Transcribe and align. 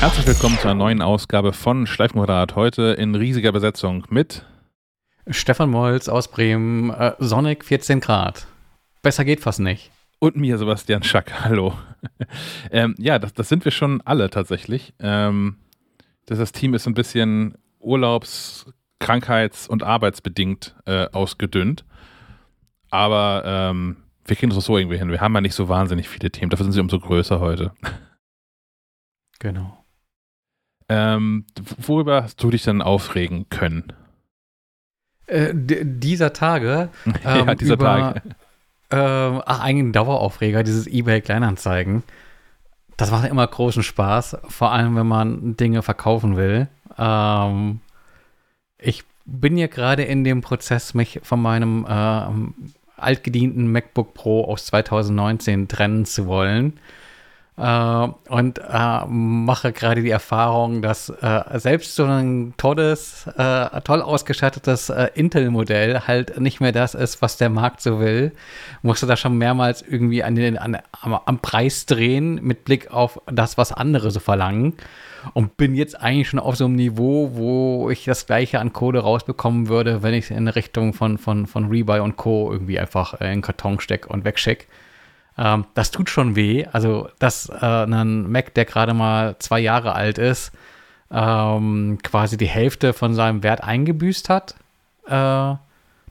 Herzlich 0.00 0.28
willkommen 0.28 0.56
zu 0.58 0.68
einer 0.68 0.76
neuen 0.76 1.02
Ausgabe 1.02 1.52
von 1.52 1.84
Schleifenquadrat. 1.88 2.54
Heute 2.54 2.82
in 2.92 3.16
riesiger 3.16 3.50
Besetzung 3.50 4.06
mit 4.10 4.44
Stefan 5.28 5.70
Molz 5.70 6.08
aus 6.08 6.28
Bremen, 6.28 6.90
äh, 6.90 7.14
Sonic 7.18 7.64
14 7.64 7.98
Grad. 7.98 8.46
Besser 9.02 9.24
geht 9.24 9.40
fast 9.40 9.58
nicht. 9.58 9.90
Und 10.20 10.36
mir, 10.36 10.56
Sebastian 10.56 11.02
Schack. 11.02 11.44
Hallo. 11.44 11.76
ähm, 12.70 12.94
ja, 12.96 13.18
das, 13.18 13.34
das, 13.34 13.48
sind 13.48 13.64
wir 13.64 13.72
schon 13.72 14.00
alle 14.02 14.30
tatsächlich. 14.30 14.94
Ähm, 15.00 15.56
das, 16.26 16.38
das, 16.38 16.52
Team 16.52 16.74
ist 16.74 16.86
ein 16.86 16.94
bisschen 16.94 17.58
urlaubs-, 17.80 18.72
krankheits- 19.00 19.66
und 19.66 19.82
arbeitsbedingt 19.82 20.76
äh, 20.86 21.08
ausgedünnt. 21.10 21.84
Aber 22.90 23.42
ähm, 23.44 23.96
wir 24.24 24.36
kriegen 24.36 24.54
das 24.54 24.64
so 24.64 24.78
irgendwie 24.78 24.98
hin. 24.98 25.10
Wir 25.10 25.20
haben 25.20 25.34
ja 25.34 25.40
nicht 25.40 25.54
so 25.54 25.68
wahnsinnig 25.68 26.08
viele 26.08 26.30
Themen. 26.30 26.50
Dafür 26.50 26.64
sind 26.64 26.72
sie 26.72 26.80
umso 26.80 27.00
größer 27.00 27.40
heute. 27.40 27.72
Genau. 29.40 29.84
Ähm, 30.88 31.44
worüber 31.78 32.22
hast 32.22 32.42
du 32.42 32.50
dich 32.50 32.62
dann 32.62 32.82
aufregen 32.82 33.48
können? 33.50 33.92
Äh, 35.26 35.52
dieser 35.54 36.32
Tage. 36.32 36.88
Ähm, 37.24 37.46
ja, 37.46 37.54
dieser 37.54 37.74
über, 37.74 37.84
Tage. 37.84 38.22
Äh, 38.90 39.42
ach, 39.44 39.60
eigentlich 39.60 39.88
ein 39.88 39.92
Daueraufreger, 39.92 40.62
dieses 40.62 40.86
eBay 40.86 41.20
Kleinanzeigen. 41.20 42.02
Das 42.96 43.10
macht 43.10 43.28
immer 43.28 43.46
großen 43.46 43.82
Spaß, 43.82 44.38
vor 44.48 44.72
allem 44.72 44.96
wenn 44.96 45.06
man 45.06 45.56
Dinge 45.56 45.82
verkaufen 45.82 46.36
will. 46.36 46.68
Ähm, 46.96 47.80
ich 48.78 49.04
bin 49.24 49.56
ja 49.58 49.66
gerade 49.66 50.02
in 50.04 50.24
dem 50.24 50.40
Prozess, 50.40 50.94
mich 50.94 51.20
von 51.22 51.40
meinem 51.40 51.84
äh, 51.86 52.22
altgedienten 52.96 53.70
MacBook 53.70 54.14
Pro 54.14 54.44
aus 54.44 54.66
2019 54.66 55.68
trennen 55.68 56.06
zu 56.06 56.26
wollen. 56.26 56.80
Äh, 57.58 58.08
und 58.28 58.58
äh, 58.58 59.04
mache 59.06 59.72
gerade 59.72 60.02
die 60.02 60.10
Erfahrung, 60.10 60.80
dass 60.80 61.08
äh, 61.08 61.58
selbst 61.58 61.96
so 61.96 62.04
ein 62.04 62.54
tolles, 62.56 63.26
äh, 63.36 63.80
toll 63.80 64.00
ausgestattetes 64.00 64.90
äh, 64.90 65.08
Intel-Modell 65.14 66.02
halt 66.06 66.38
nicht 66.40 66.60
mehr 66.60 66.72
das 66.72 66.94
ist, 66.94 67.20
was 67.20 67.36
der 67.36 67.50
Markt 67.50 67.80
so 67.80 67.98
will. 67.98 68.32
Musste 68.82 69.06
da 69.06 69.16
schon 69.16 69.36
mehrmals 69.38 69.82
irgendwie 69.82 70.22
an 70.22 70.36
den, 70.36 70.56
an, 70.56 70.78
am, 71.00 71.14
am 71.14 71.38
Preis 71.40 71.86
drehen 71.86 72.40
mit 72.42 72.64
Blick 72.64 72.92
auf 72.92 73.20
das, 73.26 73.58
was 73.58 73.72
andere 73.72 74.10
so 74.12 74.20
verlangen 74.20 74.74
und 75.34 75.56
bin 75.56 75.74
jetzt 75.74 76.00
eigentlich 76.00 76.28
schon 76.28 76.38
auf 76.38 76.56
so 76.56 76.66
einem 76.66 76.76
Niveau, 76.76 77.30
wo 77.34 77.90
ich 77.90 78.04
das 78.04 78.26
gleiche 78.26 78.60
an 78.60 78.72
Kohle 78.72 79.00
rausbekommen 79.00 79.68
würde, 79.68 80.02
wenn 80.04 80.14
ich 80.14 80.26
es 80.26 80.30
in 80.30 80.46
Richtung 80.46 80.92
von, 80.92 81.18
von, 81.18 81.46
von 81.46 81.68
Rebuy 81.68 81.98
und 81.98 82.16
Co. 82.16 82.52
irgendwie 82.52 82.78
einfach 82.78 83.14
in 83.14 83.26
den 83.26 83.42
Karton 83.42 83.80
stecke 83.80 84.08
und 84.08 84.24
wegschicke. 84.24 84.66
Ähm, 85.38 85.64
das 85.74 85.90
tut 85.90 86.10
schon 86.10 86.36
weh. 86.36 86.66
Also, 86.72 87.08
dass 87.18 87.48
äh, 87.48 87.64
ein 87.64 88.30
Mac, 88.30 88.54
der 88.54 88.64
gerade 88.64 88.92
mal 88.92 89.36
zwei 89.38 89.60
Jahre 89.60 89.94
alt 89.94 90.18
ist, 90.18 90.52
ähm, 91.10 91.98
quasi 92.02 92.36
die 92.36 92.46
Hälfte 92.46 92.92
von 92.92 93.14
seinem 93.14 93.42
Wert 93.42 93.62
eingebüßt 93.62 94.28
hat, 94.28 94.56
äh, 95.06 95.54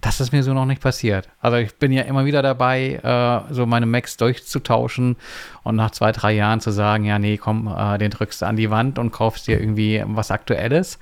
das 0.02 0.20
ist 0.20 0.32
mir 0.32 0.44
so 0.44 0.54
noch 0.54 0.66
nicht 0.66 0.82
passiert. 0.82 1.28
Also 1.42 1.58
ich 1.58 1.76
bin 1.76 1.92
ja 1.92 2.04
immer 2.04 2.26
wieder 2.26 2.42
dabei, 2.42 3.00
äh, 3.04 3.54
so 3.54 3.66
meine 3.66 3.86
Macs 3.86 4.18
durchzutauschen 4.18 5.18
und 5.64 5.76
nach 5.76 5.92
zwei, 5.92 6.12
drei 6.12 6.34
Jahren 6.34 6.62
zu 6.62 6.72
sagen, 6.72 7.04
ja, 7.04 7.20
nee, 7.20 7.38
komm, 7.38 7.68
äh, 7.68 7.98
den 7.98 8.12
drückst 8.12 8.42
du 8.42 8.46
an 8.46 8.56
die 8.56 8.70
Wand 8.70 9.00
und 9.00 9.12
kaufst 9.12 9.48
dir 9.48 9.60
irgendwie 9.60 10.04
was 10.06 10.32
Aktuelles. 10.32 11.00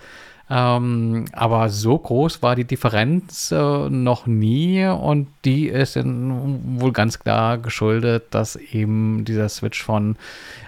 Ähm, 0.49 1.25
aber 1.31 1.69
so 1.69 1.97
groß 1.97 2.43
war 2.43 2.55
die 2.55 2.65
Differenz 2.65 3.51
äh, 3.51 3.89
noch 3.89 4.27
nie 4.27 4.85
und 4.85 5.27
die 5.43 5.67
ist 5.67 5.95
in, 5.95 6.79
wohl 6.79 6.91
ganz 6.91 7.19
klar 7.19 7.57
geschuldet, 7.57 8.25
dass 8.29 8.55
eben 8.55 9.25
dieser 9.25 9.49
Switch 9.49 9.83
von 9.83 10.17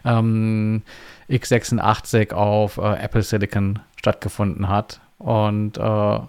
ähm, 0.03 0.81
x86 1.29 2.33
auf 2.33 2.77
äh, 2.77 2.95
Apple 2.95 3.21
Silicon 3.21 3.79
stattgefunden 3.97 4.67
hat. 4.67 4.99
Und 5.19 5.77
äh, 5.77 6.19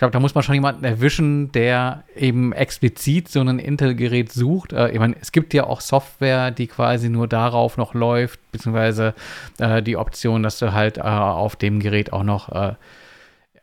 glaube, 0.00 0.12
da 0.12 0.20
muss 0.20 0.34
man 0.34 0.42
schon 0.42 0.54
jemanden 0.54 0.82
erwischen, 0.84 1.52
der 1.52 2.04
eben 2.16 2.52
explizit 2.52 3.28
so 3.28 3.40
ein 3.40 3.58
Intel-Gerät 3.58 4.32
sucht. 4.32 4.72
Äh, 4.72 4.90
ich 4.92 4.98
meine, 4.98 5.14
es 5.20 5.30
gibt 5.30 5.52
ja 5.52 5.64
auch 5.64 5.82
Software, 5.82 6.50
die 6.50 6.66
quasi 6.66 7.10
nur 7.10 7.28
darauf 7.28 7.76
noch 7.76 7.92
läuft, 7.92 8.40
beziehungsweise 8.50 9.14
äh, 9.58 9.82
die 9.82 9.98
Option, 9.98 10.42
dass 10.42 10.58
du 10.58 10.72
halt 10.72 10.96
äh, 10.96 11.02
auf 11.02 11.54
dem 11.54 11.80
Gerät 11.80 12.12
auch 12.14 12.22
noch 12.22 12.48
äh, 12.48 12.74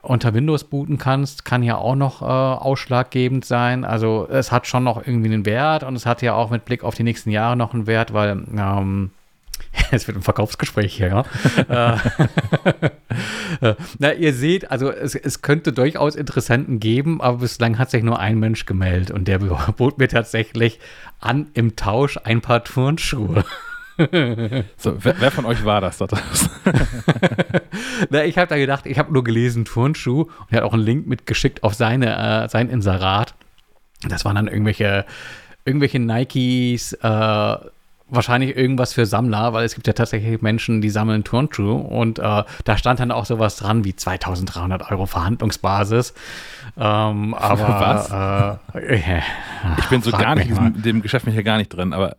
unter 0.04 0.36
Windows 0.36 0.64
booten 0.64 1.00
kannst, 1.00 1.44
kann 1.44 1.64
ja 1.64 1.78
auch 1.78 1.96
noch 1.96 2.22
äh, 2.22 2.26
ausschlaggebend 2.26 3.44
sein. 3.44 3.84
Also 3.84 4.28
es 4.30 4.52
hat 4.52 4.68
schon 4.68 4.84
noch 4.84 5.06
irgendwie 5.06 5.34
einen 5.34 5.46
Wert 5.46 5.84
und 5.84 5.96
es 5.96 6.06
hat 6.06 6.22
ja 6.22 6.36
auch 6.36 6.52
mit 6.52 6.66
Blick 6.66 6.84
auf 6.84 6.94
die 6.94 7.04
nächsten 7.04 7.32
Jahre 7.32 7.58
noch 7.58 7.74
einen 7.74 7.88
Wert, 7.88 8.14
weil 8.14 8.44
ähm, 8.56 9.10
Es 9.92 10.08
wird 10.08 10.18
ein 10.18 10.24
Verkaufsgespräch 10.24 10.96
hier, 10.96 11.26
ja. 11.70 11.98
Äh, 13.62 13.74
na, 13.98 14.14
ihr 14.14 14.34
seht, 14.34 14.70
also 14.70 14.92
es, 14.92 15.16
es, 15.16 15.42
könnte 15.42 15.72
durchaus 15.72 16.16
Interessenten 16.16 16.80
geben, 16.80 17.22
aber 17.22 17.38
bislang 17.38 17.80
hat 17.80 17.90
sich 17.90 18.04
nur 18.04 18.20
ein 18.20 18.38
Mensch 18.38 18.66
gemeldet 18.66 19.10
und 19.10 19.28
der 19.28 19.40
bot 19.78 19.98
mir 19.98 20.08
tatsächlich 20.08 20.80
an 21.20 21.48
im 21.54 21.76
Tausch 21.76 22.20
ein 22.24 22.42
paar 22.42 22.64
Turnschuhe. 22.64 23.44
So, 23.98 25.04
wer, 25.04 25.20
wer, 25.20 25.32
von 25.32 25.46
euch 25.46 25.66
war 25.66 25.82
das? 25.82 25.98
das? 25.98 26.50
Na, 28.12 28.24
ich 28.26 28.38
habe 28.38 28.48
da 28.48 28.58
gedacht, 28.58 28.86
ich 28.86 29.00
habe 29.00 29.12
nur 29.12 29.24
gelesen 29.24 29.66
Turnschuh 29.66 30.24
und 30.24 30.52
er 30.52 30.58
hat 30.58 30.64
auch 30.66 30.74
einen 30.74 30.84
Link 30.84 31.08
mitgeschickt 31.08 31.64
auf 31.64 31.74
seine, 31.74 32.44
äh, 32.44 32.50
sein 32.50 32.70
Inserat. 32.70 33.34
Das 34.08 34.24
waren 34.24 34.36
dann 34.36 34.48
irgendwelche, 34.48 35.06
irgendwelche 35.66 35.98
Nikes, 35.98 36.94
äh, 36.94 37.58
wahrscheinlich 38.10 38.56
irgendwas 38.56 38.94
für 38.94 39.06
Sammler, 39.06 39.54
weil 39.54 39.66
es 39.66 39.76
gibt 39.76 39.88
ja 39.88 39.94
tatsächlich 39.94 40.42
Menschen, 40.42 40.82
die 40.82 40.90
sammeln 40.90 41.24
Turnschuhe 41.24 41.74
und 41.74 42.20
äh, 42.20 42.44
da 42.64 42.78
stand 42.78 43.00
dann 43.00 43.12
auch 43.12 43.26
sowas 43.26 43.58
dran 43.58 43.84
wie 43.84 43.96
2300 43.96 44.92
Euro 44.92 45.06
Verhandlungsbasis. 45.06 46.14
Ähm, 46.78 47.34
aber 47.34 48.60
was? 48.74 48.80
Äh, 48.80 49.22
ich 49.80 49.90
bin 49.90 50.02
so 50.02 50.12
gar 50.12 50.36
nicht 50.36 50.50
in 50.50 50.82
dem 50.82 51.02
Geschäft 51.02 51.26
mich 51.26 51.36
hier 51.36 51.44
gar 51.44 51.58
nicht 51.58 51.70
drin, 51.70 51.94
aber 51.94 52.18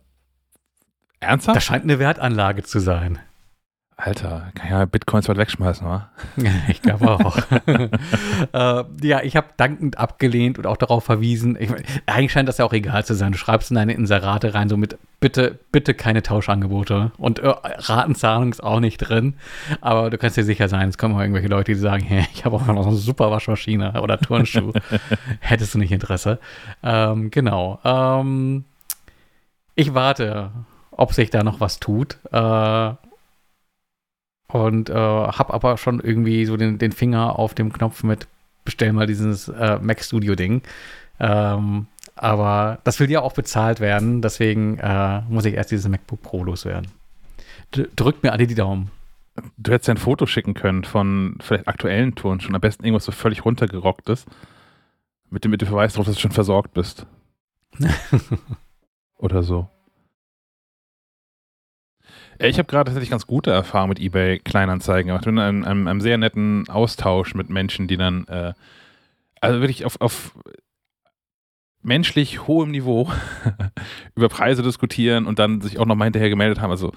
ernsthaft? 1.19 1.55
Das 1.55 1.63
scheint 1.63 1.83
eine 1.83 1.99
Wertanlage 1.99 2.63
zu 2.63 2.79
sein. 2.79 3.19
Alter, 4.01 4.53
kann 4.55 4.69
ja 4.71 4.85
Bitcoins 4.85 5.27
weit 5.27 5.35
wegschmeißen, 5.35 5.85
wa? 5.85 6.09
ich 6.69 6.81
glaube 6.81 7.09
auch. 7.09 7.37
äh, 8.53 8.83
ja, 9.05 9.21
ich 9.23 9.35
habe 9.35 9.47
dankend 9.57 9.97
abgelehnt 9.97 10.57
und 10.57 10.65
auch 10.67 10.77
darauf 10.77 11.03
verwiesen. 11.03 11.57
Ich, 11.59 11.69
eigentlich 12.05 12.31
scheint 12.31 12.47
das 12.47 12.59
ja 12.59 12.65
auch 12.65 12.71
egal 12.71 13.03
zu 13.03 13.13
sein. 13.13 13.33
Du 13.33 13.37
schreibst 13.37 13.71
in 13.71 13.75
deine 13.75 13.91
Inserate 13.91 14.53
rein, 14.53 14.69
so 14.69 14.77
mit 14.77 14.97
bitte, 15.19 15.59
bitte 15.73 15.93
keine 15.93 16.23
Tauschangebote. 16.23 17.11
Und 17.17 17.39
äh, 17.39 17.49
Ratenzahlung 17.49 18.51
ist 18.51 18.63
auch 18.63 18.79
nicht 18.79 18.99
drin. 18.99 19.33
Aber 19.81 20.09
du 20.09 20.17
kannst 20.17 20.37
dir 20.37 20.45
sicher 20.45 20.69
sein, 20.69 20.87
es 20.87 20.97
kommen 20.97 21.15
mal 21.15 21.23
irgendwelche 21.23 21.49
Leute, 21.49 21.73
die 21.73 21.77
sagen, 21.77 22.03
hey, 22.07 22.25
ich 22.33 22.45
habe 22.45 22.55
auch 22.55 22.65
noch 22.67 22.83
so 22.83 22.89
eine 22.89 22.97
super 22.97 23.31
Waschmaschine 23.31 24.01
oder 24.01 24.17
Turnschuh. 24.17 24.71
Hättest 25.41 25.73
du 25.73 25.77
nicht 25.77 25.91
Interesse? 25.91 26.39
Ähm, 26.83 27.31
genau. 27.31 27.79
Ähm, 27.83 28.63
ich 29.75 29.93
warte, 29.93 30.51
ob 30.91 31.11
sich 31.11 31.31
da 31.31 31.43
noch 31.43 31.59
was 31.59 31.81
tut. 31.81 32.17
Äh, 32.31 32.91
und 34.49 34.89
äh, 34.89 34.93
habe 34.93 35.53
aber 35.53 35.77
schon 35.77 35.99
irgendwie 35.99 36.45
so 36.45 36.57
den, 36.57 36.77
den 36.77 36.91
Finger 36.91 37.37
auf 37.37 37.53
dem 37.53 37.71
Knopf 37.71 38.03
mit 38.03 38.27
bestell 38.65 38.93
mal 38.93 39.07
dieses 39.07 39.47
äh, 39.47 39.79
Mac 39.81 40.03
Studio 40.03 40.35
Ding. 40.35 40.61
Ähm, 41.19 41.87
aber 42.15 42.79
das 42.83 42.99
will 42.99 43.09
ja 43.09 43.21
auch 43.21 43.33
bezahlt 43.33 43.79
werden, 43.79 44.21
deswegen 44.21 44.77
äh, 44.79 45.21
muss 45.29 45.45
ich 45.45 45.53
erst 45.53 45.71
dieses 45.71 45.87
MacBook 45.87 46.21
Pro 46.21 46.43
loswerden. 46.43 46.91
D 47.75 47.87
drückt 47.95 48.23
mir 48.23 48.31
alle 48.31 48.47
die 48.47 48.55
Daumen. 48.55 48.91
Du 49.57 49.71
hättest 49.71 49.87
ja 49.87 49.93
ein 49.93 49.97
Foto 49.97 50.25
schicken 50.25 50.53
können 50.53 50.83
von 50.83 51.37
vielleicht 51.39 51.67
aktuellen 51.67 52.15
Touren 52.15 52.41
schon. 52.41 52.55
Am 52.55 52.61
besten 52.61 52.83
irgendwas 52.83 53.05
so 53.05 53.11
völlig 53.11 53.45
runtergerocktes. 53.45 54.25
Mit 55.29 55.45
dem, 55.45 55.51
mit 55.51 55.61
dem 55.61 55.67
Verweis 55.67 55.93
darauf, 55.93 56.07
dass 56.07 56.15
du 56.15 56.21
schon 56.21 56.31
versorgt 56.31 56.73
bist. 56.73 57.05
Oder 59.17 59.43
so. 59.43 59.69
Ich 62.41 62.57
habe 62.57 62.67
gerade 62.67 62.85
tatsächlich 62.85 63.09
ganz 63.09 63.27
gute 63.27 63.51
Erfahrungen 63.51 63.89
mit 63.89 63.99
eBay 63.99 64.39
Kleinanzeigen 64.39 65.07
gemacht. 65.07 65.23
Ich 65.23 65.25
bin 65.25 65.37
in 65.37 65.43
einem, 65.43 65.63
einem, 65.65 65.87
einem, 65.87 66.01
sehr 66.01 66.17
netten 66.17 66.69
Austausch 66.69 67.35
mit 67.35 67.49
Menschen, 67.49 67.87
die 67.87 67.97
dann 67.97 68.25
äh, 68.27 68.53
also 69.41 69.59
wirklich 69.59 69.83
auf, 69.83 69.99
auf 69.99 70.33
menschlich 71.81 72.47
hohem 72.47 72.71
Niveau 72.71 73.11
über 74.15 74.29
Preise 74.29 74.63
diskutieren 74.63 75.25
und 75.25 75.37
dann 75.37 75.59
sich 75.59 75.79
auch 75.79 75.85
nochmal 75.85 76.05
hinterher 76.05 76.29
gemeldet 76.29 76.61
haben. 76.61 76.71
Also, 76.71 76.93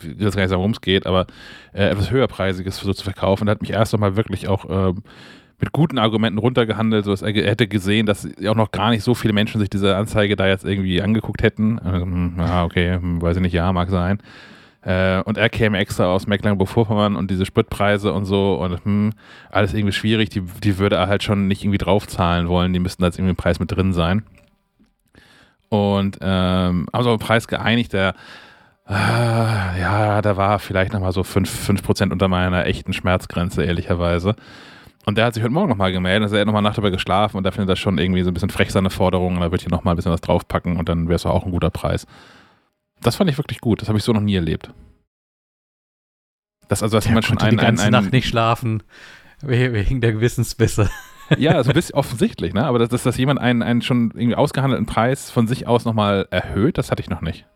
ich 0.00 0.04
will 0.04 0.16
jetzt 0.20 0.36
gar 0.36 0.42
nicht 0.42 0.50
sagen, 0.50 0.60
worum 0.60 0.72
es 0.72 0.80
geht, 0.82 1.06
aber 1.06 1.26
äh, 1.72 1.88
etwas 1.88 2.10
höherpreisiges 2.10 2.78
versucht 2.78 2.98
zu 2.98 3.04
verkaufen. 3.04 3.46
Da 3.46 3.52
hat 3.52 3.62
mich 3.62 3.72
erst 3.72 3.94
nochmal 3.94 4.16
wirklich 4.16 4.48
auch 4.48 4.68
äh, 4.68 4.94
mit 5.58 5.72
guten 5.72 5.98
Argumenten 5.98 6.38
runtergehandelt, 6.38 7.06
sodass 7.06 7.22
er, 7.22 7.32
hätte 7.32 7.66
gesehen, 7.68 8.04
dass 8.04 8.28
auch 8.46 8.56
noch 8.56 8.72
gar 8.72 8.90
nicht 8.90 9.04
so 9.04 9.14
viele 9.14 9.32
Menschen 9.32 9.58
sich 9.58 9.70
diese 9.70 9.96
Anzeige 9.96 10.36
da 10.36 10.46
jetzt 10.46 10.64
irgendwie 10.64 11.00
angeguckt 11.00 11.42
hätten. 11.42 11.78
Also, 11.78 12.06
ja, 12.38 12.64
okay, 12.64 12.94
hm, 12.94 13.22
weiß 13.22 13.36
ich 13.36 13.42
nicht, 13.42 13.54
ja, 13.54 13.72
mag 13.72 13.88
sein. 13.88 14.18
Äh, 14.82 15.22
und 15.22 15.38
er 15.38 15.48
käme 15.48 15.78
extra 15.78 16.06
aus 16.06 16.26
Mecklenburg-Vorpommern 16.26 17.16
und 17.16 17.30
diese 17.30 17.46
Spritpreise 17.46 18.12
und 18.12 18.24
so 18.24 18.54
und 18.54 18.84
hm, 18.84 19.12
alles 19.50 19.74
irgendwie 19.74 19.92
schwierig. 19.92 20.30
Die, 20.30 20.40
die 20.40 20.78
würde 20.78 20.96
er 20.96 21.08
halt 21.08 21.22
schon 21.22 21.48
nicht 21.48 21.62
irgendwie 21.62 21.78
draufzahlen 21.78 22.48
wollen. 22.48 22.72
Die 22.72 22.80
müssten 22.80 23.02
da 23.02 23.08
jetzt 23.08 23.18
irgendwie 23.18 23.30
im 23.30 23.36
Preis 23.36 23.60
mit 23.60 23.70
drin 23.70 23.92
sein. 23.92 24.24
Und 25.68 26.18
ähm, 26.20 26.86
haben 26.92 27.00
auf 27.00 27.06
einen 27.06 27.18
Preis 27.18 27.48
geeinigt, 27.48 27.92
der 27.92 28.14
Ah, 28.84 29.76
ja, 29.78 30.20
da 30.22 30.36
war 30.36 30.58
vielleicht 30.58 30.92
nochmal 30.92 31.12
so 31.12 31.22
5%, 31.22 31.46
5 31.46 32.12
unter 32.12 32.28
meiner 32.28 32.66
echten 32.66 32.92
Schmerzgrenze, 32.92 33.62
ehrlicherweise. 33.62 34.34
Und 35.06 35.18
der 35.18 35.26
hat 35.26 35.34
sich 35.34 35.42
heute 35.42 35.52
Morgen 35.52 35.68
nochmal 35.68 35.92
gemeldet, 35.92 36.24
also 36.24 36.36
er 36.36 36.40
hat 36.40 36.46
nochmal 36.46 36.62
Nacht 36.62 36.76
darüber 36.76 36.90
geschlafen 36.90 37.36
und 37.36 37.44
da 37.44 37.50
findet 37.50 37.70
er 37.70 37.76
schon 37.76 37.98
irgendwie 37.98 38.22
so 38.22 38.30
ein 38.30 38.34
bisschen 38.34 38.50
frech 38.50 38.70
seine 38.70 38.90
Forderungen. 38.90 39.40
Da 39.40 39.50
wird 39.50 39.62
hier 39.62 39.70
nochmal 39.70 39.94
ein 39.94 39.96
bisschen 39.96 40.12
was 40.12 40.20
draufpacken 40.20 40.76
und 40.76 40.88
dann 40.88 41.08
wäre 41.08 41.16
es 41.16 41.26
auch 41.26 41.44
ein 41.44 41.52
guter 41.52 41.70
Preis. 41.70 42.06
Das 43.02 43.16
fand 43.16 43.30
ich 43.30 43.38
wirklich 43.38 43.60
gut. 43.60 43.82
Das 43.82 43.88
habe 43.88 43.98
ich 43.98 44.04
so 44.04 44.12
noch 44.12 44.20
nie 44.20 44.34
erlebt. 44.34 44.72
Das 46.68 46.82
also, 46.82 46.96
dass 46.96 47.06
jemand 47.06 47.26
schon 47.26 47.38
einen, 47.38 47.50
die 47.50 47.56
ganze 47.56 47.82
einen, 47.84 47.94
einen, 47.94 48.04
Nacht 48.04 48.12
nicht 48.12 48.28
schlafen 48.28 48.82
wegen 49.40 50.00
der 50.00 50.12
Gewissensbisse. 50.12 50.90
Ja, 51.38 51.62
so 51.62 51.70
ein 51.70 51.74
bisschen 51.74 51.94
offensichtlich, 51.94 52.52
ne? 52.52 52.64
Aber 52.64 52.78
dass, 52.78 52.90
dass, 52.90 53.04
dass 53.04 53.16
jemand 53.16 53.40
einen, 53.40 53.62
einen 53.62 53.80
schon 53.80 54.10
irgendwie 54.10 54.34
ausgehandelten 54.34 54.86
Preis 54.86 55.30
von 55.30 55.46
sich 55.46 55.66
aus 55.66 55.84
nochmal 55.84 56.26
erhöht, 56.30 56.76
das 56.78 56.90
hatte 56.90 57.00
ich 57.00 57.08
noch 57.08 57.22
nicht. 57.22 57.46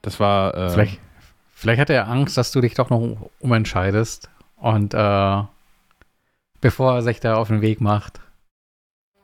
Das 0.00 0.18
war. 0.18 0.54
Äh, 0.56 0.70
vielleicht, 0.70 1.00
vielleicht 1.52 1.80
hat 1.80 1.90
er 1.90 2.08
Angst, 2.08 2.36
dass 2.36 2.50
du 2.50 2.60
dich 2.60 2.74
doch 2.74 2.90
noch 2.90 3.30
umentscheidest 3.38 4.30
und 4.56 4.94
äh, 4.94 5.42
bevor 6.60 6.94
er 6.94 7.02
sich 7.02 7.20
da 7.20 7.36
auf 7.36 7.48
den 7.48 7.60
Weg 7.60 7.80
macht. 7.80 8.20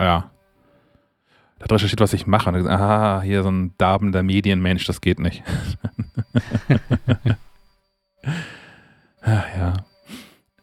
Ja. 0.01 0.31
Da 1.59 1.65
hat 1.65 1.73
recherchiert, 1.73 2.01
was 2.01 2.13
ich 2.13 2.27
mache. 2.27 2.51
Und 2.51 2.57
gesagt, 2.57 2.81
ah, 2.81 3.21
hier 3.23 3.43
so 3.43 3.51
ein 3.51 3.75
darbender 3.79 4.23
Medienmensch, 4.23 4.87
das 4.87 5.01
geht 5.01 5.19
nicht. 5.19 5.43
Ach 9.23 9.45
ja. 9.59 9.75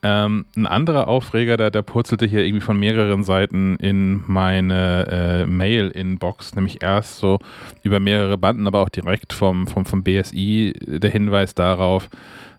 Ähm, 0.08 0.46
ein 0.56 0.68
anderer 0.68 1.08
Aufreger, 1.08 1.58
der, 1.58 1.72
der 1.72 1.82
purzelte 1.82 2.28
hier 2.28 2.46
irgendwie 2.46 2.64
von 2.64 2.80
mehreren 2.80 3.24
Seiten 3.24 3.76
in 3.78 4.24
meine 4.28 5.08
äh, 5.10 5.46
Mail-Inbox, 5.48 6.54
nämlich 6.54 6.84
erst 6.84 7.18
so 7.18 7.40
über 7.82 8.00
mehrere 8.00 8.38
Banden, 8.38 8.68
aber 8.68 8.82
auch 8.82 8.90
direkt 8.90 9.34
vom, 9.34 9.66
vom, 9.66 9.84
vom 9.86 10.04
BSI 10.04 10.74
der 10.86 11.10
Hinweis 11.10 11.56
darauf, 11.56 12.08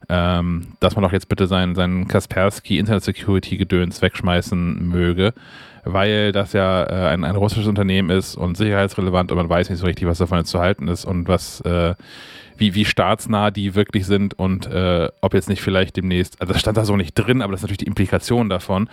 ähm, 0.08 0.66
dass 0.80 0.96
man 0.96 1.04
doch 1.04 1.12
jetzt 1.12 1.28
bitte 1.28 1.46
seinen, 1.46 1.76
seinen 1.76 2.08
Kaspersky 2.08 2.78
Internet 2.78 3.04
Security 3.04 3.56
Gedöns 3.56 4.02
wegschmeißen 4.02 4.88
möge, 4.88 5.32
weil 5.86 6.32
das 6.32 6.52
ja 6.52 6.84
äh, 6.84 7.08
ein, 7.08 7.24
ein 7.24 7.36
russisches 7.36 7.68
Unternehmen 7.68 8.10
ist 8.10 8.36
und 8.36 8.56
sicherheitsrelevant 8.56 9.30
und 9.30 9.38
man 9.38 9.48
weiß 9.48 9.70
nicht 9.70 9.78
so 9.78 9.86
richtig, 9.86 10.06
was 10.06 10.18
davon 10.18 10.38
jetzt 10.38 10.50
zu 10.50 10.60
halten 10.60 10.88
ist 10.88 11.04
und 11.04 11.28
was 11.28 11.60
äh, 11.62 11.94
wie, 12.58 12.74
wie 12.74 12.84
staatsnah 12.84 13.50
die 13.50 13.74
wirklich 13.74 14.06
sind 14.06 14.38
und 14.38 14.66
äh, 14.66 15.08
ob 15.20 15.34
jetzt 15.34 15.48
nicht 15.48 15.62
vielleicht 15.62 15.96
demnächst, 15.96 16.40
also 16.40 16.52
das 16.52 16.60
stand 16.60 16.76
da 16.76 16.84
so 16.84 16.96
nicht 16.96 17.14
drin, 17.14 17.42
aber 17.42 17.52
das 17.52 17.60
ist 17.60 17.62
natürlich 17.64 17.78
die 17.78 17.86
Implikation 17.86 18.48
davon, 18.48 18.88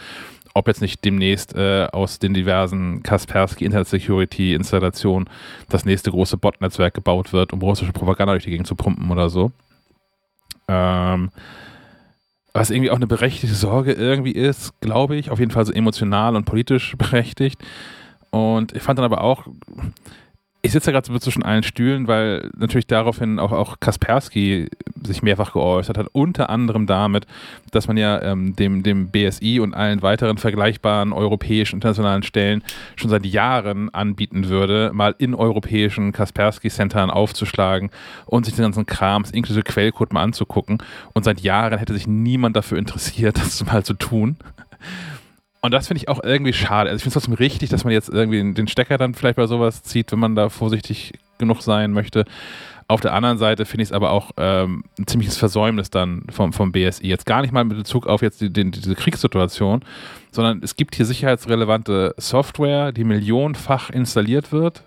ob 0.53 0.67
jetzt 0.67 0.81
nicht 0.81 1.03
demnächst 1.03 1.55
äh, 1.55 1.87
aus 1.91 2.19
den 2.19 2.33
diversen 2.33 3.01
Kaspersky 3.03 3.65
Internet 3.65 3.87
Security 3.87 4.53
Installationen 4.53 5.29
das 5.69 5.85
nächste 5.85 6.11
große 6.11 6.37
Bot-Netzwerk 6.37 6.93
gebaut 6.93 7.33
wird, 7.33 7.53
um 7.53 7.61
russische 7.61 7.93
Propaganda 7.93 8.33
durch 8.33 8.43
die 8.43 8.51
Gegend 8.51 8.67
zu 8.67 8.75
pumpen 8.75 9.09
oder 9.09 9.29
so. 9.29 9.51
Ähm, 10.67 11.31
was 12.53 12.69
irgendwie 12.69 12.91
auch 12.91 12.97
eine 12.97 13.07
berechtigte 13.07 13.55
Sorge 13.55 13.93
irgendwie 13.93 14.31
ist, 14.31 14.79
glaube 14.79 15.15
ich, 15.15 15.31
auf 15.31 15.39
jeden 15.39 15.51
Fall 15.51 15.65
so 15.65 15.73
emotional 15.73 16.35
und 16.35 16.45
politisch 16.45 16.95
berechtigt. 16.97 17.61
Und 18.29 18.73
ich 18.73 18.81
fand 18.81 18.99
dann 18.99 19.05
aber 19.05 19.21
auch, 19.21 19.47
ich 20.65 20.71
sitze 20.71 20.91
ja 20.91 20.93
gerade 20.93 21.11
so 21.11 21.19
zwischen 21.19 21.43
allen 21.43 21.63
Stühlen, 21.63 22.07
weil 22.07 22.49
natürlich 22.55 22.87
daraufhin 22.87 23.37
auch, 23.37 23.51
auch 23.51 23.81
Kaspersky 23.81 24.69
sich 25.05 25.21
mehrfach 25.21 25.51
geäußert 25.51 25.97
hat, 25.97 26.07
unter 26.13 26.49
anderem 26.49 26.87
damit, 26.87 27.27
dass 27.71 27.89
man 27.89 27.97
ja 27.97 28.21
ähm, 28.21 28.55
dem, 28.55 28.81
dem 28.81 29.09
BSI 29.09 29.59
und 29.59 29.73
allen 29.73 30.01
weiteren 30.01 30.37
vergleichbaren 30.37 31.11
europäischen 31.11 31.75
internationalen 31.75 32.23
Stellen 32.23 32.63
schon 32.95 33.09
seit 33.09 33.25
Jahren 33.25 33.93
anbieten 33.93 34.47
würde, 34.47 34.91
mal 34.93 35.13
in 35.17 35.35
europäischen 35.35 36.13
Kaspersky-Centern 36.13 37.11
aufzuschlagen 37.11 37.89
und 38.25 38.45
sich 38.45 38.55
den 38.55 38.63
ganzen 38.63 38.85
Krams 38.85 39.31
inklusive 39.31 39.63
Quellcode 39.63 40.13
mal 40.13 40.23
anzugucken. 40.23 40.77
Und 41.13 41.25
seit 41.25 41.41
Jahren 41.41 41.77
hätte 41.77 41.93
sich 41.93 42.07
niemand 42.07 42.55
dafür 42.55 42.77
interessiert, 42.77 43.37
das 43.43 43.65
mal 43.65 43.83
zu 43.83 43.95
tun. 43.95 44.37
Und 45.63 45.71
das 45.71 45.87
finde 45.87 45.99
ich 45.99 46.09
auch 46.09 46.21
irgendwie 46.21 46.51
schade. 46.51 46.89
Also 46.89 46.97
ich 46.97 47.03
finde 47.03 47.17
es 47.17 47.23
trotzdem 47.23 47.35
richtig, 47.35 47.69
dass 47.69 47.85
man 47.85 47.93
jetzt 47.93 48.09
irgendwie 48.09 48.53
den 48.53 48.67
Stecker 48.67 48.97
dann 48.97 49.13
vielleicht 49.13 49.37
bei 49.37 49.47
sowas 49.47 49.81
zieht, 49.81 50.11
wenn 50.11 50.19
man 50.19 50.35
da 50.35 50.49
vorsichtig 50.49 51.13
genug 51.37 51.61
sein 51.61 51.93
möchte. 51.93 52.25
Auf 52.89 52.99
der 52.99 53.13
anderen 53.13 53.37
Seite 53.37 53.63
finde 53.65 53.83
ich 53.83 53.89
es 53.89 53.93
aber 53.93 54.11
auch 54.11 54.31
ähm, 54.35 54.83
ein 54.99 55.07
ziemliches 55.07 55.37
Versäumnis 55.37 55.89
dann 55.89 56.23
vom, 56.29 56.51
vom 56.51 56.73
BSI. 56.73 57.07
Jetzt 57.07 57.25
gar 57.25 57.41
nicht 57.41 57.53
mal 57.53 57.63
mit 57.63 57.77
Bezug 57.77 58.07
auf 58.07 58.21
jetzt 58.21 58.41
die, 58.41 58.51
die, 58.51 58.71
diese 58.71 58.93
Kriegssituation, 58.93 59.85
sondern 60.31 60.59
es 60.61 60.75
gibt 60.75 60.95
hier 60.95 61.05
sicherheitsrelevante 61.05 62.13
Software, 62.17 62.91
die 62.91 63.05
millionenfach 63.05 63.89
installiert 63.89 64.51
wird 64.51 64.83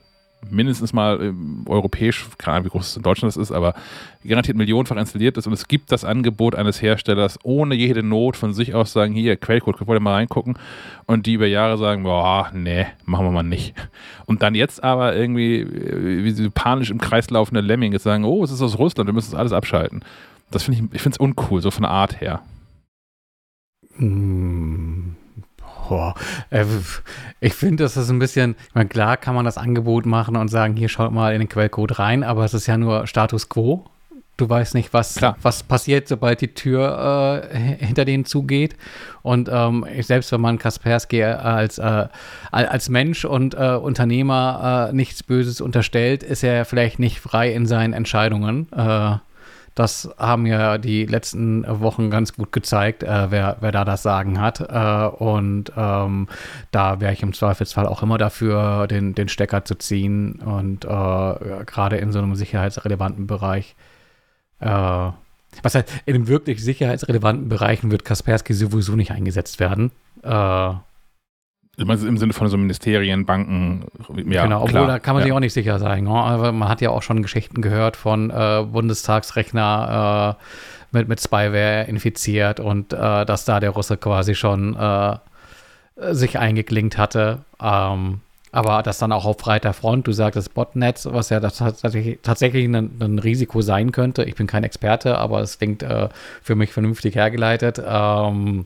mindestens 0.51 0.93
mal 0.93 1.21
ähm, 1.23 1.65
europäisch, 1.67 2.27
keine 2.39 2.57
Ahnung, 2.57 2.67
wie 2.67 2.71
groß 2.71 2.89
es 2.89 2.97
in 2.97 3.03
Deutschland 3.03 3.37
ist, 3.37 3.53
aber 3.53 3.75
garantiert 4.25 4.57
millionenfach 4.57 4.97
installiert 4.97 5.37
ist 5.37 5.47
und 5.47 5.53
es 5.53 5.69
gibt 5.69 5.93
das 5.93 6.05
Angebot 6.05 6.55
eines 6.55 6.83
Herstellers, 6.83 7.39
ohne 7.43 7.75
jede 7.75 8.03
Not 8.03 8.37
von 8.37 8.55
sich 8.55 8.75
aus 8.75 8.93
sagen, 8.93 9.15
hier, 9.15 9.37
Quellcode, 9.37 9.77
könnt 9.77 9.91
ihr 9.91 10.01
mal 10.01 10.15
reingucken 10.15 10.59
und 11.07 11.27
die 11.27 11.35
über 11.35 11.47
Jahre 11.47 11.79
sagen, 11.79 12.03
boah, 12.03 12.51
nee, 12.53 12.87
machen 13.05 13.27
wir 13.27 13.33
mal 13.33 13.43
nicht. 13.43 13.75
Und 14.27 14.43
dann 14.43 14.55
jetzt 14.55 14.83
aber 14.83 15.17
irgendwie, 15.17 15.61
äh, 15.61 16.25
wie 16.25 16.31
sie 16.31 16.51
panisch 16.51 16.91
im 16.91 17.01
Kreis 17.01 17.31
laufende 17.31 17.61
Lemming 17.61 17.97
sagen, 17.99 18.25
oh, 18.25 18.45
es 18.45 18.51
ist 18.51 18.63
aus 18.63 18.79
Russland, 18.79 19.09
wir 19.09 19.15
müssen 19.15 19.33
das 19.33 19.41
alles 19.41 19.53
abschalten. 19.53 20.03
Das 20.51 20.65
finde 20.65 20.79
ich, 20.79 20.95
ich 20.95 21.03
finde 21.03 21.17
es 21.17 21.21
uncool, 21.21 21.61
so 21.61 21.71
von 21.71 21.83
der 21.83 21.91
Art 21.91 22.21
her. 22.21 22.43
Hm. 23.97 25.06
Boah, 25.89 26.15
äh, 26.51 26.65
ich 27.41 27.55
finde, 27.55 27.85
das 27.85 27.97
ist 27.97 28.11
ein 28.11 28.19
bisschen, 28.19 28.57
ich 28.69 28.75
meine, 28.75 28.89
klar 28.89 29.17
kann 29.17 29.35
man 29.35 29.45
das 29.45 29.59
Angebot 29.59 30.07
machen 30.07 30.37
und 30.37 30.49
sagen, 30.49 30.75
hier 30.77 30.89
schaut 30.89 31.13
mal 31.13 31.33
in 31.33 31.41
den 31.41 31.49
Quellcode 31.49 31.99
rein, 31.99 32.25
aber 32.25 32.45
es 32.45 32.55
ist 32.55 32.67
ja 32.67 32.77
nur 32.77 33.07
Status 33.07 33.49
Quo. 33.49 33.85
Du 34.39 34.47
weißt 34.47 34.75
nicht, 34.75 34.93
was, 34.93 35.19
was 35.41 35.63
passiert, 35.63 36.09
sobald 36.09 36.43
die 36.43 36.53
Tür 36.53 37.49
äh, 37.51 37.57
hinter 37.57 38.05
denen 38.05 38.27
zugeht. 38.27 38.77
Und 39.23 39.49
ähm, 39.51 39.87
selbst 40.01 40.31
wenn 40.31 40.43
man 40.43 40.59
Kaspersky 40.59 41.23
als, 41.23 41.79
äh, 41.79 42.07
als 42.51 42.91
Mensch 42.91 43.25
und 43.25 43.55
äh, 43.55 43.77
Unternehmer 43.77 44.91
äh, 44.91 44.95
nichts 44.95 45.23
Böses 45.23 45.63
unterstellt, 45.63 46.23
ist 46.23 46.45
er 46.45 46.67
vielleicht 46.67 46.99
nicht 46.99 47.19
frei 47.19 47.51
in 47.51 47.65
seinen 47.65 47.95
Entscheidungen. 47.95 48.69
Das 49.77 50.09
haben 50.17 50.47
ja 50.47 50.79
die 50.79 51.05
letzten 51.05 51.65
Wochen 51.83 52.09
ganz 52.09 52.33
gut 52.33 52.51
gezeigt, 52.51 53.03
äh, 53.03 53.31
wer, 53.31 53.59
wer 53.61 53.73
da 53.73 53.85
das 53.85 54.03
Sagen 54.03 54.41
hat. 54.41 54.61
Äh, 54.61 55.07
und 55.23 55.71
ähm, 55.77 56.29
da 56.71 56.99
wäre 57.01 57.13
ich 57.13 57.23
im 57.23 57.35
Zweifelsfall 57.35 57.87
auch 57.87 58.03
immer 58.03 58.17
dafür, 58.17 58.87
den, 58.87 59.15
den 59.15 59.29
Stecker 59.29 59.67
zu 59.67 59.75
ziehen 59.75 60.37
und 60.37 60.87
äh, 60.87 61.65
gerade 61.67 61.99
in 61.99 62.11
so 62.11 62.19
einem 62.19 62.35
sicherheitsrelevanten 62.35 63.27
Bereich. 63.27 63.77
Äh, 64.61 65.11
was 65.63 65.75
heißt, 65.75 65.93
in 66.07 66.27
wirklich 66.27 66.65
sicherheitsrelevanten 66.65 67.51
Bereichen 67.51 67.91
wird 67.91 68.07
Kaspersky 68.07 68.55
sowieso 68.55 68.97
nicht 68.97 69.11
eingesetzt 69.11 69.61
werden. 69.61 69.93
Äh, 70.23 70.73
im 71.77 72.17
Sinne 72.17 72.33
von 72.33 72.49
so 72.49 72.57
Ministerien, 72.57 73.27
Banken, 73.27 73.85
ja. 74.29 74.45
Genau, 74.45 74.63
obwohl 74.63 74.71
klar. 74.71 74.87
da 74.87 74.99
kann 74.99 75.15
man 75.15 75.21
ja. 75.21 75.27
sich 75.27 75.33
auch 75.35 75.41
nicht 75.41 75.53
sicher 75.53 75.79
sein. 75.79 76.05
Ne? 76.05 76.11
Aber 76.11 76.53
man 76.53 76.69
hat 76.69 76.81
ja 76.81 76.91
auch 76.91 77.03
schon 77.03 77.23
Geschichten 77.23 77.61
gehört 77.61 77.97
von 77.97 78.31
äh, 78.31 78.65
Bundestagsrechner 78.71 80.37
äh, 80.39 80.45
mit, 80.93 81.09
mit 81.09 81.21
Spyware 81.21 81.85
infiziert 81.85 82.61
und 82.61 82.93
äh, 82.93 83.25
dass 83.27 83.45
da 83.45 83.61
der 83.61 83.71
Russe 83.71 83.97
quasi 83.99 84.35
schon 84.35 84.75
äh, 84.77 85.17
sich 86.13 86.39
eingeklinkt 86.39 86.97
hatte. 86.97 87.41
Ähm, 87.61 88.21
aber 88.53 88.83
das 88.83 88.97
dann 88.97 89.13
auch 89.13 89.27
auf 89.27 89.37
breiter 89.37 89.75
Front, 89.75 90.07
du 90.07 90.13
sagtest 90.13 90.55
Botnetz, 90.55 91.07
was 91.11 91.29
ja 91.29 91.41
tatsächlich, 91.41 92.21
tatsächlich 92.23 92.65
ein, 92.65 92.91
ein, 93.01 93.19
Risiko 93.19 93.61
sein 93.61 93.93
könnte. 93.93 94.25
Ich 94.25 94.35
bin 94.35 94.47
kein 94.47 94.65
Experte, 94.65 95.19
aber 95.19 95.41
es 95.41 95.59
klingt 95.59 95.83
äh, 95.83 96.09
für 96.43 96.55
mich 96.55 96.73
vernünftig 96.73 97.17
hergeleitet. 97.17 97.83
Ähm, 97.87 98.65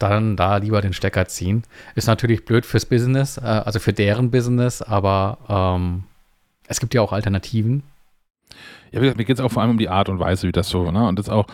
dann 0.00 0.36
da 0.36 0.56
lieber 0.56 0.80
den 0.80 0.92
Stecker 0.92 1.26
ziehen. 1.26 1.62
Ist 1.94 2.08
natürlich 2.08 2.44
blöd 2.44 2.66
fürs 2.66 2.86
Business, 2.86 3.38
äh, 3.38 3.42
also 3.42 3.78
für 3.78 3.92
deren 3.92 4.30
Business, 4.30 4.82
aber 4.82 5.38
ähm, 5.48 6.04
es 6.66 6.80
gibt 6.80 6.94
ja 6.94 7.02
auch 7.02 7.12
Alternativen. 7.12 7.82
Ja, 8.90 9.00
wie 9.00 9.04
gesagt, 9.04 9.18
mir 9.18 9.24
geht 9.24 9.38
es 9.38 9.44
auch 9.44 9.52
vor 9.52 9.62
allem 9.62 9.72
um 9.72 9.78
die 9.78 9.88
Art 9.88 10.08
und 10.08 10.18
Weise, 10.18 10.48
wie 10.48 10.52
das 10.52 10.68
so, 10.68 10.90
ne? 10.90 11.06
Und 11.06 11.18
das 11.18 11.28
auch, 11.28 11.46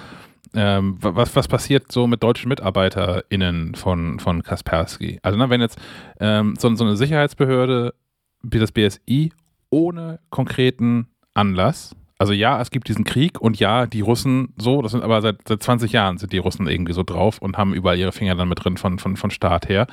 ähm, 0.54 0.96
was, 1.00 1.34
was 1.36 1.48
passiert 1.48 1.92
so 1.92 2.06
mit 2.06 2.22
deutschen 2.22 2.48
MitarbeiterInnen 2.48 3.74
von, 3.74 4.20
von 4.20 4.42
Kaspersky? 4.42 5.18
Also, 5.22 5.38
ne, 5.38 5.50
wenn 5.50 5.60
jetzt 5.60 5.78
ähm, 6.20 6.54
so, 6.58 6.74
so 6.74 6.84
eine 6.84 6.96
Sicherheitsbehörde 6.96 7.94
wie 8.42 8.58
das 8.58 8.72
BSI 8.72 9.32
ohne 9.70 10.20
konkreten 10.30 11.08
Anlass 11.34 11.94
also 12.18 12.32
ja, 12.32 12.60
es 12.60 12.70
gibt 12.70 12.88
diesen 12.88 13.04
Krieg 13.04 13.40
und 13.40 13.58
ja, 13.58 13.86
die 13.86 14.00
Russen 14.00 14.54
so, 14.56 14.80
das 14.80 14.92
sind 14.92 15.02
aber 15.02 15.20
seit, 15.20 15.46
seit 15.46 15.62
20 15.62 15.92
Jahren 15.92 16.18
sind 16.18 16.32
die 16.32 16.38
Russen 16.38 16.66
irgendwie 16.66 16.94
so 16.94 17.02
drauf 17.02 17.38
und 17.38 17.58
haben 17.58 17.74
überall 17.74 17.98
ihre 17.98 18.12
Finger 18.12 18.34
dann 18.34 18.48
mit 18.48 18.64
drin 18.64 18.76
von, 18.76 18.98
von, 18.98 19.16
von 19.16 19.30
Staat 19.30 19.68
her. 19.68 19.86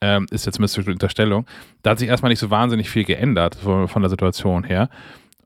Ähm, 0.00 0.26
ist 0.30 0.46
jetzt 0.46 0.58
eine 0.58 0.92
Unterstellung. 0.92 1.46
Da 1.82 1.90
hat 1.90 1.98
sich 1.98 2.08
erstmal 2.08 2.30
nicht 2.30 2.40
so 2.40 2.50
wahnsinnig 2.50 2.90
viel 2.90 3.04
geändert 3.04 3.54
von, 3.54 3.86
von 3.86 4.02
der 4.02 4.10
Situation 4.10 4.64
her. 4.64 4.88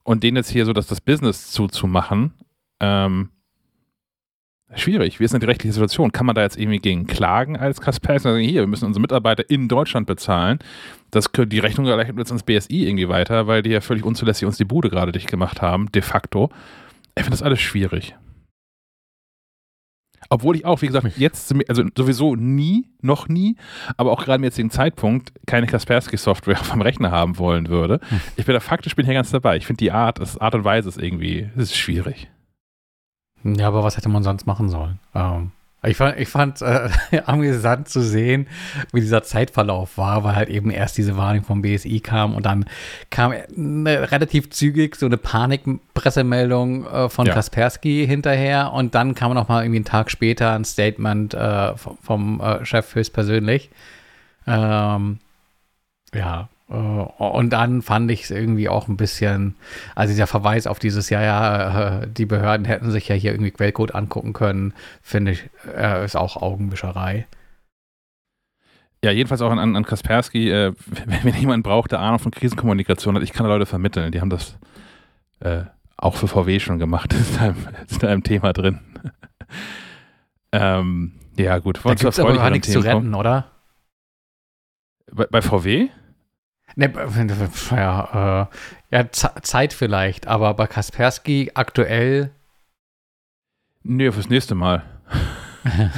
Und 0.02 0.22
denen 0.22 0.36
jetzt 0.36 0.50
hier 0.50 0.64
so 0.64 0.72
dass 0.72 0.86
das 0.86 1.00
Business 1.00 1.50
zuzumachen, 1.50 2.32
ähm, 2.80 3.30
Schwierig. 4.74 5.20
Wie 5.20 5.24
ist 5.24 5.32
denn 5.32 5.40
die 5.40 5.46
rechtliche 5.46 5.72
Situation? 5.72 6.10
Kann 6.10 6.26
man 6.26 6.34
da 6.34 6.42
jetzt 6.42 6.58
irgendwie 6.58 6.80
gegen 6.80 7.06
klagen 7.06 7.56
als 7.56 7.80
Kaspersky? 7.80 8.28
Sagen, 8.28 8.42
hier, 8.42 8.62
wir 8.62 8.66
müssen 8.66 8.86
unsere 8.86 9.00
Mitarbeiter 9.00 9.48
in 9.48 9.68
Deutschland 9.68 10.06
bezahlen. 10.06 10.58
Das, 11.12 11.30
die 11.32 11.58
Rechnung 11.60 11.86
reicht 11.86 12.16
jetzt 12.18 12.32
ans 12.32 12.42
BSI 12.42 12.86
irgendwie 12.86 13.08
weiter, 13.08 13.46
weil 13.46 13.62
die 13.62 13.70
ja 13.70 13.80
völlig 13.80 14.04
unzulässig 14.04 14.44
uns 14.44 14.56
die 14.56 14.64
Bude 14.64 14.90
gerade 14.90 15.12
dicht 15.12 15.30
gemacht 15.30 15.62
haben, 15.62 15.90
de 15.92 16.02
facto. 16.02 16.50
Ich 17.14 17.22
finde 17.22 17.30
das 17.30 17.42
alles 17.42 17.60
schwierig. 17.60 18.16
Obwohl 20.28 20.56
ich 20.56 20.64
auch, 20.64 20.82
wie 20.82 20.88
gesagt, 20.88 21.16
jetzt, 21.16 21.54
also 21.68 21.84
sowieso 21.96 22.34
nie, 22.34 22.88
noch 23.00 23.28
nie, 23.28 23.56
aber 23.96 24.10
auch 24.10 24.24
gerade 24.24 24.38
im 24.38 24.44
jetzigen 24.44 24.70
Zeitpunkt 24.70 25.32
keine 25.46 25.68
Kaspersky-Software 25.68 26.56
vom 26.64 26.82
Rechner 26.82 27.12
haben 27.12 27.38
wollen 27.38 27.68
würde. 27.68 28.00
Hm. 28.08 28.20
Ich 28.36 28.44
bin 28.44 28.52
da 28.52 28.60
faktisch 28.60 28.96
bin 28.96 29.04
hier 29.04 29.14
ganz 29.14 29.30
dabei. 29.30 29.56
Ich 29.56 29.66
finde 29.66 29.78
die 29.78 29.92
Art, 29.92 30.18
das 30.18 30.36
Art 30.38 30.56
und 30.56 30.64
Weise 30.64 30.88
ist 30.88 31.00
irgendwie, 31.00 31.50
das 31.54 31.64
ist 31.64 31.76
schwierig. 31.76 32.28
Ja, 33.44 33.68
aber 33.68 33.82
was 33.84 33.96
hätte 33.96 34.08
man 34.08 34.22
sonst 34.22 34.46
machen 34.46 34.68
sollen? 34.68 34.98
Ähm, 35.14 35.52
ich 35.86 35.96
fand, 35.96 36.18
ich 36.18 36.28
fand 36.28 36.62
äh, 36.62 36.88
amüsant 37.26 37.88
zu 37.88 38.00
sehen, 38.00 38.48
wie 38.92 39.00
dieser 39.00 39.22
Zeitverlauf 39.22 39.98
war, 39.98 40.24
weil 40.24 40.34
halt 40.34 40.48
eben 40.48 40.70
erst 40.70 40.98
diese 40.98 41.16
Warnung 41.16 41.44
vom 41.44 41.62
BSI 41.62 42.00
kam 42.00 42.34
und 42.34 42.46
dann 42.46 42.64
kam 43.10 43.32
eine, 43.32 44.10
relativ 44.10 44.50
zügig 44.50 44.96
so 44.96 45.06
eine 45.06 45.16
Panikpressemeldung 45.16 46.86
äh, 46.86 47.08
von 47.08 47.26
ja. 47.26 47.34
Kaspersky 47.34 48.06
hinterher 48.06 48.72
und 48.72 48.94
dann 48.94 49.14
kam 49.14 49.32
noch 49.34 49.48
mal 49.48 49.62
irgendwie 49.62 49.78
einen 49.78 49.84
Tag 49.84 50.10
später 50.10 50.52
ein 50.52 50.64
Statement 50.64 51.34
äh, 51.34 51.76
vom, 51.76 51.98
vom 52.02 52.40
äh, 52.40 52.64
Chef 52.64 52.94
höchstpersönlich. 52.94 53.70
Ähm, 54.46 55.18
ja, 56.14 56.48
und 56.68 57.50
dann 57.50 57.80
fand 57.80 58.10
ich 58.10 58.24
es 58.24 58.30
irgendwie 58.32 58.68
auch 58.68 58.88
ein 58.88 58.96
bisschen, 58.96 59.54
also 59.94 60.12
dieser 60.12 60.26
Verweis 60.26 60.66
auf 60.66 60.80
dieses, 60.80 61.10
ja, 61.10 61.22
ja, 61.22 62.00
äh, 62.00 62.08
die 62.08 62.26
Behörden 62.26 62.66
hätten 62.66 62.90
sich 62.90 63.06
ja 63.06 63.14
hier 63.14 63.30
irgendwie 63.30 63.52
Quellcode 63.52 63.94
angucken 63.94 64.32
können, 64.32 64.74
finde 65.00 65.32
ich, 65.32 65.48
äh, 65.76 66.04
ist 66.04 66.16
auch 66.16 66.36
Augenwischerei. 66.36 67.26
Ja, 69.04 69.12
jedenfalls 69.12 69.42
auch 69.42 69.52
an, 69.52 69.76
an 69.76 69.84
Kaspersky, 69.84 70.50
äh, 70.50 70.72
wenn, 71.04 71.22
wenn 71.22 71.40
jemand 71.40 71.62
braucht, 71.62 71.92
der 71.92 72.00
Ahnung 72.00 72.18
von 72.18 72.32
Krisenkommunikation 72.32 73.14
hat, 73.14 73.22
ich 73.22 73.32
kann 73.32 73.46
da 73.46 73.52
Leute 73.52 73.66
vermitteln, 73.66 74.10
die 74.10 74.20
haben 74.20 74.30
das 74.30 74.58
äh, 75.38 75.62
auch 75.96 76.16
für 76.16 76.26
VW 76.26 76.58
schon 76.58 76.80
gemacht, 76.80 77.12
das 77.12 77.20
ist 77.30 77.40
da 77.40 77.46
im, 77.46 77.56
ist 77.88 78.02
da 78.02 78.12
im 78.12 78.24
Thema 78.24 78.52
drin. 78.52 78.80
ähm, 80.50 81.12
ja, 81.38 81.58
gut. 81.58 81.78
Da 81.84 81.94
gibt 81.94 82.12
es 82.12 82.18
aber 82.18 82.34
gar 82.34 82.50
nichts 82.50 82.72
zu 82.72 82.80
retten, 82.80 83.14
oder? 83.14 83.52
Bei, 85.12 85.26
bei 85.26 85.42
VW? 85.42 85.90
Ne, 86.78 86.92
ja, 87.70 88.48
äh, 88.92 88.96
ja 88.96 89.10
Zeit 89.10 89.72
vielleicht, 89.72 90.26
aber 90.26 90.52
bei 90.52 90.66
Kaspersky 90.66 91.50
aktuell. 91.54 92.30
Nee, 93.82 94.12
fürs 94.12 94.28
nächste 94.28 94.54
Mal. 94.54 94.84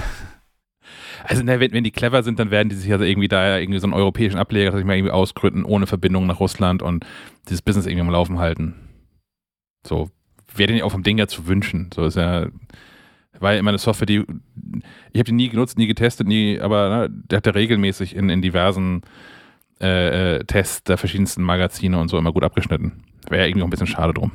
also, 1.24 1.42
ne, 1.42 1.58
wenn, 1.58 1.72
wenn, 1.72 1.82
die 1.82 1.90
clever 1.90 2.22
sind, 2.22 2.38
dann 2.38 2.52
werden 2.52 2.68
die 2.68 2.76
sich 2.76 2.92
also 2.92 3.04
irgendwie 3.04 3.26
da 3.26 3.58
irgendwie 3.58 3.80
so 3.80 3.86
einen 3.88 3.94
europäischen 3.94 4.38
Ableger, 4.38 4.70
sag 4.70 4.78
ich 4.78 4.86
mal, 4.86 4.96
irgendwie 4.96 5.10
ausgründen, 5.10 5.64
ohne 5.64 5.88
Verbindung 5.88 6.26
nach 6.26 6.38
Russland 6.38 6.80
und 6.80 7.04
dieses 7.48 7.60
Business 7.60 7.86
irgendwie 7.86 8.02
am 8.02 8.10
Laufen 8.10 8.38
halten. 8.38 8.76
So, 9.84 10.10
wäre 10.54 10.72
den 10.72 10.82
auch 10.82 10.92
vom 10.92 11.02
Ding 11.02 11.18
ja 11.18 11.26
zu 11.26 11.48
wünschen. 11.48 11.90
So 11.92 12.04
ist 12.04 12.16
ja, 12.16 12.46
weil 13.40 13.58
immer 13.58 13.70
eine 13.70 13.78
Software, 13.78 14.06
die, 14.06 14.24
ich 15.12 15.18
habe 15.18 15.24
die 15.24 15.32
nie 15.32 15.48
genutzt, 15.48 15.76
nie 15.76 15.88
getestet, 15.88 16.28
nie, 16.28 16.60
aber 16.60 16.88
ne, 16.88 17.08
der 17.10 17.38
hat 17.38 17.46
ja 17.46 17.52
regelmäßig 17.52 18.14
in, 18.14 18.30
in 18.30 18.42
diversen 18.42 19.02
äh, 19.80 20.36
äh, 20.36 20.44
Tests 20.44 20.82
der 20.84 20.98
verschiedensten 20.98 21.42
Magazine 21.42 21.98
und 21.98 22.08
so 22.08 22.18
immer 22.18 22.32
gut 22.32 22.44
abgeschnitten. 22.44 23.04
Wäre 23.28 23.46
irgendwie 23.46 23.62
auch 23.62 23.66
ein 23.66 23.70
bisschen 23.70 23.86
schade 23.86 24.14
drum. 24.14 24.32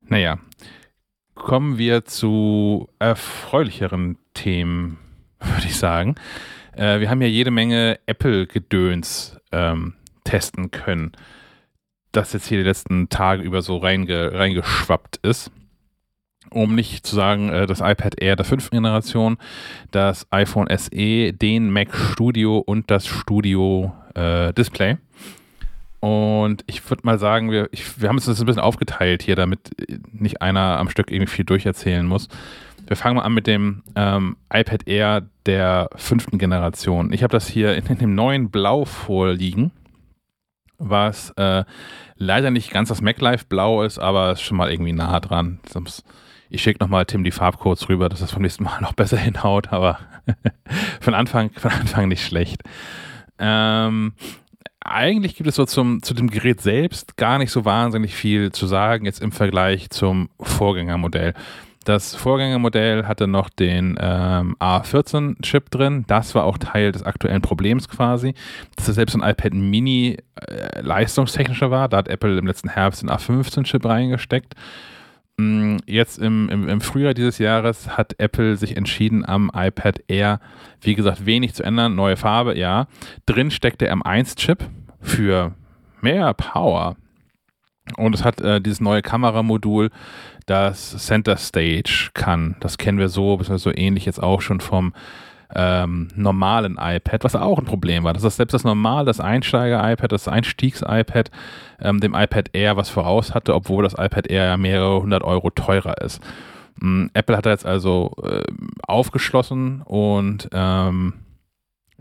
Naja, 0.00 0.38
kommen 1.34 1.78
wir 1.78 2.04
zu 2.04 2.88
erfreulicheren 2.98 4.18
Themen, 4.34 4.98
würde 5.40 5.66
ich 5.66 5.76
sagen. 5.76 6.16
Äh, 6.72 7.00
wir 7.00 7.10
haben 7.10 7.22
ja 7.22 7.28
jede 7.28 7.50
Menge 7.50 7.98
Apple-Gedöns 8.06 9.38
ähm, 9.52 9.94
testen 10.24 10.70
können, 10.70 11.12
das 12.12 12.32
jetzt 12.32 12.46
hier 12.46 12.58
die 12.58 12.64
letzten 12.64 13.08
Tage 13.08 13.42
über 13.42 13.62
so 13.62 13.76
reinge 13.76 14.32
reingeschwappt 14.32 15.18
ist 15.18 15.50
um 16.50 16.74
nicht 16.74 17.06
zu 17.06 17.14
sagen, 17.14 17.48
äh, 17.50 17.66
das 17.66 17.80
iPad 17.80 18.20
Air 18.20 18.36
der 18.36 18.44
fünften 18.44 18.76
Generation, 18.76 19.38
das 19.90 20.26
iPhone 20.30 20.68
SE, 20.76 21.32
den 21.32 21.70
Mac 21.70 21.94
Studio 21.94 22.58
und 22.58 22.90
das 22.90 23.06
Studio 23.06 23.92
äh, 24.14 24.52
Display. 24.52 24.98
Und 26.00 26.62
ich 26.66 26.88
würde 26.88 27.02
mal 27.04 27.18
sagen, 27.18 27.50
wir, 27.50 27.68
ich, 27.72 28.00
wir 28.00 28.08
haben 28.08 28.16
uns 28.16 28.26
das 28.26 28.40
ein 28.40 28.46
bisschen 28.46 28.62
aufgeteilt 28.62 29.22
hier, 29.22 29.34
damit 29.34 29.70
nicht 30.12 30.42
einer 30.42 30.78
am 30.78 30.88
Stück 30.88 31.10
irgendwie 31.10 31.30
viel 31.30 31.44
durcherzählen 31.44 32.06
muss. 32.06 32.28
Wir 32.86 32.96
fangen 32.96 33.16
mal 33.16 33.22
an 33.22 33.34
mit 33.34 33.46
dem 33.46 33.82
ähm, 33.96 34.36
iPad 34.52 34.86
Air 34.86 35.28
der 35.44 35.90
fünften 35.96 36.38
Generation. 36.38 37.12
Ich 37.12 37.22
habe 37.22 37.32
das 37.32 37.48
hier 37.48 37.74
in, 37.74 37.84
in, 37.86 37.98
dem 37.98 38.14
neuen 38.14 38.50
Blau 38.50 38.84
vorliegen, 38.84 39.72
was 40.78 41.30
äh, 41.36 41.64
leider 42.16 42.50
nicht 42.50 42.70
ganz 42.70 42.88
das 42.88 43.02
MacLife 43.02 43.46
Blau 43.46 43.82
ist, 43.82 43.98
aber 43.98 44.32
ist 44.32 44.42
schon 44.42 44.56
mal 44.56 44.70
irgendwie 44.70 44.92
nah 44.92 45.18
dran. 45.20 45.58
Sonst 45.68 46.04
ich 46.50 46.62
schicke 46.62 46.82
nochmal 46.82 47.06
Tim 47.06 47.24
die 47.24 47.30
Farbcodes 47.30 47.88
rüber, 47.88 48.08
dass 48.08 48.20
das 48.20 48.32
vom 48.32 48.42
nächsten 48.42 48.64
Mal 48.64 48.78
noch 48.80 48.92
besser 48.92 49.16
hinhaut, 49.16 49.72
aber 49.72 49.98
von, 51.00 51.14
Anfang, 51.14 51.50
von 51.50 51.70
Anfang 51.70 52.08
nicht 52.08 52.24
schlecht. 52.24 52.62
Ähm, 53.38 54.12
eigentlich 54.80 55.36
gibt 55.36 55.48
es 55.48 55.56
so 55.56 55.64
zum, 55.64 56.02
zu 56.02 56.14
dem 56.14 56.30
Gerät 56.30 56.60
selbst 56.60 57.16
gar 57.16 57.38
nicht 57.38 57.50
so 57.50 57.64
wahnsinnig 57.64 58.14
viel 58.14 58.52
zu 58.52 58.66
sagen, 58.66 59.04
jetzt 59.04 59.20
im 59.20 59.32
Vergleich 59.32 59.90
zum 59.90 60.30
Vorgängermodell. 60.40 61.34
Das 61.84 62.14
Vorgängermodell 62.14 63.06
hatte 63.06 63.26
noch 63.26 63.48
den 63.48 63.96
ähm, 63.98 64.56
A14-Chip 64.60 65.70
drin. 65.70 66.04
Das 66.06 66.34
war 66.34 66.44
auch 66.44 66.58
Teil 66.58 66.92
des 66.92 67.02
aktuellen 67.02 67.40
Problems 67.40 67.88
quasi, 67.88 68.34
dass 68.76 68.86
selbst 68.86 69.14
ein 69.14 69.22
iPad 69.22 69.54
Mini 69.54 70.18
äh, 70.34 70.80
leistungstechnischer 70.82 71.70
war. 71.70 71.88
Da 71.88 71.98
hat 71.98 72.08
Apple 72.08 72.36
im 72.36 72.46
letzten 72.46 72.68
Herbst 72.68 73.00
den 73.00 73.10
A15-Chip 73.10 73.84
reingesteckt. 73.86 74.54
Mm, 75.38 75.76
jetzt 75.86 76.18
im, 76.18 76.48
im, 76.48 76.68
im, 76.68 76.80
Frühjahr 76.80 77.14
dieses 77.14 77.38
Jahres 77.38 77.96
hat 77.96 78.16
Apple 78.18 78.56
sich 78.56 78.76
entschieden, 78.76 79.24
am 79.24 79.50
iPad 79.54 80.02
Air, 80.08 80.40
wie 80.80 80.96
gesagt, 80.96 81.26
wenig 81.26 81.54
zu 81.54 81.62
ändern. 81.62 81.94
Neue 81.94 82.16
Farbe, 82.16 82.58
ja. 82.58 82.88
Drin 83.24 83.52
steckt 83.52 83.80
der 83.80 83.94
M1-Chip 83.94 84.68
für 85.00 85.54
mehr 86.00 86.34
Power. 86.34 86.96
Und 87.96 88.14
es 88.14 88.24
hat 88.24 88.40
äh, 88.40 88.60
dieses 88.60 88.80
neue 88.80 89.00
Kameramodul, 89.00 89.90
das 90.46 90.90
Center 91.06 91.36
Stage 91.36 92.10
kann. 92.14 92.56
Das 92.60 92.76
kennen 92.76 92.98
wir 92.98 93.08
so, 93.08 93.40
so 93.42 93.70
ähnlich 93.72 94.06
jetzt 94.06 94.22
auch 94.22 94.40
schon 94.40 94.60
vom 94.60 94.92
ähm, 95.54 96.08
normalen 96.14 96.76
iPad, 96.80 97.24
was 97.24 97.34
auch 97.34 97.58
ein 97.58 97.64
Problem 97.64 98.04
war. 98.04 98.12
Das 98.12 98.24
ist 98.24 98.36
selbst 98.36 98.52
das 98.52 98.64
normale, 98.64 99.06
das 99.06 99.20
Einsteiger-iPad, 99.20 100.12
das 100.12 100.28
Einstiegs-iPad, 100.28 101.30
ähm, 101.80 102.00
dem 102.00 102.14
iPad 102.14 102.50
Air 102.52 102.76
was 102.76 102.90
voraus 102.90 103.34
hatte, 103.34 103.54
obwohl 103.54 103.82
das 103.82 103.94
iPad 103.94 104.26
Air 104.28 104.44
ja 104.44 104.56
mehrere 104.56 105.00
hundert 105.02 105.22
Euro 105.22 105.50
teurer 105.50 106.00
ist. 106.02 106.20
Ähm, 106.82 107.10
Apple 107.14 107.36
hat 107.36 107.46
da 107.46 107.50
jetzt 107.50 107.66
also 107.66 108.14
äh, 108.22 108.42
aufgeschlossen 108.86 109.82
und 109.82 110.48
ähm, 110.52 111.14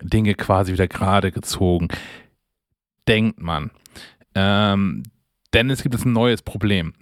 Dinge 0.02 0.36
quasi 0.36 0.74
wieder 0.74 0.88
gerade 0.88 1.32
gezogen. 1.32 1.88
Denkt 3.08 3.42
man. 3.42 3.72
Ähm, 4.36 5.04
denn 5.54 5.70
es 5.70 5.82
gibt 5.82 5.96
jetzt 5.96 6.06
ein 6.06 6.14
neues 6.14 6.42
Problem. 6.42 6.94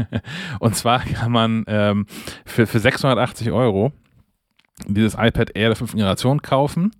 und 0.60 0.74
zwar 0.74 1.00
kann 1.00 1.30
man 1.30 1.64
ähm, 1.68 2.06
für, 2.46 2.66
für 2.66 2.80
680 2.80 3.50
Euro 3.52 3.92
dieses 4.86 5.14
iPad 5.14 5.50
Air 5.54 5.68
der 5.68 5.76
fünften 5.76 5.98
Generation 5.98 6.42
kaufen. 6.42 6.92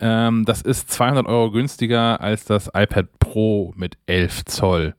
Ähm, 0.00 0.44
das 0.44 0.62
ist 0.62 0.90
200 0.90 1.26
Euro 1.26 1.50
günstiger 1.50 2.20
als 2.20 2.44
das 2.44 2.68
iPad 2.68 3.06
Pro 3.18 3.72
mit 3.76 3.98
11 4.06 4.44
Zoll. 4.46 4.94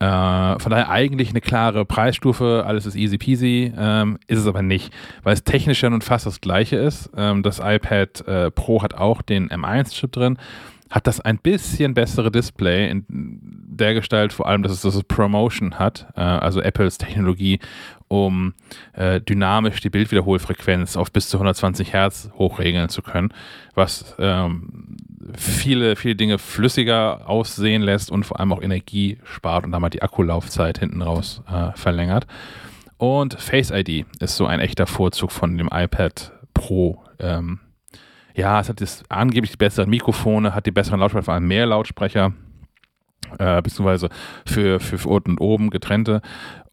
Äh, 0.00 0.58
von 0.58 0.70
daher 0.70 0.90
eigentlich 0.90 1.30
eine 1.30 1.40
klare 1.40 1.84
Preisstufe, 1.84 2.64
alles 2.66 2.84
ist 2.84 2.96
easy 2.96 3.16
peasy, 3.16 3.72
ähm, 3.76 4.18
ist 4.26 4.40
es 4.40 4.46
aber 4.46 4.62
nicht, 4.62 4.92
weil 5.22 5.34
es 5.34 5.44
technisch 5.44 5.82
ja 5.82 5.90
nun 5.90 6.00
fast 6.00 6.26
das 6.26 6.40
gleiche 6.40 6.76
ist. 6.76 7.10
Ähm, 7.16 7.42
das 7.42 7.60
iPad 7.60 8.26
äh, 8.26 8.50
Pro 8.50 8.82
hat 8.82 8.94
auch 8.94 9.22
den 9.22 9.50
M1-Chip 9.50 10.10
drin, 10.10 10.38
hat 10.94 11.08
das 11.08 11.20
ein 11.20 11.38
bisschen 11.38 11.92
bessere 11.92 12.30
Display 12.30 12.88
in 12.88 13.04
der 13.08 13.94
Gestalt, 13.94 14.32
vor 14.32 14.46
allem, 14.46 14.62
dass 14.62 14.70
es 14.70 14.82
das 14.82 15.02
Promotion 15.02 15.76
hat, 15.80 16.06
äh, 16.14 16.20
also 16.20 16.60
Apples 16.60 16.98
Technologie, 16.98 17.58
um 18.06 18.54
äh, 18.92 19.20
dynamisch 19.20 19.80
die 19.80 19.90
Bildwiederholfrequenz 19.90 20.96
auf 20.96 21.10
bis 21.10 21.28
zu 21.28 21.38
120 21.38 21.92
Hertz 21.92 22.30
hochregeln 22.38 22.90
zu 22.90 23.02
können, 23.02 23.34
was 23.74 24.14
ähm, 24.20 24.96
viele, 25.36 25.96
viele 25.96 26.14
Dinge 26.14 26.38
flüssiger 26.38 27.28
aussehen 27.28 27.82
lässt 27.82 28.12
und 28.12 28.22
vor 28.22 28.38
allem 28.38 28.52
auch 28.52 28.62
Energie 28.62 29.18
spart 29.24 29.64
und 29.64 29.72
damit 29.72 29.94
die 29.94 30.02
Akkulaufzeit 30.02 30.78
hinten 30.78 31.02
raus 31.02 31.42
äh, 31.50 31.76
verlängert. 31.76 32.28
Und 32.98 33.34
Face 33.34 33.72
ID 33.72 34.06
ist 34.20 34.36
so 34.36 34.46
ein 34.46 34.60
echter 34.60 34.86
Vorzug 34.86 35.32
von 35.32 35.58
dem 35.58 35.70
iPad 35.72 36.30
Pro. 36.54 37.02
Ähm, 37.18 37.58
ja, 38.34 38.60
es 38.60 38.68
hat 38.68 38.80
das, 38.80 39.02
angeblich 39.08 39.52
die 39.52 39.56
besseren 39.56 39.90
Mikrofone, 39.90 40.54
hat 40.54 40.66
die 40.66 40.72
besseren 40.72 41.00
Lautsprecher, 41.00 41.24
vor 41.24 41.34
allem 41.34 41.46
mehr 41.46 41.66
Lautsprecher 41.66 42.32
Äh, 43.38 43.62
beziehungsweise 43.62 44.10
für, 44.46 44.78
für, 44.78 44.98
für 44.98 45.08
unten 45.08 45.30
und 45.32 45.40
oben 45.40 45.70
getrennte 45.70 46.20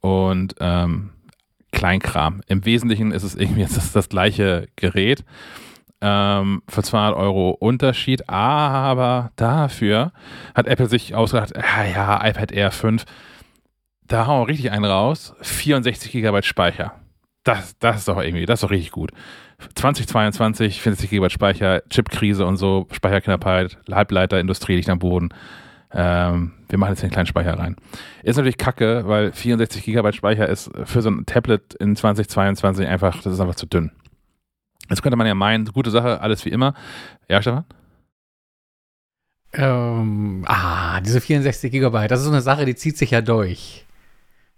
und 0.02 0.54
ähm, 0.60 1.12
Kleinkram. 1.72 2.42
Im 2.48 2.66
Wesentlichen 2.66 3.12
ist 3.12 3.24
es 3.24 3.36
irgendwie 3.36 3.62
jetzt 3.62 3.78
das, 3.78 3.94
das 3.94 4.10
gleiche 4.10 4.68
Gerät 4.76 5.24
ähm, 6.02 6.62
für 6.68 6.84
200 6.84 7.16
Euro 7.16 7.52
Unterschied, 7.52 8.30
aber 8.30 9.32
dafür 9.38 10.12
hat 10.54 10.68
Apple 10.68 10.88
sich 10.88 11.16
ausgedacht, 11.16 11.54
ja, 11.56 11.86
ja, 11.86 12.28
iPad 12.28 12.52
Air 12.52 12.72
5, 12.72 13.06
da 14.04 14.28
hauen 14.28 14.42
wir 14.42 14.48
richtig 14.50 14.72
einen 14.72 14.86
raus, 14.86 15.34
64 15.42 16.12
GB 16.12 16.42
Speicher. 16.44 17.01
Das, 17.44 17.78
das 17.80 17.98
ist 17.98 18.08
doch 18.08 18.22
irgendwie, 18.22 18.46
das 18.46 18.60
ist 18.60 18.64
doch 18.64 18.72
richtig 18.72 18.92
gut. 18.92 19.12
2022, 19.76 20.82
64 20.82 21.10
GB 21.10 21.30
Speicher, 21.30 21.82
Chipkrise 21.90 22.46
und 22.46 22.58
so, 22.58 22.88
Speicherknappheit, 22.92 23.78
Halbleiterindustrie 23.92 24.76
liegt 24.76 24.90
am 24.90 25.00
Boden. 25.00 25.30
Ähm, 25.94 26.54
wir 26.70 26.78
machen 26.78 26.92
jetzt 26.92 27.04
einen 27.04 27.12
kleinen 27.12 27.26
Speicher 27.26 27.58
rein. 27.58 27.76
Ist 28.24 28.38
natürlich 28.38 28.58
kacke, 28.58 29.08
weil 29.08 29.32
64 29.34 29.84
GB 29.84 30.14
Speicher 30.14 30.48
ist 30.48 30.72
für 30.86 31.02
so 31.02 31.10
ein 31.10 31.26
Tablet 31.26 31.74
in 31.76 31.96
2022 31.96 32.88
einfach, 32.88 33.22
das 33.22 33.34
ist 33.34 33.40
einfach 33.40 33.56
zu 33.56 33.66
dünn. 33.66 33.92
Jetzt 34.90 35.02
könnte 35.02 35.18
man 35.18 35.28
ja 35.28 35.36
meinen, 35.36 35.66
gute 35.66 35.92
Sache, 35.92 36.22
alles 36.22 36.46
wie 36.46 36.50
immer. 36.50 36.74
Ja, 37.30 37.42
Stefan? 37.42 37.66
Ähm, 39.54 40.46
ah, 40.48 41.02
diese 41.02 41.20
64 41.20 41.72
Gigabyte, 41.72 42.10
das 42.12 42.20
ist 42.20 42.26
so 42.26 42.32
eine 42.32 42.42
Sache, 42.42 42.66
die 42.66 42.76
zieht 42.76 42.98
sich 42.98 43.12
ja 43.12 43.22
durch. 43.22 43.86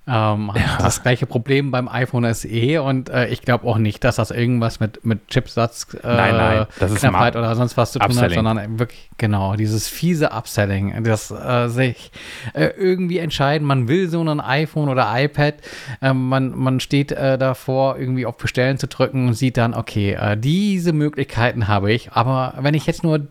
Ähm, 0.05 0.51
ja. 0.53 0.77
Das 0.79 1.01
gleiche 1.01 1.25
Problem 1.25 1.71
beim 1.71 1.87
iPhone 1.87 2.31
SE 2.33 2.81
und 2.81 3.09
äh, 3.09 3.27
ich 3.29 3.41
glaube 3.41 3.65
auch 3.65 3.77
nicht, 3.77 4.03
dass 4.03 4.17
das 4.17 4.31
irgendwas 4.31 4.81
mit, 4.81 5.05
mit 5.05 5.29
Chipsatz, 5.29 5.87
äh, 5.93 5.99
nein, 6.03 6.35
nein, 6.35 6.65
das 6.77 6.91
ist 6.91 6.99
Knappheit 6.99 7.37
oder 7.37 7.55
sonst 7.55 7.77
was 7.77 7.93
zu 7.93 7.99
tun 7.99 8.09
Upselling. 8.09 8.31
hat, 8.31 8.35
sondern 8.35 8.79
wirklich 8.79 9.09
genau 9.17 9.55
dieses 9.55 9.87
fiese 9.87 10.33
Upselling, 10.33 11.03
das 11.05 11.31
äh, 11.31 11.69
sich 11.69 12.11
äh, 12.53 12.65
irgendwie 12.77 13.19
entscheiden, 13.19 13.65
man 13.65 13.87
will 13.87 14.09
so 14.09 14.21
ein 14.21 14.41
iPhone 14.41 14.89
oder 14.89 15.07
iPad, 15.09 15.55
ähm, 16.01 16.27
man, 16.27 16.57
man 16.57 16.81
steht 16.81 17.13
äh, 17.13 17.37
davor, 17.37 17.97
irgendwie 17.97 18.25
auf 18.25 18.35
Bestellen 18.35 18.77
zu 18.77 18.87
drücken 18.87 19.29
und 19.29 19.35
sieht 19.35 19.55
dann, 19.55 19.73
okay, 19.73 20.17
äh, 20.19 20.35
diese 20.35 20.91
Möglichkeiten 20.91 21.69
habe 21.69 21.93
ich, 21.93 22.11
aber 22.11 22.55
wenn 22.59 22.73
ich 22.73 22.85
jetzt 22.87 23.03
nur 23.03 23.27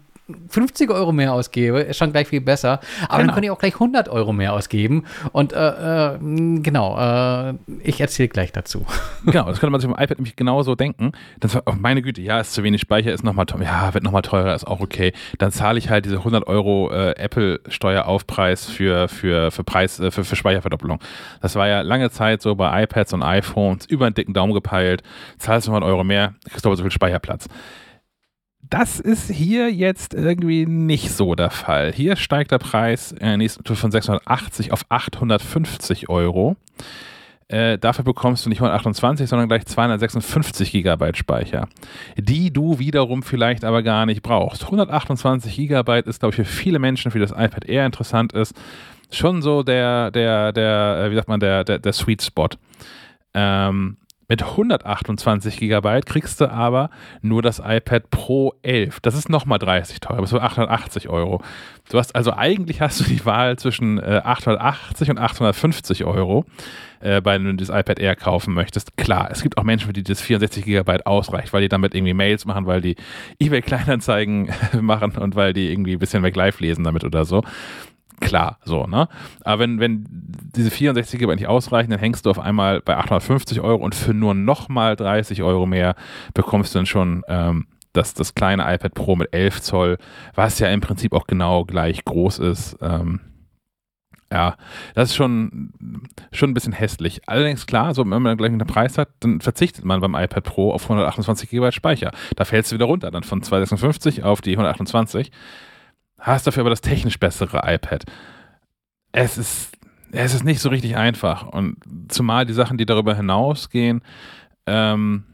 50 0.48 0.90
Euro 0.90 1.12
mehr 1.12 1.32
ausgebe, 1.32 1.80
ist 1.80 1.96
schon 1.96 2.12
gleich 2.12 2.28
viel 2.28 2.40
besser. 2.40 2.80
Aber 3.08 3.18
genau. 3.18 3.26
dann 3.26 3.34
kann 3.34 3.44
ich 3.44 3.50
auch 3.50 3.58
gleich 3.58 3.74
100 3.74 4.08
Euro 4.08 4.32
mehr 4.32 4.52
ausgeben. 4.52 5.04
Und 5.32 5.52
äh, 5.52 6.14
äh, 6.14 6.18
genau, 6.18 6.98
äh, 6.98 7.54
ich 7.82 8.00
erzähle 8.00 8.28
gleich 8.28 8.52
dazu. 8.52 8.86
Genau, 9.24 9.44
das 9.44 9.60
könnte 9.60 9.70
man 9.70 9.80
sich 9.80 9.88
beim 9.88 10.02
iPad 10.02 10.18
nämlich 10.18 10.34
genauso 10.34 10.74
denken. 10.74 11.12
Das 11.38 11.54
war, 11.54 11.62
oh 11.66 11.74
meine 11.78 12.02
Güte, 12.02 12.20
ja, 12.20 12.40
ist 12.40 12.54
zu 12.54 12.64
wenig 12.64 12.80
Speicher, 12.80 13.12
ist 13.12 13.22
nochmal 13.22 13.46
teurer. 13.46 13.62
Ja, 13.62 13.94
wird 13.94 14.02
nochmal 14.02 14.22
teurer, 14.22 14.52
ist 14.52 14.66
auch 14.66 14.80
okay. 14.80 15.12
Dann 15.38 15.52
zahle 15.52 15.78
ich 15.78 15.90
halt 15.90 16.06
diese 16.06 16.16
100 16.16 16.48
Euro 16.48 16.90
äh, 16.90 17.12
Apple-Steueraufpreis 17.12 18.66
für, 18.66 19.06
für, 19.06 19.52
für, 19.52 19.62
Preis, 19.62 20.00
äh, 20.00 20.10
für, 20.10 20.24
für 20.24 20.34
Speicherverdoppelung. 20.34 20.98
Das 21.40 21.54
war 21.54 21.68
ja 21.68 21.82
lange 21.82 22.10
Zeit 22.10 22.42
so 22.42 22.56
bei 22.56 22.82
iPads 22.82 23.12
und 23.12 23.22
iPhones 23.22 23.86
über 23.86 24.06
einen 24.06 24.14
dicken 24.14 24.34
Daumen 24.34 24.54
gepeilt. 24.54 25.02
Zahlst 25.38 25.68
100 25.68 25.88
Euro 25.88 26.02
mehr, 26.02 26.34
kriegst 26.48 26.64
du 26.64 26.68
aber 26.68 26.76
so 26.76 26.82
viel 26.82 26.90
Speicherplatz. 26.90 27.48
Das 28.72 29.00
ist 29.00 29.30
hier 29.30 29.70
jetzt 29.70 30.14
irgendwie 30.14 30.64
nicht 30.64 31.10
so 31.10 31.34
der 31.34 31.50
Fall. 31.50 31.92
Hier 31.92 32.16
steigt 32.16 32.52
der 32.52 32.58
Preis 32.58 33.14
von 33.18 33.90
680 33.90 34.72
auf 34.72 34.86
850 34.88 36.08
Euro. 36.08 36.56
Äh, 37.48 37.76
dafür 37.76 38.02
bekommst 38.02 38.46
du 38.46 38.48
nicht 38.48 38.60
128, 38.62 39.28
sondern 39.28 39.46
gleich 39.46 39.66
256 39.66 40.72
Gigabyte 40.72 41.18
Speicher, 41.18 41.68
die 42.16 42.50
du 42.50 42.78
wiederum 42.78 43.22
vielleicht 43.22 43.62
aber 43.62 43.82
gar 43.82 44.06
nicht 44.06 44.22
brauchst. 44.22 44.64
128 44.64 45.54
Gigabyte 45.54 46.06
ist, 46.06 46.20
glaube 46.20 46.30
ich, 46.30 46.36
für 46.36 46.46
viele 46.46 46.78
Menschen, 46.78 47.10
für 47.10 47.18
das 47.18 47.32
iPad 47.32 47.66
eher 47.66 47.84
interessant 47.84 48.32
ist, 48.32 48.54
schon 49.10 49.42
so 49.42 49.62
der, 49.62 50.10
der, 50.10 50.50
der, 50.52 51.04
äh, 51.04 51.10
wie 51.10 51.16
sagt 51.16 51.28
man, 51.28 51.40
der, 51.40 51.64
der, 51.64 51.78
der 51.78 51.92
Sweet 51.92 52.22
Spot. 52.22 52.48
Ähm, 53.34 53.98
mit 54.32 54.42
128 54.42 55.58
GB 55.58 56.00
kriegst 56.06 56.40
du 56.40 56.50
aber 56.50 56.88
nur 57.20 57.42
das 57.42 57.58
iPad 57.62 58.08
Pro 58.08 58.54
11. 58.62 59.00
Das 59.00 59.14
ist 59.14 59.28
nochmal 59.28 59.58
30 59.58 60.00
teuer, 60.00 60.22
bis 60.22 60.32
880 60.32 61.10
Euro. 61.10 61.42
Du 61.90 61.98
hast 61.98 62.16
also 62.16 62.32
eigentlich 62.32 62.80
hast 62.80 62.98
du 62.98 63.04
die 63.04 63.22
Wahl 63.26 63.58
zwischen 63.58 63.98
äh, 63.98 64.22
880 64.24 65.10
und 65.10 65.18
850 65.18 66.06
Euro, 66.06 66.46
äh, 67.00 67.20
wenn 67.22 67.44
du 67.44 67.54
das 67.56 67.68
iPad 67.68 67.98
Air 67.98 68.16
kaufen 68.16 68.54
möchtest. 68.54 68.96
Klar, 68.96 69.28
es 69.30 69.42
gibt 69.42 69.58
auch 69.58 69.64
Menschen, 69.64 69.88
für 69.88 69.92
die 69.92 70.02
das 70.02 70.22
64 70.22 70.64
GB 70.64 71.00
ausreicht, 71.04 71.52
weil 71.52 71.60
die 71.60 71.68
damit 71.68 71.94
irgendwie 71.94 72.14
Mails 72.14 72.46
machen, 72.46 72.64
weil 72.64 72.80
die 72.80 72.96
eBay 73.38 73.60
Kleinanzeigen 73.60 74.50
machen 74.80 75.12
und 75.18 75.34
weil 75.34 75.52
die 75.52 75.70
irgendwie 75.70 75.92
ein 75.92 75.98
bisschen 75.98 76.22
live 76.22 76.58
lesen 76.58 76.84
damit 76.84 77.04
oder 77.04 77.26
so 77.26 77.42
klar, 78.22 78.58
so, 78.64 78.86
ne? 78.86 79.08
Aber 79.44 79.60
wenn, 79.60 79.80
wenn 79.80 80.06
diese 80.56 80.70
64 80.70 81.18
GB 81.18 81.34
nicht 81.34 81.48
ausreichen, 81.48 81.90
dann 81.90 82.00
hängst 82.00 82.24
du 82.24 82.30
auf 82.30 82.38
einmal 82.38 82.80
bei 82.80 82.96
850 82.96 83.60
Euro 83.60 83.82
und 83.82 83.94
für 83.94 84.14
nur 84.14 84.34
nochmal 84.34 84.96
30 84.96 85.42
Euro 85.42 85.66
mehr 85.66 85.94
bekommst 86.32 86.74
du 86.74 86.78
dann 86.78 86.86
schon 86.86 87.22
ähm, 87.28 87.66
das, 87.92 88.14
das 88.14 88.34
kleine 88.34 88.62
iPad 88.74 88.94
Pro 88.94 89.16
mit 89.16 89.32
11 89.34 89.60
Zoll, 89.60 89.98
was 90.34 90.58
ja 90.58 90.68
im 90.68 90.80
Prinzip 90.80 91.12
auch 91.12 91.26
genau 91.26 91.64
gleich 91.64 92.04
groß 92.04 92.38
ist. 92.38 92.78
Ähm, 92.80 93.20
ja, 94.32 94.56
das 94.94 95.10
ist 95.10 95.16
schon, 95.16 95.72
schon 96.32 96.50
ein 96.50 96.54
bisschen 96.54 96.72
hässlich. 96.72 97.20
Allerdings 97.26 97.66
klar, 97.66 97.94
so, 97.94 98.02
wenn 98.08 98.22
man 98.22 98.36
gleich 98.38 98.50
einen 98.50 98.66
Preis 98.66 98.96
hat, 98.96 99.10
dann 99.20 99.42
verzichtet 99.42 99.84
man 99.84 100.00
beim 100.00 100.14
iPad 100.14 100.44
Pro 100.44 100.72
auf 100.72 100.84
128 100.84 101.50
GB 101.50 101.70
Speicher. 101.72 102.12
Da 102.36 102.46
fällst 102.46 102.72
du 102.72 102.76
wieder 102.76 102.86
runter, 102.86 103.10
dann 103.10 103.24
von 103.24 103.42
256 103.42 104.24
auf 104.24 104.40
die 104.40 104.52
128 104.52 105.30
hast 106.22 106.46
dafür 106.46 106.62
aber 106.62 106.70
das 106.70 106.80
technisch 106.80 107.18
bessere 107.18 107.62
iPad. 107.64 108.04
Es 109.12 109.36
ist, 109.36 109.72
es 110.12 110.34
ist 110.34 110.44
nicht 110.44 110.60
so 110.60 110.70
richtig 110.70 110.96
einfach. 110.96 111.46
Und 111.46 111.76
zumal 112.08 112.46
die 112.46 112.54
Sachen, 112.54 112.78
die 112.78 112.86
darüber 112.86 113.14
hinausgehen, 113.14 114.02
ähm, 114.66 115.24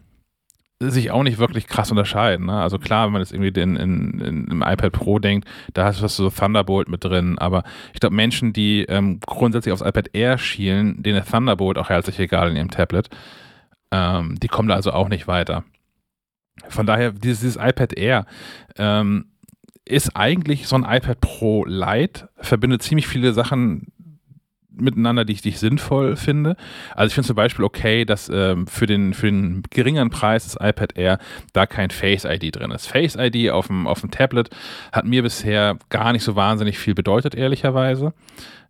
sich 0.80 1.10
auch 1.10 1.24
nicht 1.24 1.38
wirklich 1.38 1.66
krass 1.66 1.90
unterscheiden. 1.90 2.46
Ne? 2.46 2.60
Also 2.60 2.78
klar, 2.78 3.06
wenn 3.06 3.12
man 3.12 3.22
jetzt 3.22 3.32
irgendwie 3.32 3.50
den, 3.50 3.76
in, 3.76 4.20
in, 4.20 4.46
im 4.46 4.62
iPad 4.62 4.92
Pro 4.92 5.18
denkt, 5.18 5.48
da 5.74 5.84
hast 5.84 6.00
du 6.00 6.08
so 6.08 6.30
Thunderbolt 6.30 6.88
mit 6.88 7.04
drin, 7.04 7.36
aber 7.38 7.64
ich 7.92 8.00
glaube, 8.00 8.14
Menschen, 8.14 8.52
die 8.52 8.84
ähm, 8.84 9.18
grundsätzlich 9.20 9.72
aufs 9.72 9.82
iPad 9.82 10.10
Air 10.12 10.38
schielen, 10.38 11.02
denen 11.02 11.18
ist 11.18 11.30
Thunderbolt 11.30 11.78
auch 11.78 11.88
herzlich 11.88 12.18
egal 12.20 12.50
in 12.50 12.56
ihrem 12.56 12.70
Tablet, 12.70 13.10
ähm, 13.90 14.36
die 14.40 14.48
kommen 14.48 14.68
da 14.68 14.76
also 14.76 14.92
auch 14.92 15.08
nicht 15.08 15.26
weiter. 15.26 15.64
Von 16.68 16.86
daher, 16.86 17.10
dieses, 17.10 17.40
dieses 17.40 17.56
iPad 17.56 17.94
Air, 17.94 18.26
ähm, 18.76 19.26
ist 19.88 20.16
eigentlich 20.16 20.66
so 20.66 20.76
ein 20.76 20.84
iPad 20.84 21.20
Pro 21.20 21.64
Lite, 21.64 22.28
verbindet 22.36 22.82
ziemlich 22.82 23.06
viele 23.06 23.32
Sachen 23.32 23.92
miteinander, 24.80 25.24
die 25.24 25.32
ich, 25.32 25.42
die 25.42 25.50
ich 25.50 25.58
sinnvoll 25.58 26.16
finde. 26.16 26.56
Also 26.94 27.08
ich 27.08 27.14
finde 27.14 27.26
zum 27.26 27.36
Beispiel 27.36 27.64
okay, 27.64 28.04
dass 28.04 28.30
ähm, 28.32 28.66
für, 28.66 28.86
den, 28.86 29.14
für 29.14 29.26
den 29.26 29.62
geringeren 29.70 30.10
Preis 30.10 30.44
des 30.44 30.54
iPad 30.54 30.96
Air 30.96 31.18
da 31.52 31.66
kein 31.66 31.90
Face 31.90 32.24
ID 32.24 32.56
drin 32.56 32.70
ist. 32.70 32.86
Face 32.86 33.16
ID 33.16 33.50
auf 33.50 33.66
dem, 33.66 33.86
auf 33.86 34.00
dem 34.00 34.10
Tablet 34.10 34.50
hat 34.92 35.04
mir 35.04 35.22
bisher 35.22 35.78
gar 35.90 36.12
nicht 36.12 36.22
so 36.22 36.36
wahnsinnig 36.36 36.78
viel 36.78 36.94
bedeutet, 36.94 37.34
ehrlicherweise. 37.34 38.12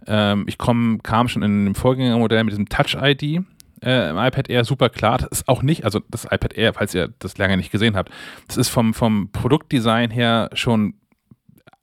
Ähm, 0.07 0.45
ich 0.47 0.59
komm, 0.59 1.01
kam 1.03 1.29
schon 1.29 1.43
in 1.43 1.67
dem 1.67 1.75
Vorgängermodell 1.75 2.45
mit 2.45 2.53
diesem 2.53 2.69
Touch 2.69 2.97
ID. 3.01 3.45
Äh, 3.81 4.11
im 4.11 4.17
iPad 4.17 4.49
Air 4.49 4.65
super 4.65 4.89
klar. 4.89 5.19
Das 5.19 5.29
ist 5.41 5.49
auch 5.49 5.63
nicht, 5.63 5.85
also 5.85 6.01
das 6.11 6.25
iPad 6.25 6.55
Air, 6.55 6.75
falls 6.75 6.95
ihr 6.95 7.13
das 7.19 7.39
lange 7.39 7.57
nicht 7.57 7.71
gesehen 7.71 7.97
habt, 7.97 8.11
das 8.49 8.57
ist 8.57 8.69
vom, 8.69 8.95
vom 8.95 9.31
Produktdesign 9.31 10.11
her 10.11 10.51
schon 10.55 10.95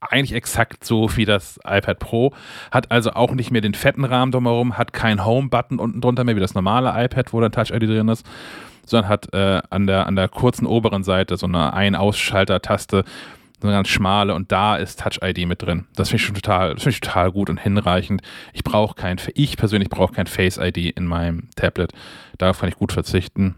eigentlich 0.00 0.34
exakt 0.34 0.84
so 0.84 1.16
wie 1.16 1.24
das 1.24 1.58
iPad 1.64 1.98
Pro, 1.98 2.32
hat 2.70 2.90
also 2.90 3.12
auch 3.12 3.32
nicht 3.32 3.50
mehr 3.50 3.60
den 3.60 3.74
fetten 3.74 4.04
Rahmen 4.04 4.32
drumherum, 4.32 4.76
hat 4.76 4.92
keinen 4.92 5.24
Home-Button 5.24 5.78
unten 5.78 6.00
drunter 6.00 6.24
mehr 6.24 6.36
wie 6.36 6.40
das 6.40 6.54
normale 6.54 6.92
iPad, 7.04 7.32
wo 7.32 7.40
dann 7.40 7.52
Touch-ID 7.52 7.82
drin 7.82 8.08
ist, 8.08 8.26
sondern 8.84 9.08
hat 9.08 9.32
äh, 9.32 9.62
an, 9.70 9.86
der, 9.86 10.06
an 10.06 10.16
der 10.16 10.28
kurzen 10.28 10.66
oberen 10.66 11.02
Seite 11.02 11.36
so 11.36 11.46
eine 11.46 11.72
Ein-Ausschalter-Taste, 11.72 13.04
so 13.60 13.68
eine 13.68 13.76
ganz 13.76 13.88
schmale 13.88 14.34
und 14.34 14.52
da 14.52 14.76
ist 14.76 15.00
Touch-ID 15.00 15.46
mit 15.46 15.62
drin. 15.62 15.86
Das 15.94 16.10
finde 16.10 16.20
ich 16.20 16.26
schon 16.26 16.34
total, 16.34 16.76
finde 16.76 16.90
ich 16.90 17.00
total 17.00 17.32
gut 17.32 17.48
und 17.48 17.58
hinreichend. 17.58 18.20
Ich 18.52 18.64
brauche 18.64 18.94
kein, 18.94 19.18
ich 19.34 19.56
persönlich 19.56 19.88
brauche 19.88 20.12
kein 20.12 20.26
Face-ID 20.26 20.76
in 20.76 21.06
meinem 21.06 21.48
Tablet. 21.56 21.92
Darauf 22.36 22.60
kann 22.60 22.68
ich 22.68 22.76
gut 22.76 22.92
verzichten. 22.92 23.54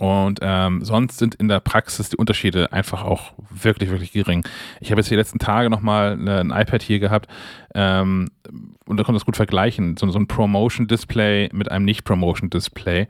Und 0.00 0.40
ähm, 0.40 0.82
sonst 0.82 1.18
sind 1.18 1.34
in 1.34 1.48
der 1.48 1.60
Praxis 1.60 2.08
die 2.08 2.16
Unterschiede 2.16 2.72
einfach 2.72 3.04
auch 3.04 3.34
wirklich, 3.50 3.90
wirklich 3.90 4.12
gering. 4.12 4.46
Ich 4.80 4.90
habe 4.90 5.02
jetzt 5.02 5.10
die 5.10 5.14
letzten 5.14 5.38
Tage 5.38 5.68
nochmal 5.68 6.12
ein 6.12 6.52
iPad 6.52 6.82
hier 6.82 7.00
gehabt 7.00 7.28
ähm, 7.74 8.28
und 8.86 8.96
da 8.96 9.04
kann 9.04 9.12
man 9.12 9.18
das 9.18 9.26
gut 9.26 9.36
vergleichen. 9.36 9.98
So, 9.98 10.10
so 10.10 10.18
ein 10.18 10.26
Promotion-Display 10.26 11.50
mit 11.52 11.70
einem 11.70 11.84
Nicht-Promotion-Display. 11.84 13.08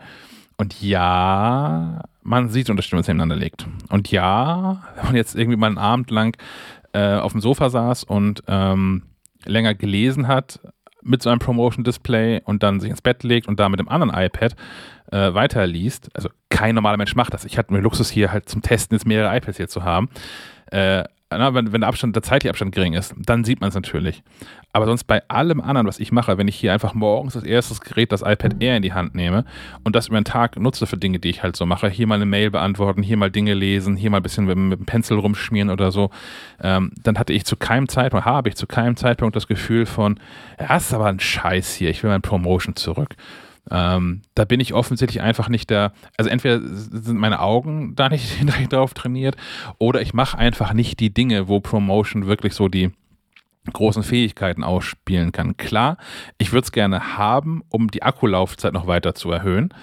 Und 0.56 0.82
ja, 0.82 2.02
man 2.22 2.48
sieht 2.48 2.66
den 2.66 2.72
Unterschied, 2.72 2.90
wenn 2.90 2.96
man 2.96 3.02
es 3.02 3.08
nebeneinander 3.08 3.36
legt. 3.36 3.68
Und 3.88 4.10
ja, 4.10 4.82
wenn 4.96 5.04
man 5.04 5.14
jetzt 5.14 5.36
irgendwie 5.36 5.58
mal 5.58 5.68
einen 5.68 5.78
Abend 5.78 6.10
lang 6.10 6.36
äh, 6.92 7.14
auf 7.14 7.30
dem 7.30 7.40
Sofa 7.40 7.70
saß 7.70 8.02
und 8.02 8.42
ähm, 8.48 9.04
länger 9.44 9.76
gelesen 9.76 10.26
hat 10.26 10.58
mit 11.02 11.22
so 11.22 11.30
einem 11.30 11.38
Promotion-Display 11.38 12.40
und 12.44 12.64
dann 12.64 12.80
sich 12.80 12.90
ins 12.90 13.00
Bett 13.00 13.22
legt 13.22 13.46
und 13.46 13.60
da 13.60 13.68
mit 13.68 13.78
dem 13.78 13.88
anderen 13.88 14.12
iPad 14.12 14.56
äh, 15.12 15.32
weiterliest, 15.32 16.08
also 16.14 16.30
kein 16.60 16.74
normaler 16.74 16.98
Mensch 16.98 17.14
macht 17.14 17.32
das. 17.32 17.46
Ich 17.46 17.56
hatte 17.56 17.72
mir 17.72 17.80
Luxus 17.80 18.10
hier 18.10 18.32
halt 18.32 18.46
zum 18.46 18.60
Testen 18.60 18.94
jetzt 18.94 19.06
mehrere 19.06 19.34
iPads 19.34 19.56
hier 19.56 19.68
zu 19.68 19.82
haben. 19.82 20.10
Äh, 20.70 21.04
na, 21.30 21.54
wenn, 21.54 21.72
wenn 21.72 21.80
der 21.80 21.88
Abstand, 21.88 22.14
der 22.14 22.22
zeitliche 22.22 22.50
Abstand 22.50 22.74
gering 22.74 22.92
ist, 22.92 23.14
dann 23.16 23.44
sieht 23.44 23.62
man 23.62 23.70
es 23.70 23.74
natürlich. 23.74 24.22
Aber 24.74 24.84
sonst 24.84 25.04
bei 25.04 25.26
allem 25.28 25.62
anderen, 25.62 25.86
was 25.86 25.98
ich 25.98 26.12
mache, 26.12 26.36
wenn 26.36 26.48
ich 26.48 26.56
hier 26.56 26.74
einfach 26.74 26.92
morgens 26.92 27.32
das 27.32 27.44
erste 27.44 27.74
Gerät, 27.82 28.12
das 28.12 28.20
iPad 28.20 28.60
Air 28.60 28.76
in 28.76 28.82
die 28.82 28.92
Hand 28.92 29.14
nehme 29.14 29.46
und 29.84 29.96
das 29.96 30.08
über 30.08 30.20
den 30.20 30.26
Tag 30.26 30.58
nutze 30.60 30.86
für 30.86 30.98
Dinge, 30.98 31.18
die 31.18 31.30
ich 31.30 31.42
halt 31.42 31.56
so 31.56 31.64
mache, 31.64 31.88
hier 31.88 32.06
mal 32.06 32.16
eine 32.16 32.26
Mail 32.26 32.50
beantworten, 32.50 33.02
hier 33.02 33.16
mal 33.16 33.30
Dinge 33.30 33.54
lesen, 33.54 33.96
hier 33.96 34.10
mal 34.10 34.18
ein 34.18 34.22
bisschen 34.22 34.44
mit, 34.44 34.58
mit 34.58 34.80
dem 34.80 34.86
Pencil 34.86 35.18
rumschmieren 35.18 35.70
oder 35.70 35.90
so, 35.90 36.10
ähm, 36.60 36.92
dann 37.02 37.18
hatte 37.18 37.32
ich 37.32 37.46
zu 37.46 37.56
keinem 37.56 37.88
Zeitpunkt, 37.88 38.26
habe 38.26 38.50
ich 38.50 38.56
zu 38.56 38.66
keinem 38.66 38.96
Zeitpunkt 38.96 39.34
das 39.34 39.46
Gefühl 39.46 39.86
von, 39.86 40.20
ja, 40.58 40.66
das 40.68 40.88
ist 40.88 40.94
aber 40.94 41.06
ein 41.06 41.20
Scheiß 41.20 41.74
hier, 41.74 41.88
ich 41.88 42.02
will 42.02 42.10
mein 42.10 42.22
Promotion 42.22 42.76
zurück. 42.76 43.16
Ähm, 43.70 44.22
da 44.34 44.44
bin 44.44 44.60
ich 44.60 44.74
offensichtlich 44.74 45.22
einfach 45.22 45.48
nicht 45.48 45.70
der, 45.70 45.92
also 46.16 46.30
entweder 46.30 46.60
sind 46.62 47.18
meine 47.18 47.40
Augen 47.40 47.94
da 47.94 48.08
nicht 48.08 48.38
drauf 48.70 48.94
trainiert 48.94 49.36
oder 49.78 50.00
ich 50.00 50.14
mache 50.14 50.38
einfach 50.38 50.72
nicht 50.72 51.00
die 51.00 51.12
Dinge, 51.12 51.48
wo 51.48 51.60
Promotion 51.60 52.26
wirklich 52.26 52.54
so 52.54 52.68
die 52.68 52.90
großen 53.72 54.02
Fähigkeiten 54.02 54.64
ausspielen 54.64 55.32
kann. 55.32 55.56
Klar, 55.56 55.98
ich 56.38 56.52
würde 56.52 56.64
es 56.64 56.72
gerne 56.72 57.16
haben, 57.18 57.62
um 57.68 57.88
die 57.88 58.02
Akkulaufzeit 58.02 58.72
noch 58.72 58.86
weiter 58.86 59.14
zu 59.14 59.30
erhöhen, 59.30 59.74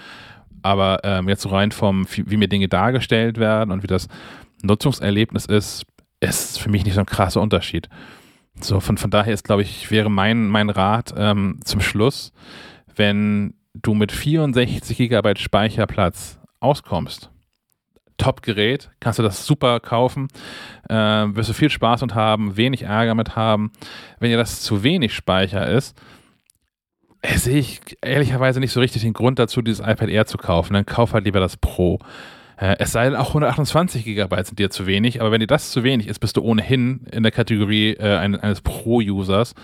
aber 0.62 1.00
ähm, 1.04 1.28
jetzt 1.28 1.50
rein 1.50 1.70
vom, 1.70 2.06
wie 2.10 2.36
mir 2.36 2.48
Dinge 2.48 2.68
dargestellt 2.68 3.38
werden 3.38 3.70
und 3.70 3.82
wie 3.82 3.88
das 3.88 4.08
Nutzungserlebnis 4.62 5.46
ist, 5.46 5.86
ist 6.20 6.58
für 6.58 6.68
mich 6.68 6.84
nicht 6.84 6.94
so 6.94 7.00
ein 7.00 7.06
krasser 7.06 7.40
Unterschied. 7.40 7.88
So, 8.60 8.80
von, 8.80 8.98
von 8.98 9.10
daher 9.10 9.32
ist, 9.32 9.44
glaube 9.44 9.62
ich, 9.62 9.90
wäre 9.90 10.10
mein, 10.10 10.48
mein 10.48 10.68
Rat 10.68 11.14
ähm, 11.16 11.60
zum 11.64 11.80
Schluss, 11.80 12.32
wenn 12.96 13.54
du 13.82 13.94
mit 13.94 14.12
64 14.12 14.96
GB 14.96 15.34
Speicherplatz 15.36 16.38
auskommst, 16.60 17.30
Top-Gerät, 18.16 18.90
kannst 19.00 19.18
du 19.18 19.22
das 19.22 19.46
super 19.46 19.80
kaufen, 19.80 20.28
äh, 20.88 20.94
wirst 20.94 21.50
du 21.50 21.54
viel 21.54 21.70
Spaß 21.70 22.02
und 22.02 22.14
haben, 22.14 22.56
wenig 22.56 22.82
Ärger 22.82 23.14
mit 23.14 23.36
haben. 23.36 23.70
Wenn 24.18 24.30
dir 24.30 24.36
das 24.36 24.60
zu 24.60 24.82
wenig 24.82 25.14
Speicher 25.14 25.68
ist, 25.68 25.96
äh, 27.22 27.38
sehe 27.38 27.58
ich 27.58 27.80
ehrlicherweise 28.02 28.60
nicht 28.60 28.72
so 28.72 28.80
richtig 28.80 29.02
den 29.02 29.12
Grund 29.12 29.38
dazu, 29.38 29.62
dieses 29.62 29.80
iPad 29.80 30.08
Air 30.08 30.26
zu 30.26 30.36
kaufen. 30.36 30.74
Dann 30.74 30.84
kauf 30.84 31.14
halt 31.14 31.24
lieber 31.24 31.40
das 31.40 31.56
Pro. 31.56 32.00
Äh, 32.56 32.76
es 32.80 32.90
sei 32.90 33.04
denn, 33.04 33.16
auch 33.16 33.28
128 33.28 34.04
GB 34.04 34.42
sind 34.42 34.58
dir 34.58 34.70
zu 34.70 34.86
wenig, 34.86 35.20
aber 35.20 35.30
wenn 35.30 35.40
dir 35.40 35.46
das 35.46 35.70
zu 35.70 35.84
wenig 35.84 36.08
ist, 36.08 36.18
bist 36.18 36.36
du 36.36 36.42
ohnehin 36.42 37.06
in 37.12 37.22
der 37.22 37.32
Kategorie 37.32 37.92
äh, 37.92 38.16
eines 38.16 38.60
Pro-Users 38.62 39.54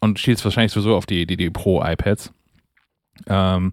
und 0.00 0.18
schielst 0.18 0.44
wahrscheinlich 0.44 0.72
sowieso 0.72 0.96
auf 0.96 1.04
die, 1.04 1.26
die, 1.26 1.36
die 1.36 1.50
Pro-iPads. 1.50 2.32
Ähm, 3.26 3.72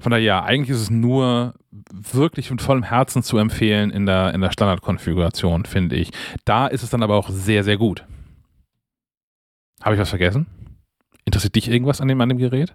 von 0.00 0.10
daher, 0.12 0.24
ja, 0.24 0.42
eigentlich 0.42 0.70
ist 0.70 0.82
es 0.82 0.90
nur 0.90 1.54
wirklich 1.90 2.50
mit 2.50 2.62
vollem 2.62 2.82
Herzen 2.82 3.22
zu 3.22 3.36
empfehlen 3.38 3.90
in 3.90 4.06
der, 4.06 4.32
in 4.32 4.40
der 4.40 4.50
Standardkonfiguration, 4.50 5.66
finde 5.66 5.96
ich. 5.96 6.10
Da 6.44 6.66
ist 6.66 6.82
es 6.82 6.90
dann 6.90 7.02
aber 7.02 7.16
auch 7.16 7.28
sehr, 7.28 7.64
sehr 7.64 7.76
gut. 7.76 8.04
Habe 9.82 9.94
ich 9.94 10.00
was 10.00 10.08
vergessen? 10.08 10.46
Interessiert 11.24 11.54
dich 11.54 11.70
irgendwas 11.70 12.00
an 12.00 12.08
dem, 12.08 12.20
an 12.20 12.28
dem 12.28 12.38
Gerät? 12.38 12.74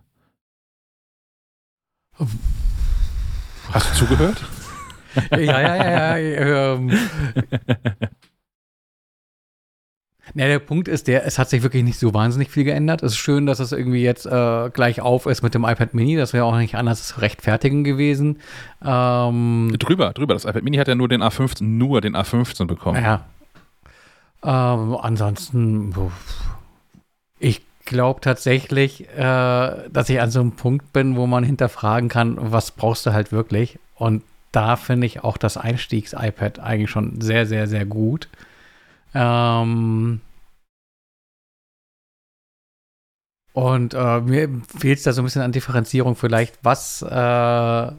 Hast 3.71 3.91
du 3.91 4.05
zugehört? 4.05 4.43
ja, 5.31 5.37
ja, 5.39 5.75
ja, 5.75 6.17
ja. 6.17 6.73
Ähm, 6.73 6.91
Ja, 10.37 10.47
der 10.47 10.59
Punkt 10.59 10.89
ist, 10.89 11.07
der, 11.07 11.25
es 11.25 11.39
hat 11.39 11.49
sich 11.49 11.63
wirklich 11.63 11.85
nicht 11.85 11.97
so 11.97 12.13
wahnsinnig 12.13 12.49
viel 12.49 12.65
geändert. 12.65 13.01
Es 13.01 13.13
ist 13.13 13.17
schön, 13.17 13.45
dass 13.45 13.59
es 13.59 13.71
irgendwie 13.71 14.03
jetzt 14.03 14.25
äh, 14.25 14.69
gleich 14.69 14.99
auf 14.99 15.27
ist 15.27 15.41
mit 15.43 15.55
dem 15.55 15.63
iPad 15.63 15.93
Mini. 15.93 16.17
Das 16.17 16.33
wäre 16.33 16.43
auch 16.43 16.57
nicht 16.57 16.75
anders 16.75 17.07
zu 17.07 17.21
rechtfertigen 17.21 17.85
gewesen. 17.85 18.41
Ähm, 18.83 19.73
drüber, 19.79 20.11
drüber. 20.11 20.33
Das 20.33 20.43
iPad 20.43 20.63
Mini 20.63 20.75
hat 20.75 20.89
ja 20.89 20.95
nur 20.95 21.07
den 21.07 21.23
A15, 21.23 21.63
nur 21.63 22.01
den 22.01 22.17
A15 22.17 22.65
bekommen. 22.65 23.01
Ja. 23.01 23.23
Ähm, 24.43 24.97
ansonsten, 25.01 25.95
ich 27.39 27.61
glaube 27.85 28.19
tatsächlich, 28.19 29.07
äh, 29.11 29.21
dass 29.89 30.09
ich 30.09 30.19
an 30.19 30.31
so 30.31 30.41
einem 30.41 30.51
Punkt 30.51 30.91
bin, 30.91 31.15
wo 31.15 31.27
man 31.27 31.45
hinterfragen 31.45 32.09
kann, 32.09 32.35
was 32.37 32.71
brauchst 32.71 33.05
du 33.05 33.13
halt 33.13 33.31
wirklich? 33.31 33.79
Und 33.95 34.21
da 34.51 34.75
finde 34.75 35.07
ich 35.07 35.23
auch 35.23 35.37
das 35.37 35.55
Einstiegs-iPad 35.55 36.59
eigentlich 36.59 36.89
schon 36.89 37.21
sehr, 37.21 37.45
sehr, 37.45 37.67
sehr 37.67 37.85
gut. 37.85 38.27
Ähm 39.13 40.19
und 43.55 43.93
äh, 43.93 44.19
mir 44.19 44.49
fehlt 44.77 44.97
es 44.97 45.05
da 45.05 45.13
so 45.13 45.21
ein 45.21 45.23
bisschen 45.23 45.41
an 45.41 45.53
Differenzierung 45.53 46.17
vielleicht, 46.17 46.59
was, 46.61 47.01
äh, 47.01 47.91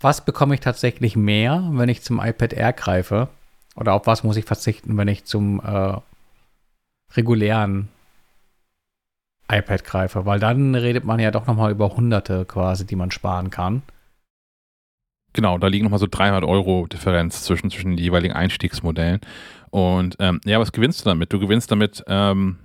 was 0.00 0.24
bekomme 0.24 0.54
ich 0.54 0.62
tatsächlich 0.62 1.14
mehr, 1.14 1.62
wenn 1.72 1.90
ich 1.90 2.00
zum 2.00 2.20
iPad 2.24 2.54
Air 2.54 2.72
greife? 2.72 3.28
Oder 3.76 3.92
auf 3.92 4.06
was 4.06 4.24
muss 4.24 4.38
ich 4.38 4.46
verzichten, 4.46 4.96
wenn 4.96 5.08
ich 5.08 5.26
zum 5.26 5.60
äh, 5.60 5.98
regulären 7.14 7.88
iPad 9.52 9.84
greife? 9.84 10.24
Weil 10.24 10.40
dann 10.40 10.74
redet 10.74 11.04
man 11.04 11.20
ja 11.20 11.30
doch 11.30 11.46
nochmal 11.46 11.70
über 11.70 11.94
Hunderte 11.94 12.46
quasi, 12.46 12.86
die 12.86 12.96
man 12.96 13.10
sparen 13.10 13.50
kann. 13.50 13.82
Genau, 15.34 15.58
da 15.58 15.66
liegen 15.66 15.84
nochmal 15.84 16.00
so 16.00 16.06
300 16.10 16.44
Euro 16.44 16.86
Differenz 16.86 17.42
zwischen, 17.42 17.70
zwischen 17.70 17.90
den 17.90 17.98
jeweiligen 17.98 18.34
Einstiegsmodellen. 18.34 19.20
Und 19.68 20.16
ähm, 20.18 20.40
ja, 20.46 20.58
was 20.60 20.72
gewinnst 20.72 21.02
du 21.02 21.10
damit? 21.10 21.30
Du 21.30 21.38
gewinnst 21.38 21.70
damit 21.70 22.02
ähm, 22.06 22.56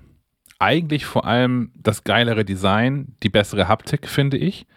eigentlich 0.59 1.05
vor 1.05 1.25
allem 1.25 1.71
das 1.75 2.03
geilere 2.03 2.45
Design, 2.45 3.15
die 3.23 3.29
bessere 3.29 3.67
Haptik, 3.67 4.07
finde 4.07 4.37
ich. 4.37 4.67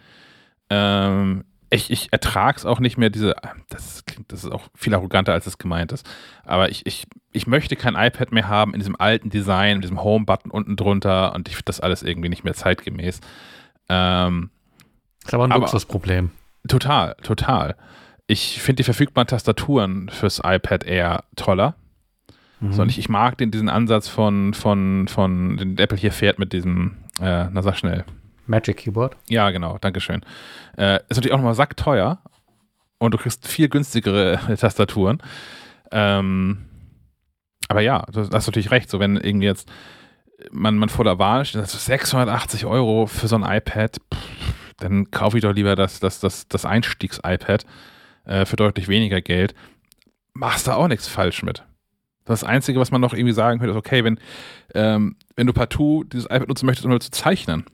Ähm, 0.71 1.45
ich, 1.71 1.90
ich 1.90 2.12
ertrage 2.12 2.59
es 2.59 2.66
auch 2.66 2.81
nicht 2.81 2.99
mehr, 2.99 3.11
diese, 3.11 3.35
das 3.68 4.05
klingt, 4.05 4.31
das 4.31 4.45
ist 4.45 4.51
auch 4.51 4.68
viel 4.75 4.95
arroganter, 4.95 5.33
als 5.33 5.47
es 5.47 5.59
gemeint 5.59 5.90
ist. 5.90 6.09
Aber 6.45 6.71
ich, 6.71 6.87
ich, 6.87 7.07
ich 7.33 7.47
möchte 7.47 7.77
kein 7.77 7.95
iPad 7.95 8.31
mehr 8.31 8.49
haben 8.49 8.75
in 8.75 8.81
diesem 8.81 8.97
alten 8.97 9.31
Design, 9.31 9.77
in 9.77 9.81
diesem 9.81 10.03
Home-Button 10.03 10.51
unten 10.51 10.77
drunter 10.77 11.35
und 11.35 11.49
ich 11.49 11.57
finde 11.57 11.66
das 11.66 11.81
alles 11.81 12.03
irgendwie 12.03 12.29
nicht 12.29 12.45
mehr 12.45 12.55
zeitgemäß. 12.55 13.21
Ähm, 13.88 14.51
das 15.23 15.29
ist 15.29 15.35
aber 15.35 15.45
ein 15.45 15.51
Luxusproblem. 15.51 16.31
Total, 16.68 17.16
total. 17.23 17.77
Ich 18.27 18.62
finde 18.62 18.81
die 18.81 18.85
verfügbaren 18.85 19.27
Tastaturen 19.27 20.09
fürs 20.11 20.40
iPad 20.45 20.85
Air 20.85 21.25
toller. 21.37 21.75
Mhm. 22.62 22.72
So, 22.72 22.83
und 22.83 22.88
ich, 22.88 22.98
ich 22.98 23.09
mag 23.09 23.37
den, 23.37 23.51
diesen 23.51 23.68
Ansatz 23.68 24.09
von, 24.09 24.55
von, 24.55 25.09
von 25.09 25.57
den 25.57 25.79
Apple 25.79 25.98
hier 25.98 26.12
fährt 26.12 26.38
mit 26.38 26.53
diesem, 26.53 26.96
äh, 27.20 27.46
na 27.51 27.62
sag 27.62 27.77
schnell. 27.77 28.05
Magic 28.46 28.79
Keyboard? 28.79 29.16
Ja, 29.29 29.51
genau, 29.51 29.79
Dankeschön. 29.79 30.22
Äh, 30.77 30.96
ist 31.09 31.16
natürlich 31.16 31.33
auch 31.33 31.38
nochmal 31.38 31.55
sackteuer 31.55 32.18
und 32.98 33.12
du 33.12 33.18
kriegst 33.18 33.46
viel 33.46 33.68
günstigere 33.68 34.38
Tastaturen. 34.59 35.22
Ähm, 35.90 36.64
aber 37.68 37.81
ja, 37.81 38.05
du 38.12 38.20
hast 38.20 38.46
natürlich 38.46 38.70
recht, 38.70 38.90
so 38.90 39.01
wenn 39.01 39.16
irgendwie 39.16 39.46
jetzt 39.46 39.70
man, 40.51 40.77
man 40.77 40.88
vor 40.88 41.05
der 41.05 41.18
Wahl 41.18 41.44
steht, 41.44 41.61
also 41.61 41.79
680 41.79 42.66
Euro 42.66 43.07
für 43.07 43.29
so 43.29 43.37
ein 43.37 43.44
iPad, 43.44 43.98
pff, 44.12 44.55
dann 44.79 45.11
kaufe 45.11 45.38
ich 45.38 45.42
doch 45.42 45.53
lieber 45.53 45.77
das, 45.77 46.01
das, 46.01 46.20
das, 46.20 46.48
das 46.48 46.64
Einstiegs-iPad 46.64 47.64
äh, 48.25 48.44
für 48.44 48.57
deutlich 48.57 48.88
weniger 48.88 49.20
Geld. 49.20 49.55
Machst 50.33 50.66
da 50.66 50.75
auch 50.75 50.88
nichts 50.88 51.09
falsch 51.09 51.42
mit. 51.42 51.62
Das 52.24 52.44
Einzige, 52.44 52.78
was 52.78 52.90
man 52.90 53.00
noch 53.00 53.14
irgendwie 53.14 53.32
sagen 53.32 53.58
könnte, 53.58 53.72
ist, 53.72 53.78
okay, 53.78 54.04
wenn, 54.04 54.18
ähm, 54.74 55.16
wenn 55.37 55.46
du 55.46 55.52
partout 55.52 56.04
dieses 56.04 56.26
iPad 56.26 56.48
nutzen 56.48 56.66
möchtest, 56.66 56.87
um 56.87 57.00
zu 57.00 57.11
zeichnen, 57.11 57.64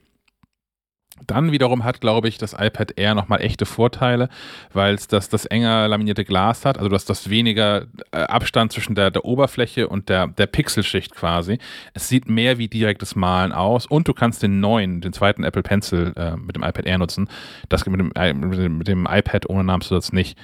dann 1.26 1.52
wiederum 1.52 1.84
hat, 1.84 2.00
glaube 2.00 2.28
ich, 2.28 2.38
das 2.38 2.52
iPad 2.52 2.92
Air 2.96 3.14
nochmal 3.14 3.40
echte 3.40 3.66
Vorteile, 3.66 4.28
weil 4.72 4.94
es 4.94 5.08
das, 5.08 5.28
das 5.28 5.46
enger 5.46 5.88
laminierte 5.88 6.24
Glas 6.24 6.64
hat, 6.64 6.78
also 6.78 6.88
dass 6.88 7.04
das 7.04 7.28
weniger 7.30 7.86
äh, 8.12 8.18
Abstand 8.18 8.72
zwischen 8.72 8.94
der, 8.94 9.10
der 9.10 9.24
Oberfläche 9.24 9.88
und 9.88 10.08
der, 10.08 10.28
der 10.28 10.46
Pixelschicht 10.46 11.14
quasi. 11.14 11.58
Es 11.94 12.08
sieht 12.08 12.28
mehr 12.28 12.58
wie 12.58 12.68
direktes 12.68 13.16
Malen 13.16 13.52
aus 13.52 13.86
und 13.86 14.08
du 14.08 14.14
kannst 14.14 14.42
den 14.42 14.60
neuen, 14.60 15.00
den 15.00 15.12
zweiten 15.12 15.44
Apple 15.44 15.62
Pencil 15.62 16.12
äh, 16.16 16.36
mit 16.36 16.56
dem 16.56 16.62
iPad 16.62 16.86
Air 16.86 16.98
nutzen. 16.98 17.28
Das 17.68 17.84
mit 17.86 18.00
dem, 18.00 18.12
mit 18.48 18.58
dem, 18.58 18.78
mit 18.78 18.88
dem 18.88 19.06
iPad 19.10 19.48
ohne 19.48 19.64
Namenszusatz 19.64 20.12
nicht. 20.12 20.38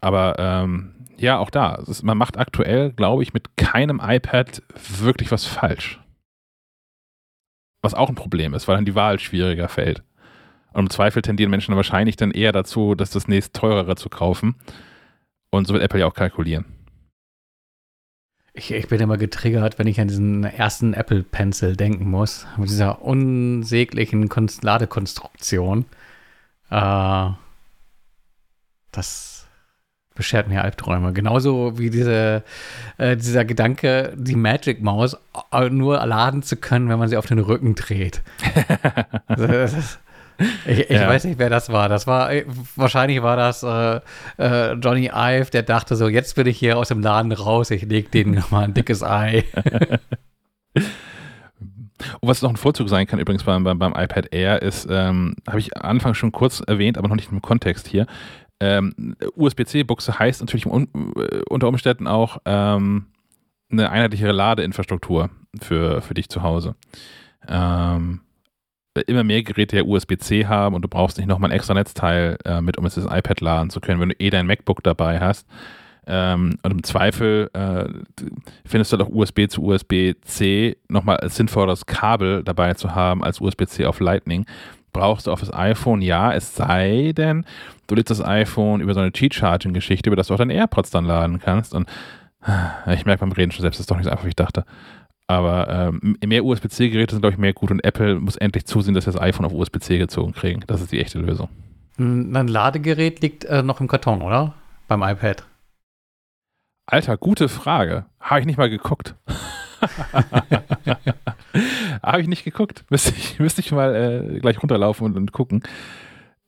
Aber 0.00 0.36
ähm, 0.38 0.94
ja, 1.18 1.38
auch 1.38 1.50
da. 1.50 1.76
Ist, 1.76 2.02
man 2.02 2.18
macht 2.18 2.36
aktuell, 2.36 2.92
glaube 2.92 3.22
ich, 3.22 3.32
mit 3.32 3.56
keinem 3.56 4.00
iPad 4.02 4.62
wirklich 4.74 5.30
was 5.30 5.44
falsch. 5.44 6.00
Was 7.82 7.94
auch 7.94 8.08
ein 8.08 8.14
Problem 8.14 8.54
ist, 8.54 8.68
weil 8.68 8.76
dann 8.76 8.84
die 8.84 8.94
Wahl 8.94 9.18
schwieriger 9.18 9.68
fällt. 9.68 10.02
Und 10.72 10.80
im 10.84 10.90
Zweifel 10.90 11.22
tendieren 11.22 11.50
Menschen 11.50 11.76
wahrscheinlich 11.76 12.16
dann 12.16 12.30
eher 12.30 12.52
dazu, 12.52 12.94
das 12.94 13.10
das 13.10 13.28
nächst 13.28 13.54
teurere 13.54 13.96
zu 13.96 14.08
kaufen. 14.08 14.56
Und 15.50 15.66
so 15.66 15.72
wird 15.72 15.82
Apple 15.82 16.00
ja 16.00 16.06
auch 16.06 16.14
kalkulieren. 16.14 16.66
Ich, 18.52 18.72
ich 18.72 18.88
bin 18.88 19.00
immer 19.00 19.16
getriggert, 19.16 19.78
wenn 19.78 19.86
ich 19.86 20.00
an 20.00 20.08
diesen 20.08 20.44
ersten 20.44 20.92
Apple 20.92 21.22
Pencil 21.22 21.76
denken 21.76 22.10
muss. 22.10 22.46
Mit 22.56 22.68
dieser 22.68 23.02
unsäglichen 23.02 24.28
Ladekonstruktion. 24.62 25.84
Äh, 26.70 27.30
das 28.90 29.37
beschert 30.18 30.48
mir 30.48 30.62
Albträume. 30.62 31.14
Genauso 31.14 31.78
wie 31.78 31.88
diese, 31.88 32.42
äh, 32.98 33.16
dieser 33.16 33.46
Gedanke, 33.46 34.12
die 34.16 34.36
Magic 34.36 34.82
Maus 34.82 35.16
nur 35.70 36.04
laden 36.04 36.42
zu 36.42 36.56
können, 36.56 36.90
wenn 36.90 36.98
man 36.98 37.08
sie 37.08 37.16
auf 37.16 37.24
den 37.24 37.38
Rücken 37.38 37.74
dreht. 37.74 38.20
das, 39.28 39.98
Ich, 40.66 40.78
ich 40.78 40.90
ja. 40.90 41.08
weiß 41.08 41.24
nicht, 41.24 41.38
wer 41.38 41.50
das 41.50 41.70
war. 41.70 41.88
Das 41.88 42.06
war 42.06 42.32
äh, 42.32 42.44
wahrscheinlich 42.76 43.22
war 43.22 43.36
das 43.36 43.62
äh, 43.62 44.00
äh, 44.38 44.74
Johnny 44.74 45.10
Ive, 45.12 45.50
der 45.50 45.62
dachte 45.62 45.96
so, 45.96 46.08
jetzt 46.08 46.36
bin 46.36 46.46
ich 46.46 46.58
hier 46.58 46.78
aus 46.78 46.88
dem 46.88 47.00
Laden 47.00 47.32
raus, 47.32 47.70
ich 47.70 47.82
leg 47.82 48.10
denen 48.12 48.34
nochmal 48.34 48.64
ein 48.64 48.74
dickes 48.74 49.02
Ei. 49.02 49.44
Und 52.20 52.28
was 52.28 52.42
noch 52.42 52.50
ein 52.50 52.56
Vorzug 52.56 52.88
sein 52.88 53.08
kann 53.08 53.18
übrigens 53.18 53.42
beim, 53.42 53.64
beim, 53.64 53.80
beim 53.80 53.92
iPad 53.92 54.32
Air 54.32 54.62
ist, 54.62 54.86
ähm, 54.88 55.34
habe 55.48 55.58
ich 55.58 55.76
Anfang 55.76 56.14
schon 56.14 56.30
kurz 56.30 56.60
erwähnt, 56.64 56.96
aber 56.96 57.08
noch 57.08 57.16
nicht 57.16 57.32
im 57.32 57.42
Kontext 57.42 57.88
hier. 57.88 58.06
Ähm, 58.60 59.16
USB-C-Buchse 59.36 60.18
heißt 60.18 60.40
natürlich 60.40 60.66
äh, 60.66 61.42
unter 61.48 61.68
Umständen 61.68 62.06
auch 62.06 62.38
ähm, 62.44 63.06
eine 63.70 63.90
einheitlichere 63.90 64.32
Ladeinfrastruktur 64.32 65.30
für, 65.60 66.00
für 66.00 66.14
dich 66.14 66.28
zu 66.28 66.42
Hause. 66.42 66.74
Ähm, 67.46 68.20
immer 69.06 69.22
mehr 69.22 69.42
Geräte 69.42 69.76
ja 69.76 69.84
USB-C 69.84 70.46
haben 70.46 70.74
und 70.74 70.82
du 70.82 70.88
brauchst 70.88 71.18
nicht 71.18 71.28
nochmal 71.28 71.50
ein 71.50 71.56
extra 71.56 71.74
Netzteil 71.74 72.36
äh, 72.44 72.60
mit, 72.60 72.78
um 72.78 72.84
jetzt 72.84 72.96
das 72.96 73.04
iPad 73.04 73.40
laden 73.40 73.70
zu 73.70 73.80
können, 73.80 74.00
wenn 74.00 74.08
du 74.08 74.16
eh 74.18 74.30
dein 74.30 74.46
MacBook 74.46 74.82
dabei 74.82 75.20
hast. 75.20 75.46
Ähm, 76.06 76.58
und 76.62 76.70
im 76.70 76.82
Zweifel 76.82 77.50
äh, 77.52 77.84
findest 78.64 78.92
du 78.92 78.98
halt 78.98 79.06
auch 79.06 79.14
USB 79.14 79.46
zu 79.48 79.62
USB-C 79.62 80.76
nochmal 80.88 81.18
als 81.18 81.36
sinnvolles 81.36 81.86
Kabel 81.86 82.42
dabei 82.42 82.74
zu 82.74 82.94
haben 82.94 83.22
als 83.22 83.40
USB-C 83.40 83.84
auf 83.84 84.00
Lightning. 84.00 84.46
Brauchst 84.92 85.26
du 85.26 85.32
auf 85.32 85.40
das 85.40 85.52
iPhone, 85.52 86.02
ja, 86.02 86.32
es 86.32 86.54
sei 86.54 87.12
denn, 87.16 87.44
du 87.86 87.94
lädst 87.94 88.10
das 88.10 88.24
iPhone 88.24 88.80
über 88.80 88.94
so 88.94 89.00
eine 89.00 89.12
Cheat-Charging-Geschichte, 89.12 90.08
über 90.08 90.16
das 90.16 90.28
du 90.28 90.34
auch 90.34 90.38
deine 90.38 90.54
AirPods 90.54 90.90
dann 90.90 91.04
laden 91.04 91.38
kannst. 91.38 91.74
Und 91.74 91.88
äh, 92.46 92.94
ich 92.94 93.04
merke 93.04 93.20
beim 93.20 93.32
Reden 93.32 93.52
schon 93.52 93.62
selbst, 93.62 93.78
das 93.78 93.84
ist 93.84 93.90
doch 93.90 93.96
nicht 93.96 94.04
so 94.04 94.10
einfach, 94.10 94.24
wie 94.24 94.30
ich 94.30 94.36
dachte. 94.36 94.64
Aber 95.26 95.68
ähm, 95.68 96.16
mehr 96.24 96.44
USB-C-Geräte 96.44 97.14
sind, 97.14 97.20
glaube 97.20 97.34
ich, 97.34 97.38
mehr 97.38 97.52
gut 97.52 97.70
und 97.70 97.84
Apple 97.84 98.18
muss 98.18 98.36
endlich 98.36 98.64
zusehen, 98.64 98.94
dass 98.94 99.04
sie 99.04 99.12
das 99.12 99.20
iPhone 99.20 99.44
auf 99.44 99.52
USB-C 99.52 99.98
gezogen 99.98 100.32
kriegen. 100.32 100.64
Das 100.66 100.80
ist 100.80 100.90
die 100.90 101.00
echte 101.00 101.18
Lösung. 101.18 101.48
Ein 101.98 102.48
Ladegerät 102.48 103.20
liegt 103.20 103.44
äh, 103.44 103.62
noch 103.62 103.80
im 103.80 103.88
Karton, 103.88 104.22
oder? 104.22 104.54
Beim 104.86 105.02
iPad. 105.02 105.44
Alter, 106.86 107.18
gute 107.18 107.50
Frage. 107.50 108.06
Habe 108.20 108.40
ich 108.40 108.46
nicht 108.46 108.56
mal 108.56 108.70
geguckt. 108.70 109.14
Habe 112.02 112.20
ich 112.20 112.28
nicht 112.28 112.44
geguckt. 112.44 112.84
Müsste 112.90 113.14
ich, 113.16 113.38
müsste 113.38 113.60
ich 113.60 113.72
mal 113.72 113.94
äh, 113.94 114.40
gleich 114.40 114.62
runterlaufen 114.62 115.06
und, 115.06 115.16
und 115.16 115.32
gucken. 115.32 115.62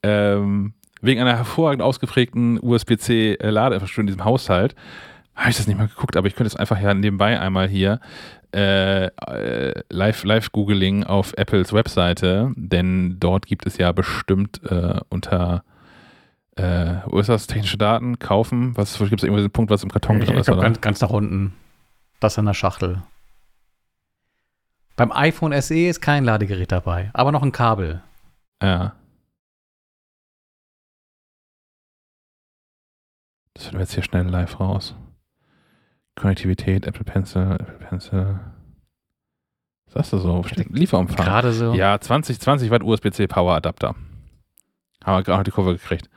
Ähm, 0.02 0.74
wegen 1.02 1.20
einer 1.20 1.36
hervorragend 1.36 1.82
ausgeprägten 1.82 2.58
USB-C-Ladeinfrastruktur 2.60 4.02
in 4.02 4.06
diesem 4.06 4.24
Haushalt 4.24 4.74
habe 5.34 5.50
ich 5.50 5.56
das 5.56 5.66
nicht 5.66 5.78
mal 5.78 5.88
geguckt, 5.88 6.16
aber 6.16 6.26
ich 6.26 6.34
könnte 6.34 6.48
es 6.48 6.56
einfach 6.56 6.80
ja 6.80 6.92
nebenbei 6.92 7.40
einmal 7.40 7.68
hier 7.68 8.00
äh, 8.54 9.06
äh, 9.06 9.82
live, 9.88 10.24
live 10.24 10.52
Googling 10.52 11.04
auf 11.04 11.32
Apples 11.34 11.72
Webseite, 11.72 12.52
denn 12.56 13.16
dort 13.20 13.46
gibt 13.46 13.66
es 13.66 13.78
ja 13.78 13.92
bestimmt 13.92 14.60
äh, 14.64 15.00
unter 15.08 15.62
äh, 16.56 16.96
wo 17.06 17.20
ist 17.20 17.28
das? 17.28 17.46
Technische 17.46 17.78
Daten, 17.78 18.18
kaufen. 18.18 18.76
Was 18.76 18.98
gibt 18.98 19.14
es 19.14 19.22
irgendwie 19.22 19.42
den 19.42 19.50
Punkt, 19.50 19.70
was 19.70 19.82
im 19.82 19.90
Karton 19.90 20.20
drin 20.20 20.36
ist? 20.36 20.46
Ganz, 20.46 20.80
ganz 20.80 21.00
nach 21.00 21.10
unten. 21.10 21.54
Das 22.18 22.36
in 22.36 22.44
der 22.44 22.54
Schachtel. 22.54 23.02
Beim 25.00 25.12
iPhone 25.12 25.58
SE 25.62 25.88
ist 25.88 26.02
kein 26.02 26.24
Ladegerät 26.24 26.70
dabei, 26.70 27.08
aber 27.14 27.32
noch 27.32 27.42
ein 27.42 27.52
Kabel. 27.52 28.02
Ja. 28.62 28.94
Das 33.54 33.64
finden 33.64 33.78
wir 33.78 33.84
jetzt 33.84 33.94
hier 33.94 34.02
schnell 34.02 34.28
live 34.28 34.60
raus. 34.60 34.94
Konnektivität, 36.16 36.86
Apple 36.86 37.04
Pencil, 37.04 37.52
Apple 37.52 37.78
Pencil. 37.78 38.40
Was 39.94 40.08
ist 40.08 40.12
das 40.12 40.22
so? 40.22 40.44
Lieferumfang. 40.68 41.16
Gerade 41.16 41.54
so. 41.54 41.72
Ja, 41.72 41.98
20, 41.98 42.38
20 42.38 42.70
Watt 42.70 42.82
USB-C 42.82 43.26
Power 43.26 43.54
Adapter. 43.54 43.94
Haben 45.02 45.16
wir 45.16 45.22
gerade 45.22 45.38
noch 45.38 45.44
die 45.44 45.50
Kurve 45.50 45.72
gekriegt. 45.72 46.10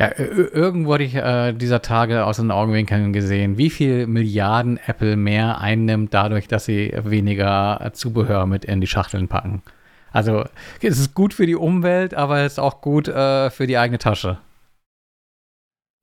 Ja, 0.00 0.12
irgendwo 0.16 0.94
hatte 0.94 1.04
ich 1.04 1.14
äh, 1.14 1.52
dieser 1.52 1.82
Tage 1.82 2.24
aus 2.24 2.38
den 2.38 2.50
Augenwinkeln 2.50 3.12
gesehen, 3.12 3.58
wie 3.58 3.68
viel 3.68 4.06
Milliarden 4.06 4.78
Apple 4.86 5.14
mehr 5.14 5.60
einnimmt 5.60 6.14
dadurch, 6.14 6.48
dass 6.48 6.64
sie 6.64 6.94
weniger 6.96 7.90
Zubehör 7.92 8.46
mit 8.46 8.64
in 8.64 8.80
die 8.80 8.86
Schachteln 8.86 9.28
packen. 9.28 9.62
Also 10.10 10.46
es 10.80 10.98
ist 10.98 11.12
gut 11.14 11.34
für 11.34 11.44
die 11.44 11.54
Umwelt, 11.54 12.14
aber 12.14 12.38
es 12.38 12.52
ist 12.52 12.58
auch 12.60 12.80
gut 12.80 13.08
äh, 13.08 13.50
für 13.50 13.66
die 13.66 13.76
eigene 13.76 13.98
Tasche. 13.98 14.38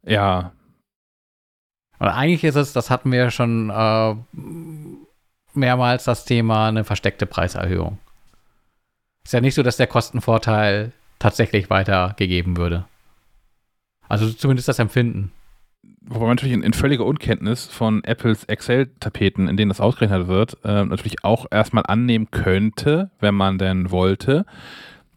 Ja. 0.03 0.51
Und 1.97 2.07
eigentlich 2.09 2.43
ist 2.43 2.55
es, 2.55 2.73
das 2.73 2.91
hatten 2.91 3.11
wir 3.11 3.31
schon 3.31 3.71
äh, 3.71 4.15
mehrmals 5.55 6.03
das 6.03 6.23
Thema, 6.23 6.67
eine 6.67 6.83
versteckte 6.83 7.25
Preiserhöhung. 7.25 7.97
Ist 9.23 9.33
ja 9.33 9.41
nicht 9.41 9.55
so, 9.55 9.63
dass 9.63 9.77
der 9.77 9.87
Kostenvorteil 9.87 10.91
tatsächlich 11.17 11.71
weitergegeben 11.71 12.57
würde. 12.57 12.85
Also 14.09 14.29
zumindest 14.31 14.67
das 14.67 14.79
Empfinden. 14.79 15.31
Wobei 16.01 16.25
man 16.25 16.35
natürlich 16.35 16.53
in, 16.53 16.63
in, 16.63 16.73
völliger 16.73 17.05
Unkenntnis 17.05 17.65
von 17.65 18.03
Apples 18.03 18.45
Excel-Tapeten, 18.45 19.47
in 19.47 19.57
denen 19.57 19.69
das 19.69 19.81
ausgerechnet 19.81 20.27
wird, 20.27 20.57
äh, 20.63 20.85
natürlich 20.85 21.23
auch 21.23 21.45
erstmal 21.51 21.83
annehmen 21.85 22.31
könnte, 22.31 23.11
wenn 23.19 23.35
man 23.35 23.57
denn 23.57 23.91
wollte, 23.91 24.45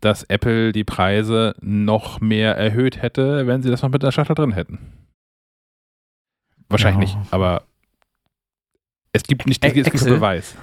dass 0.00 0.24
Apple 0.24 0.72
die 0.72 0.84
Preise 0.84 1.54
noch 1.60 2.20
mehr 2.20 2.56
erhöht 2.56 3.02
hätte, 3.02 3.46
wenn 3.46 3.62
sie 3.62 3.70
das 3.70 3.82
noch 3.82 3.90
mit 3.90 4.02
der 4.02 4.10
Schachtel 4.10 4.34
drin 4.34 4.52
hätten. 4.52 4.78
Wahrscheinlich 6.68 7.12
ja. 7.12 7.18
nicht, 7.18 7.32
aber 7.32 7.64
es 9.12 9.22
gibt 9.24 9.46
nicht 9.46 9.60
gibt 9.60 9.92
Beweis. 10.04 10.56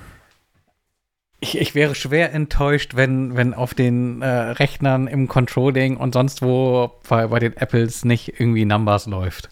Ich, 1.40 1.60
ich, 1.60 1.76
wäre 1.76 1.94
schwer 1.94 2.34
enttäuscht, 2.34 2.96
wenn, 2.96 3.38
wenn 3.38 3.54
auf 3.54 3.76
den 3.76 4.24
äh, 4.24 4.28
Rechnern 4.28 5.08
im 5.08 5.28
Controlling 5.28 5.98
und 5.98 6.14
sonst 6.14 6.42
wo 6.42 7.00
bei, 7.08 7.28
bei 7.28 7.40
den 7.40 7.56
Apples 7.56 8.06
nicht 8.06 8.40
irgendwie 8.40 8.66
Numbers 8.66 9.06
läuft. 9.06 9.50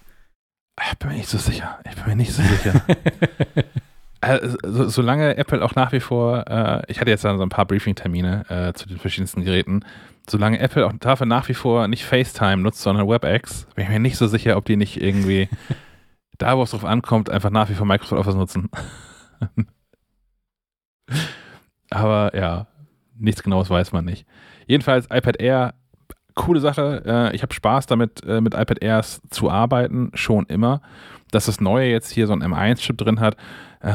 Ich 0.81 0.97
bin 0.97 1.09
mir 1.09 1.17
nicht 1.17 1.29
so 1.29 1.37
sicher. 1.37 1.79
Ich 1.87 1.95
bin 1.95 2.05
mir 2.07 2.15
nicht 2.15 2.33
so 2.33 2.41
sicher. 2.41 2.81
also, 4.21 4.57
so, 4.63 4.89
solange 4.89 5.37
Apple 5.37 5.63
auch 5.63 5.75
nach 5.75 5.91
wie 5.91 5.99
vor, 5.99 6.47
äh, 6.47 6.81
ich 6.87 6.99
hatte 6.99 7.11
jetzt 7.11 7.23
dann 7.23 7.37
so 7.37 7.43
ein 7.43 7.49
paar 7.49 7.65
Briefing-Termine 7.65 8.45
äh, 8.49 8.73
zu 8.73 8.87
den 8.87 8.97
verschiedensten 8.97 9.43
Geräten, 9.43 9.85
solange 10.27 10.59
Apple 10.59 10.87
auch 10.87 10.93
dafür 10.99 11.27
nach 11.27 11.47
wie 11.49 11.53
vor 11.53 11.87
nicht 11.87 12.03
FaceTime 12.03 12.57
nutzt, 12.57 12.81
sondern 12.81 13.07
WebEx, 13.07 13.67
bin 13.75 13.83
ich 13.83 13.89
mir 13.91 13.99
nicht 13.99 14.17
so 14.17 14.25
sicher, 14.25 14.57
ob 14.57 14.65
die 14.65 14.75
nicht 14.75 15.01
irgendwie 15.01 15.49
da, 16.39 16.57
wo 16.57 16.63
es 16.63 16.71
drauf 16.71 16.83
ankommt, 16.83 17.29
einfach 17.29 17.51
nach 17.51 17.69
wie 17.69 17.75
vor 17.75 17.85
Microsoft 17.85 18.19
Office 18.19 18.35
nutzen. 18.35 18.69
Aber 21.89 22.35
ja, 22.35 22.67
nichts 23.17 23.43
Genaues 23.43 23.69
weiß 23.69 23.91
man 23.91 24.05
nicht. 24.05 24.25
Jedenfalls 24.67 25.05
iPad 25.05 25.39
Air, 25.39 25.73
coole 26.33 26.59
Sache. 26.59 27.03
Äh, 27.05 27.35
ich 27.35 27.41
habe 27.41 27.53
Spaß 27.53 27.85
damit, 27.87 28.23
äh, 28.25 28.41
mit 28.41 28.53
iPad 28.53 28.81
Airs 28.81 29.21
zu 29.29 29.49
arbeiten, 29.49 30.11
schon 30.13 30.45
immer. 30.45 30.81
Dass 31.31 31.45
das 31.45 31.59
Neue 31.59 31.89
jetzt 31.89 32.11
hier 32.11 32.27
so 32.27 32.33
ein 32.33 32.43
M1-Chip 32.43 32.97
drin 32.97 33.19
hat, 33.19 33.35
äh, 33.81 33.89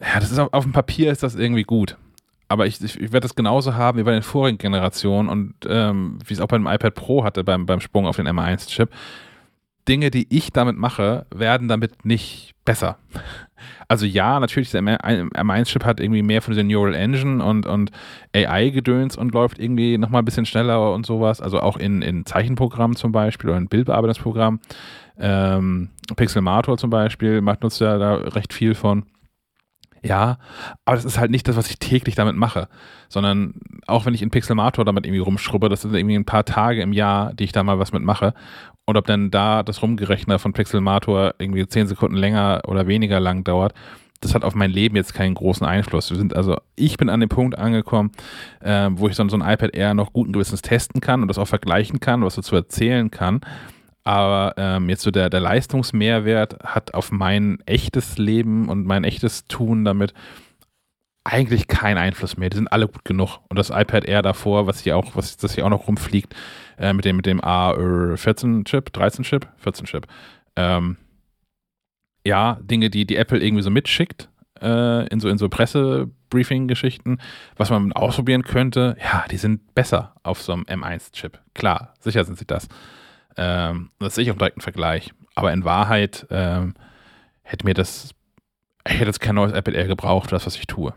ja, 0.00 0.18
das 0.18 0.30
ist 0.30 0.38
auf, 0.38 0.52
auf, 0.52 0.64
dem 0.64 0.72
Papier 0.72 1.12
ist 1.12 1.22
das 1.22 1.34
irgendwie 1.34 1.64
gut. 1.64 1.96
Aber 2.48 2.66
ich, 2.66 2.82
ich, 2.82 2.98
ich 2.98 3.12
werde 3.12 3.20
das 3.20 3.34
genauso 3.34 3.74
haben 3.74 3.98
wie 3.98 4.02
bei 4.02 4.12
den 4.12 4.22
vorigen 4.22 4.58
Generationen 4.58 5.28
und 5.28 5.54
ähm, 5.68 6.18
wie 6.26 6.34
es 6.34 6.40
auch 6.40 6.48
beim 6.48 6.66
iPad 6.66 6.94
Pro 6.94 7.22
hatte, 7.22 7.44
beim, 7.44 7.66
beim 7.66 7.80
Sprung 7.80 8.06
auf 8.06 8.16
den 8.16 8.26
M1-Chip. 8.26 8.90
Dinge, 9.88 10.10
die 10.10 10.26
ich 10.34 10.50
damit 10.52 10.76
mache, 10.76 11.26
werden 11.34 11.68
damit 11.68 12.04
nicht 12.04 12.54
besser. 12.64 12.98
Also 13.90 14.06
ja, 14.06 14.38
natürlich, 14.38 14.70
der 14.70 14.82
M1-Chip 14.82 15.84
hat 15.84 15.98
irgendwie 15.98 16.22
mehr 16.22 16.42
von 16.42 16.54
dieser 16.54 16.62
Neural 16.62 16.94
Engine 16.94 17.44
und, 17.44 17.66
und 17.66 17.90
AI-Gedöns 18.32 19.16
und 19.16 19.34
läuft 19.34 19.58
irgendwie 19.58 19.98
nochmal 19.98 20.22
ein 20.22 20.24
bisschen 20.24 20.46
schneller 20.46 20.92
und 20.92 21.04
sowas. 21.04 21.40
Also 21.40 21.58
auch 21.58 21.76
in, 21.76 22.00
in 22.00 22.24
Zeichenprogrammen 22.24 22.96
zum 22.96 23.10
Beispiel 23.10 23.50
oder 23.50 23.58
in 23.58 23.66
Bildbearbeitungsprogrammen. 23.66 24.60
Ähm, 25.18 25.88
Pixelmator 26.14 26.78
zum 26.78 26.90
Beispiel 26.90 27.40
macht, 27.40 27.64
nutzt 27.64 27.80
ja 27.80 27.98
da 27.98 28.14
recht 28.14 28.52
viel 28.52 28.76
von. 28.76 29.06
Ja, 30.04 30.38
aber 30.84 30.94
das 30.94 31.04
ist 31.04 31.18
halt 31.18 31.32
nicht 31.32 31.48
das, 31.48 31.56
was 31.56 31.68
ich 31.68 31.80
täglich 31.80 32.14
damit 32.14 32.36
mache, 32.36 32.68
sondern 33.08 33.54
auch 33.88 34.06
wenn 34.06 34.14
ich 34.14 34.22
in 34.22 34.30
Pixelmator 34.30 34.84
damit 34.84 35.04
irgendwie 35.04 35.20
rumschrubbe, 35.20 35.68
das 35.68 35.82
sind 35.82 35.94
irgendwie 35.94 36.14
ein 36.14 36.24
paar 36.24 36.44
Tage 36.44 36.80
im 36.80 36.92
Jahr, 36.92 37.34
die 37.34 37.44
ich 37.44 37.52
da 37.52 37.64
mal 37.64 37.80
was 37.80 37.92
mitmache. 37.92 38.34
Und 38.90 38.96
ob 38.96 39.06
dann 39.06 39.30
da 39.30 39.62
das 39.62 39.82
Rumgerechner 39.82 40.40
von 40.40 40.52
Pixelmator 40.52 41.34
irgendwie 41.38 41.64
zehn 41.68 41.86
Sekunden 41.86 42.16
länger 42.16 42.62
oder 42.66 42.88
weniger 42.88 43.20
lang 43.20 43.44
dauert, 43.44 43.72
das 44.20 44.34
hat 44.34 44.42
auf 44.42 44.56
mein 44.56 44.72
Leben 44.72 44.96
jetzt 44.96 45.14
keinen 45.14 45.34
großen 45.34 45.64
Einfluss. 45.64 46.10
Wir 46.10 46.16
sind 46.16 46.34
also, 46.34 46.56
ich 46.74 46.96
bin 46.96 47.08
an 47.08 47.20
dem 47.20 47.28
Punkt 47.28 47.56
angekommen, 47.56 48.10
äh, 48.58 48.88
wo 48.90 49.06
ich 49.06 49.14
so, 49.14 49.28
so 49.28 49.36
ein 49.36 49.48
iPad 49.48 49.76
Air 49.76 49.94
noch 49.94 50.12
guten 50.12 50.32
Gewissens 50.32 50.60
testen 50.60 51.00
kann 51.00 51.22
und 51.22 51.28
das 51.28 51.38
auch 51.38 51.46
vergleichen 51.46 52.00
kann, 52.00 52.24
was 52.24 52.34
dazu 52.34 52.56
erzählen 52.56 53.12
kann. 53.12 53.42
Aber 54.02 54.54
ähm, 54.56 54.88
jetzt 54.88 55.02
so 55.02 55.12
der, 55.12 55.30
der 55.30 55.38
Leistungsmehrwert 55.38 56.58
hat 56.64 56.92
auf 56.92 57.12
mein 57.12 57.60
echtes 57.66 58.18
Leben 58.18 58.68
und 58.68 58.86
mein 58.86 59.04
echtes 59.04 59.46
Tun 59.46 59.84
damit 59.84 60.14
eigentlich 61.22 61.68
keinen 61.68 61.98
Einfluss 61.98 62.36
mehr. 62.36 62.50
Die 62.50 62.56
sind 62.56 62.72
alle 62.72 62.88
gut 62.88 63.04
genug. 63.04 63.38
Und 63.48 63.58
das 63.58 63.70
iPad 63.70 64.04
Air 64.06 64.22
davor, 64.22 64.66
was 64.66 64.80
hier 64.80 64.96
auch, 64.96 65.14
was 65.14 65.36
das 65.36 65.54
hier 65.54 65.64
auch 65.64 65.70
noch 65.70 65.86
rumfliegt, 65.86 66.34
äh, 66.80 66.92
mit 66.92 67.04
dem, 67.04 67.16
mit 67.16 67.26
dem 67.26 67.40
A14-Chip, 67.40 68.90
13-Chip, 68.90 69.46
14-Chip. 69.64 70.06
Ähm, 70.56 70.96
ja, 72.24 72.58
Dinge, 72.62 72.90
die, 72.90 73.06
die 73.06 73.16
Apple 73.16 73.38
irgendwie 73.38 73.62
so 73.62 73.70
mitschickt, 73.70 74.28
äh, 74.60 75.06
in 75.08 75.20
so, 75.20 75.28
in 75.28 75.38
so 75.38 75.48
Presse, 75.48 76.10
Briefing-Geschichten. 76.30 77.18
Was 77.56 77.70
man 77.70 77.92
ausprobieren 77.92 78.42
könnte, 78.42 78.96
ja, 79.02 79.24
die 79.30 79.36
sind 79.36 79.74
besser 79.74 80.14
auf 80.22 80.42
so 80.42 80.52
einem 80.52 80.64
M1-Chip. 80.64 81.38
Klar, 81.54 81.94
sicher 82.00 82.24
sind 82.24 82.38
sie 82.38 82.46
das. 82.46 82.68
Ähm, 83.36 83.90
das 83.98 84.14
sehe 84.14 84.24
ich 84.24 84.30
auch 84.30 84.38
direkt 84.38 84.56
einen 84.56 84.62
Vergleich. 84.62 85.12
Aber 85.34 85.52
in 85.52 85.64
Wahrheit 85.64 86.26
ähm, 86.30 86.74
hätte 87.42 87.66
mir 87.66 87.74
das, 87.74 88.14
ich 88.86 88.94
hätte 88.94 89.06
jetzt 89.06 89.20
kein 89.20 89.34
neues 89.34 89.52
iPad 89.52 89.74
Air 89.74 89.86
gebraucht 89.86 90.32
das, 90.32 90.46
was 90.46 90.56
ich 90.56 90.66
tue. 90.66 90.94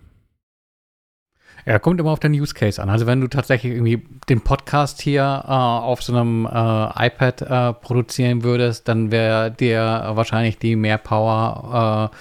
Ja, 1.66 1.80
kommt 1.80 2.00
immer 2.00 2.12
auf 2.12 2.20
den 2.20 2.34
Use 2.34 2.54
Case 2.54 2.82
an. 2.82 2.90
Also 2.90 3.06
wenn 3.06 3.22
du 3.22 3.28
tatsächlich 3.28 3.74
irgendwie 3.74 4.04
den 4.28 4.42
Podcast 4.42 5.02
hier 5.02 5.44
äh, 5.46 5.52
auf 5.52 6.04
so 6.04 6.14
einem 6.14 6.46
äh, 6.46 7.08
iPad 7.08 7.42
äh, 7.42 7.74
produzieren 7.74 8.44
würdest, 8.44 8.88
dann 8.88 9.12
wäre 9.12 9.50
dir 9.52 10.12
wahrscheinlich 10.14 10.58
die 10.58 10.76
mehr 10.76 10.98
Power 10.98 12.12
äh, 12.12 12.18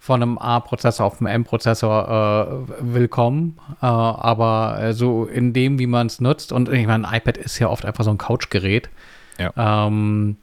von 0.00 0.22
einem 0.22 0.38
A-Prozessor 0.38 1.06
auf 1.06 1.20
einem 1.20 1.28
M-Prozessor 1.28 2.66
äh, 2.68 2.72
willkommen. 2.80 3.58
Äh, 3.80 3.86
aber 3.86 4.92
so 4.92 5.24
in 5.24 5.52
dem, 5.52 5.78
wie 5.78 5.86
man 5.86 6.08
es 6.08 6.20
nutzt, 6.20 6.50
und 6.50 6.68
ich 6.68 6.86
meine, 6.86 7.06
ein 7.06 7.16
iPad 7.16 7.36
ist 7.36 7.58
ja 7.60 7.68
oft 7.68 7.84
einfach 7.84 8.02
so 8.02 8.10
ein 8.10 8.18
Couchgerät. 8.18 8.90
Ja. 9.38 9.52
Ähm, 9.86 10.36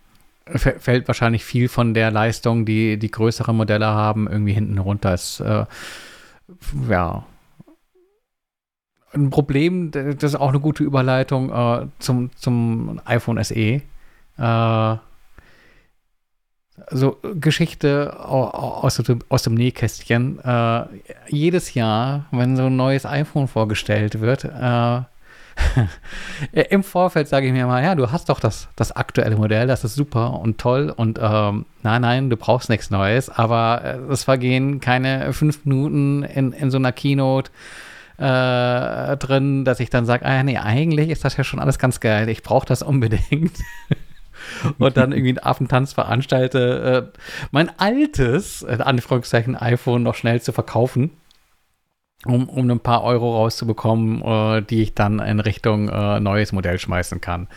fällt 0.46 1.10
wahrscheinlich 1.10 1.44
viel 1.44 1.68
von 1.68 1.94
der 1.94 2.12
Leistung, 2.12 2.66
die 2.66 2.98
die 2.98 3.12
größere 3.12 3.54
Modelle 3.54 3.88
haben, 3.88 4.30
irgendwie 4.30 4.54
hinten 4.54 4.78
runter. 4.78 5.14
Ist, 5.14 5.44
ja, 6.90 7.26
ein 9.18 9.30
Problem, 9.30 9.92
das 9.92 10.24
ist 10.24 10.36
auch 10.36 10.50
eine 10.50 10.60
gute 10.60 10.84
Überleitung 10.84 11.52
äh, 11.52 11.88
zum, 12.00 12.32
zum 12.36 13.02
iPhone 13.06 13.44
SE. 13.44 13.82
Äh, 14.38 14.96
so 16.92 17.18
Geschichte 17.36 18.18
aus, 18.20 19.02
aus 19.30 19.44
dem 19.44 19.56
Nähkästchen. 19.56 20.40
Äh, 20.40 20.84
jedes 21.28 21.74
Jahr, 21.74 22.26
wenn 22.32 22.56
so 22.56 22.68
ein 22.68 22.76
neues 22.76 23.06
iPhone 23.06 23.48
vorgestellt 23.48 24.22
wird, 24.22 24.46
äh, 24.46 25.02
im 26.70 26.84
Vorfeld 26.84 27.28
sage 27.28 27.48
ich 27.48 27.54
mir 27.54 27.66
mal, 27.66 27.84
ja, 27.84 27.96
du 27.96 28.12
hast 28.12 28.30
doch 28.30 28.40
das, 28.40 28.68
das 28.76 28.92
aktuelle 28.92 29.36
Modell, 29.36 29.66
das 29.66 29.84
ist 29.84 29.96
super 29.96 30.40
und 30.40 30.60
toll 30.60 30.94
und 30.96 31.20
ähm, 31.22 31.66
nein, 31.82 32.02
nein, 32.02 32.30
du 32.30 32.38
brauchst 32.38 32.70
nichts 32.70 32.92
Neues, 32.92 33.30
aber 33.30 33.82
äh, 33.84 34.12
es 34.12 34.24
vergehen 34.26 34.80
keine 34.80 35.34
fünf 35.34 35.66
Minuten 35.66 36.22
in, 36.24 36.54
in 36.54 36.70
so 36.70 36.78
einer 36.78 36.92
Keynote 36.92 37.52
äh, 38.18 39.18
drin, 39.18 39.66
dass 39.66 39.80
ich 39.80 39.90
dann 39.90 40.06
sage, 40.06 40.26
ah 40.26 40.44
nee, 40.44 40.58
eigentlich 40.58 41.10
ist 41.10 41.26
das 41.26 41.38
ja 41.38 41.44
schon 41.44 41.60
alles 41.60 41.80
ganz 41.80 42.00
geil, 42.00 42.30
ich 42.30 42.44
brauche 42.44 42.66
das 42.66 42.82
unbedingt. 42.82 43.58
und 44.78 44.98
dann 44.98 45.12
irgendwie 45.12 45.30
einen 45.30 45.46
Affentanz 45.46 45.94
veranstalte, 45.94 47.12
äh, 47.14 47.20
mein 47.52 47.72
altes, 47.80 48.62
in 48.62 48.82
Anführungszeichen, 48.82 49.56
iPhone 49.56 50.04
noch 50.04 50.16
schnell 50.16 50.42
zu 50.42 50.52
verkaufen 50.52 51.12
um, 52.26 52.50
um 52.50 52.70
ein 52.70 52.80
paar 52.80 53.04
Euro 53.04 53.36
rauszubekommen, 53.36 54.22
äh, 54.24 54.62
die 54.64 54.82
ich 54.82 54.96
dann 54.96 55.20
in 55.20 55.40
Richtung 55.40 55.88
äh, 55.88 56.20
neues 56.20 56.52
Modell 56.52 56.80
schmeißen 56.80 57.22
kann. 57.22 57.48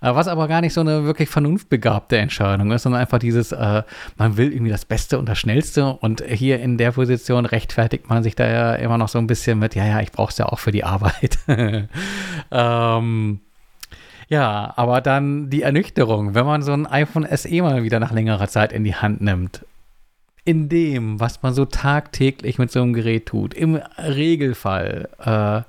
Äh, 0.00 0.14
was 0.14 0.26
aber 0.26 0.48
gar 0.48 0.60
nicht 0.60 0.74
so 0.74 0.80
eine 0.80 1.04
wirklich 1.04 1.28
vernunftbegabte 1.28 2.18
Entscheidung 2.18 2.72
ist, 2.72 2.82
sondern 2.82 3.00
einfach 3.00 3.20
dieses, 3.20 3.52
äh, 3.52 3.82
man 4.16 4.36
will 4.36 4.52
irgendwie 4.52 4.72
das 4.72 4.84
Beste 4.84 5.18
und 5.18 5.28
das 5.28 5.38
Schnellste 5.38 5.92
und 5.92 6.24
hier 6.26 6.58
in 6.60 6.76
der 6.76 6.92
Position 6.92 7.46
rechtfertigt 7.46 8.08
man 8.08 8.24
sich 8.24 8.34
da 8.34 8.48
ja 8.48 8.74
immer 8.74 8.98
noch 8.98 9.08
so 9.08 9.18
ein 9.18 9.28
bisschen 9.28 9.60
mit, 9.60 9.76
ja, 9.76 9.86
ja, 9.86 10.00
ich 10.00 10.10
brauche 10.10 10.30
es 10.30 10.38
ja 10.38 10.46
auch 10.46 10.58
für 10.58 10.72
die 10.72 10.84
Arbeit. 10.84 11.38
ähm, 12.50 13.40
ja, 14.28 14.72
aber 14.76 15.00
dann 15.00 15.50
die 15.50 15.62
Ernüchterung, 15.62 16.34
wenn 16.34 16.46
man 16.46 16.62
so 16.62 16.72
ein 16.72 16.86
iPhone 16.86 17.26
SE 17.36 17.62
mal 17.62 17.84
wieder 17.84 18.00
nach 18.00 18.12
längerer 18.12 18.48
Zeit 18.48 18.72
in 18.72 18.82
die 18.84 18.94
Hand 18.94 19.20
nimmt 19.20 19.64
in 20.44 20.68
dem, 20.68 21.20
was 21.20 21.42
man 21.42 21.54
so 21.54 21.64
tagtäglich 21.64 22.58
mit 22.58 22.70
so 22.70 22.80
einem 22.82 22.92
Gerät 22.92 23.26
tut, 23.26 23.54
im 23.54 23.76
Regelfall 23.98 25.08
äh, 25.18 25.62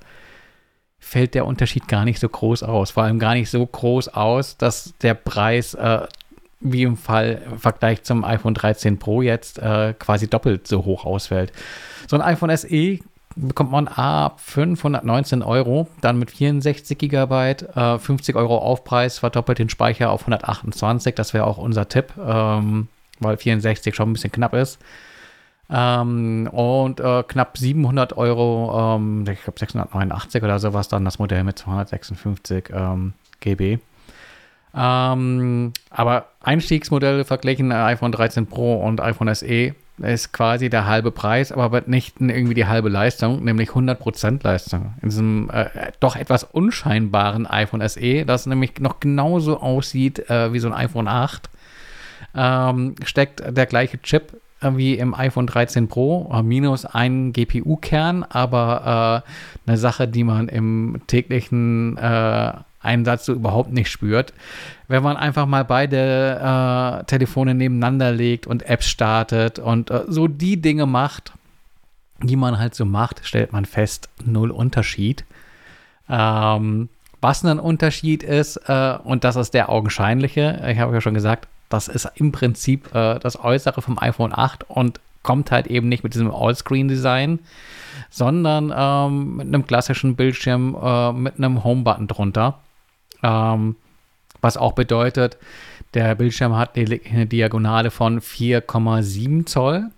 fällt 0.98 1.34
der 1.34 1.46
Unterschied 1.46 1.88
gar 1.88 2.04
nicht 2.04 2.20
so 2.20 2.28
groß 2.28 2.62
aus. 2.62 2.92
Vor 2.92 3.02
allem 3.02 3.18
gar 3.18 3.34
nicht 3.34 3.50
so 3.50 3.66
groß 3.66 4.08
aus, 4.08 4.56
dass 4.56 4.94
der 5.02 5.14
Preis 5.14 5.74
äh, 5.74 6.06
wie 6.60 6.84
im 6.84 6.96
Fall 6.96 7.42
im 7.50 7.58
Vergleich 7.58 8.02
zum 8.04 8.24
iPhone 8.24 8.54
13 8.54 8.98
Pro 8.98 9.20
jetzt 9.20 9.58
äh, 9.58 9.94
quasi 9.98 10.28
doppelt 10.28 10.66
so 10.66 10.84
hoch 10.84 11.04
ausfällt. 11.04 11.52
So 12.08 12.16
ein 12.16 12.22
iPhone 12.22 12.56
SE 12.56 12.98
bekommt 13.34 13.70
man 13.70 13.88
ab 13.88 14.40
519 14.40 15.42
Euro, 15.42 15.88
dann 16.00 16.18
mit 16.18 16.30
64 16.30 16.98
Gigabyte, 16.98 17.76
äh, 17.76 17.98
50 17.98 18.36
Euro 18.36 18.58
Aufpreis, 18.58 19.18
verdoppelt 19.18 19.58
den 19.58 19.70
Speicher 19.70 20.10
auf 20.10 20.22
128. 20.22 21.14
Das 21.14 21.34
wäre 21.34 21.46
auch 21.46 21.58
unser 21.58 21.88
Tipp. 21.88 22.12
Ähm, 22.24 22.88
weil 23.20 23.36
64 23.36 23.94
schon 23.94 24.10
ein 24.10 24.12
bisschen 24.12 24.32
knapp 24.32 24.54
ist. 24.54 24.78
Ähm, 25.70 26.48
und 26.52 27.00
äh, 27.00 27.22
knapp 27.22 27.56
700 27.56 28.16
Euro, 28.16 28.96
ähm, 28.96 29.24
ich 29.30 29.42
glaube 29.42 29.58
689 29.58 30.42
oder 30.42 30.58
sowas, 30.58 30.88
dann 30.88 31.04
das 31.04 31.18
Modell 31.18 31.44
mit 31.44 31.58
256 31.58 32.70
ähm, 32.74 33.14
GB. 33.40 33.78
Ähm, 34.74 35.72
aber 35.90 36.26
Einstiegsmodelle 36.40 37.24
verglichen 37.24 37.70
äh, 37.70 37.74
iPhone 37.74 38.12
13 38.12 38.46
Pro 38.46 38.76
und 38.76 39.00
iPhone 39.00 39.34
SE 39.34 39.74
ist 39.98 40.32
quasi 40.32 40.70
der 40.70 40.86
halbe 40.86 41.10
Preis, 41.10 41.52
aber 41.52 41.82
nicht 41.86 42.20
irgendwie 42.20 42.54
die 42.54 42.66
halbe 42.66 42.88
Leistung, 42.88 43.44
nämlich 43.44 43.70
100% 43.70 44.42
Leistung. 44.42 44.94
In 45.02 45.10
diesem 45.10 45.50
äh, 45.50 45.66
doch 46.00 46.16
etwas 46.16 46.44
unscheinbaren 46.44 47.46
iPhone 47.46 47.86
SE, 47.88 48.24
das 48.24 48.46
nämlich 48.46 48.78
noch 48.80 49.00
genauso 49.00 49.60
aussieht 49.60 50.30
äh, 50.30 50.52
wie 50.52 50.58
so 50.58 50.68
ein 50.68 50.74
iPhone 50.74 51.08
8 51.08 51.50
ähm, 52.34 52.94
steckt 53.04 53.42
der 53.56 53.66
gleiche 53.66 54.00
Chip 54.02 54.40
wie 54.62 54.94
im 54.94 55.14
iPhone 55.14 55.46
13 55.46 55.88
Pro, 55.88 56.30
äh, 56.32 56.42
minus 56.42 56.84
ein 56.86 57.32
GPU-Kern, 57.32 58.24
aber 58.24 59.24
äh, 59.66 59.68
eine 59.68 59.78
Sache, 59.78 60.08
die 60.08 60.24
man 60.24 60.48
im 60.48 61.00
täglichen 61.06 61.96
äh, 61.96 62.52
Einsatz 62.80 63.26
so 63.26 63.32
überhaupt 63.32 63.72
nicht 63.72 63.90
spürt. 63.90 64.32
Wenn 64.88 65.02
man 65.02 65.16
einfach 65.16 65.46
mal 65.46 65.64
beide 65.64 67.00
äh, 67.00 67.04
Telefone 67.04 67.54
nebeneinander 67.54 68.12
legt 68.12 68.46
und 68.46 68.68
Apps 68.68 68.88
startet 68.88 69.58
und 69.58 69.90
äh, 69.90 70.04
so 70.08 70.28
die 70.28 70.60
Dinge 70.60 70.86
macht, 70.86 71.32
die 72.22 72.36
man 72.36 72.58
halt 72.58 72.74
so 72.74 72.84
macht, 72.84 73.20
stellt 73.24 73.52
man 73.52 73.64
fest, 73.64 74.08
null 74.24 74.50
Unterschied. 74.50 75.24
Ähm, 76.08 76.88
was 77.20 77.44
ein 77.44 77.60
Unterschied 77.60 78.22
ist, 78.24 78.56
äh, 78.68 78.98
und 79.04 79.24
das 79.24 79.36
ist 79.36 79.54
der 79.54 79.68
augenscheinliche, 79.68 80.60
ich 80.68 80.78
habe 80.78 80.92
ja 80.92 81.00
schon 81.00 81.14
gesagt, 81.14 81.48
das 81.72 81.88
ist 81.88 82.08
im 82.16 82.32
Prinzip 82.32 82.94
äh, 82.94 83.18
das 83.18 83.42
Äußere 83.42 83.82
vom 83.82 83.98
iPhone 83.98 84.32
8 84.34 84.68
und 84.68 85.00
kommt 85.22 85.50
halt 85.50 85.68
eben 85.68 85.88
nicht 85.88 86.02
mit 86.04 86.14
diesem 86.14 86.30
All-Screen-Design, 86.30 87.38
sondern 88.10 88.72
ähm, 88.76 89.36
mit 89.36 89.46
einem 89.46 89.66
klassischen 89.66 90.16
Bildschirm 90.16 90.76
äh, 90.82 91.12
mit 91.12 91.38
einem 91.38 91.64
Home-Button 91.64 92.08
drunter. 92.08 92.58
Ähm, 93.22 93.76
was 94.40 94.56
auch 94.56 94.72
bedeutet, 94.72 95.38
der 95.94 96.14
Bildschirm 96.14 96.56
hat 96.56 96.76
eine 96.76 97.26
Diagonale 97.26 97.90
von 97.90 98.20
4,7 98.20 99.46
Zoll, 99.46 99.90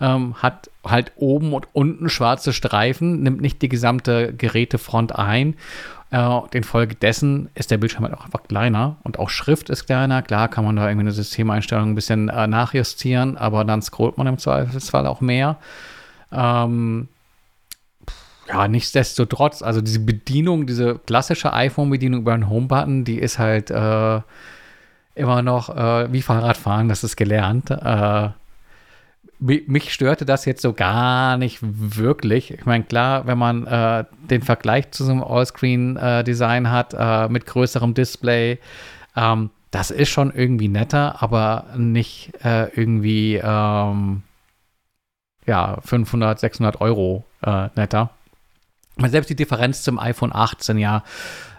ähm, 0.00 0.34
hat 0.42 0.70
halt 0.84 1.12
oben 1.16 1.52
und 1.52 1.68
unten 1.72 2.08
schwarze 2.08 2.52
Streifen, 2.52 3.22
nimmt 3.22 3.40
nicht 3.40 3.62
die 3.62 3.68
gesamte 3.68 4.32
Gerätefront 4.32 5.16
ein 5.16 5.54
äh, 6.10 6.40
infolgedessen 6.52 7.50
ist 7.54 7.70
der 7.70 7.78
Bildschirm 7.78 8.04
halt 8.04 8.14
auch 8.14 8.24
einfach 8.24 8.42
kleiner 8.44 8.96
und 9.02 9.18
auch 9.18 9.28
Schrift 9.28 9.68
ist 9.70 9.86
kleiner. 9.86 10.22
Klar 10.22 10.48
kann 10.48 10.64
man 10.64 10.76
da 10.76 10.86
irgendwie 10.88 11.04
eine 11.04 11.12
Systemeinstellung 11.12 11.90
ein 11.90 11.94
bisschen 11.94 12.28
äh, 12.28 12.46
nachjustieren, 12.46 13.36
aber 13.36 13.64
dann 13.64 13.82
scrollt 13.82 14.16
man 14.16 14.26
im 14.26 14.38
Zweifelsfall 14.38 15.06
auch 15.06 15.20
mehr. 15.20 15.56
Ähm, 16.32 17.08
ja, 18.48 18.66
nichtsdestotrotz, 18.66 19.60
also 19.62 19.82
diese 19.82 20.00
Bedienung, 20.00 20.66
diese 20.66 20.98
klassische 20.98 21.52
iPhone-Bedienung 21.52 22.22
über 22.22 22.32
einen 22.32 22.48
Home-Button, 22.48 23.04
die 23.04 23.18
ist 23.18 23.38
halt 23.38 23.70
äh, 23.70 24.20
immer 25.14 25.42
noch 25.42 25.68
äh, 25.68 26.10
wie 26.12 26.22
Fahrradfahren, 26.22 26.88
das 26.88 27.04
ist 27.04 27.16
gelernt. 27.16 27.70
Äh, 27.70 28.30
mich 29.40 29.92
störte 29.92 30.24
das 30.24 30.44
jetzt 30.44 30.62
so 30.62 30.72
gar 30.72 31.36
nicht 31.36 31.58
wirklich. 31.62 32.52
Ich 32.52 32.66
meine, 32.66 32.84
klar, 32.84 33.26
wenn 33.26 33.38
man 33.38 33.66
äh, 33.66 34.04
den 34.30 34.42
Vergleich 34.42 34.90
zu 34.90 35.04
so 35.04 35.12
einem 35.12 35.22
Allscreen-Design 35.22 36.64
äh, 36.64 36.68
hat 36.68 36.94
äh, 36.98 37.28
mit 37.28 37.46
größerem 37.46 37.94
Display, 37.94 38.58
ähm, 39.16 39.50
das 39.70 39.90
ist 39.90 40.08
schon 40.08 40.32
irgendwie 40.32 40.68
netter, 40.68 41.22
aber 41.22 41.66
nicht 41.76 42.32
äh, 42.42 42.68
irgendwie 42.74 43.36
ähm, 43.36 44.22
ja, 45.46 45.78
500, 45.84 46.40
600 46.40 46.80
Euro 46.80 47.24
äh, 47.42 47.68
netter. 47.76 48.10
Selbst 48.96 49.30
die 49.30 49.36
Differenz 49.36 49.82
zum 49.82 50.00
iPhone 50.00 50.34
18, 50.34 50.78
ja, 50.78 51.04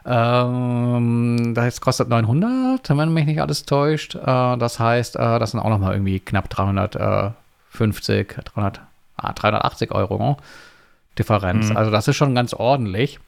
ähm, 0.06 1.54
das 1.56 1.80
kostet 1.80 2.10
900, 2.10 2.90
wenn 2.90 3.14
mich 3.14 3.26
nicht 3.26 3.42
alles 3.42 3.64
täuscht. 3.64 4.16
Äh, 4.16 4.58
das 4.58 4.80
heißt, 4.80 5.16
das 5.16 5.52
sind 5.52 5.62
auch 5.62 5.70
noch 5.70 5.80
mal 5.80 5.94
irgendwie 5.94 6.20
knapp 6.20 6.50
300 6.50 7.36
50, 7.70 8.28
300, 8.54 8.82
ah, 9.18 9.34
380 9.34 9.92
Euro 9.92 10.18
ne? 10.18 10.38
Differenz. 11.18 11.70
Mhm. 11.70 11.78
Also 11.78 11.92
das 11.92 12.08
ist 12.08 12.16
schon 12.16 12.34
ganz 12.34 12.54
ordentlich. 12.54 13.20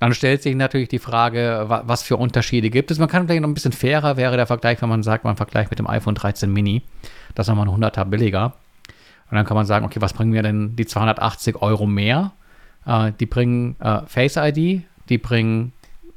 Dann 0.00 0.14
stellt 0.14 0.42
sich 0.42 0.54
natürlich 0.54 0.88
die 0.88 0.98
Frage, 0.98 1.66
was 1.68 2.02
für 2.02 2.16
Unterschiede 2.16 2.70
gibt 2.70 2.90
es. 2.90 2.98
Man 2.98 3.08
kann 3.08 3.26
vielleicht 3.26 3.42
noch 3.42 3.48
ein 3.48 3.54
bisschen 3.54 3.72
fairer 3.72 4.16
wäre 4.16 4.36
der 4.36 4.46
Vergleich, 4.46 4.82
wenn 4.82 4.88
man 4.88 5.02
sagt, 5.02 5.24
man 5.24 5.36
vergleicht 5.36 5.70
mit 5.70 5.78
dem 5.78 5.88
iPhone 5.88 6.14
13 6.14 6.52
Mini. 6.52 6.82
Das 7.34 7.46
ist 7.46 7.54
nochmal 7.54 7.68
ein 7.68 7.82
100er 7.82 8.04
billiger. 8.04 8.54
Und 9.30 9.36
dann 9.36 9.44
kann 9.44 9.56
man 9.56 9.66
sagen, 9.66 9.84
okay, 9.84 10.00
was 10.00 10.12
bringen 10.12 10.30
mir 10.30 10.42
denn 10.42 10.76
die 10.76 10.86
280 10.86 11.62
Euro 11.62 11.86
mehr? 11.86 12.32
Äh, 12.84 13.12
die 13.18 13.26
bringen 13.26 13.76
äh, 13.80 14.02
Face 14.06 14.36
ID, 14.36 14.82
die 15.08 15.18
bringen 15.18 15.72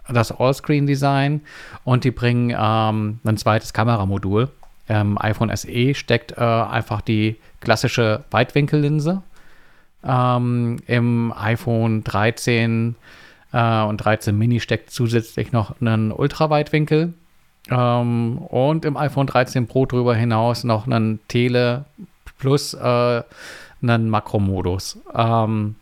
das 0.07 0.31
Allscreen-Design 0.31 1.41
und 1.83 2.03
die 2.03 2.11
bringen 2.11 2.55
ähm, 2.57 3.19
ein 3.23 3.37
zweites 3.37 3.73
Kameramodul. 3.73 4.49
Im 4.89 5.21
iPhone 5.21 5.55
SE 5.55 5.93
steckt 5.93 6.33
äh, 6.33 6.41
einfach 6.41 7.01
die 7.01 7.37
klassische 7.61 8.23
Weitwinkellinse. 8.31 9.21
Ähm, 10.03 10.77
Im 10.87 11.31
iPhone 11.37 12.03
13 12.03 12.95
äh, 13.53 13.81
und 13.83 13.97
13 13.97 14.37
Mini 14.37 14.59
steckt 14.59 14.91
zusätzlich 14.91 15.51
noch 15.51 15.79
ein 15.79 16.11
Ultraweitwinkel. 16.11 17.13
Ähm, 17.69 18.39
und 18.39 18.85
im 18.85 18.97
iPhone 18.97 19.27
13 19.27 19.67
Pro 19.67 19.85
darüber 19.85 20.15
hinaus 20.15 20.63
noch 20.63 20.87
einen 20.87 21.19
Tele 21.27 21.85
plus 22.39 22.73
äh, 22.73 23.23
einen 23.81 24.09
Makromodus. 24.09 24.97
Ähm, 25.13 25.75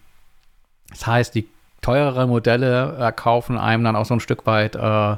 das 0.90 1.08
heißt, 1.08 1.36
die 1.36 1.48
teureren 1.82 2.30
Modelle 2.30 2.98
äh, 3.00 3.12
kaufen 3.12 3.58
einem 3.58 3.84
dann 3.84 3.96
auch 3.96 4.06
so 4.06 4.16
ein 4.16 4.20
Stück 4.20 4.46
weit 4.46 4.76
äh, 4.76 5.16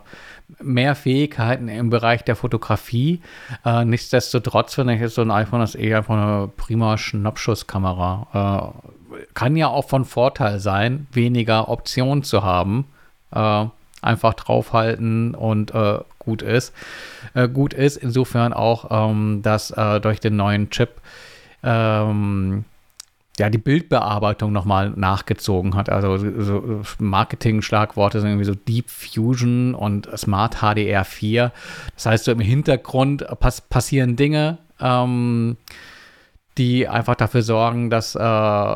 mehr 0.61 0.95
Fähigkeiten 0.95 1.67
im 1.67 1.89
Bereich 1.89 2.23
der 2.23 2.35
Fotografie. 2.35 3.21
Äh, 3.65 3.85
nichtsdestotrotz 3.85 4.75
finde 4.75 4.95
ich, 4.95 5.01
ist 5.01 5.15
so 5.15 5.21
ein 5.21 5.31
iPhone 5.31 5.59
das 5.59 5.75
eher 5.75 5.99
einfach 5.99 6.15
eine 6.15 6.47
prima 6.47 6.97
Schnappschusskamera. 6.97 8.73
Äh, 9.13 9.25
kann 9.33 9.55
ja 9.55 9.67
auch 9.67 9.87
von 9.87 10.05
Vorteil 10.05 10.59
sein, 10.59 11.07
weniger 11.11 11.69
Optionen 11.69 12.23
zu 12.23 12.43
haben. 12.43 12.85
Äh, 13.31 13.65
einfach 14.01 14.33
draufhalten 14.33 15.35
und 15.35 15.73
äh, 15.75 15.99
gut 16.19 16.41
ist. 16.41 16.73
gut 17.53 17.73
ist 17.73 17.97
insofern 17.97 18.53
auch, 18.53 19.09
ähm, 19.09 19.41
dass 19.41 19.73
durch 20.01 20.21
den 20.21 20.37
neuen 20.37 20.69
Chip 20.69 21.01
ähm, 21.63 22.63
ja, 23.39 23.49
die 23.49 23.57
Bildbearbeitung 23.57 24.51
nochmal 24.51 24.91
nachgezogen 24.91 25.75
hat. 25.75 25.89
Also 25.89 26.17
so 26.17 26.81
Marketing-Schlagworte 26.99 28.19
sind 28.19 28.29
irgendwie 28.29 28.45
so 28.45 28.55
Deep 28.55 28.89
Fusion 28.89 29.73
und 29.73 30.07
Smart 30.17 30.57
HDR4. 30.57 31.51
Das 31.95 32.05
heißt, 32.05 32.25
so 32.25 32.31
im 32.31 32.39
Hintergrund 32.39 33.25
pass 33.39 33.61
passieren 33.61 34.15
Dinge, 34.15 34.59
ähm, 34.79 35.57
die 36.57 36.87
einfach 36.87 37.15
dafür 37.15 37.41
sorgen, 37.41 37.89
dass 37.89 38.15
äh, 38.15 38.75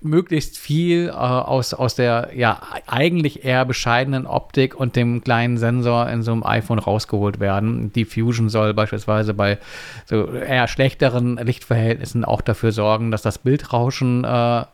möglichst 0.00 0.56
viel 0.56 1.08
äh, 1.08 1.12
aus, 1.12 1.74
aus 1.74 1.94
der 1.94 2.30
ja 2.34 2.60
eigentlich 2.86 3.44
eher 3.44 3.64
bescheidenen 3.64 4.26
Optik 4.26 4.74
und 4.74 4.96
dem 4.96 5.22
kleinen 5.22 5.58
Sensor 5.58 6.08
in 6.08 6.22
so 6.22 6.32
einem 6.32 6.42
iPhone 6.42 6.78
rausgeholt 6.78 7.38
werden. 7.38 7.92
Die 7.92 8.06
Fusion 8.06 8.48
soll 8.48 8.72
beispielsweise 8.72 9.34
bei 9.34 9.58
so 10.06 10.32
eher 10.32 10.68
schlechteren 10.68 11.36
Lichtverhältnissen 11.36 12.24
auch 12.24 12.40
dafür 12.40 12.72
sorgen, 12.72 13.10
dass 13.10 13.22
das 13.22 13.38
Bildrauschen 13.38 14.24
äh, 14.24 14.64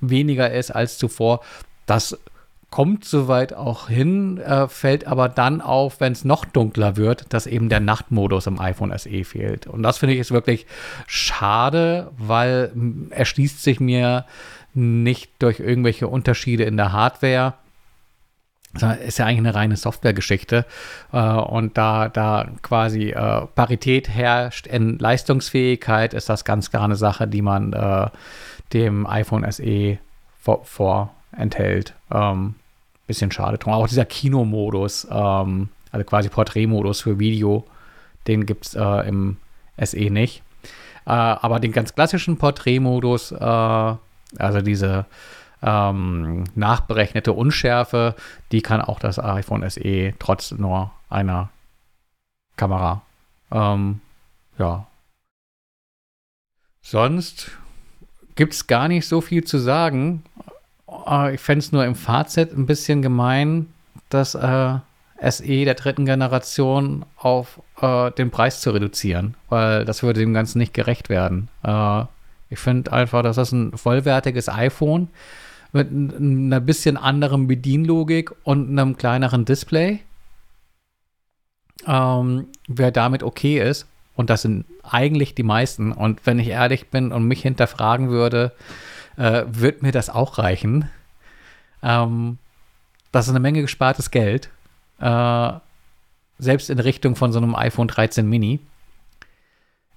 weniger 0.00 0.50
ist 0.50 0.72
als 0.72 0.98
zuvor. 0.98 1.40
Das 1.86 2.18
kommt 2.70 3.04
soweit 3.04 3.52
auch 3.52 3.88
hin, 3.88 4.38
äh, 4.38 4.68
fällt 4.68 5.06
aber 5.06 5.28
dann 5.28 5.60
auf, 5.60 6.00
wenn 6.00 6.12
es 6.12 6.24
noch 6.24 6.44
dunkler 6.44 6.96
wird, 6.96 7.32
dass 7.34 7.46
eben 7.46 7.68
der 7.68 7.80
Nachtmodus 7.80 8.46
im 8.46 8.60
iPhone 8.60 8.96
SE 8.96 9.24
fehlt. 9.24 9.66
Und 9.66 9.82
das 9.82 9.98
finde 9.98 10.14
ich 10.14 10.20
ist 10.20 10.30
wirklich 10.30 10.66
schade, 11.06 12.10
weil 12.16 12.72
erschließt 13.10 13.62
sich 13.62 13.80
mir 13.80 14.24
nicht 14.72 15.32
durch 15.40 15.58
irgendwelche 15.58 16.06
Unterschiede 16.06 16.62
in 16.62 16.76
der 16.76 16.92
Hardware. 16.92 17.54
Das 18.72 18.98
ist 18.98 19.18
ja 19.18 19.26
eigentlich 19.26 19.38
eine 19.38 19.54
reine 19.56 19.76
Softwaregeschichte. 19.76 20.64
Äh, 21.12 21.18
und 21.18 21.76
da, 21.76 22.08
da 22.08 22.46
quasi 22.62 23.10
äh, 23.10 23.46
Parität 23.56 24.08
herrscht 24.08 24.68
in 24.68 24.96
Leistungsfähigkeit, 24.96 26.14
ist 26.14 26.28
das 26.28 26.44
ganz 26.44 26.70
klar 26.70 26.84
eine 26.84 26.94
Sache, 26.94 27.26
die 27.26 27.42
man 27.42 27.72
äh, 27.72 28.10
dem 28.72 29.08
iPhone 29.08 29.50
SE 29.50 29.98
vor, 30.38 30.64
vorenthält. 30.64 31.94
Ähm, 32.12 32.54
bisschen 33.10 33.32
schade 33.32 33.58
drum. 33.58 33.72
Auch 33.72 33.88
dieser 33.88 34.04
Kinomodus, 34.04 35.06
ähm, 35.10 35.68
also 35.90 36.04
quasi 36.04 36.28
Porträtmodus 36.28 37.00
für 37.00 37.18
Video, 37.18 37.66
den 38.28 38.46
gibt 38.46 38.66
es 38.66 38.74
äh, 38.74 39.08
im 39.08 39.36
SE 39.82 40.10
nicht. 40.10 40.42
Äh, 41.06 41.10
aber 41.10 41.58
den 41.58 41.72
ganz 41.72 41.92
klassischen 41.94 42.36
Porträtmodus, 42.38 43.32
äh, 43.32 43.36
also 43.36 44.60
diese 44.62 45.06
ähm, 45.62 46.44
nachberechnete 46.54 47.32
Unschärfe, 47.32 48.14
die 48.52 48.62
kann 48.62 48.80
auch 48.80 49.00
das 49.00 49.18
iPhone 49.18 49.68
SE 49.68 50.14
trotz 50.20 50.52
nur 50.52 50.92
einer 51.08 51.50
Kamera. 52.56 53.02
Ähm, 53.50 54.00
ja. 54.56 54.86
Sonst 56.80 57.50
gibt 58.36 58.54
es 58.54 58.68
gar 58.68 58.86
nicht 58.86 59.06
so 59.08 59.20
viel 59.20 59.42
zu 59.42 59.58
sagen. 59.58 60.22
Äh, 61.06 61.34
ich 61.34 61.40
fände 61.40 61.60
es 61.60 61.72
nur 61.72 61.84
im 61.84 61.94
Fazit 61.94 62.52
ein 62.52 62.66
bisschen 62.66 63.02
gemein, 63.02 63.66
dass 64.08 64.34
äh, 64.34 64.78
SE 65.28 65.64
der 65.64 65.74
dritten 65.74 66.06
Generation 66.06 67.04
auf 67.16 67.60
äh, 67.80 68.10
den 68.12 68.30
Preis 68.30 68.60
zu 68.60 68.70
reduzieren, 68.70 69.34
weil 69.48 69.84
das 69.84 70.02
würde 70.02 70.20
dem 70.20 70.34
Ganzen 70.34 70.58
nicht 70.58 70.74
gerecht 70.74 71.08
werden. 71.08 71.48
Äh, 71.62 72.04
ich 72.48 72.58
finde 72.58 72.92
einfach, 72.92 73.22
dass 73.22 73.36
das 73.36 73.52
ein 73.52 73.76
vollwertiges 73.76 74.48
iPhone 74.48 75.08
mit 75.72 75.90
einer 75.90 76.60
bisschen 76.60 76.96
anderen 76.96 77.46
Bedienlogik 77.46 78.32
und 78.42 78.70
einem 78.70 78.96
kleineren 78.96 79.44
Display, 79.44 80.00
ähm, 81.86 82.46
wer 82.66 82.90
damit 82.90 83.22
okay 83.22 83.60
ist, 83.60 83.86
und 84.16 84.30
das 84.30 84.42
sind 84.42 84.64
eigentlich 84.82 85.34
die 85.34 85.44
meisten, 85.44 85.92
und 85.92 86.26
wenn 86.26 86.40
ich 86.40 86.48
ehrlich 86.48 86.88
bin 86.88 87.12
und 87.12 87.24
mich 87.24 87.42
hinterfragen 87.42 88.10
würde, 88.10 88.52
äh, 89.20 89.44
wird 89.46 89.82
mir 89.82 89.92
das 89.92 90.08
auch 90.08 90.38
reichen. 90.38 90.88
Ähm, 91.82 92.38
das 93.12 93.26
ist 93.26 93.30
eine 93.30 93.40
Menge 93.40 93.60
gespartes 93.60 94.10
Geld. 94.10 94.48
Äh, 94.98 95.52
selbst 96.38 96.70
in 96.70 96.78
Richtung 96.78 97.16
von 97.16 97.30
so 97.32 97.38
einem 97.38 97.54
iPhone 97.54 97.88
13 97.88 98.26
Mini. 98.26 98.60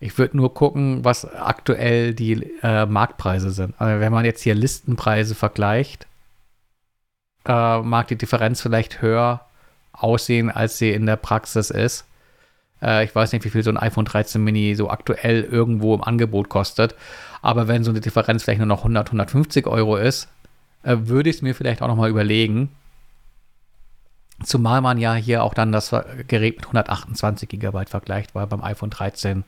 Ich 0.01 0.17
würde 0.17 0.36
nur 0.36 0.53
gucken, 0.53 1.05
was 1.05 1.24
aktuell 1.24 2.13
die 2.13 2.34
äh, 2.61 2.86
Marktpreise 2.86 3.51
sind. 3.51 3.80
Also 3.80 4.01
wenn 4.01 4.11
man 4.11 4.26
jetzt 4.26 4.41
hier 4.41 4.55
Listenpreise 4.55 5.36
vergleicht, 5.36 6.05
äh, 7.45 7.80
mag 7.80 8.09
die 8.09 8.17
Differenz 8.17 8.61
vielleicht 8.61 9.01
höher 9.01 9.45
aussehen, 9.93 10.51
als 10.51 10.78
sie 10.78 10.91
in 10.91 11.05
der 11.05 11.15
Praxis 11.15 11.69
ist. 11.69 12.05
Äh, 12.84 13.05
ich 13.05 13.15
weiß 13.15 13.31
nicht, 13.31 13.45
wie 13.45 13.49
viel 13.49 13.63
so 13.63 13.71
ein 13.71 13.77
iPhone 13.77 14.05
13 14.05 14.43
Mini 14.43 14.75
so 14.75 14.89
aktuell 14.89 15.43
irgendwo 15.43 15.95
im 15.95 16.03
Angebot 16.03 16.49
kostet. 16.49 16.95
Aber 17.41 17.67
wenn 17.67 17.84
so 17.84 17.91
eine 17.91 18.01
Differenz 18.01 18.43
vielleicht 18.43 18.59
nur 18.59 18.67
noch 18.67 18.79
100, 18.79 19.07
150 19.07 19.67
Euro 19.67 19.95
ist, 19.97 20.27
äh, 20.84 20.97
würde 20.99 21.29
ich 21.29 21.38
es 21.38 21.41
mir 21.41 21.55
vielleicht 21.55 21.81
auch 21.81 21.88
noch 21.88 21.95
mal 21.95 22.09
überlegen. 22.09 22.69
Zumal 24.43 24.81
man 24.81 24.97
ja 24.97 25.13
hier 25.13 25.43
auch 25.43 25.53
dann 25.53 25.71
das 25.71 25.95
Gerät 26.27 26.57
mit 26.57 26.65
128 26.65 27.47
GB 27.47 27.86
vergleicht, 27.86 28.36
weil 28.36 28.47
beim 28.47 28.63
iPhone 28.63 28.89
13 28.89 29.43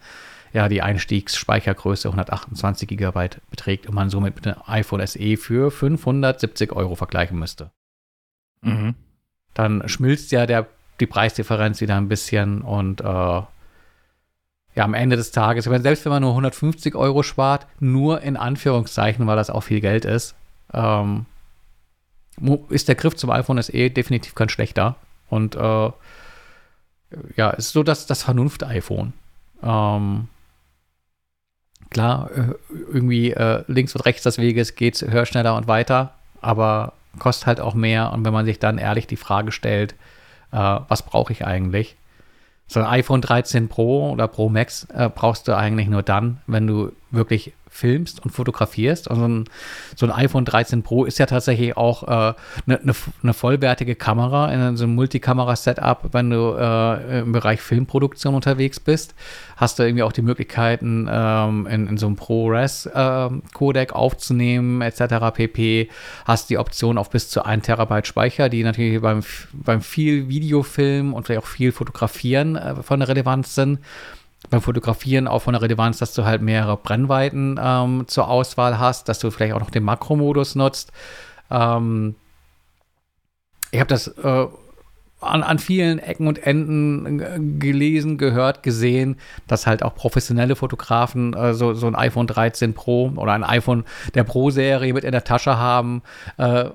ja 0.53 0.69
die 0.69 0.81
Einstiegsspeichergröße 0.81 2.07
128 2.07 2.87
GB 2.87 3.29
beträgt 3.49 3.87
und 3.87 3.95
man 3.95 4.09
somit 4.09 4.35
mit 4.35 4.45
dem 4.45 4.55
iPhone 4.67 5.05
SE 5.05 5.37
für 5.37 5.69
570 5.69 6.71
Euro 6.71 6.95
vergleichen 6.95 7.37
müsste. 7.37 7.71
Mhm. 8.61 8.95
Dann 9.53 9.87
schmilzt 9.89 10.31
ja 10.31 10.45
der, 10.45 10.67
die 10.99 11.07
Preisdifferenz 11.07 11.81
wieder 11.81 11.95
ein 11.95 12.07
bisschen 12.07 12.61
und 12.61 13.01
äh, 13.01 13.41
ja, 14.75 14.83
am 14.83 14.93
Ende 14.93 15.15
des 15.15 15.31
Tages, 15.31 15.65
selbst 15.65 16.03
wenn 16.05 16.11
man 16.11 16.21
nur 16.21 16.31
150 16.31 16.95
Euro 16.95 17.23
spart, 17.23 17.65
nur 17.79 18.21
in 18.21 18.35
Anführungszeichen, 18.35 19.25
weil 19.25 19.37
das 19.37 19.49
auch 19.49 19.61
viel 19.61 19.79
Geld 19.79 20.03
ist, 20.03 20.35
ähm, 20.73 21.25
ist 22.69 22.89
der 22.89 22.95
Griff 22.95 23.15
zum 23.15 23.29
iPhone 23.29 23.61
SE 23.61 23.89
definitiv 23.89 24.35
kein 24.35 24.49
schlechter. 24.49 24.97
Und 25.29 25.55
äh, 25.55 25.91
ja, 27.37 27.49
ist 27.51 27.71
so 27.71 27.83
das, 27.83 28.05
das 28.05 28.23
Vernunft-iPhone. 28.23 29.13
Ähm, 29.63 30.27
klar, 31.89 32.29
äh, 32.31 32.53
irgendwie 32.69 33.31
äh, 33.31 33.63
links 33.67 33.95
und 33.95 34.01
rechts 34.01 34.23
des 34.23 34.37
Weges 34.37 34.75
geht 34.75 34.95
es 34.95 35.09
höher, 35.09 35.25
schneller 35.25 35.55
und 35.55 35.67
weiter, 35.69 36.13
aber 36.41 36.93
kostet 37.17 37.47
halt 37.47 37.61
auch 37.61 37.73
mehr. 37.73 38.11
Und 38.11 38.25
wenn 38.25 38.33
man 38.33 38.45
sich 38.45 38.59
dann 38.59 38.77
ehrlich 38.77 39.07
die 39.07 39.15
Frage 39.15 39.53
stellt, 39.53 39.95
äh, 40.55 40.79
was 40.87 41.03
brauche 41.03 41.33
ich 41.33 41.45
eigentlich? 41.45 41.97
So 42.67 42.79
ein 42.79 42.85
iPhone 42.87 43.21
13 43.21 43.67
Pro 43.67 44.11
oder 44.11 44.27
Pro 44.27 44.49
Max 44.49 44.85
äh, 44.85 45.09
brauchst 45.13 45.47
du 45.47 45.55
eigentlich 45.55 45.87
nur 45.87 46.01
dann, 46.01 46.41
wenn 46.47 46.65
du 46.65 46.93
wirklich 47.11 47.53
filmst 47.75 48.23
und 48.23 48.31
fotografierst. 48.31 49.11
Also 49.11 49.27
ein, 49.27 49.45
so 49.95 50.05
ein 50.05 50.11
iPhone 50.11 50.45
13 50.45 50.81
Pro 50.81 51.03
ist 51.03 51.19
ja 51.19 51.25
tatsächlich 51.25 51.75
auch 51.75 52.03
eine 52.03 52.29
äh, 52.29 52.33
ne, 52.65 52.79
ne, 52.83 52.93
ne 53.21 53.33
vollwertige 53.33 53.95
Kamera 53.95 54.51
in 54.51 54.77
so 54.77 54.85
einem 54.85 54.95
Multikamera-Setup, 54.95 56.13
wenn 56.13 56.29
du 56.29 56.55
äh, 56.57 57.19
im 57.19 57.33
Bereich 57.33 57.59
Filmproduktion 57.61 58.33
unterwegs 58.33 58.79
bist. 58.79 59.13
Hast 59.57 59.77
du 59.77 59.83
irgendwie 59.83 60.03
auch 60.03 60.13
die 60.13 60.21
Möglichkeiten, 60.21 61.09
ähm, 61.11 61.67
in, 61.67 61.87
in, 61.87 61.97
so 61.97 62.07
einem 62.07 62.15
ProRes-Codec 62.15 63.91
äh, 63.91 63.93
aufzunehmen, 63.93 64.81
etc. 64.81 65.33
pp. 65.33 65.89
Hast 66.25 66.49
die 66.49 66.57
Option 66.57 66.97
auf 66.97 67.09
bis 67.09 67.29
zu 67.29 67.43
1 67.43 67.65
Terabyte 67.65 68.07
Speicher, 68.07 68.47
die 68.47 68.63
natürlich 68.63 69.01
beim, 69.01 69.21
beim 69.51 69.81
viel 69.81 70.29
Videofilm 70.29 71.13
und 71.13 71.25
vielleicht 71.25 71.43
auch 71.43 71.47
viel 71.47 71.71
Fotografieren 71.73 72.55
äh, 72.55 72.75
von 72.83 73.01
Relevanz 73.01 73.55
sind. 73.55 73.79
Beim 74.49 74.61
Fotografieren 74.61 75.27
auch 75.27 75.43
von 75.43 75.53
der 75.53 75.61
Relevanz, 75.61 75.99
dass 75.99 76.13
du 76.13 76.25
halt 76.25 76.41
mehrere 76.41 76.77
Brennweiten 76.77 77.59
ähm, 77.61 78.03
zur 78.07 78.27
Auswahl 78.27 78.79
hast, 78.79 79.09
dass 79.09 79.19
du 79.19 79.31
vielleicht 79.31 79.53
auch 79.53 79.59
noch 79.59 79.71
den 79.71 79.83
Makromodus 79.83 80.55
nutzt. 80.55 80.91
Ähm, 81.49 82.15
ich 83.71 83.79
habe 83.79 83.89
das 83.89 84.07
äh, 84.07 84.47
an, 85.25 85.43
an 85.43 85.59
vielen 85.59 85.99
Ecken 85.99 86.27
und 86.27 86.45
Enden 86.45 87.19
äh, 87.19 87.39
gelesen, 87.59 88.17
gehört, 88.17 88.63
gesehen, 88.63 89.17
dass 89.47 89.67
halt 89.67 89.83
auch 89.83 89.95
professionelle 89.95 90.55
Fotografen 90.55 91.33
äh, 91.33 91.53
so, 91.53 91.73
so 91.73 91.87
ein 91.87 91.95
iPhone 91.95 92.27
13 92.27 92.73
Pro 92.73 93.11
oder 93.15 93.33
ein 93.33 93.43
iPhone 93.43 93.83
der 94.13 94.23
Pro-Serie 94.23 94.93
mit 94.93 95.03
in 95.03 95.11
der 95.11 95.23
Tasche 95.23 95.57
haben. 95.57 96.03
Äh, 96.37 96.65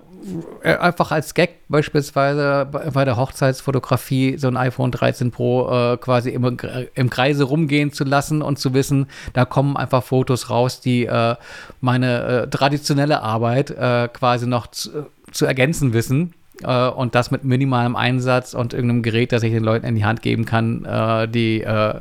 einfach 0.63 1.13
als 1.13 1.35
Gag 1.35 1.69
beispielsweise 1.69 2.69
bei 2.71 3.05
der 3.05 3.17
Hochzeitsfotografie 3.17 4.37
so 4.39 4.49
ein 4.49 4.57
iPhone 4.57 4.91
13 4.91 5.31
Pro 5.31 5.71
äh, 5.71 5.97
quasi 5.97 6.31
im, 6.31 6.57
im 6.95 7.11
Kreise 7.11 7.45
rumgehen 7.45 7.93
zu 7.93 8.05
lassen 8.05 8.43
und 8.43 8.59
zu 8.59 8.75
wissen, 8.75 9.07
da 9.33 9.45
kommen 9.45 9.77
einfach 9.77 10.03
Fotos 10.03 10.51
raus, 10.51 10.81
die 10.81 11.07
äh, 11.07 11.37
meine 11.81 12.23
äh, 12.23 12.49
traditionelle 12.49 13.23
Arbeit 13.23 13.71
äh, 13.71 14.09
quasi 14.09 14.47
noch 14.47 14.67
zu, 14.69 15.07
zu 15.33 15.47
ergänzen 15.47 15.93
wissen 15.93 16.35
äh, 16.63 16.89
und 16.89 17.15
das 17.15 17.31
mit 17.31 17.45
minimalem 17.45 17.97
Einsatz 17.97 18.55
und 18.55 18.75
irgendeinem 18.75 19.03
Gerät, 19.03 19.33
das 19.33 19.43
ich 19.43 19.53
den 19.53 19.65
Leuten 19.65 19.87
in 19.87 19.95
die 19.95 20.05
Hand 20.05 20.23
geben 20.23 20.45
kann, 20.45 20.85
äh, 20.85 21.29
die 21.29 21.63
äh, 21.63 22.01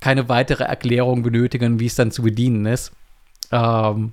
keine 0.00 0.28
weitere 0.28 0.64
Erklärung 0.64 1.22
benötigen, 1.22 1.78
wie 1.78 1.86
es 1.86 1.94
dann 1.94 2.10
zu 2.10 2.22
bedienen 2.22 2.66
ist. 2.66 2.92
Ähm, 3.52 4.12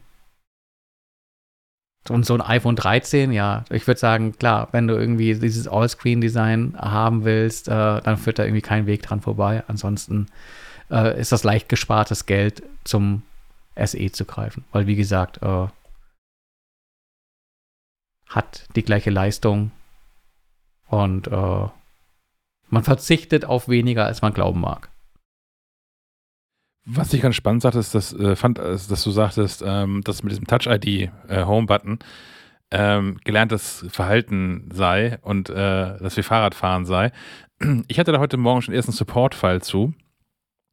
und 2.08 2.26
so 2.26 2.34
ein 2.34 2.42
iPhone 2.42 2.76
13, 2.76 3.32
ja, 3.32 3.66
ich 3.70 3.86
würde 3.86 4.00
sagen, 4.00 4.38
klar, 4.38 4.70
wenn 4.72 4.88
du 4.88 4.96
irgendwie 4.96 5.36
dieses 5.36 5.68
Allscreen-Design 5.68 6.76
haben 6.78 7.26
willst, 7.26 7.68
äh, 7.68 8.02
dann 8.02 8.18
führt 8.18 8.40
da 8.40 8.44
irgendwie 8.44 8.62
kein 8.62 8.86
Weg 8.86 9.04
dran 9.04 9.22
vorbei. 9.22 9.64
Ansonsten 9.68 10.28
äh, 10.90 11.20
ist 11.20 11.32
das 11.32 11.44
leicht 11.44 11.70
gespartes 11.70 12.26
Geld 12.26 12.64
zum 12.84 13.24
SE 13.76 14.12
zu 14.12 14.26
greifen. 14.26 14.64
Weil, 14.72 14.88
wie 14.88 14.96
gesagt, 14.96 15.42
äh, 15.42 15.68
hat 18.28 18.66
die 18.76 18.84
gleiche 18.84 19.10
Leistung 19.10 19.72
und 20.88 21.28
äh, 21.28 21.68
man 22.70 22.84
verzichtet 22.84 23.46
auf 23.46 23.68
weniger, 23.68 24.06
als 24.06 24.22
man 24.22 24.34
glauben 24.34 24.62
mag. 24.62 24.90
Was 26.92 27.14
ich 27.14 27.22
ganz 27.22 27.36
spannend 27.36 27.62
sagte, 27.62 27.80
ist, 27.80 27.94
dass, 27.94 28.14
äh, 28.14 28.36
fand, 28.36 28.58
dass 28.58 29.04
du 29.04 29.12
sagtest, 29.12 29.64
ähm, 29.66 30.02
dass 30.04 30.24
mit 30.24 30.32
diesem 30.32 30.48
Touch-ID 30.48 31.12
äh, 31.28 31.46
ähm, 32.72 33.18
gelerntes 33.24 33.86
Verhalten 33.90 34.70
sei 34.74 35.20
und 35.22 35.50
äh, 35.50 35.54
dass 35.54 36.16
wir 36.18 36.24
Fahrradfahren 36.24 36.86
sei. 36.86 37.12
Ich 37.88 38.00
hatte 38.00 38.12
da 38.12 38.20
heute 38.20 38.38
Morgen 38.38 38.62
schon 38.62 38.74
erst 38.74 38.88
einen 38.88 38.96
Support-File 38.96 39.62
zu 39.62 39.94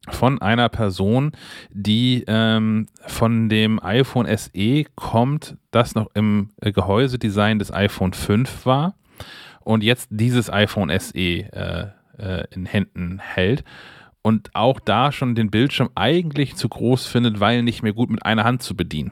von 0.09 0.41
einer 0.41 0.69
Person, 0.69 1.33
die 1.69 2.23
ähm, 2.27 2.87
von 3.05 3.49
dem 3.49 3.83
iPhone 3.83 4.25
SE 4.37 4.85
kommt, 4.95 5.57
das 5.71 5.95
noch 5.95 6.07
im 6.13 6.49
äh, 6.61 6.71
Gehäusedesign 6.71 7.59
des 7.59 7.73
iPhone 7.73 8.13
5 8.13 8.65
war 8.65 8.95
und 9.59 9.83
jetzt 9.83 10.07
dieses 10.09 10.49
iPhone 10.49 10.97
SE 10.97 11.19
äh, 11.19 11.87
äh, 12.17 12.45
in 12.51 12.65
Händen 12.65 13.19
hält 13.19 13.63
und 14.21 14.53
auch 14.53 14.79
da 14.79 15.11
schon 15.11 15.35
den 15.35 15.49
Bildschirm 15.49 15.89
eigentlich 15.95 16.55
zu 16.55 16.69
groß 16.69 17.05
findet, 17.05 17.39
weil 17.39 17.63
nicht 17.63 17.83
mehr 17.83 17.93
gut 17.93 18.09
mit 18.09 18.25
einer 18.25 18.43
Hand 18.43 18.61
zu 18.61 18.75
bedienen. 18.75 19.11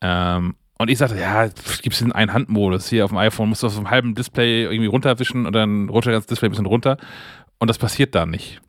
Ähm, 0.00 0.54
und 0.78 0.88
ich 0.88 0.98
sagte, 0.98 1.18
ja, 1.18 1.46
gibt 1.82 1.92
es 1.92 1.98
den 1.98 2.12
Ein-Hand-Modus 2.12 2.88
hier 2.88 3.04
auf 3.04 3.10
dem 3.10 3.18
iPhone, 3.18 3.50
musst 3.50 3.62
du 3.62 3.66
auf 3.66 3.76
einem 3.76 3.90
halben 3.90 4.14
Display 4.14 4.64
irgendwie 4.64 4.86
runterwischen 4.86 5.44
und 5.46 5.52
dann 5.52 5.90
rutscht 5.90 6.08
das 6.08 6.26
Display 6.26 6.48
ein 6.48 6.52
bisschen 6.52 6.66
runter. 6.66 6.96
Und 7.58 7.68
das 7.68 7.76
passiert 7.76 8.14
da 8.14 8.24
nicht. 8.24 8.62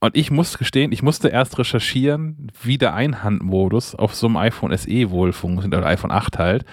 Und 0.00 0.14
ich 0.14 0.30
muss 0.30 0.58
gestehen, 0.58 0.92
ich 0.92 1.02
musste 1.02 1.28
erst 1.28 1.58
recherchieren, 1.58 2.52
wie 2.62 2.76
der 2.76 2.92
Einhandmodus 2.92 3.94
auf 3.94 4.14
so 4.14 4.26
einem 4.26 4.36
iPhone 4.36 4.76
SE 4.76 5.10
wohl 5.10 5.32
funktioniert, 5.32 5.80
oder 5.80 5.88
iPhone 5.88 6.10
8 6.10 6.38
halt. 6.38 6.66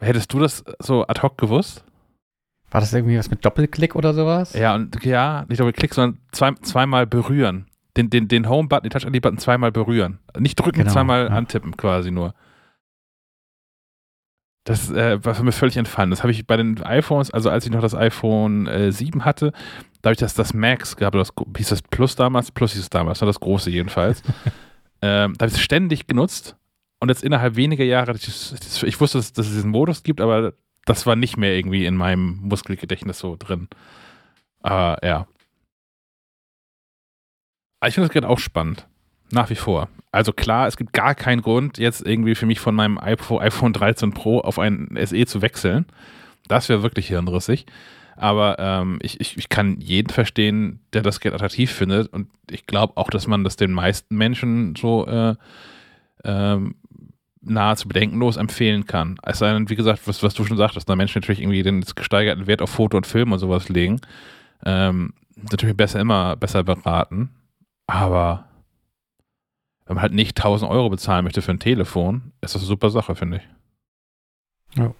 Hättest 0.00 0.32
du 0.32 0.40
das 0.40 0.64
so 0.80 1.06
ad 1.06 1.22
hoc 1.22 1.38
gewusst? 1.38 1.84
War 2.72 2.80
das 2.80 2.92
irgendwie 2.94 3.18
was 3.18 3.30
mit 3.30 3.44
Doppelklick 3.44 3.94
oder 3.94 4.14
sowas? 4.14 4.54
Ja, 4.54 4.74
und 4.74 5.04
ja, 5.04 5.44
nicht 5.48 5.60
Doppelklick, 5.60 5.92
sondern 5.92 6.20
zwei, 6.32 6.52
zweimal 6.62 7.06
berühren. 7.06 7.66
Den, 7.98 8.08
den, 8.08 8.28
den 8.28 8.48
Home-Button, 8.48 8.88
den 8.88 8.90
Touch-ID-Button 8.90 9.36
zweimal 9.36 9.70
berühren. 9.70 10.18
Nicht 10.38 10.56
drücken, 10.56 10.78
genau, 10.78 10.90
zweimal 10.90 11.26
ja. 11.26 11.28
antippen 11.28 11.76
quasi 11.76 12.10
nur. 12.10 12.34
Das 14.64 14.90
äh, 14.90 15.22
war 15.22 15.34
für 15.34 15.42
mich 15.42 15.54
völlig 15.54 15.76
entfallen. 15.76 16.08
Das 16.08 16.22
habe 16.22 16.30
ich 16.30 16.46
bei 16.46 16.56
den 16.56 16.82
iPhones, 16.82 17.30
also 17.30 17.50
als 17.50 17.66
ich 17.66 17.72
noch 17.72 17.82
das 17.82 17.94
iPhone 17.94 18.66
äh, 18.66 18.90
7 18.90 19.26
hatte, 19.26 19.52
dadurch, 20.00 20.18
dass 20.18 20.32
das 20.32 20.54
Max 20.54 20.96
gab, 20.96 21.12
das 21.12 21.32
hieß 21.56 21.68
das 21.68 21.82
Plus 21.82 22.16
damals, 22.16 22.52
Plus 22.52 22.72
hieß 22.72 22.82
es 22.82 22.90
damals, 22.90 23.20
war 23.20 23.26
das 23.26 23.40
große 23.40 23.68
jedenfalls. 23.68 24.22
ähm, 25.02 25.34
da 25.36 25.44
habe 25.44 25.48
ich 25.48 25.58
es 25.58 25.60
ständig 25.60 26.06
genutzt 26.06 26.56
und 27.00 27.10
jetzt 27.10 27.22
innerhalb 27.22 27.56
weniger 27.56 27.84
Jahre, 27.84 28.14
ich, 28.14 28.82
ich 28.84 29.00
wusste, 29.00 29.18
dass, 29.18 29.34
dass, 29.34 29.48
es 29.48 29.52
diesen 29.52 29.72
Modus 29.72 30.04
gibt, 30.04 30.20
aber 30.20 30.54
das 30.84 31.06
war 31.06 31.16
nicht 31.16 31.36
mehr 31.36 31.54
irgendwie 31.54 31.86
in 31.86 31.96
meinem 31.96 32.40
Muskelgedächtnis 32.42 33.18
so 33.18 33.36
drin. 33.38 33.68
Aber 34.60 35.04
ja. 35.06 35.26
Aber 37.80 37.88
ich 37.88 37.94
finde 37.94 38.08
das 38.08 38.14
gerade 38.14 38.28
auch 38.28 38.38
spannend. 38.38 38.86
Nach 39.30 39.48
wie 39.48 39.56
vor. 39.56 39.88
Also 40.10 40.32
klar, 40.32 40.66
es 40.66 40.76
gibt 40.76 40.92
gar 40.92 41.14
keinen 41.14 41.40
Grund, 41.40 41.78
jetzt 41.78 42.06
irgendwie 42.06 42.34
für 42.34 42.44
mich 42.44 42.60
von 42.60 42.74
meinem 42.74 42.98
iPhone 42.98 43.72
13 43.72 44.12
Pro 44.12 44.40
auf 44.40 44.58
ein 44.58 44.90
SE 45.04 45.24
zu 45.24 45.40
wechseln. 45.40 45.86
Das 46.48 46.68
wäre 46.68 46.82
wirklich 46.82 47.08
hirnrissig. 47.08 47.64
Aber 48.16 48.58
ähm, 48.58 48.98
ich, 49.00 49.20
ich, 49.20 49.38
ich 49.38 49.48
kann 49.48 49.80
jeden 49.80 50.10
verstehen, 50.10 50.80
der 50.92 51.00
das 51.02 51.20
Geld 51.20 51.34
attraktiv 51.34 51.72
findet. 51.72 52.12
Und 52.12 52.28
ich 52.50 52.66
glaube 52.66 52.96
auch, 52.96 53.08
dass 53.08 53.26
man 53.26 53.42
das 53.42 53.56
den 53.56 53.72
meisten 53.72 54.16
Menschen 54.16 54.76
so 54.76 55.06
äh, 55.06 55.34
ähm, 56.24 56.74
nahezu 57.42 57.88
bedenkenlos 57.88 58.36
empfehlen 58.36 58.86
kann. 58.86 59.18
Es 59.22 59.38
sei 59.38 59.52
denn, 59.52 59.68
wie 59.68 59.76
gesagt, 59.76 60.06
was, 60.06 60.22
was 60.22 60.34
du 60.34 60.44
schon 60.44 60.56
sagtest, 60.56 60.88
da 60.88 60.96
Menschen 60.96 61.18
natürlich 61.20 61.40
irgendwie 61.40 61.62
den 61.62 61.80
gesteigerten 61.80 62.46
Wert 62.46 62.62
auf 62.62 62.70
Foto 62.70 62.96
und 62.96 63.06
Film 63.06 63.32
und 63.32 63.38
sowas 63.38 63.68
legen. 63.68 64.00
Ähm, 64.64 65.12
natürlich 65.50 65.76
besser 65.76 66.00
immer 66.00 66.36
besser 66.36 66.62
beraten. 66.62 67.30
Aber 67.86 68.44
wenn 69.86 69.96
man 69.96 70.02
halt 70.02 70.14
nicht 70.14 70.38
1000 70.38 70.70
Euro 70.70 70.88
bezahlen 70.88 71.24
möchte 71.24 71.42
für 71.42 71.50
ein 71.50 71.58
Telefon, 71.58 72.32
ist 72.40 72.54
das 72.54 72.62
eine 72.62 72.68
super 72.68 72.90
Sache, 72.90 73.14
finde 73.14 73.38
ich. 73.38 74.78
Ja. 74.78 74.94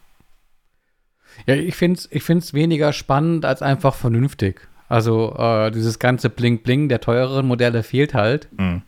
Ja, 1.46 1.54
ich 1.54 1.76
finde 1.76 1.98
es 1.98 2.08
ich 2.10 2.22
find's 2.22 2.52
weniger 2.52 2.92
spannend 2.92 3.44
als 3.44 3.62
einfach 3.62 3.94
vernünftig. 3.94 4.68
Also 4.88 5.34
äh, 5.38 5.70
dieses 5.70 5.98
ganze 5.98 6.28
Bling-Bling 6.28 6.88
der 6.88 7.00
teureren 7.00 7.46
Modelle 7.46 7.82
fehlt 7.82 8.12
halt. 8.12 8.48
Mhm. 8.58 8.82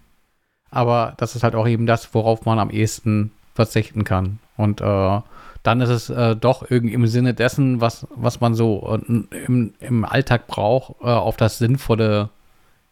Aber 0.71 1.15
das 1.17 1.37
ist 1.37 1.45
halt 1.45 1.55
auch 1.55 1.69
eben 1.69 1.87
das, 1.87 2.13
worauf 2.13 2.45
man 2.45 2.59
am 2.59 2.69
ehesten 2.69 3.31
verzichten 3.55 4.05
kann. 4.05 4.39
Und 4.57 4.81
äh, 4.81 5.21
dann 5.63 5.81
ist 5.81 5.89
es 5.89 6.11
äh, 6.11 6.37
doch 6.37 6.69
irgendwie 6.69 6.95
im 6.95 7.07
Sinne 7.07 7.35
dessen, 7.35 7.81
was, 7.81 8.07
was 8.15 8.41
man 8.41 8.55
so 8.55 8.99
äh, 9.09 9.37
im, 9.47 9.75
im 9.81 10.05
Alltag 10.05 10.47
braucht, 10.47 11.01
äh, 11.01 11.07
auf 11.07 11.37
das 11.37 11.59
Sinnvolle 11.59 12.31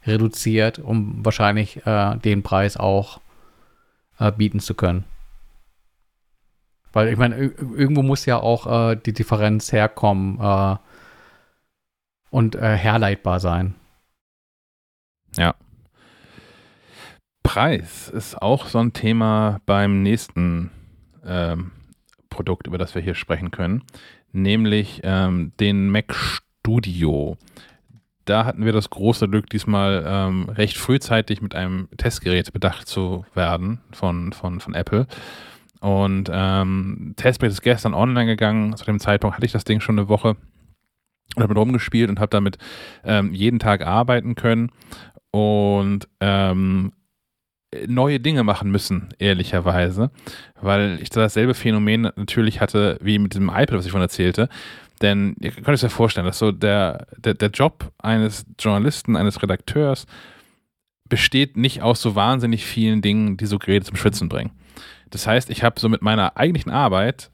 reduziert, 0.07 0.79
um 0.79 1.25
wahrscheinlich 1.25 1.87
äh, 1.87 2.17
den 2.17 2.43
Preis 2.43 2.77
auch 2.77 3.21
bieten 4.37 4.61
zu 4.61 4.75
können. 4.75 5.05
Weil 6.93 7.09
ich 7.09 7.17
meine, 7.17 7.37
irgendwo 7.37 8.03
muss 8.03 8.27
ja 8.27 8.39
auch 8.39 8.91
äh, 8.91 8.97
die 8.97 9.15
Differenz 9.15 9.73
herkommen 9.73 10.39
äh, 10.41 10.77
und 12.31 12.55
äh, 12.55 12.77
herleitbar 12.77 13.41
sein. 13.41 13.75
Ja. 15.37 15.55
Preis 17.43 18.09
ist 18.09 18.41
auch 18.41 18.67
so 18.67 18.79
ein 18.79 18.93
Thema 18.93 19.61
beim 19.67 20.03
nächsten 20.03 20.71
ähm, 21.25 21.73
Produkt, 22.31 22.67
über 22.67 22.79
das 22.79 22.95
wir 22.95 23.03
hier 23.03 23.15
sprechen 23.15 23.51
können, 23.51 23.83
nämlich 24.33 25.01
ähm, 25.05 25.53
den 25.61 25.91
Mac 25.91 26.15
Studio. 26.15 27.37
Da 28.25 28.45
hatten 28.45 28.65
wir 28.65 28.73
das 28.73 28.91
große 28.91 29.29
Glück, 29.29 29.51
diesmal 29.51 30.05
ähm, 30.07 30.49
recht 30.49 30.79
frühzeitig 30.79 31.43
mit 31.43 31.55
einem 31.55 31.89
Testgerät 31.97 32.53
bedacht 32.53 32.87
zu 32.87 33.25
werden 33.35 33.81
von, 33.93 34.33
von, 34.33 34.61
von 34.61 34.75
Apple. 34.75 35.07
Und 35.81 36.31
ähm, 36.33 37.15
Testbericht 37.17 37.55
ist 37.55 37.63
gestern 37.63 37.95
online 37.95 38.27
gegangen. 38.27 38.77
Zu 38.77 38.85
dem 38.85 39.01
Zeitpunkt 39.01 39.37
hatte 39.37 39.47
ich 39.47 39.53
das 39.53 39.65
Ding 39.65 39.81
schon 39.81 39.99
eine 39.99 40.09
Woche 40.09 40.37
und 41.35 41.43
habe 41.43 41.55
rumgespielt 41.55 42.09
und 42.09 42.21
habe 42.21 42.31
damit 42.31 42.59
ähm, 43.05 43.35
jeden 43.35 43.59
Tag 43.59 43.85
arbeiten 43.85 44.37
können 44.37 44.71
und 45.33 46.07
ähm, 46.21 46.93
neue 47.87 48.21
Dinge 48.21 48.45
machen 48.45 48.71
müssen, 48.71 49.09
ehrlicherweise, 49.19 50.11
weil 50.61 50.99
ich 51.01 51.11
dasselbe 51.11 51.55
Phänomen 51.55 52.11
natürlich 52.17 52.61
hatte 52.61 52.99
wie 53.01 53.19
mit 53.19 53.35
dem 53.35 53.49
iPad, 53.49 53.73
was 53.73 53.87
ich 53.87 53.93
von 53.93 54.01
erzählte. 54.01 54.49
Denn 55.01 55.35
ihr 55.41 55.51
könnt 55.51 55.69
euch 55.69 55.83
ja 55.83 55.89
vorstellen, 55.89 56.27
dass 56.27 56.39
so 56.39 56.53
der, 56.53 57.07
der, 57.17 57.35
der 57.35 57.51
Job 57.51 57.93
eines 57.99 58.47
Journalisten, 58.59 59.17
eines 59.17 59.43
Redakteurs 59.43 60.07
besteht 61.09 61.57
nicht 61.57 61.83
aus 61.83 62.01
so 62.01 62.15
wahnsinnig 62.15 62.65
vielen 62.65 63.03
Dingen, 63.03 63.37
die 63.37 63.47
so 63.47 63.59
Geräte 63.59 63.87
zum 63.87 63.97
Schwitzen 63.97 64.29
bringen. 64.29 64.53
Das 65.11 65.27
heißt, 65.27 65.51
ich 65.51 65.63
habe 65.63 65.79
so 65.79 65.89
mit 65.89 66.03
meiner 66.03 66.37
eigentlichen 66.37 66.71
Arbeit 66.71 67.31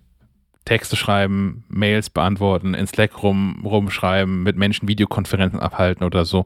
Texte 0.64 0.96
schreiben, 0.96 1.64
Mails 1.68 2.10
beantworten, 2.10 2.74
in 2.74 2.86
Slack 2.86 3.22
rum, 3.22 3.62
rumschreiben, 3.64 4.42
mit 4.42 4.56
Menschen 4.56 4.86
Videokonferenzen 4.86 5.60
abhalten 5.60 6.04
oder 6.04 6.24
so. 6.24 6.44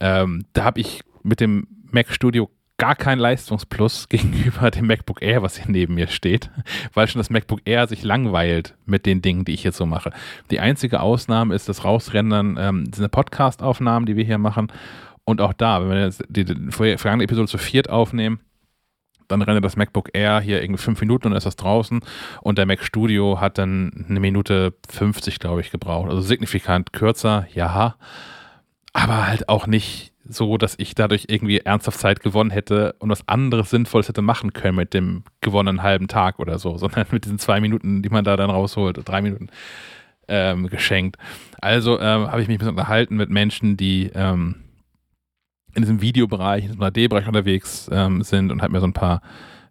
Ähm, 0.00 0.46
da 0.54 0.64
habe 0.64 0.80
ich 0.80 1.02
mit 1.22 1.40
dem 1.40 1.66
Mac 1.90 2.10
Studio 2.10 2.48
gar 2.80 2.96
kein 2.96 3.18
Leistungsplus 3.18 4.08
gegenüber 4.08 4.70
dem 4.70 4.86
MacBook 4.86 5.22
Air, 5.22 5.42
was 5.42 5.56
hier 5.56 5.70
neben 5.70 5.94
mir 5.94 6.08
steht, 6.08 6.50
weil 6.94 7.06
schon 7.06 7.20
das 7.20 7.30
MacBook 7.30 7.60
Air 7.66 7.86
sich 7.86 8.02
langweilt 8.02 8.74
mit 8.86 9.06
den 9.06 9.22
Dingen, 9.22 9.44
die 9.44 9.52
ich 9.52 9.62
jetzt 9.62 9.76
so 9.76 9.86
mache. 9.86 10.10
Die 10.50 10.60
einzige 10.60 11.00
Ausnahme 11.00 11.54
ist 11.54 11.68
das 11.68 11.84
Rausrendern, 11.84 12.56
ähm, 12.58 12.92
sind 12.92 13.10
Podcast-Aufnahmen, 13.10 14.06
die 14.06 14.16
wir 14.16 14.24
hier 14.24 14.38
machen. 14.38 14.72
Und 15.24 15.42
auch 15.42 15.52
da, 15.52 15.82
wenn 15.82 15.90
wir 15.90 16.04
jetzt 16.04 16.24
die, 16.28 16.44
die 16.44 16.70
vergangene 16.72 17.24
Episode 17.24 17.48
zu 17.48 17.58
viert 17.58 17.90
aufnehmen, 17.90 18.40
dann 19.28 19.42
rennt 19.42 19.64
das 19.64 19.76
MacBook 19.76 20.08
Air 20.14 20.40
hier 20.40 20.62
irgendwie 20.62 20.82
fünf 20.82 21.00
Minuten 21.00 21.28
und 21.28 21.36
ist 21.36 21.46
das 21.46 21.56
draußen 21.56 22.00
und 22.40 22.58
der 22.58 22.66
Mac 22.66 22.82
Studio 22.82 23.40
hat 23.40 23.58
dann 23.58 24.06
eine 24.08 24.18
Minute 24.18 24.74
50, 24.88 25.38
glaube 25.38 25.60
ich, 25.60 25.70
gebraucht. 25.70 26.08
Also 26.08 26.22
signifikant 26.22 26.92
kürzer, 26.92 27.46
ja, 27.54 27.96
aber 28.92 29.28
halt 29.28 29.48
auch 29.48 29.66
nicht 29.68 30.09
so, 30.24 30.58
dass 30.58 30.74
ich 30.78 30.94
dadurch 30.94 31.26
irgendwie 31.28 31.58
ernsthaft 31.58 31.98
Zeit 31.98 32.20
gewonnen 32.20 32.50
hätte 32.50 32.94
und 32.98 33.08
was 33.08 33.26
anderes 33.26 33.70
Sinnvolles 33.70 34.08
hätte 34.08 34.22
machen 34.22 34.52
können 34.52 34.76
mit 34.76 34.94
dem 34.94 35.24
gewonnenen 35.40 35.82
halben 35.82 36.08
Tag 36.08 36.38
oder 36.38 36.58
so, 36.58 36.76
sondern 36.78 37.06
mit 37.10 37.24
diesen 37.24 37.38
zwei 37.38 37.60
Minuten, 37.60 38.02
die 38.02 38.08
man 38.10 38.24
da 38.24 38.36
dann 38.36 38.50
rausholt, 38.50 39.00
drei 39.04 39.22
Minuten 39.22 39.48
ähm, 40.28 40.68
geschenkt. 40.68 41.16
Also 41.60 41.98
ähm, 41.98 42.30
habe 42.30 42.42
ich 42.42 42.48
mich 42.48 42.56
ein 42.56 42.58
bisschen 42.58 42.70
unterhalten 42.70 43.16
mit 43.16 43.30
Menschen, 43.30 43.76
die 43.76 44.10
ähm, 44.14 44.56
in 45.74 45.82
diesem 45.82 46.00
Videobereich, 46.00 46.64
in 46.64 46.72
diesem 46.72 46.82
3D-Bereich 46.82 47.26
unterwegs 47.26 47.88
ähm, 47.92 48.22
sind 48.22 48.52
und 48.52 48.62
habe 48.62 48.72
mir 48.72 48.80
so 48.80 48.86
ein 48.86 48.92
paar 48.92 49.22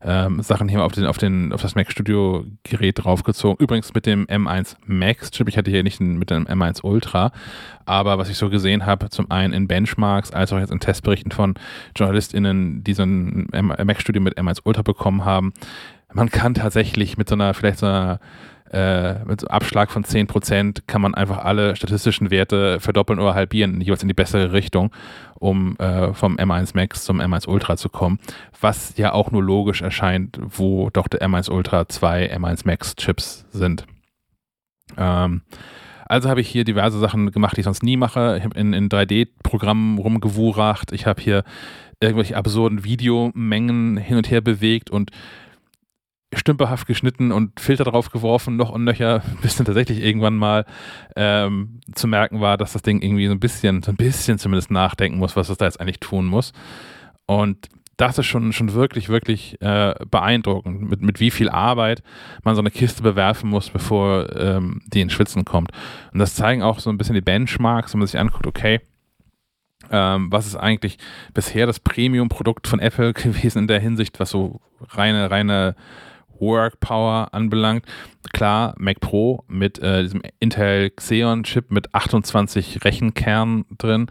ähm, 0.01 0.41
Sachen 0.41 0.69
hier 0.69 0.83
auf, 0.83 0.93
den, 0.93 1.05
auf, 1.05 1.17
den, 1.17 1.51
auf 1.51 1.61
das 1.61 1.75
Mac 1.75 1.91
Studio 1.91 2.45
Gerät 2.63 3.03
draufgezogen. 3.03 3.61
Übrigens 3.61 3.93
mit 3.93 4.05
dem 4.05 4.25
M1 4.27 4.75
Max 4.85 5.31
Chip. 5.31 5.49
Ich 5.49 5.57
hatte 5.57 5.71
hier 5.71 5.83
nicht 5.83 5.99
mit 5.99 6.29
dem 6.29 6.45
M1 6.47 6.83
Ultra, 6.83 7.31
aber 7.85 8.17
was 8.17 8.29
ich 8.29 8.37
so 8.37 8.49
gesehen 8.49 8.85
habe, 8.85 9.09
zum 9.09 9.29
einen 9.29 9.53
in 9.53 9.67
Benchmarks, 9.67 10.31
als 10.31 10.53
auch 10.53 10.59
jetzt 10.59 10.71
in 10.71 10.79
Testberichten 10.79 11.31
von 11.31 11.55
JournalistInnen, 11.97 12.83
die 12.83 12.93
so 12.93 13.03
ein 13.03 13.47
Mac 13.51 14.01
Studio 14.01 14.21
mit 14.21 14.37
M1 14.37 14.61
Ultra 14.63 14.83
bekommen 14.83 15.25
haben, 15.25 15.53
man 16.11 16.29
kann 16.29 16.53
tatsächlich 16.53 17.17
mit 17.17 17.29
so 17.29 17.35
einer, 17.35 17.53
vielleicht 17.53 17.79
so 17.79 17.85
einer 17.85 18.19
äh, 18.71 19.23
mit 19.25 19.41
so 19.41 19.47
Abschlag 19.47 19.91
von 19.91 20.03
10% 20.03 20.83
kann 20.87 21.01
man 21.01 21.15
einfach 21.15 21.39
alle 21.39 21.75
statistischen 21.75 22.31
Werte 22.31 22.79
verdoppeln 22.79 23.19
oder 23.19 23.35
halbieren, 23.35 23.81
jeweils 23.81 24.01
in 24.01 24.07
die 24.07 24.13
bessere 24.13 24.53
Richtung, 24.53 24.91
um 25.35 25.75
äh, 25.77 26.13
vom 26.13 26.37
M1 26.37 26.71
Max 26.75 27.03
zum 27.03 27.19
M1 27.21 27.47
Ultra 27.47 27.77
zu 27.77 27.89
kommen. 27.89 28.19
Was 28.59 28.97
ja 28.97 29.13
auch 29.13 29.31
nur 29.31 29.43
logisch 29.43 29.81
erscheint, 29.81 30.39
wo 30.41 30.89
doch 30.89 31.07
der 31.07 31.21
M1 31.21 31.51
Ultra 31.51 31.87
zwei 31.89 32.33
M1 32.33 32.61
Max 32.65 32.95
Chips 32.95 33.45
sind. 33.51 33.85
Ähm, 34.97 35.41
also 36.05 36.27
habe 36.27 36.41
ich 36.41 36.49
hier 36.49 36.63
diverse 36.63 36.99
Sachen 36.99 37.31
gemacht, 37.31 37.55
die 37.55 37.61
ich 37.61 37.65
sonst 37.65 37.83
nie 37.83 37.97
mache. 37.97 38.35
Ich 38.37 38.43
habe 38.43 38.59
in, 38.59 38.73
in 38.73 38.89
3D-Programmen 38.89 39.99
rumgewuracht. 39.99 40.91
Ich 40.91 41.05
habe 41.05 41.21
hier 41.21 41.43
irgendwelche 42.01 42.35
absurden 42.35 42.83
Videomengen 42.83 43.97
hin 43.97 44.17
und 44.17 44.31
her 44.31 44.41
bewegt 44.41 44.89
und 44.89 45.11
stümperhaft 46.33 46.87
geschnitten 46.87 47.31
und 47.31 47.59
Filter 47.59 47.85
drauf 47.85 48.11
geworfen, 48.11 48.55
noch 48.55 48.69
und 48.69 48.83
nöcher, 48.83 49.23
bis 49.41 49.55
dann 49.55 49.65
tatsächlich 49.65 50.01
irgendwann 50.01 50.35
mal 50.35 50.65
ähm, 51.15 51.79
zu 51.93 52.07
merken 52.07 52.41
war, 52.41 52.57
dass 52.57 52.73
das 52.73 52.81
Ding 52.81 53.01
irgendwie 53.01 53.27
so 53.27 53.33
ein 53.33 53.39
bisschen, 53.39 53.81
so 53.81 53.91
ein 53.91 53.97
bisschen 53.97 54.37
zumindest 54.37 54.71
nachdenken 54.71 55.17
muss, 55.17 55.35
was 55.35 55.49
es 55.49 55.57
da 55.57 55.65
jetzt 55.65 55.79
eigentlich 55.79 55.99
tun 55.99 56.25
muss. 56.25 56.53
Und 57.25 57.69
das 57.97 58.17
ist 58.17 58.27
schon, 58.27 58.53
schon 58.53 58.73
wirklich, 58.73 59.09
wirklich 59.09 59.61
äh, 59.61 59.93
beeindruckend, 60.09 60.89
mit, 60.89 61.01
mit 61.01 61.19
wie 61.19 61.31
viel 61.31 61.49
Arbeit 61.49 62.01
man 62.43 62.55
so 62.55 62.61
eine 62.61 62.71
Kiste 62.71 63.03
bewerfen 63.03 63.49
muss, 63.49 63.69
bevor 63.69 64.33
ähm, 64.37 64.81
die 64.87 65.01
ins 65.01 65.11
Schwitzen 65.11 65.43
kommt. 65.43 65.71
Und 66.13 66.19
das 66.19 66.33
zeigen 66.33 66.63
auch 66.63 66.79
so 66.79 66.89
ein 66.89 66.97
bisschen 66.97 67.15
die 67.15 67.21
Benchmarks, 67.21 67.93
wenn 67.93 67.99
man 67.99 68.07
sich 68.07 68.19
anguckt, 68.19 68.47
okay, 68.47 68.79
ähm, 69.91 70.31
was 70.31 70.47
ist 70.47 70.55
eigentlich 70.55 70.97
bisher 71.33 71.65
das 71.65 71.79
Premium-Produkt 71.81 72.67
von 72.67 72.79
Apple 72.79 73.13
gewesen 73.13 73.59
in 73.59 73.67
der 73.67 73.79
Hinsicht, 73.79 74.19
was 74.19 74.29
so 74.29 74.61
reine, 74.91 75.29
reine 75.29 75.75
Work 76.39 76.79
Power 76.79 77.33
anbelangt. 77.33 77.85
Klar, 78.33 78.75
Mac 78.77 78.99
Pro 78.99 79.43
mit 79.47 79.79
äh, 79.79 80.03
diesem 80.03 80.21
Intel 80.39 80.89
Xeon 80.91 81.43
Chip 81.43 81.71
mit 81.71 81.93
28 81.93 82.83
Rechenkernen 82.83 83.65
drin, 83.77 84.07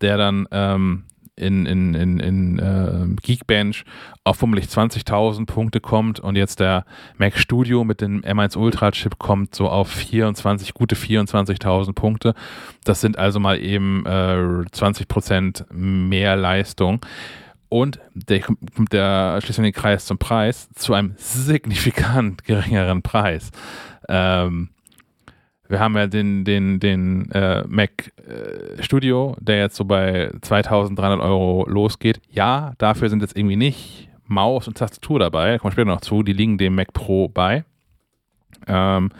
der 0.00 0.16
dann 0.16 0.46
ähm, 0.50 1.04
in, 1.40 1.66
in, 1.66 1.94
in, 1.94 2.20
in 2.20 2.58
äh, 2.58 3.06
Geekbench 3.22 3.84
auf 4.24 4.36
vermutlich 4.36 4.66
20.000 4.66 5.46
Punkte 5.46 5.80
kommt 5.80 6.20
und 6.20 6.36
jetzt 6.36 6.60
der 6.60 6.84
Mac 7.16 7.38
Studio 7.38 7.84
mit 7.84 8.00
dem 8.00 8.22
M1 8.22 8.56
Ultra 8.56 8.90
Chip 8.90 9.18
kommt 9.18 9.54
so 9.54 9.68
auf 9.68 9.88
24, 9.88 10.74
gute 10.74 10.94
24.000 10.94 11.92
Punkte. 11.94 12.34
Das 12.84 13.00
sind 13.00 13.18
also 13.18 13.40
mal 13.40 13.58
eben 13.58 14.04
äh, 14.06 14.08
20% 14.08 15.72
mehr 15.72 16.36
Leistung. 16.36 17.00
Und 17.70 18.00
der 18.12 18.42
der 18.92 19.40
schließt 19.40 19.60
den 19.60 19.72
Kreis 19.72 20.04
zum 20.04 20.18
Preis 20.18 20.68
zu 20.74 20.92
einem 20.92 21.14
signifikant 21.16 22.44
geringeren 22.44 23.00
Preis. 23.00 23.50
Ähm, 24.08 24.68
wir 25.68 25.78
haben 25.78 25.96
ja 25.96 26.08
den, 26.08 26.44
den, 26.44 26.80
den 26.80 27.30
äh, 27.30 27.62
Mac 27.68 28.12
äh, 28.26 28.82
Studio, 28.82 29.36
der 29.40 29.58
jetzt 29.58 29.76
so 29.76 29.84
bei 29.84 30.32
2300 30.42 31.20
Euro 31.20 31.64
losgeht. 31.68 32.20
Ja, 32.28 32.72
dafür 32.78 33.08
sind 33.08 33.22
jetzt 33.22 33.36
irgendwie 33.36 33.54
nicht 33.54 34.08
Maus 34.26 34.66
und 34.66 34.76
Tastatur 34.76 35.20
dabei, 35.20 35.52
da 35.52 35.58
kommen 35.58 35.70
wir 35.70 35.74
später 35.74 35.90
noch 35.90 36.00
zu, 36.00 36.24
die 36.24 36.32
liegen 36.32 36.58
dem 36.58 36.74
Mac 36.74 36.92
Pro 36.92 37.28
bei. 37.28 37.64
Ähm, 38.66 39.10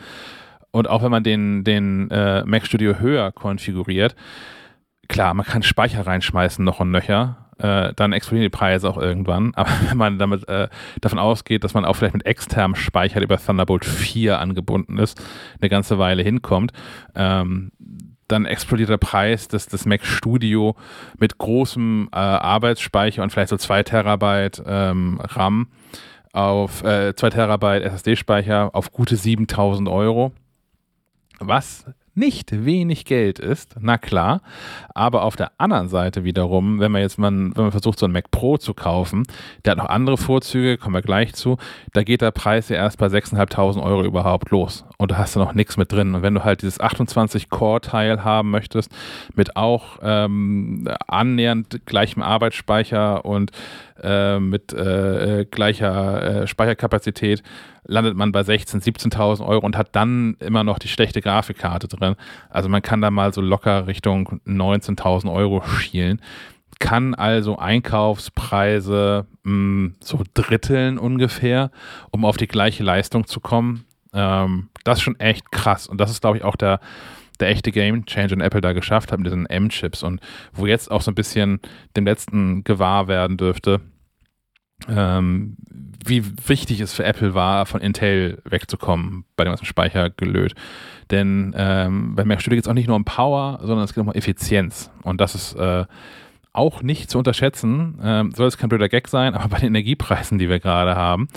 und 0.71 0.89
auch 0.89 1.03
wenn 1.03 1.11
man 1.11 1.23
den, 1.23 1.63
den 1.63 2.11
äh, 2.11 2.43
Mac 2.45 2.65
Studio 2.65 2.99
höher 2.99 3.31
konfiguriert, 3.31 4.15
klar, 5.07 5.33
man 5.33 5.45
kann 5.45 5.63
Speicher 5.63 6.05
reinschmeißen 6.05 6.63
noch 6.63 6.81
und 6.81 6.91
nöcher 6.91 7.49
äh, 7.61 7.93
dann 7.95 8.13
explodieren 8.13 8.43
die 8.51 8.57
Preise 8.57 8.89
auch 8.89 8.97
irgendwann. 8.97 9.53
Aber 9.55 9.69
wenn 9.87 9.97
man 9.97 10.19
damit 10.19 10.47
äh, 10.47 10.69
davon 10.99 11.19
ausgeht, 11.19 11.63
dass 11.63 11.73
man 11.73 11.85
auch 11.85 11.95
vielleicht 11.95 12.15
mit 12.15 12.25
externem 12.25 12.75
Speicher 12.75 13.21
über 13.21 13.37
Thunderbolt 13.37 13.85
4 13.85 14.39
angebunden 14.39 14.97
ist, 14.97 15.21
eine 15.59 15.69
ganze 15.69 15.97
Weile 15.97 16.23
hinkommt, 16.23 16.71
ähm, 17.15 17.71
dann 18.27 18.45
explodiert 18.45 18.89
der 18.89 18.97
Preis 18.97 19.47
des, 19.47 19.67
des 19.67 19.85
Mac 19.85 20.05
Studio 20.05 20.75
mit 21.17 21.37
großem 21.37 22.09
äh, 22.11 22.15
Arbeitsspeicher 22.15 23.23
und 23.23 23.29
vielleicht 23.31 23.49
so 23.49 23.57
2 23.57 23.83
Terabyte 23.83 24.63
ähm, 24.65 25.19
RAM 25.21 25.67
auf 26.31 26.83
äh, 26.83 27.13
2 27.13 27.29
Terabyte 27.29 27.83
SSD-Speicher 27.83 28.73
auf 28.73 28.91
gute 28.91 29.17
7000 29.17 29.89
Euro. 29.89 30.31
Was 31.39 31.85
nicht 32.13 32.65
wenig 32.65 33.05
Geld 33.05 33.39
ist, 33.39 33.75
na 33.79 33.97
klar. 33.97 34.41
Aber 34.93 35.23
auf 35.23 35.35
der 35.35 35.51
anderen 35.57 35.89
Seite 35.89 36.23
wiederum, 36.23 36.79
wenn 36.79 36.91
man 36.91 37.01
jetzt 37.01 37.17
mal, 37.17 37.31
wenn 37.31 37.53
man 37.55 37.71
versucht, 37.71 37.99
so 37.99 38.05
einen 38.05 38.13
Mac 38.13 38.31
Pro 38.31 38.57
zu 38.57 38.73
kaufen, 38.73 39.23
der 39.63 39.71
hat 39.71 39.77
noch 39.77 39.89
andere 39.89 40.17
Vorzüge, 40.17 40.77
kommen 40.77 40.95
wir 40.95 41.01
gleich 41.01 41.33
zu, 41.33 41.57
da 41.93 42.03
geht 42.03 42.21
der 42.21 42.31
Preis 42.31 42.69
ja 42.69 42.77
erst 42.77 42.97
bei 42.97 43.07
6.500 43.07 43.81
Euro 43.81 44.03
überhaupt 44.03 44.51
los. 44.51 44.85
Und 45.01 45.09
da 45.09 45.17
hast 45.17 45.35
du 45.35 45.39
noch 45.39 45.55
nichts 45.55 45.77
mit 45.77 45.91
drin. 45.91 46.13
Und 46.13 46.21
wenn 46.21 46.35
du 46.35 46.43
halt 46.43 46.61
dieses 46.61 46.79
28-Core-Teil 46.79 48.23
haben 48.23 48.51
möchtest, 48.51 48.91
mit 49.33 49.55
auch 49.55 49.97
ähm, 50.03 50.87
annähernd 51.07 51.87
gleichem 51.87 52.21
Arbeitsspeicher 52.21 53.25
und 53.25 53.49
äh, 54.03 54.37
mit 54.37 54.73
äh, 54.73 55.47
gleicher 55.49 56.43
äh, 56.43 56.47
Speicherkapazität, 56.47 57.41
landet 57.83 58.15
man 58.15 58.31
bei 58.31 58.41
16.000, 58.41 59.11
17.000 59.11 59.43
Euro 59.43 59.65
und 59.65 59.75
hat 59.75 59.95
dann 59.95 60.37
immer 60.39 60.63
noch 60.63 60.77
die 60.77 60.87
schlechte 60.87 61.19
Grafikkarte 61.19 61.87
drin. 61.87 62.13
Also 62.51 62.69
man 62.69 62.83
kann 62.83 63.01
da 63.01 63.09
mal 63.09 63.33
so 63.33 63.41
locker 63.41 63.87
Richtung 63.87 64.39
19.000 64.45 65.33
Euro 65.33 65.63
schielen. 65.63 66.21
Kann 66.77 67.15
also 67.15 67.57
Einkaufspreise 67.57 69.25
mh, 69.41 69.51
mm, 69.51 69.95
so 69.99 70.21
dritteln 70.35 70.99
ungefähr, 70.99 71.71
um 72.11 72.23
auf 72.23 72.37
die 72.37 72.47
gleiche 72.47 72.83
Leistung 72.83 73.25
zu 73.25 73.39
kommen. 73.39 73.85
Ähm, 74.13 74.69
das 74.83 74.99
ist 74.99 75.03
schon 75.03 75.19
echt 75.19 75.51
krass. 75.51 75.87
Und 75.87 75.99
das 75.99 76.11
ist, 76.11 76.21
glaube 76.21 76.37
ich, 76.37 76.43
auch 76.43 76.55
der, 76.55 76.79
der 77.39 77.49
echte 77.49 77.71
Game 77.71 78.05
Changer, 78.05 78.27
den 78.27 78.41
Apple 78.41 78.61
da 78.61 78.73
geschafft 78.73 79.11
hat 79.11 79.19
mit 79.19 79.27
diesen 79.27 79.45
M-Chips 79.45 80.03
und 80.03 80.21
wo 80.53 80.65
jetzt 80.65 80.91
auch 80.91 81.01
so 81.01 81.11
ein 81.11 81.15
bisschen 81.15 81.59
dem 81.95 82.05
letzten 82.05 82.63
gewahr 82.63 83.07
werden 83.07 83.37
dürfte, 83.37 83.81
ähm, 84.87 85.57
wie 86.03 86.23
wichtig 86.47 86.79
es 86.79 86.93
für 86.93 87.03
Apple 87.03 87.33
war, 87.33 87.65
von 87.65 87.81
Intel 87.81 88.41
wegzukommen 88.45 89.25
bei 89.35 89.43
dem 89.43 89.51
ganzen 89.51 89.65
Speichergelöt. 89.65 90.55
Denn 91.11 91.53
ähm, 91.55 92.15
bei 92.15 92.25
Mac 92.25 92.41
Studio 92.41 92.57
geht 92.57 92.65
es 92.65 92.69
auch 92.69 92.73
nicht 92.73 92.87
nur 92.87 92.95
um 92.95 93.05
Power, 93.05 93.59
sondern 93.61 93.85
es 93.85 93.93
geht 93.93 94.03
auch 94.03 94.07
um 94.07 94.13
Effizienz. 94.13 94.89
Und 95.03 95.21
das 95.21 95.35
ist 95.35 95.53
äh, 95.55 95.85
auch 96.53 96.81
nicht 96.81 97.09
zu 97.09 97.17
unterschätzen. 97.17 97.99
Ähm, 98.01 98.31
soll 98.31 98.47
es 98.47 98.57
kein 98.57 98.69
blöder 98.69 98.89
Gag 98.89 99.07
sein, 99.07 99.33
aber 99.35 99.49
bei 99.49 99.59
den 99.59 99.67
Energiepreisen, 99.67 100.37
die 100.37 100.49
wir 100.49 100.59
gerade 100.59 100.95
haben, 100.95 101.27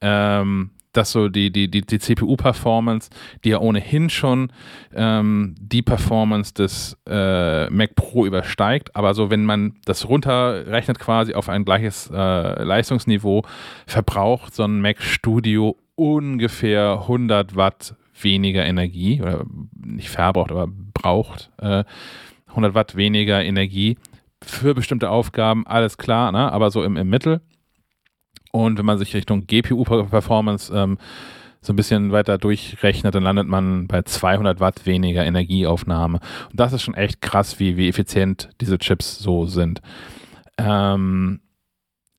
ähm, 0.00 0.70
dass 0.96 1.12
so 1.12 1.28
die, 1.28 1.50
die, 1.50 1.70
die, 1.70 1.82
die 1.82 1.98
CPU-Performance, 1.98 3.10
die 3.44 3.50
ja 3.50 3.58
ohnehin 3.58 4.10
schon 4.10 4.52
ähm, 4.94 5.54
die 5.58 5.82
Performance 5.82 6.54
des 6.54 6.96
äh, 7.08 7.68
Mac 7.70 7.94
Pro 7.94 8.26
übersteigt, 8.26 8.94
aber 8.96 9.14
so 9.14 9.30
wenn 9.30 9.44
man 9.44 9.74
das 9.84 10.08
runterrechnet 10.08 10.98
quasi 10.98 11.34
auf 11.34 11.48
ein 11.48 11.64
gleiches 11.64 12.10
äh, 12.12 12.62
Leistungsniveau, 12.62 13.42
verbraucht 13.86 14.54
so 14.54 14.64
ein 14.64 14.80
Mac 14.80 15.02
Studio 15.02 15.76
ungefähr 15.94 17.00
100 17.02 17.56
Watt 17.56 17.94
weniger 18.20 18.64
Energie, 18.64 19.20
oder 19.20 19.44
nicht 19.74 20.08
verbraucht, 20.08 20.50
aber 20.50 20.68
braucht 20.68 21.50
äh, 21.58 21.84
100 22.48 22.74
Watt 22.74 22.96
weniger 22.96 23.42
Energie 23.44 23.96
für 24.42 24.74
bestimmte 24.74 25.10
Aufgaben, 25.10 25.66
alles 25.66 25.98
klar, 25.98 26.32
ne? 26.32 26.52
aber 26.52 26.70
so 26.70 26.82
im, 26.82 26.96
im 26.96 27.08
Mittel. 27.08 27.40
Und 28.64 28.78
wenn 28.78 28.86
man 28.86 28.98
sich 28.98 29.14
Richtung 29.14 29.46
GPU-Performance 29.46 30.72
ähm, 30.74 30.98
so 31.60 31.72
ein 31.72 31.76
bisschen 31.76 32.12
weiter 32.12 32.38
durchrechnet, 32.38 33.14
dann 33.14 33.22
landet 33.22 33.48
man 33.48 33.86
bei 33.86 34.02
200 34.02 34.60
Watt 34.60 34.86
weniger 34.86 35.24
Energieaufnahme. 35.26 36.20
Und 36.50 36.60
das 36.60 36.72
ist 36.72 36.82
schon 36.82 36.94
echt 36.94 37.20
krass, 37.20 37.58
wie, 37.58 37.76
wie 37.76 37.88
effizient 37.88 38.48
diese 38.60 38.78
Chips 38.78 39.18
so 39.18 39.46
sind. 39.46 39.82
Ähm, 40.58 41.40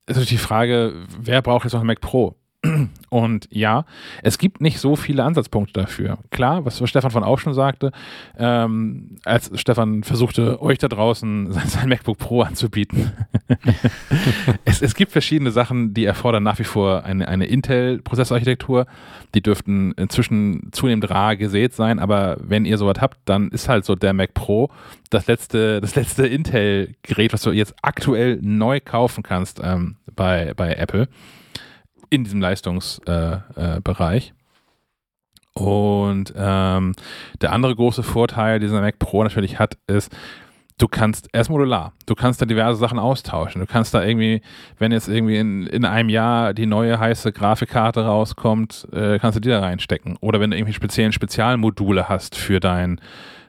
ist 0.06 0.16
natürlich 0.16 0.28
die 0.28 0.38
Frage, 0.38 1.06
wer 1.18 1.42
braucht 1.42 1.64
jetzt 1.64 1.72
noch 1.72 1.80
ein 1.80 1.86
Mac 1.86 2.00
Pro? 2.00 2.36
Und 3.08 3.48
ja, 3.52 3.84
es 4.22 4.36
gibt 4.36 4.60
nicht 4.60 4.80
so 4.80 4.96
viele 4.96 5.22
Ansatzpunkte 5.22 5.80
dafür. 5.80 6.18
Klar, 6.30 6.64
was 6.64 6.82
Stefan 6.88 7.12
von 7.12 7.22
auch 7.22 7.38
schon 7.38 7.54
sagte, 7.54 7.92
ähm, 8.36 9.18
als 9.24 9.50
Stefan 9.54 10.02
versuchte, 10.02 10.60
euch 10.60 10.78
da 10.78 10.88
draußen 10.88 11.52
sein, 11.52 11.68
sein 11.68 11.88
MacBook 11.88 12.18
Pro 12.18 12.42
anzubieten. 12.42 13.12
es, 14.64 14.82
es, 14.82 14.96
gibt 14.96 15.12
verschiedene 15.12 15.52
Sachen, 15.52 15.94
die 15.94 16.04
erfordern 16.04 16.42
nach 16.42 16.58
wie 16.58 16.64
vor 16.64 17.04
eine, 17.04 17.28
eine 17.28 17.46
Intel-Prozessorarchitektur. 17.46 18.86
Die 19.34 19.40
dürften 19.40 19.92
inzwischen 19.92 20.70
zunehmend 20.72 21.08
rar 21.10 21.36
gesät 21.36 21.74
sein, 21.74 22.00
aber 22.00 22.38
wenn 22.40 22.64
ihr 22.64 22.76
sowas 22.76 23.00
habt, 23.00 23.18
dann 23.24 23.50
ist 23.50 23.68
halt 23.68 23.84
so 23.84 23.94
der 23.94 24.12
Mac 24.12 24.34
Pro 24.34 24.68
das 25.10 25.28
letzte, 25.28 25.80
das 25.80 25.94
letzte 25.94 26.26
Intel-Gerät, 26.26 27.32
was 27.32 27.42
du 27.42 27.52
jetzt 27.52 27.74
aktuell 27.82 28.38
neu 28.42 28.80
kaufen 28.80 29.22
kannst 29.22 29.60
ähm, 29.62 29.96
bei, 30.14 30.52
bei 30.56 30.74
Apple 30.74 31.08
in 32.10 32.24
diesem 32.24 32.40
Leistungsbereich. 32.40 34.26
Äh, 34.26 34.30
äh, 34.30 34.38
und 35.58 36.32
ähm, 36.36 36.94
der 37.40 37.52
andere 37.52 37.74
große 37.74 38.04
Vorteil, 38.04 38.60
den 38.60 38.70
der 38.70 38.80
Mac 38.80 38.98
Pro 39.00 39.24
natürlich 39.24 39.58
hat, 39.58 39.76
ist, 39.88 40.14
du 40.78 40.86
kannst, 40.86 41.28
er 41.32 41.40
ist 41.40 41.48
modular. 41.48 41.92
Du 42.06 42.14
kannst 42.14 42.40
da 42.40 42.46
diverse 42.46 42.78
Sachen 42.78 42.98
austauschen. 42.98 43.60
Du 43.60 43.66
kannst 43.66 43.92
da 43.92 44.04
irgendwie, 44.04 44.40
wenn 44.78 44.92
jetzt 44.92 45.08
irgendwie 45.08 45.36
in, 45.36 45.66
in 45.66 45.84
einem 45.84 46.08
Jahr 46.08 46.54
die 46.54 46.66
neue 46.66 47.00
heiße 47.00 47.32
Grafikkarte 47.32 48.04
rauskommt, 48.04 48.86
äh, 48.92 49.18
kannst 49.18 49.36
du 49.36 49.40
die 49.40 49.48
da 49.48 49.60
reinstecken. 49.60 50.16
Oder 50.20 50.40
wenn 50.40 50.52
du 50.52 50.56
irgendwie 50.56 50.74
speziellen 50.74 51.12
Spezialmodule 51.12 52.08
hast 52.08 52.36
für 52.36 52.60
dein, 52.60 53.00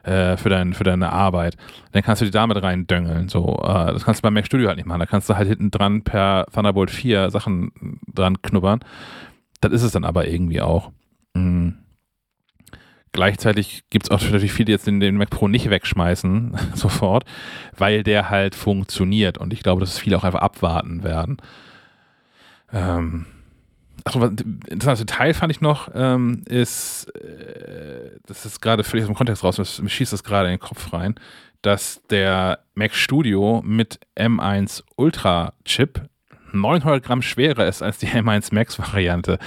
äh, 0.02 0.36
für, 0.36 0.48
dein, 0.48 0.74
für 0.74 0.84
deine 0.84 1.12
Arbeit, 1.12 1.56
dann 1.92 2.02
kannst 2.02 2.22
du 2.22 2.26
die 2.26 2.30
damit 2.30 2.62
reindöngeln. 2.62 3.28
So, 3.28 3.56
äh, 3.62 3.92
das 3.92 4.04
kannst 4.04 4.20
du 4.20 4.22
beim 4.22 4.34
Mac 4.34 4.46
Studio 4.46 4.68
halt 4.68 4.76
nicht 4.76 4.86
machen. 4.86 5.00
Da 5.00 5.06
kannst 5.06 5.28
du 5.28 5.36
halt 5.36 5.48
hinten 5.48 5.70
dran 5.70 6.02
per 6.02 6.46
Thunderbolt 6.52 6.90
4 6.90 7.30
Sachen 7.30 8.00
dran 8.12 8.40
knubbern. 8.42 8.80
Das 9.60 9.72
ist 9.72 9.82
es 9.82 9.92
dann 9.92 10.04
aber 10.04 10.28
irgendwie 10.28 10.60
auch. 10.60 10.90
Mhm. 11.34 11.74
Gleichzeitig 13.12 13.82
gibt 13.90 14.06
es 14.06 14.10
auch 14.10 14.22
natürlich 14.22 14.52
viele, 14.52 14.66
die 14.66 14.72
jetzt 14.72 14.86
den, 14.86 15.16
Mac 15.16 15.30
Pro 15.30 15.48
nicht 15.48 15.68
wegschmeißen 15.68 16.56
sofort, 16.74 17.24
weil 17.76 18.04
der 18.04 18.30
halt 18.30 18.54
funktioniert. 18.54 19.36
Und 19.38 19.52
ich 19.52 19.62
glaube, 19.62 19.80
dass 19.80 19.98
viele 19.98 20.16
auch 20.16 20.24
einfach 20.24 20.40
abwarten 20.40 21.02
werden. 21.02 21.38
Ähm, 22.72 23.26
Achso, 24.04 24.22
ein 24.22 24.60
interessantes 24.68 25.06
Detail 25.06 25.34
fand 25.34 25.52
ich 25.52 25.60
noch, 25.60 25.88
ähm, 25.94 26.42
ist, 26.46 27.06
äh, 27.16 28.18
das 28.26 28.46
ist 28.46 28.60
gerade 28.60 28.84
völlig 28.84 29.04
aus 29.04 29.08
dem 29.08 29.16
Kontext 29.16 29.44
raus, 29.44 29.80
mir 29.80 29.88
schießt 29.88 30.12
das 30.12 30.24
gerade 30.24 30.48
in 30.48 30.54
den 30.54 30.60
Kopf 30.60 30.92
rein, 30.92 31.14
dass 31.62 32.00
der 32.08 32.60
Mac 32.74 32.94
Studio 32.94 33.62
mit 33.64 34.00
M1 34.16 34.82
Ultra 34.96 35.52
Chip 35.64 36.08
900 36.52 37.02
Gramm 37.02 37.22
schwerer 37.22 37.66
ist 37.66 37.82
als 37.82 37.98
die 37.98 38.06
M1 38.08 38.54
Max 38.54 38.78
Variante. 38.78 39.38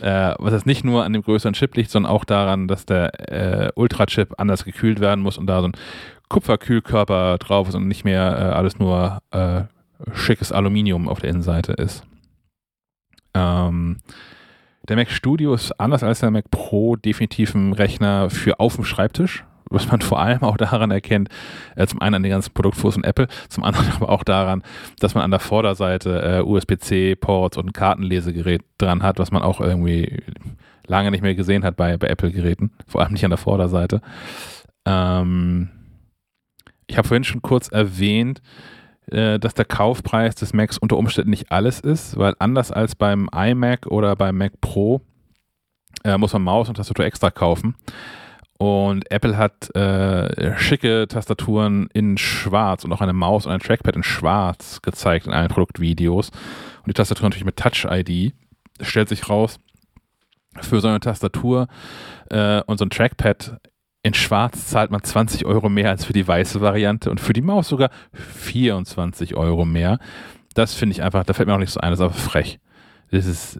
Äh, 0.00 0.34
was 0.38 0.52
jetzt 0.52 0.66
nicht 0.66 0.84
nur 0.84 1.04
an 1.04 1.12
dem 1.12 1.22
größeren 1.22 1.54
Chip 1.54 1.74
liegt, 1.76 1.90
sondern 1.90 2.12
auch 2.12 2.24
daran, 2.24 2.68
dass 2.68 2.86
der 2.86 3.32
äh, 3.32 3.72
Ultra-Chip 3.74 4.34
anders 4.38 4.64
gekühlt 4.64 5.00
werden 5.00 5.20
muss 5.20 5.38
und 5.38 5.48
da 5.48 5.60
so 5.60 5.68
ein 5.68 5.72
Kupferkühlkörper 6.28 7.38
drauf 7.38 7.68
ist 7.68 7.74
und 7.74 7.88
nicht 7.88 8.04
mehr 8.04 8.22
äh, 8.22 8.54
alles 8.54 8.78
nur 8.78 9.20
äh, 9.32 9.62
schickes 10.14 10.52
Aluminium 10.52 11.08
auf 11.08 11.20
der 11.20 11.30
Innenseite 11.30 11.72
ist. 11.72 12.04
Ähm, 13.38 13.98
der 14.88 14.96
Mac 14.96 15.10
Studio 15.10 15.54
ist 15.54 15.72
anders 15.78 16.02
als 16.02 16.20
der 16.20 16.30
Mac 16.30 16.50
Pro 16.50 16.96
definitiv 16.96 17.54
ein 17.54 17.72
Rechner 17.72 18.30
für 18.30 18.58
auf 18.58 18.76
dem 18.76 18.84
Schreibtisch, 18.84 19.44
was 19.68 19.88
man 19.88 20.00
vor 20.02 20.20
allem 20.20 20.42
auch 20.42 20.56
daran 20.56 20.90
erkennt, 20.90 21.28
äh, 21.76 21.86
zum 21.86 22.00
einen 22.00 22.16
an 22.16 22.22
den 22.22 22.32
ganzen 22.32 22.54
Produktfuß 22.54 22.94
von 22.94 23.04
Apple, 23.04 23.28
zum 23.48 23.64
anderen 23.64 23.90
aber 23.96 24.08
auch 24.08 24.24
daran, 24.24 24.62
dass 24.98 25.14
man 25.14 25.24
an 25.24 25.30
der 25.30 25.40
Vorderseite 25.40 26.38
äh, 26.38 26.42
USB-C-Ports 26.42 27.56
und 27.58 27.66
ein 27.66 27.72
Kartenlesegerät 27.72 28.62
dran 28.78 29.02
hat, 29.02 29.18
was 29.18 29.30
man 29.30 29.42
auch 29.42 29.60
irgendwie 29.60 30.22
lange 30.86 31.10
nicht 31.10 31.22
mehr 31.22 31.34
gesehen 31.34 31.64
hat 31.64 31.76
bei, 31.76 31.96
bei 31.98 32.08
Apple-Geräten, 32.08 32.70
vor 32.86 33.02
allem 33.02 33.12
nicht 33.12 33.24
an 33.24 33.30
der 33.30 33.38
Vorderseite. 33.38 34.00
Ähm, 34.86 35.68
ich 36.86 36.96
habe 36.96 37.06
vorhin 37.06 37.24
schon 37.24 37.42
kurz 37.42 37.68
erwähnt, 37.68 38.40
äh, 38.40 38.42
dass 39.10 39.54
der 39.54 39.64
Kaufpreis 39.64 40.34
des 40.34 40.52
Macs 40.52 40.78
unter 40.78 40.96
Umständen 40.96 41.30
nicht 41.30 41.50
alles 41.50 41.80
ist, 41.80 42.16
weil 42.18 42.34
anders 42.38 42.70
als 42.70 42.94
beim 42.94 43.28
iMac 43.34 43.86
oder 43.86 44.16
beim 44.16 44.36
Mac 44.36 44.60
Pro 44.60 45.00
äh, 46.04 46.16
muss 46.18 46.32
man 46.32 46.42
Maus 46.42 46.68
und 46.68 46.76
Tastatur 46.76 47.04
extra 47.04 47.30
kaufen. 47.30 47.74
Und 48.58 49.08
Apple 49.12 49.36
hat 49.36 49.74
äh, 49.76 50.58
schicke 50.58 51.06
Tastaturen 51.08 51.88
in 51.92 52.18
schwarz 52.18 52.84
und 52.84 52.92
auch 52.92 53.00
eine 53.00 53.12
Maus 53.12 53.46
und 53.46 53.52
ein 53.52 53.60
Trackpad 53.60 53.94
in 53.94 54.02
schwarz 54.02 54.82
gezeigt 54.82 55.26
in 55.26 55.32
allen 55.32 55.48
Produktvideos. 55.48 56.30
Und 56.30 56.88
die 56.88 56.94
Tastatur 56.94 57.24
natürlich 57.24 57.44
mit 57.44 57.56
Touch-ID. 57.56 58.34
Stellt 58.80 59.08
sich 59.08 59.28
raus, 59.28 59.58
für 60.60 60.80
so 60.80 60.88
eine 60.88 61.00
Tastatur 61.00 61.68
äh, 62.30 62.62
und 62.62 62.78
so 62.78 62.84
ein 62.84 62.90
Trackpad 62.90 63.60
in 64.02 64.14
schwarz 64.14 64.66
zahlt 64.66 64.90
man 64.90 65.02
20 65.02 65.44
Euro 65.44 65.68
mehr 65.68 65.90
als 65.90 66.04
für 66.04 66.12
die 66.12 66.26
weiße 66.26 66.60
Variante 66.60 67.10
und 67.10 67.20
für 67.20 67.32
die 67.32 67.42
Maus 67.42 67.68
sogar 67.68 67.90
24 68.12 69.34
Euro 69.36 69.64
mehr. 69.64 69.98
Das 70.54 70.74
finde 70.74 70.92
ich 70.92 71.02
einfach, 71.02 71.24
da 71.24 71.32
fällt 71.32 71.48
mir 71.48 71.54
auch 71.54 71.58
nicht 71.58 71.72
so 71.72 71.80
ein, 71.80 71.90
das 71.90 72.00
ist 72.00 72.04
aber 72.04 72.14
frech. 72.14 72.60
Das 73.10 73.26
ist 73.26 73.58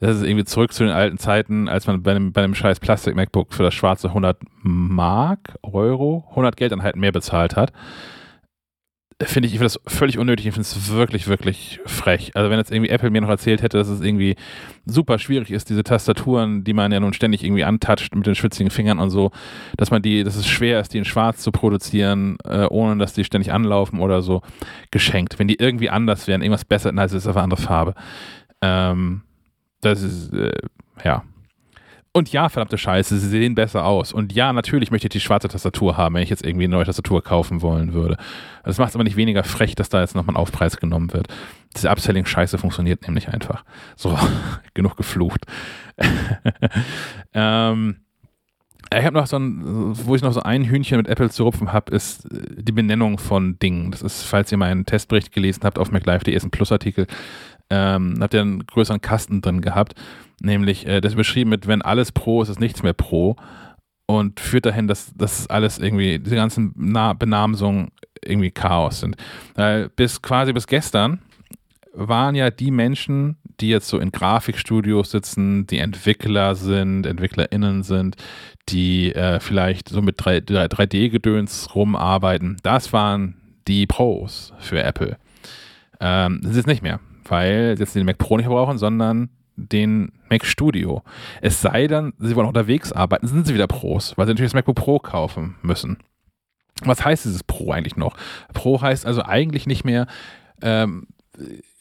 das 0.00 0.16
ist 0.16 0.24
irgendwie 0.24 0.44
zurück 0.44 0.72
zu 0.72 0.84
den 0.84 0.92
alten 0.92 1.16
Zeiten, 1.16 1.68
als 1.68 1.86
man 1.86 2.02
bei 2.02 2.10
einem, 2.10 2.32
bei 2.32 2.44
einem 2.44 2.54
scheiß 2.54 2.80
Plastik-MacBook 2.80 3.54
für 3.54 3.62
das 3.62 3.74
schwarze 3.74 4.08
100 4.08 4.38
Mark, 4.62 5.58
Euro, 5.62 6.24
100 6.30 6.56
Geld 6.56 6.72
dann 6.72 6.82
halt 6.82 6.96
mehr 6.96 7.12
bezahlt 7.12 7.56
hat. 7.56 7.72
Finde 9.22 9.46
ich, 9.46 9.54
ich 9.54 9.58
finde 9.58 9.72
das 9.72 9.80
völlig 9.86 10.18
unnötig. 10.18 10.46
Ich 10.46 10.52
finde 10.52 10.68
es 10.68 10.90
wirklich, 10.90 11.26
wirklich 11.26 11.80
frech. 11.86 12.32
Also, 12.34 12.50
wenn 12.50 12.58
jetzt 12.58 12.70
irgendwie 12.70 12.90
Apple 12.90 13.08
mir 13.08 13.22
noch 13.22 13.30
erzählt 13.30 13.62
hätte, 13.62 13.78
dass 13.78 13.88
es 13.88 14.02
irgendwie 14.02 14.36
super 14.84 15.18
schwierig 15.18 15.50
ist, 15.50 15.70
diese 15.70 15.84
Tastaturen, 15.84 16.64
die 16.64 16.74
man 16.74 16.92
ja 16.92 17.00
nun 17.00 17.14
ständig 17.14 17.42
irgendwie 17.42 17.64
antatscht 17.64 18.14
mit 18.14 18.26
den 18.26 18.34
schwitzigen 18.34 18.70
Fingern 18.70 18.98
und 18.98 19.08
so, 19.08 19.30
dass 19.78 19.90
man 19.90 20.02
die, 20.02 20.22
dass 20.22 20.36
es 20.36 20.46
schwer 20.46 20.80
ist, 20.80 20.92
die 20.92 20.98
in 20.98 21.06
schwarz 21.06 21.38
zu 21.38 21.50
produzieren, 21.50 22.36
äh, 22.44 22.66
ohne 22.68 22.98
dass 22.98 23.14
die 23.14 23.24
ständig 23.24 23.54
anlaufen 23.54 24.00
oder 24.00 24.20
so, 24.20 24.42
geschenkt. 24.90 25.38
Wenn 25.38 25.48
die 25.48 25.58
irgendwie 25.58 25.88
anders 25.88 26.28
wären, 26.28 26.42
irgendwas 26.42 26.66
besser, 26.66 26.92
nein, 26.92 27.06
es 27.06 27.14
ist 27.14 27.26
einfach 27.26 27.42
andere 27.42 27.62
Farbe. 27.62 27.94
Ähm, 28.60 29.22
das 29.80 30.02
ist, 30.02 30.34
äh, 30.34 30.52
ja. 31.04 31.24
Und 32.16 32.32
ja, 32.32 32.48
verdammte 32.48 32.78
Scheiße, 32.78 33.18
sie 33.18 33.28
sehen 33.28 33.54
besser 33.54 33.84
aus. 33.84 34.14
Und 34.14 34.32
ja, 34.32 34.50
natürlich 34.50 34.90
möchte 34.90 35.06
ich 35.06 35.10
die 35.10 35.20
schwarze 35.20 35.48
Tastatur 35.48 35.98
haben, 35.98 36.14
wenn 36.14 36.22
ich 36.22 36.30
jetzt 36.30 36.46
irgendwie 36.46 36.64
eine 36.64 36.74
neue 36.74 36.86
Tastatur 36.86 37.22
kaufen 37.22 37.60
wollen 37.60 37.92
würde. 37.92 38.16
Das 38.64 38.78
macht 38.78 38.88
es 38.88 38.94
aber 38.94 39.04
nicht 39.04 39.18
weniger 39.18 39.44
frech, 39.44 39.74
dass 39.74 39.90
da 39.90 40.00
jetzt 40.00 40.14
nochmal 40.14 40.34
ein 40.34 40.38
Aufpreis 40.38 40.78
genommen 40.78 41.12
wird. 41.12 41.28
Diese 41.76 41.90
Upselling-Scheiße 41.90 42.56
funktioniert 42.56 43.02
nämlich 43.02 43.28
einfach. 43.28 43.64
So, 43.96 44.18
genug 44.72 44.96
geflucht. 44.96 45.44
ähm, 47.34 47.96
ich 48.90 49.04
habe 49.04 49.14
noch 49.14 49.26
so 49.26 49.38
ein, 49.38 49.60
wo 49.62 50.14
ich 50.14 50.22
noch 50.22 50.32
so 50.32 50.40
ein 50.40 50.64
Hühnchen 50.64 50.96
mit 50.96 51.08
Apple 51.08 51.28
zu 51.28 51.44
rupfen 51.44 51.74
habe, 51.74 51.94
ist 51.94 52.24
äh, 52.32 52.62
die 52.62 52.72
Benennung 52.72 53.18
von 53.18 53.58
Dingen. 53.58 53.90
Das 53.90 54.00
ist, 54.00 54.22
falls 54.22 54.50
ihr 54.50 54.56
meinen 54.56 54.86
Testbericht 54.86 55.32
gelesen 55.32 55.64
habt 55.64 55.78
auf 55.78 55.92
MacLive.de, 55.92 56.34
ist 56.34 56.44
ein 56.44 56.50
Plusartikel 56.50 57.08
ähm, 57.70 58.16
habt 58.20 58.34
ihr 58.34 58.40
einen 58.40 58.66
größeren 58.66 59.00
Kasten 59.00 59.40
drin 59.40 59.60
gehabt, 59.60 59.94
nämlich 60.40 60.86
äh, 60.86 61.00
das 61.00 61.14
beschrieben 61.14 61.50
mit, 61.50 61.66
wenn 61.66 61.82
alles 61.82 62.12
Pro 62.12 62.42
ist, 62.42 62.48
ist 62.48 62.60
nichts 62.60 62.82
mehr 62.82 62.92
Pro 62.92 63.36
und 64.06 64.40
führt 64.40 64.66
dahin, 64.66 64.88
dass 64.88 65.12
das 65.14 65.48
alles 65.48 65.78
irgendwie, 65.78 66.18
diese 66.18 66.36
ganzen 66.36 66.72
Na 66.76 67.12
Benamsungen 67.12 67.90
irgendwie 68.24 68.50
Chaos 68.50 69.00
sind. 69.00 69.16
Weil 69.54 69.88
bis 69.90 70.22
quasi 70.22 70.52
bis 70.52 70.66
gestern 70.66 71.20
waren 71.92 72.34
ja 72.34 72.50
die 72.50 72.70
Menschen, 72.70 73.36
die 73.60 73.68
jetzt 73.68 73.88
so 73.88 73.98
in 73.98 74.12
Grafikstudios 74.12 75.10
sitzen, 75.10 75.66
die 75.66 75.78
Entwickler 75.78 76.54
sind, 76.54 77.06
EntwicklerInnen 77.06 77.82
sind, 77.82 78.16
die 78.68 79.14
äh, 79.14 79.40
vielleicht 79.40 79.88
so 79.88 80.02
mit 80.02 80.20
3D-Gedöns 80.20 81.74
rumarbeiten, 81.74 82.58
das 82.62 82.92
waren 82.92 83.36
die 83.66 83.86
Pros 83.86 84.52
für 84.58 84.82
Apple. 84.82 85.16
Ähm, 86.00 86.40
das 86.42 86.56
ist 86.56 86.66
nicht 86.66 86.82
mehr 86.82 87.00
weil 87.30 87.76
sie 87.76 87.82
jetzt 87.82 87.94
den 87.94 88.06
Mac 88.06 88.18
Pro 88.18 88.36
nicht 88.36 88.48
brauchen, 88.48 88.78
sondern 88.78 89.30
den 89.56 90.12
Mac 90.30 90.44
Studio. 90.44 91.02
Es 91.40 91.60
sei 91.60 91.86
denn, 91.86 92.12
sie 92.18 92.36
wollen 92.36 92.46
unterwegs 92.46 92.92
arbeiten, 92.92 93.26
sind 93.26 93.46
sie 93.46 93.54
wieder 93.54 93.66
Pros, 93.66 94.16
weil 94.16 94.26
sie 94.26 94.32
natürlich 94.32 94.52
das 94.52 94.54
MacBook 94.54 94.76
Pro 94.76 94.98
kaufen 94.98 95.56
müssen. 95.62 95.98
Was 96.82 97.04
heißt 97.04 97.24
dieses 97.24 97.42
Pro 97.42 97.72
eigentlich 97.72 97.96
noch? 97.96 98.16
Pro 98.52 98.80
heißt 98.80 99.06
also 99.06 99.22
eigentlich 99.22 99.66
nicht 99.66 99.84
mehr, 99.84 100.06
ähm, 100.60 101.06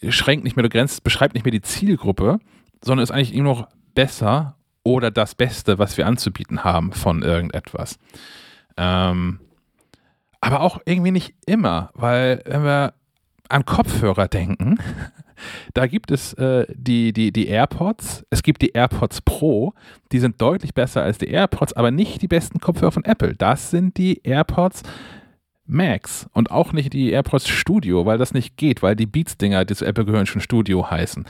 schränkt 0.07 0.43
nicht 0.43 0.55
mehr, 0.55 0.63
begrenzt, 0.63 1.03
beschreibt 1.03 1.33
nicht 1.33 1.45
mehr 1.45 1.51
die 1.51 1.61
Zielgruppe, 1.61 2.39
sondern 2.83 3.03
ist 3.03 3.11
eigentlich 3.11 3.33
immer 3.33 3.49
noch 3.49 3.67
besser 3.93 4.55
oder 4.83 5.11
das 5.11 5.35
Beste, 5.35 5.79
was 5.79 5.97
wir 5.97 6.07
anzubieten 6.07 6.63
haben 6.63 6.93
von 6.93 7.23
irgendetwas. 7.23 7.97
Ähm, 8.77 9.39
Aber 10.41 10.61
auch 10.61 10.79
irgendwie 10.85 11.11
nicht 11.11 11.33
immer, 11.45 11.89
weil 11.93 12.41
wenn 12.45 12.63
wir 12.63 12.93
an 13.49 13.65
Kopfhörer 13.65 14.27
denken, 14.27 14.79
da 15.73 15.87
gibt 15.87 16.11
es 16.11 16.33
äh, 16.33 16.65
die, 16.73 17.13
die, 17.13 17.31
die 17.31 17.47
AirPods, 17.47 18.25
es 18.29 18.43
gibt 18.43 18.61
die 18.61 18.71
AirPods 18.71 19.21
Pro, 19.21 19.73
die 20.11 20.19
sind 20.19 20.41
deutlich 20.41 20.73
besser 20.73 21.03
als 21.03 21.17
die 21.17 21.29
AirPods, 21.29 21.73
aber 21.73 21.91
nicht 21.91 22.21
die 22.21 22.27
besten 22.27 22.59
Kopfhörer 22.59 22.91
von 22.91 23.05
Apple. 23.05 23.35
Das 23.35 23.71
sind 23.71 23.97
die 23.97 24.21
AirPods 24.23 24.83
Max 25.67 26.27
und 26.33 26.51
auch 26.51 26.73
nicht 26.73 26.93
die 26.93 27.11
AirPods 27.11 27.47
Studio, 27.47 28.05
weil 28.05 28.17
das 28.17 28.33
nicht 28.33 28.57
geht, 28.57 28.83
weil 28.83 28.95
die 28.95 29.07
Beats-Dinger, 29.07 29.65
die 29.65 29.75
zu 29.75 29.85
Apple 29.85 30.05
gehören, 30.05 30.25
schon 30.25 30.41
Studio 30.41 30.89
heißen. 30.89 31.25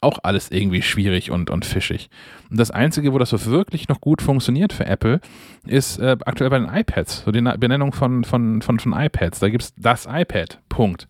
Auch 0.00 0.18
alles 0.22 0.50
irgendwie 0.50 0.80
schwierig 0.80 1.30
und, 1.30 1.50
und 1.50 1.66
fischig. 1.66 2.08
Und 2.50 2.58
das 2.58 2.70
Einzige, 2.70 3.12
wo 3.12 3.18
das 3.18 3.30
so 3.30 3.44
wirklich 3.46 3.88
noch 3.88 4.00
gut 4.00 4.22
funktioniert 4.22 4.72
für 4.72 4.86
Apple, 4.86 5.20
ist 5.66 5.98
äh, 5.98 6.16
aktuell 6.24 6.50
bei 6.50 6.58
den 6.58 6.68
iPads, 6.68 7.24
so 7.24 7.32
die 7.32 7.42
Benennung 7.42 7.92
von, 7.92 8.24
von, 8.24 8.62
von, 8.62 8.78
von 8.78 8.92
iPads. 8.94 9.40
Da 9.40 9.50
gibt 9.50 9.62
es 9.62 9.74
das 9.74 10.06
iPad, 10.10 10.60
Punkt. 10.68 11.06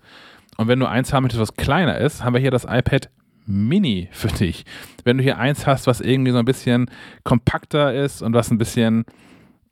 Und 0.60 0.68
wenn 0.68 0.78
du 0.78 0.84
eins 0.84 1.14
haben 1.14 1.22
möchtest, 1.22 1.40
was 1.40 1.54
kleiner 1.54 1.96
ist, 1.96 2.22
haben 2.22 2.34
wir 2.34 2.40
hier 2.40 2.50
das 2.50 2.66
iPad 2.68 3.08
Mini 3.46 4.10
für 4.12 4.28
dich. 4.28 4.66
Wenn 5.04 5.16
du 5.16 5.22
hier 5.22 5.38
eins 5.38 5.66
hast, 5.66 5.86
was 5.86 6.02
irgendwie 6.02 6.32
so 6.32 6.38
ein 6.38 6.44
bisschen 6.44 6.90
kompakter 7.24 7.94
ist 7.94 8.20
und 8.20 8.34
was 8.34 8.50
ein 8.50 8.58
bisschen 8.58 9.06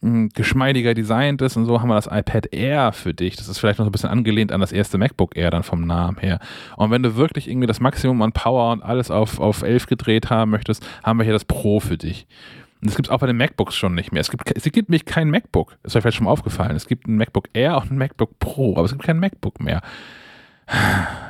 mh, 0.00 0.10
hm, 0.10 0.28
geschmeidiger 0.30 0.94
designt 0.94 1.42
ist 1.42 1.58
und 1.58 1.66
so, 1.66 1.82
haben 1.82 1.88
wir 1.90 1.94
das 1.94 2.06
iPad 2.06 2.54
Air 2.54 2.92
für 2.92 3.12
dich. 3.12 3.36
Das 3.36 3.48
ist 3.48 3.58
vielleicht 3.58 3.78
noch 3.78 3.84
so 3.84 3.90
ein 3.90 3.92
bisschen 3.92 4.08
angelehnt 4.08 4.50
an 4.50 4.62
das 4.62 4.72
erste 4.72 4.96
MacBook 4.96 5.36
Air 5.36 5.50
dann 5.50 5.62
vom 5.62 5.86
Namen 5.86 6.16
her. 6.20 6.40
Und 6.78 6.90
wenn 6.90 7.02
du 7.02 7.16
wirklich 7.16 7.50
irgendwie 7.50 7.66
das 7.66 7.80
Maximum 7.80 8.22
an 8.22 8.32
Power 8.32 8.72
und 8.72 8.82
alles 8.82 9.10
auf, 9.10 9.40
auf 9.40 9.60
11 9.60 9.88
gedreht 9.88 10.30
haben 10.30 10.52
möchtest, 10.52 10.88
haben 11.04 11.18
wir 11.18 11.24
hier 11.24 11.34
das 11.34 11.44
Pro 11.44 11.80
für 11.80 11.98
dich. 11.98 12.26
Und 12.80 12.88
das 12.88 12.96
gibt 12.96 13.08
es 13.08 13.12
auch 13.12 13.20
bei 13.20 13.26
den 13.26 13.36
MacBooks 13.36 13.76
schon 13.76 13.94
nicht 13.94 14.10
mehr. 14.10 14.22
Es 14.22 14.30
gibt, 14.30 14.50
es 14.56 14.62
gibt 14.62 14.88
nämlich 14.88 15.04
kein 15.04 15.28
MacBook. 15.28 15.76
Ist 15.82 15.96
euch 15.96 16.00
vielleicht 16.00 16.16
schon 16.16 16.24
mal 16.24 16.30
aufgefallen. 16.30 16.76
Es 16.76 16.86
gibt 16.86 17.06
ein 17.06 17.18
MacBook 17.18 17.50
Air 17.52 17.76
und 17.76 17.90
ein 17.90 17.98
MacBook 17.98 18.38
Pro, 18.38 18.72
aber 18.72 18.86
es 18.86 18.92
gibt 18.92 19.04
kein 19.04 19.18
MacBook 19.18 19.60
mehr. 19.60 19.82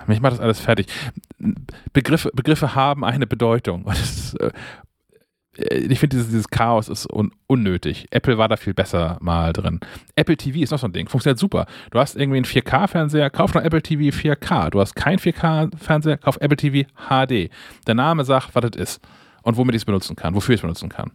Mich 0.07 0.20
macht 0.20 0.32
das 0.32 0.41
alles 0.41 0.61
fertig. 0.61 0.86
Begriffe, 1.93 2.30
Begriffe 2.34 2.74
haben 2.74 3.05
eine 3.05 3.26
Bedeutung. 3.26 3.86
Ist, 3.86 4.34
äh, 4.41 4.51
ich 5.59 5.99
finde, 5.99 6.16
dieses, 6.16 6.28
dieses, 6.28 6.49
Chaos 6.49 6.89
ist 6.89 7.12
un 7.12 7.32
unnötig. 7.47 8.07
Apple 8.11 8.39
war 8.39 8.49
da 8.49 8.57
viel 8.57 8.74
besser 8.74 9.18
mal 9.20 9.53
drin. 9.53 9.80
Apple 10.14 10.36
TV 10.36 10.61
ist 10.61 10.70
noch 10.70 10.78
so 10.78 10.86
ein 10.86 10.93
Ding. 10.93 11.09
Funktioniert 11.09 11.39
super. 11.39 11.66
Du 11.91 11.99
hast 11.99 12.16
irgendwie 12.16 12.36
einen 12.36 12.47
4K-Fernseher, 12.47 13.30
kauf 13.30 13.55
noch 13.55 13.62
Apple 13.62 13.82
TV 13.82 14.16
4K. 14.16 14.70
Du 14.70 14.80
hast 14.80 14.95
keinen 14.95 15.18
4K-Fernseher, 15.18 16.18
kauf 16.18 16.39
Apple 16.41 16.57
TV 16.57 16.89
HD. 17.09 17.51
Der 17.86 17.95
Name 17.95 18.24
sagt, 18.24 18.55
was 18.55 18.70
das 18.70 18.80
ist 18.80 19.01
und 19.43 19.57
womit 19.57 19.74
ich 19.74 19.82
es 19.82 19.86
benutzen 19.86 20.14
kann, 20.14 20.34
wofür 20.34 20.55
ich 20.55 20.61
es 20.61 20.62
benutzen 20.62 20.89
kann. 20.89 21.11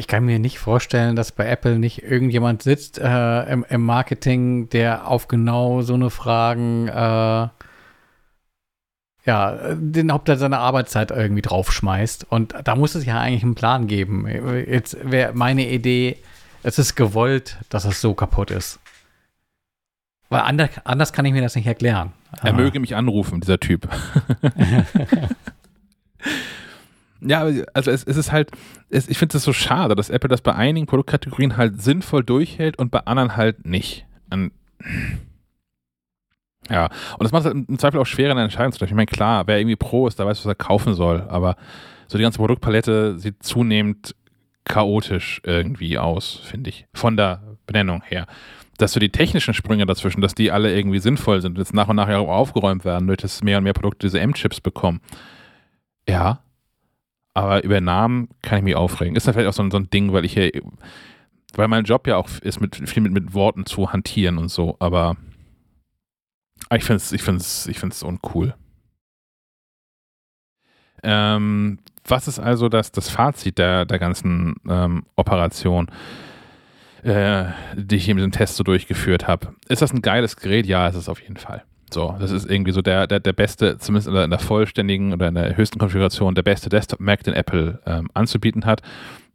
Ich 0.00 0.06
kann 0.06 0.24
mir 0.24 0.38
nicht 0.38 0.58
vorstellen, 0.58 1.14
dass 1.14 1.30
bei 1.30 1.46
Apple 1.46 1.78
nicht 1.78 2.02
irgendjemand 2.02 2.62
sitzt 2.62 2.98
äh, 2.98 3.52
im, 3.52 3.66
im, 3.68 3.84
Marketing, 3.84 4.70
der 4.70 5.06
auf 5.06 5.28
genau 5.28 5.82
so 5.82 5.92
eine 5.92 6.08
Fragen 6.08 6.88
äh, 6.88 7.48
ja, 9.26 9.74
den 9.74 10.10
Hauptteil 10.10 10.38
seiner 10.38 10.60
Arbeitszeit 10.60 11.10
irgendwie 11.10 11.42
draufschmeißt. 11.42 12.24
Und 12.30 12.54
da 12.64 12.76
muss 12.76 12.94
es 12.94 13.04
ja 13.04 13.20
eigentlich 13.20 13.42
einen 13.42 13.54
Plan 13.54 13.88
geben. 13.88 14.26
Jetzt 14.26 14.96
wäre 15.02 15.34
meine 15.34 15.68
Idee, 15.68 16.16
es 16.62 16.78
ist 16.78 16.94
gewollt, 16.94 17.58
dass 17.68 17.84
es 17.84 18.00
so 18.00 18.14
kaputt 18.14 18.50
ist. 18.50 18.80
Weil 20.30 20.40
anders, 20.40 20.70
anders 20.84 21.12
kann 21.12 21.26
ich 21.26 21.34
mir 21.34 21.42
das 21.42 21.56
nicht 21.56 21.66
erklären. 21.66 22.14
Er 22.42 22.54
möge 22.54 22.80
mich 22.80 22.96
anrufen, 22.96 23.42
dieser 23.42 23.60
Typ. 23.60 23.86
Ja, 27.22 27.40
also 27.74 27.90
es, 27.90 28.04
es 28.04 28.16
ist 28.16 28.32
halt, 28.32 28.50
es, 28.88 29.08
ich 29.08 29.18
finde 29.18 29.36
es 29.36 29.44
so 29.44 29.52
schade, 29.52 29.94
dass 29.94 30.10
Apple 30.10 30.28
das 30.28 30.40
bei 30.40 30.54
einigen 30.54 30.86
Produktkategorien 30.86 31.56
halt 31.56 31.82
sinnvoll 31.82 32.24
durchhält 32.24 32.78
und 32.78 32.90
bei 32.90 33.00
anderen 33.00 33.36
halt 33.36 33.66
nicht. 33.66 34.06
Und, 34.32 34.52
ja, 36.70 36.86
und 36.86 37.22
das 37.22 37.32
macht 37.32 37.44
es 37.44 37.52
halt 37.52 37.68
im 37.68 37.78
Zweifel 37.78 38.00
auch 38.00 38.06
schwerer, 38.06 38.30
eine 38.30 38.42
Entscheidung 38.42 38.72
zu 38.72 38.78
treffen. 38.78 38.92
Ich 38.92 38.96
meine, 38.96 39.06
klar, 39.06 39.46
wer 39.46 39.58
irgendwie 39.58 39.76
Pro 39.76 40.06
ist, 40.06 40.18
der 40.18 40.26
weiß, 40.26 40.38
was 40.38 40.46
er 40.46 40.54
kaufen 40.54 40.94
soll, 40.94 41.22
aber 41.28 41.56
so 42.06 42.16
die 42.16 42.22
ganze 42.22 42.38
Produktpalette 42.38 43.18
sieht 43.18 43.42
zunehmend 43.42 44.14
chaotisch 44.64 45.40
irgendwie 45.44 45.98
aus, 45.98 46.40
finde 46.44 46.70
ich, 46.70 46.86
von 46.94 47.16
der 47.16 47.42
Benennung 47.66 48.02
her. 48.02 48.26
Dass 48.78 48.92
so 48.92 49.00
die 49.00 49.10
technischen 49.10 49.52
Sprünge 49.52 49.84
dazwischen, 49.84 50.20
dass 50.20 50.34
die 50.34 50.50
alle 50.50 50.74
irgendwie 50.74 51.00
sinnvoll 51.00 51.42
sind 51.42 51.58
jetzt 51.58 51.74
nach 51.74 51.88
und 51.88 51.96
nach 51.96 52.08
ja 52.08 52.18
aufgeräumt 52.18 52.84
werden, 52.84 53.06
durch 53.06 53.18
das 53.18 53.42
mehr 53.42 53.58
und 53.58 53.64
mehr 53.64 53.74
Produkte 53.74 54.06
diese 54.06 54.20
M-Chips 54.20 54.60
bekommen. 54.60 55.00
Ja, 56.08 56.40
aber 57.34 57.64
über 57.64 57.80
Namen 57.80 58.28
kann 58.42 58.58
ich 58.58 58.64
mich 58.64 58.76
aufregen. 58.76 59.16
Ist 59.16 59.28
da 59.28 59.32
vielleicht 59.32 59.48
auch 59.48 59.54
so 59.54 59.62
ein, 59.62 59.70
so 59.70 59.78
ein 59.78 59.90
Ding, 59.90 60.12
weil 60.12 60.24
ich 60.24 60.34
hier, 60.34 60.50
weil 61.54 61.68
mein 61.68 61.84
Job 61.84 62.06
ja 62.06 62.16
auch 62.16 62.28
ist, 62.40 62.60
mit, 62.60 62.76
viel 62.76 63.02
mit, 63.02 63.12
mit 63.12 63.34
Worten 63.34 63.66
zu 63.66 63.92
hantieren 63.92 64.38
und 64.38 64.48
so, 64.48 64.76
aber 64.78 65.16
ich 66.74 66.84
finde 66.84 66.96
es 66.98 67.12
ich 67.66 67.82
ich 67.82 68.02
uncool. 68.02 68.54
Ähm, 71.02 71.78
was 72.06 72.28
ist 72.28 72.38
also 72.38 72.68
das, 72.68 72.92
das 72.92 73.08
Fazit 73.08 73.58
der, 73.58 73.86
der 73.86 73.98
ganzen 73.98 74.56
ähm, 74.68 75.04
Operation, 75.16 75.90
äh, 77.02 77.46
die 77.74 77.96
ich 77.96 78.04
hier 78.04 78.14
mit 78.14 78.24
dem 78.24 78.32
Test 78.32 78.56
so 78.56 78.64
durchgeführt 78.64 79.26
habe? 79.26 79.54
Ist 79.68 79.82
das 79.82 79.92
ein 79.92 80.02
geiles 80.02 80.36
Gerät? 80.36 80.66
Ja, 80.66 80.88
ist 80.88 80.96
es 80.96 81.08
auf 81.08 81.20
jeden 81.22 81.36
Fall. 81.36 81.64
So, 81.94 82.16
das 82.18 82.30
ist 82.30 82.48
irgendwie 82.48 82.72
so 82.72 82.82
der, 82.82 83.06
der, 83.06 83.20
der 83.20 83.32
beste, 83.32 83.78
zumindest 83.78 84.08
in 84.08 84.30
der, 84.30 84.38
vollständigen 84.38 85.12
oder 85.12 85.28
in 85.28 85.34
der 85.34 85.56
höchsten 85.56 85.78
Konfiguration, 85.78 86.34
der 86.34 86.42
beste 86.42 86.68
Desktop-Mac, 86.68 87.22
den 87.24 87.34
Apple 87.34 87.80
ähm, 87.86 88.08
anzubieten 88.14 88.66
hat. 88.66 88.82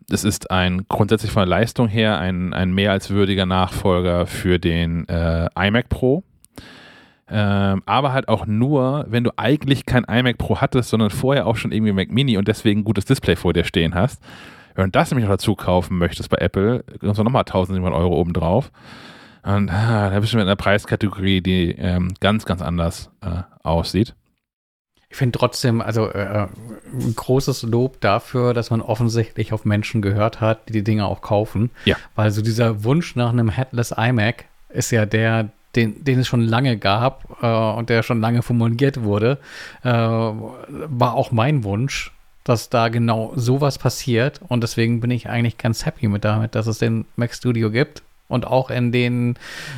Es 0.09 0.23
ist 0.23 0.51
ein 0.51 0.85
grundsätzlich 0.87 1.31
von 1.31 1.41
der 1.41 1.47
Leistung 1.47 1.87
her 1.87 2.19
ein, 2.19 2.53
ein 2.53 2.73
mehr 2.73 2.91
als 2.91 3.09
würdiger 3.09 3.45
Nachfolger 3.45 4.27
für 4.27 4.59
den 4.59 5.07
äh, 5.09 5.49
iMac 5.55 5.89
Pro. 5.89 6.23
Ähm, 7.27 7.81
aber 7.87 8.13
halt 8.13 8.27
auch 8.27 8.45
nur, 8.45 9.05
wenn 9.09 9.23
du 9.23 9.31
eigentlich 9.35 9.87
kein 9.87 10.03
iMac 10.03 10.37
Pro 10.37 10.61
hattest, 10.61 10.89
sondern 10.89 11.09
vorher 11.09 11.47
auch 11.47 11.55
schon 11.55 11.71
irgendwie 11.71 11.91
Mac 11.91 12.11
Mini 12.11 12.37
und 12.37 12.47
deswegen 12.47 12.81
ein 12.81 12.83
gutes 12.83 13.05
Display 13.05 13.35
vor 13.35 13.53
dir 13.53 13.63
stehen 13.63 13.95
hast. 13.95 14.21
Wenn 14.75 14.85
du 14.85 14.91
das 14.91 15.09
nämlich 15.09 15.25
noch 15.25 15.33
dazu 15.33 15.55
kaufen 15.55 15.97
möchtest 15.97 16.29
bei 16.29 16.37
Apple, 16.37 16.83
kommst 16.99 17.17
du 17.17 17.23
nochmal 17.23 17.41
1700 17.41 17.97
Euro 17.97 18.19
obendrauf. 18.19 18.71
Und 19.45 19.69
ah, 19.71 20.09
da 20.09 20.19
bist 20.19 20.33
du 20.33 20.37
mit 20.37 20.45
einer 20.45 20.55
Preiskategorie, 20.55 21.41
die 21.41 21.71
ähm, 21.71 22.13
ganz, 22.19 22.45
ganz 22.45 22.61
anders 22.61 23.09
äh, 23.21 23.43
aussieht. 23.63 24.15
Ich 25.07 25.17
finde 25.17 25.37
trotzdem, 25.37 25.81
also 25.81 26.09
äh, 26.09 26.47
ein 26.91 27.15
großes 27.15 27.63
Lob 27.63 28.01
dafür, 28.01 28.53
dass 28.53 28.69
man 28.69 28.81
offensichtlich 28.81 29.53
auf 29.53 29.63
Menschen 29.63 30.01
gehört 30.01 30.41
hat, 30.41 30.67
die 30.67 30.73
die 30.73 30.83
Dinge 30.83 31.05
auch 31.05 31.21
kaufen. 31.21 31.69
Ja. 31.85 31.95
Weil 32.15 32.31
so 32.31 32.41
dieser 32.41 32.83
Wunsch 32.83 33.15
nach 33.15 33.29
einem 33.29 33.49
Headless 33.49 33.93
iMac 33.95 34.45
ist 34.69 34.91
ja 34.91 35.05
der, 35.05 35.49
den, 35.75 36.03
den 36.03 36.19
es 36.19 36.27
schon 36.27 36.41
lange 36.41 36.77
gab 36.77 37.41
äh, 37.41 37.47
und 37.47 37.89
der 37.89 38.03
schon 38.03 38.19
lange 38.19 38.41
formuliert 38.41 39.03
wurde, 39.03 39.37
äh, 39.83 39.89
war 39.89 41.13
auch 41.13 41.31
mein 41.31 41.63
Wunsch, 41.63 42.11
dass 42.43 42.69
da 42.69 42.89
genau 42.89 43.31
sowas 43.35 43.77
passiert. 43.77 44.41
Und 44.47 44.63
deswegen 44.63 44.99
bin 44.99 45.11
ich 45.11 45.29
eigentlich 45.29 45.57
ganz 45.57 45.85
happy 45.85 46.07
mit 46.07 46.25
damit, 46.25 46.55
dass 46.55 46.67
es 46.67 46.79
den 46.79 47.05
Mac 47.15 47.33
Studio 47.33 47.71
gibt 47.71 48.01
und 48.27 48.47
auch 48.47 48.69
in 48.69 48.91
den 48.91 49.35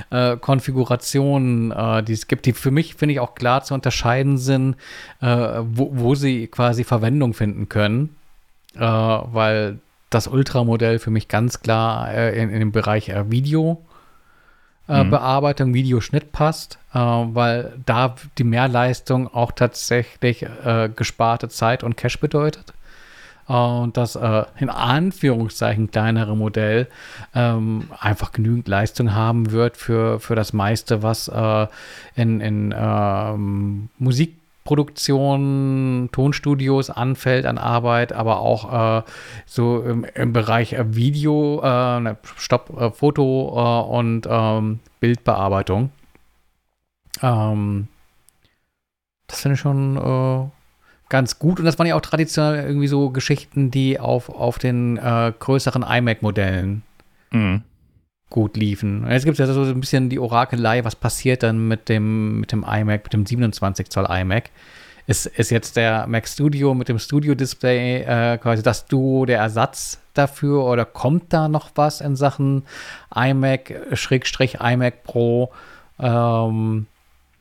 äh, 0.09 0.37
Konfigurationen, 0.37 1.71
äh, 1.71 2.03
die 2.03 2.13
es 2.13 2.27
gibt, 2.27 2.45
die 2.45 2.53
für 2.53 2.71
mich, 2.71 2.95
finde 2.95 3.13
ich, 3.13 3.19
auch 3.19 3.35
klar 3.35 3.63
zu 3.63 3.73
unterscheiden 3.73 4.37
sind, 4.37 4.75
äh, 5.21 5.27
wo, 5.27 5.89
wo, 5.93 6.15
sie 6.15 6.47
quasi 6.47 6.83
Verwendung 6.83 7.33
finden 7.33 7.67
können, 7.67 8.15
äh, 8.75 8.79
weil 8.79 9.79
das 10.09 10.27
Ultramodell 10.27 10.99
für 10.99 11.11
mich 11.11 11.27
ganz 11.27 11.61
klar 11.61 12.13
äh, 12.13 12.41
in, 12.41 12.49
in 12.49 12.59
den 12.59 12.71
Bereich 12.71 13.09
äh, 13.09 13.29
Video 13.29 13.81
mhm. 14.87 15.09
Bearbeitung, 15.09 15.73
Videoschnitt 15.73 16.31
passt, 16.31 16.79
weil 16.93 17.73
da 17.85 18.15
die 18.37 18.45
Mehrleistung 18.45 19.27
auch 19.27 19.51
tatsächlich 19.51 20.45
gesparte 20.95 21.49
Zeit 21.49 21.83
und 21.83 21.97
Cash 21.97 22.21
bedeutet 22.21 22.71
und 23.47 23.95
das 23.95 24.17
äh, 24.17 24.43
in 24.59 24.69
Anführungszeichen 24.69 25.89
kleinere 25.89 26.35
Modell 26.35 26.89
ähm, 27.33 27.89
einfach 27.97 28.33
genügend 28.33 28.67
Leistung 28.67 29.15
haben 29.15 29.51
wird 29.51 29.77
für, 29.77 30.19
für 30.19 30.35
das 30.35 30.51
meiste, 30.51 31.01
was 31.01 31.29
äh, 31.29 31.67
in, 32.15 32.41
in 32.41 32.75
ähm, 32.77 33.87
Musikproduktion, 33.99 36.09
Tonstudios 36.11 36.89
anfällt 36.89 37.45
an 37.45 37.57
Arbeit, 37.57 38.11
aber 38.11 38.41
auch 38.41 38.99
äh, 38.99 39.03
so 39.45 39.81
im, 39.81 40.05
im, 40.13 40.33
Bereich 40.33 40.73
äh, 40.73 40.93
Video, 40.93 41.61
äh, 41.63 42.01
ne, 42.01 42.17
Stopp, 42.35 42.77
äh, 42.77 42.91
Foto 42.91 43.53
äh, 43.55 43.83
und 43.95 44.27
ähm, 44.29 44.81
Bildbearbeitung. 44.99 45.91
Ähm, 47.21 47.87
das 49.27 49.41
finde 49.41 49.55
ich 49.55 49.61
schon 49.61 50.51
ganz 51.09 51.39
gut. 51.39 51.59
Und 51.59 51.65
das 51.65 51.77
waren 51.79 51.87
ja 51.87 51.95
auch 51.95 52.01
traditionell 52.01 52.65
irgendwie 52.65 52.87
so 52.87 53.09
Geschichten, 53.09 53.71
die 53.71 53.99
auf, 53.99 54.29
auf 54.29 54.59
den 54.59 54.97
äh, 54.97 55.33
größeren 55.37 55.83
iMac-Modellen 55.83 56.83
mhm. 57.31 57.63
gut 58.29 58.57
liefen. 58.57 59.03
Und 59.03 59.11
jetzt 59.11 59.25
gibt 59.25 59.39
es 59.39 59.47
ja 59.47 59.53
so 59.53 59.61
ein 59.61 59.79
bisschen 59.79 60.09
die 60.09 60.19
Orakelei, 60.19 60.83
was 60.83 60.95
passiert 60.95 61.43
dann 61.43 61.67
mit 61.67 61.89
dem, 61.89 62.41
mit 62.41 62.51
dem 62.51 62.63
iMac, 62.63 63.03
mit 63.03 63.13
dem 63.13 63.25
27 63.25 63.89
Zoll 63.89 64.07
iMac. 64.09 64.49
Ist, 65.05 65.25
ist 65.25 65.51
jetzt 65.51 65.77
der 65.77 66.05
Mac 66.07 66.27
Studio 66.27 66.73
mit 66.73 66.89
dem 66.89 66.99
Studio-Display 66.99 68.01
äh, 68.01 68.37
quasi 68.39 68.61
das 68.61 68.87
Duo 68.87 69.25
der 69.25 69.39
Ersatz 69.39 70.01
dafür 70.13 70.65
oder 70.65 70.83
kommt 70.83 71.31
da 71.31 71.47
noch 71.47 71.69
was 71.75 72.01
in 72.01 72.17
Sachen 72.17 72.63
iMac, 73.15 73.73
Schrägstrich 73.93 74.57
iMac 74.59 75.03
Pro? 75.03 75.53
Ähm, 75.97 76.87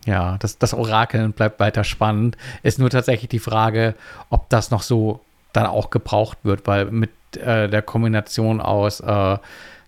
ja, 0.07 0.38
das, 0.38 0.59
das 0.59 0.72
Orakeln 0.72 1.32
bleibt 1.32 1.61
weiter 1.61 1.84
spannend. 1.84 2.36
Ist 2.62 2.78
nur 2.78 2.90
tatsächlich 2.90 3.28
die 3.28 3.38
Frage, 3.38 3.94
ob 4.30 4.48
das 4.48 4.70
noch 4.70 4.82
so 4.82 5.20
dann 5.52 5.66
auch 5.66 5.90
gebraucht 5.90 6.38
wird, 6.44 6.66
weil 6.66 6.86
mit 6.86 7.11
äh, 7.36 7.68
der 7.68 7.82
Kombination 7.82 8.61
aus 8.61 9.00
äh, 9.00 9.38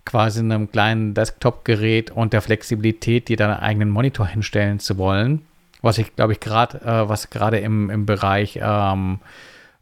quasi 0.05 0.41
einem 0.41 0.71
kleinen 0.71 1.15
Desktop-Gerät 1.15 2.11
und 2.11 2.33
der 2.33 2.43
Flexibilität, 2.43 3.29
dir 3.29 3.37
deinen 3.37 3.59
eigenen 3.59 3.91
Monitor 3.91 4.27
hinstellen 4.27 4.81
zu 4.81 4.99
wollen, 4.99 5.47
was 5.83 5.99
ich 5.99 6.17
glaube 6.17 6.33
ich 6.33 6.41
gerade, 6.41 6.81
äh, 6.81 7.09
was 7.09 7.31
gerade 7.31 7.59
im, 7.59 7.89
im 7.91 8.07
Bereich 8.07 8.59
ähm, 8.61 9.21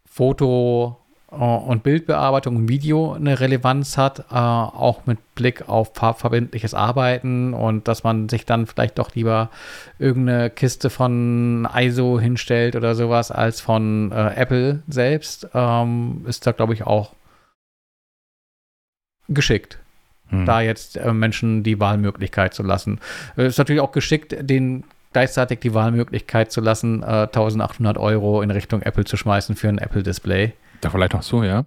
Foto 0.05 0.99
und 1.37 1.83
Bildbearbeitung 1.83 2.57
und 2.57 2.69
Video 2.69 3.13
eine 3.13 3.39
Relevanz 3.41 3.97
hat, 3.97 4.21
äh, 4.31 4.35
auch 4.35 5.07
mit 5.07 5.19
Blick 5.35 5.69
auf 5.69 5.93
farbverbindliches 5.95 6.75
Arbeiten 6.75 7.55
und 7.55 7.89
dass 7.89 8.05
man 8.05 8.29
sich 8.29 8.47
dann 8.47 8.67
vielleicht 8.67 8.99
doch 8.99 9.15
lieber 9.15 9.51
irgendeine 9.99 10.51
Kiste 10.51 10.91
von 10.91 11.69
ISO 11.75 12.19
hinstellt 12.19 12.77
oder 12.77 12.95
sowas 12.95 13.31
als 13.31 13.61
von 13.61 14.13
äh, 14.13 14.35
Apple 14.35 14.83
selbst, 14.89 15.49
ähm, 15.55 16.25
ist 16.27 16.47
da 16.47 16.53
glaube 16.53 16.75
ich 16.75 16.87
auch 16.87 17.13
geschickt. 19.29 19.79
Hm. 20.29 20.47
Da 20.47 20.61
jetzt 20.61 20.97
äh, 20.97 21.13
Menschen 21.13 21.63
die 21.63 21.79
Wahlmöglichkeit 21.79 22.55
zu 22.55 22.63
lassen. 22.63 23.01
Äh, 23.37 23.47
ist 23.47 23.59
natürlich 23.59 23.81
auch 23.81 23.93
geschickt, 23.93 24.37
den 24.41 24.85
gleichzeitig 25.13 25.61
die 25.61 25.73
Wahlmöglichkeit 25.73 26.53
zu 26.53 26.61
lassen, 26.61 27.03
1800 27.03 27.97
Euro 27.97 28.43
in 28.43 28.51
Richtung 28.51 28.83
Apple 28.83 29.07
zu 29.07 29.17
schmeißen 29.17 29.57
für 29.57 29.69
ein 29.69 29.79
Apple-Display. 29.79 30.53
Da 30.81 30.91
vielleicht 30.91 31.15
auch 31.15 31.23
so, 31.23 31.43
ja. 31.43 31.65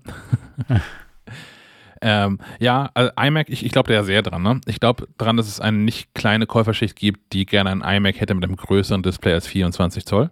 ähm, 2.02 2.40
ja, 2.60 2.90
also 2.94 3.12
iMac, 3.20 3.50
ich, 3.50 3.66
ich 3.66 3.72
glaube 3.72 3.90
da 3.90 3.96
ja 3.96 4.04
sehr 4.04 4.22
dran. 4.22 4.42
Ne? 4.42 4.62
Ich 4.66 4.80
glaube 4.80 5.08
daran, 5.18 5.38
dass 5.38 5.48
es 5.48 5.60
eine 5.60 5.78
nicht 5.78 6.14
kleine 6.14 6.46
Käuferschicht 6.46 6.96
gibt, 6.96 7.34
die 7.34 7.46
gerne 7.46 7.72
ein 7.72 7.82
iMac 7.82 8.20
hätte 8.20 8.34
mit 8.34 8.44
einem 8.44 8.56
größeren 8.56 9.04
Display 9.04 9.34
als 9.34 9.48
24 9.48 10.06
Zoll. 10.06 10.32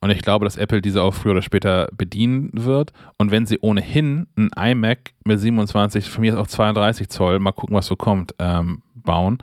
Und 0.00 0.10
ich 0.10 0.22
glaube, 0.22 0.44
dass 0.44 0.56
Apple 0.56 0.82
diese 0.82 1.02
auch 1.02 1.14
früher 1.14 1.32
oder 1.32 1.42
später 1.42 1.88
bedienen 1.92 2.50
wird. 2.52 2.92
Und 3.16 3.30
wenn 3.30 3.46
sie 3.46 3.58
ohnehin 3.60 4.26
ein 4.36 4.50
iMac 4.56 5.14
mit 5.24 5.40
27, 5.40 6.08
von 6.08 6.20
mir 6.20 6.34
ist 6.34 6.38
auch 6.38 6.46
32 6.46 7.08
Zoll, 7.08 7.38
mal 7.38 7.52
gucken, 7.52 7.74
was 7.74 7.86
so 7.86 7.96
kommt, 7.96 8.34
ähm, 8.38 8.82
bauen, 8.94 9.38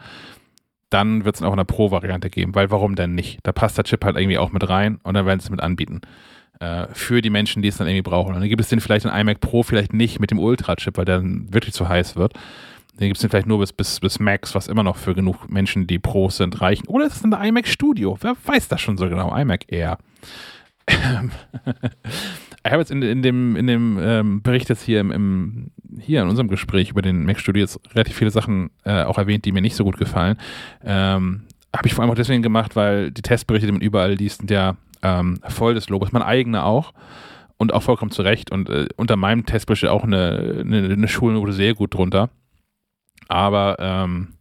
dann 0.89 1.25
wird 1.25 1.35
es 1.35 1.41
auch 1.41 1.53
eine 1.53 1.65
Pro-Variante 1.65 2.29
geben. 2.29 2.53
Weil 2.53 2.69
warum 2.69 2.95
denn 2.95 3.15
nicht? 3.15 3.39
Da 3.43 3.51
passt 3.51 3.77
der 3.77 3.83
Chip 3.83 4.05
halt 4.05 4.15
irgendwie 4.15 4.37
auch 4.37 4.51
mit 4.51 4.67
rein 4.69 4.99
und 5.03 5.15
dann 5.15 5.25
werden 5.25 5.39
sie 5.39 5.45
es 5.45 5.49
mit 5.49 5.61
anbieten 5.61 6.01
äh, 6.63 6.87
für 6.93 7.21
die 7.21 7.29
Menschen, 7.29 7.61
die 7.61 7.67
es 7.67 7.77
dann 7.77 7.87
irgendwie 7.87 8.03
brauchen. 8.03 8.33
Und 8.33 8.39
dann 8.39 8.49
gibt 8.49 8.61
es 8.61 8.69
den 8.69 8.79
vielleicht 8.79 9.05
in 9.05 9.11
iMac 9.11 9.41
Pro 9.41 9.63
vielleicht 9.63 9.93
nicht 9.93 10.19
mit 10.19 10.31
dem 10.31 10.39
Ultra-Chip, 10.39 10.97
weil 10.97 11.05
der 11.05 11.17
dann 11.17 11.53
wirklich 11.53 11.73
zu 11.73 11.89
heiß 11.89 12.15
wird. 12.15 12.33
Den 12.99 13.07
gibt 13.07 13.17
es 13.17 13.25
vielleicht 13.29 13.47
nur 13.47 13.59
bis, 13.59 13.73
bis, 13.73 13.99
bis 13.99 14.19
Max, 14.19 14.55
was 14.55 14.67
immer 14.67 14.83
noch 14.83 14.97
für 14.97 15.15
genug 15.15 15.49
Menschen, 15.49 15.87
die 15.87 15.99
Pros 15.99 16.37
sind, 16.37 16.61
reichen. 16.61 16.87
Oder 16.87 17.07
ist 17.07 17.15
es 17.15 17.23
ein 17.23 17.33
iMac 17.33 17.67
Studio? 17.67 18.17
Wer 18.21 18.35
weiß 18.45 18.67
das 18.67 18.81
schon 18.81 18.97
so 18.97 19.09
genau? 19.09 19.35
iMac 19.35 19.65
Air. 19.67 19.97
ich 20.87 20.95
habe 22.65 22.77
jetzt 22.77 22.91
in, 22.91 23.01
in 23.01 23.21
dem, 23.21 23.55
in 23.55 23.67
dem 23.67 23.97
ähm, 24.01 24.41
Bericht 24.41 24.69
jetzt 24.69 24.83
hier, 24.83 24.99
im, 24.99 25.11
im, 25.11 25.71
hier 25.99 26.21
in 26.21 26.29
unserem 26.29 26.49
Gespräch 26.49 26.91
über 26.91 27.01
den 27.01 27.25
Mac 27.25 27.39
Studio 27.39 27.61
jetzt 27.61 27.79
relativ 27.95 28.15
viele 28.15 28.31
Sachen 28.31 28.69
äh, 28.83 29.03
auch 29.03 29.17
erwähnt, 29.17 29.45
die 29.45 29.51
mir 29.51 29.61
nicht 29.61 29.75
so 29.75 29.83
gut 29.83 29.97
gefallen. 29.97 30.37
Ähm, 30.83 31.43
habe 31.75 31.87
ich 31.87 31.93
vor 31.93 32.03
allem 32.03 32.11
auch 32.11 32.15
deswegen 32.15 32.43
gemacht, 32.43 32.75
weil 32.75 33.11
die 33.11 33.21
Testberichte, 33.23 33.65
die 33.65 33.71
man 33.71 33.81
überall 33.81 34.13
liest, 34.13 34.39
sind 34.39 34.51
ja 34.51 34.77
ähm, 35.03 35.39
voll 35.47 35.75
des 35.75 35.89
Lobes, 35.89 36.11
mein 36.11 36.23
eigener 36.23 36.65
auch. 36.65 36.93
Und 37.57 37.73
auch 37.73 37.83
vollkommen 37.83 38.11
zu 38.11 38.23
Recht. 38.23 38.51
Und 38.51 38.69
äh, 38.69 38.87
unter 38.97 39.15
meinem 39.15 39.45
Testbericht 39.45 39.79
steht 39.79 39.89
auch 39.91 40.03
eine, 40.03 40.63
eine, 40.65 40.93
eine 40.93 41.07
Schulnote 41.07 41.53
sehr 41.53 41.75
gut 41.75 41.93
drunter. 41.93 42.29
Aber 43.27 43.77
ähm, 43.79 44.33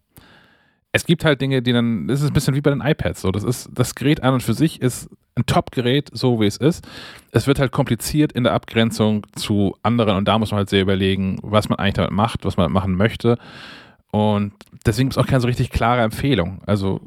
es 0.92 1.04
gibt 1.04 1.24
halt 1.24 1.40
Dinge, 1.40 1.62
die 1.62 1.72
dann, 1.72 2.08
das 2.08 2.20
ist 2.20 2.28
ein 2.28 2.32
bisschen 2.32 2.54
wie 2.54 2.60
bei 2.60 2.70
den 2.70 2.80
iPads. 2.80 3.20
So, 3.20 3.30
das 3.30 3.44
ist, 3.44 3.70
das 3.72 3.94
Gerät 3.94 4.22
an 4.22 4.34
und 4.34 4.42
für 4.42 4.54
sich 4.54 4.80
ist 4.80 5.08
ein 5.34 5.46
Top-Gerät, 5.46 6.10
so 6.12 6.40
wie 6.40 6.46
es 6.46 6.58
ist. 6.58 6.86
Es 7.30 7.46
wird 7.46 7.58
halt 7.58 7.72
kompliziert 7.72 8.32
in 8.32 8.44
der 8.44 8.52
Abgrenzung 8.52 9.26
zu 9.34 9.76
anderen 9.82 10.16
und 10.16 10.28
da 10.28 10.38
muss 10.38 10.50
man 10.50 10.58
halt 10.58 10.70
sehr 10.70 10.82
überlegen, 10.82 11.38
was 11.42 11.68
man 11.68 11.78
eigentlich 11.78 11.94
damit 11.94 12.10
macht, 12.10 12.44
was 12.44 12.56
man 12.56 12.70
machen 12.70 12.94
möchte. 12.94 13.38
Und 14.10 14.52
deswegen 14.84 15.08
es 15.08 15.16
auch 15.16 15.26
keine 15.26 15.40
so 15.40 15.46
richtig 15.46 15.70
klare 15.70 16.02
Empfehlung. 16.02 16.60
Also 16.66 17.00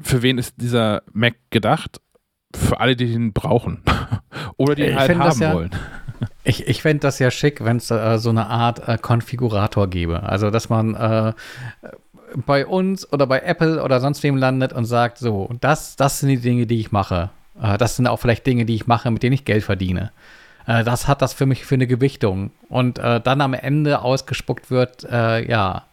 für 0.00 0.22
wen 0.22 0.38
ist 0.38 0.54
dieser 0.56 1.02
Mac 1.12 1.34
gedacht? 1.50 2.00
Für 2.54 2.80
alle, 2.80 2.96
die 2.96 3.06
ihn 3.06 3.32
brauchen. 3.32 3.82
Oder 4.56 4.74
die 4.74 4.82
ihn 4.82 4.90
ich 4.90 4.96
halt 4.96 5.18
haben 5.18 5.40
ja, 5.40 5.54
wollen. 5.54 5.70
Ich, 6.44 6.68
ich 6.68 6.82
fände 6.82 7.00
das 7.00 7.18
ja 7.18 7.32
schick, 7.32 7.64
wenn 7.64 7.78
es 7.78 7.90
äh, 7.90 8.16
so 8.18 8.30
eine 8.30 8.46
Art 8.46 8.86
äh, 8.86 8.96
Konfigurator 8.96 9.88
gäbe. 9.88 10.22
Also, 10.22 10.50
dass 10.50 10.68
man 10.68 10.94
äh, 10.94 11.32
bei 12.46 12.66
uns 12.66 13.12
oder 13.12 13.26
bei 13.26 13.40
Apple 13.40 13.82
oder 13.82 14.00
sonst 14.00 14.22
wem 14.22 14.36
landet 14.36 14.72
und 14.72 14.84
sagt, 14.84 15.18
so, 15.18 15.50
das, 15.60 15.96
das 15.96 16.20
sind 16.20 16.28
die 16.28 16.38
Dinge, 16.38 16.66
die 16.66 16.80
ich 16.80 16.92
mache. 16.92 17.30
Äh, 17.60 17.78
das 17.78 17.96
sind 17.96 18.06
auch 18.06 18.18
vielleicht 18.18 18.46
Dinge, 18.46 18.64
die 18.64 18.74
ich 18.74 18.86
mache, 18.86 19.10
mit 19.10 19.22
denen 19.22 19.34
ich 19.34 19.44
Geld 19.44 19.64
verdiene. 19.64 20.12
Äh, 20.66 20.84
das 20.84 21.08
hat 21.08 21.22
das 21.22 21.32
für 21.32 21.46
mich 21.46 21.64
für 21.64 21.74
eine 21.74 21.86
Gewichtung. 21.86 22.50
Und 22.68 22.98
äh, 22.98 23.20
dann 23.20 23.40
am 23.40 23.54
Ende 23.54 24.02
ausgespuckt 24.02 24.70
wird, 24.70 25.02
ja, 25.02 25.84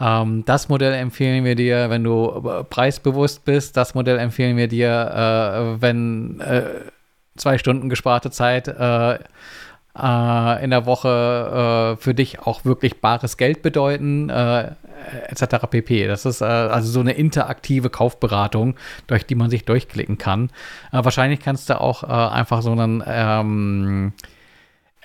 ähm, 0.00 0.44
das 0.44 0.68
Modell 0.68 0.92
empfehlen 0.92 1.44
wir 1.44 1.54
dir, 1.54 1.88
wenn 1.90 2.04
du 2.04 2.42
äh, 2.46 2.64
preisbewusst 2.64 3.44
bist. 3.44 3.76
Das 3.76 3.94
Modell 3.94 4.18
empfehlen 4.18 4.56
wir 4.56 4.68
dir, 4.68 4.90
äh, 4.90 5.80
wenn 5.80 6.40
äh, 6.40 6.62
zwei 7.36 7.58
Stunden 7.58 7.88
gesparte 7.88 8.30
Zeit 8.30 8.68
äh, 8.68 9.14
äh 9.14 10.64
in 10.64 10.70
der 10.70 10.84
Woche 10.84 11.96
äh, 11.96 12.02
für 12.02 12.14
dich 12.14 12.40
auch 12.40 12.64
wirklich 12.64 13.00
bares 13.00 13.36
Geld 13.38 13.62
bedeuten, 13.62 14.28
etc. 15.28 15.66
pp. 15.70 16.06
Das 16.06 16.26
ist 16.26 16.42
also 16.42 16.90
so 16.90 17.00
eine 17.00 17.12
interaktive 17.12 17.90
Kaufberatung, 17.90 18.76
durch 19.06 19.24
die 19.24 19.34
man 19.34 19.50
sich 19.50 19.64
durchklicken 19.64 20.18
kann. 20.18 20.50
wahrscheinlich 20.90 21.40
kannst 21.40 21.70
du 21.70 21.80
auch 21.80 22.02
einfach 22.02 22.62
so 22.62 22.72
einen 22.72 23.02
ähm, 23.06 24.12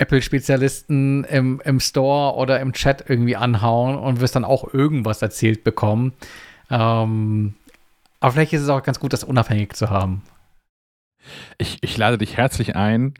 Apple-Spezialisten 0.01 1.23
im, 1.25 1.61
im 1.63 1.79
Store 1.79 2.35
oder 2.35 2.59
im 2.59 2.73
Chat 2.73 3.05
irgendwie 3.07 3.35
anhauen 3.35 3.97
und 3.97 4.19
wirst 4.19 4.35
dann 4.35 4.43
auch 4.43 4.73
irgendwas 4.73 5.21
erzählt 5.21 5.63
bekommen. 5.63 6.13
Ähm, 6.69 7.53
aber 8.19 8.33
vielleicht 8.33 8.53
ist 8.53 8.61
es 8.61 8.69
auch 8.69 8.83
ganz 8.83 8.99
gut, 8.99 9.13
das 9.13 9.23
unabhängig 9.23 9.73
zu 9.73 9.89
haben. 9.89 10.23
Ich, 11.59 11.77
ich 11.81 11.97
lade 11.97 12.17
dich 12.17 12.35
herzlich 12.35 12.75
ein, 12.75 13.13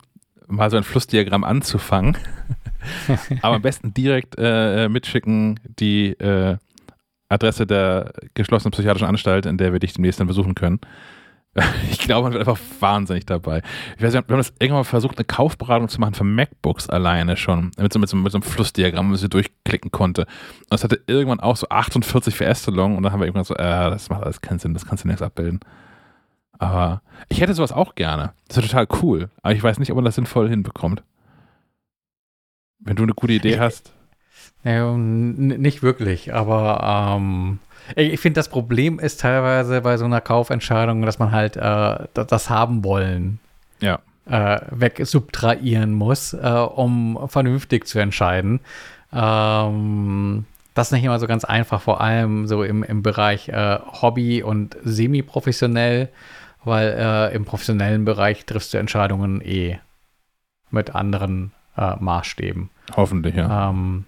mal 0.47 0.71
so 0.71 0.77
ein 0.77 0.84
Flussdiagramm 0.84 1.43
anzufangen. 1.43 2.17
aber 3.41 3.55
am 3.55 3.61
besten 3.61 3.93
direkt 3.93 4.36
äh, 4.39 4.89
mitschicken 4.89 5.59
die 5.79 6.13
äh, 6.13 6.57
Adresse 7.29 7.67
der 7.67 8.11
geschlossenen 8.34 8.71
psychiatrischen 8.71 9.07
Anstalt, 9.07 9.45
in 9.45 9.57
der 9.57 9.71
wir 9.71 9.79
dich 9.79 9.93
demnächst 9.93 10.19
dann 10.19 10.27
besuchen 10.27 10.55
können. 10.55 10.79
Ich 11.91 11.99
glaube, 11.99 12.24
man 12.24 12.34
wird 12.34 12.47
einfach 12.47 12.62
wahnsinnig 12.80 13.26
dabei. 13.26 13.62
Ich 13.97 14.04
weiß 14.04 14.14
nicht, 14.14 14.28
wir 14.28 14.34
haben 14.34 14.39
das 14.39 14.54
irgendwann 14.60 14.80
mal 14.80 14.84
versucht, 14.84 15.18
eine 15.18 15.26
Kaufberatung 15.26 15.89
zu 15.89 15.99
machen 15.99 16.14
für 16.14 16.24
MacBooks 16.24 16.89
alleine 16.89 17.38
schon. 17.38 17.72
Mit 17.78 17.93
so, 17.93 17.99
mit 17.99 18.10
so, 18.10 18.18
mit 18.18 18.32
so 18.32 18.38
einem 18.38 18.43
Flussdiagramm, 18.43 19.10
man 19.10 19.18
sie 19.18 19.30
durchklicken 19.30 19.91
konnte. 19.91 20.22
Und 20.24 20.72
das 20.72 20.84
hatte 20.84 21.02
irgendwann 21.08 21.39
auch 21.39 21.56
so 21.56 21.68
48 21.70 22.38
PS-Long 22.38 22.97
und 22.97 23.04
dann 23.04 23.12
haben 23.12 23.20
wir 23.20 23.28
irgendwann 23.28 23.45
so, 23.45 23.56
äh, 23.56 23.89
das 23.89 24.10
macht 24.10 24.24
alles 24.24 24.41
keinen 24.41 24.60
Sinn, 24.60 24.74
das 24.74 24.86
kannst 24.86 25.04
du 25.04 25.08
nichts 25.08 25.22
abbilden. 25.22 25.60
Aber 26.58 27.02
ich 27.28 27.41
hätte 27.41 27.54
sowas 27.54 27.72
auch 27.72 27.95
gerne. 27.95 28.34
Das 28.47 28.58
ist 28.58 28.70
total 28.70 28.88
cool. 29.02 29.30
Aber 29.41 29.54
ich 29.54 29.64
weiß 29.64 29.80
nicht, 29.80 29.91
ob 29.91 29.95
man 29.95 30.06
das 30.06 30.16
sinnvoll 30.16 30.49
hinbekommt. 30.49 31.04
Wenn 32.80 32.95
du 32.95 33.04
eine 33.04 33.14
gute 33.14 33.34
Idee 33.34 33.60
hast. 33.60 33.93
Ja, 34.64 34.95
nicht 34.95 35.82
wirklich, 35.82 36.34
aber 36.34 37.18
ähm, 37.18 37.60
ich 37.95 38.19
finde, 38.19 38.39
das 38.39 38.49
Problem 38.49 38.99
ist 38.99 39.21
teilweise 39.21 39.82
bei 39.82 39.97
so 39.97 40.05
einer 40.05 40.21
Kaufentscheidung, 40.21 41.01
dass 41.03 41.19
man 41.19 41.32
halt 41.32 41.57
äh, 41.57 42.07
das 42.13 42.49
haben 42.49 42.84
wollen 42.84 43.39
ja. 43.79 43.99
äh, 44.25 44.61
wegsubtrahieren 44.71 45.93
muss, 45.93 46.34
äh, 46.34 46.38
um 46.47 47.19
vernünftig 47.27 47.88
zu 47.88 47.99
entscheiden. 47.99 48.61
Ähm, 49.13 50.45
das 50.73 50.88
ist 50.88 50.91
nicht 50.93 51.03
immer 51.03 51.19
so 51.19 51.27
ganz 51.27 51.43
einfach, 51.43 51.82
vor 51.82 52.01
allem 52.01 52.47
so 52.47 52.63
im, 52.63 52.84
im 52.84 53.03
Bereich 53.03 53.49
äh, 53.49 53.79
Hobby 54.01 54.41
und 54.41 54.77
semi-professionell, 54.84 56.09
weil 56.63 56.95
äh, 56.97 57.36
im 57.36 57.43
professionellen 57.43 58.05
Bereich 58.05 58.45
triffst 58.45 58.73
du 58.73 58.77
Entscheidungen 58.77 59.41
eh 59.41 59.79
mit 60.69 60.95
anderen 60.95 61.51
äh, 61.77 61.95
Maßstäben. 61.99 62.69
Hoffentlich, 62.95 63.36
ja. 63.36 63.69
Ähm, 63.69 64.05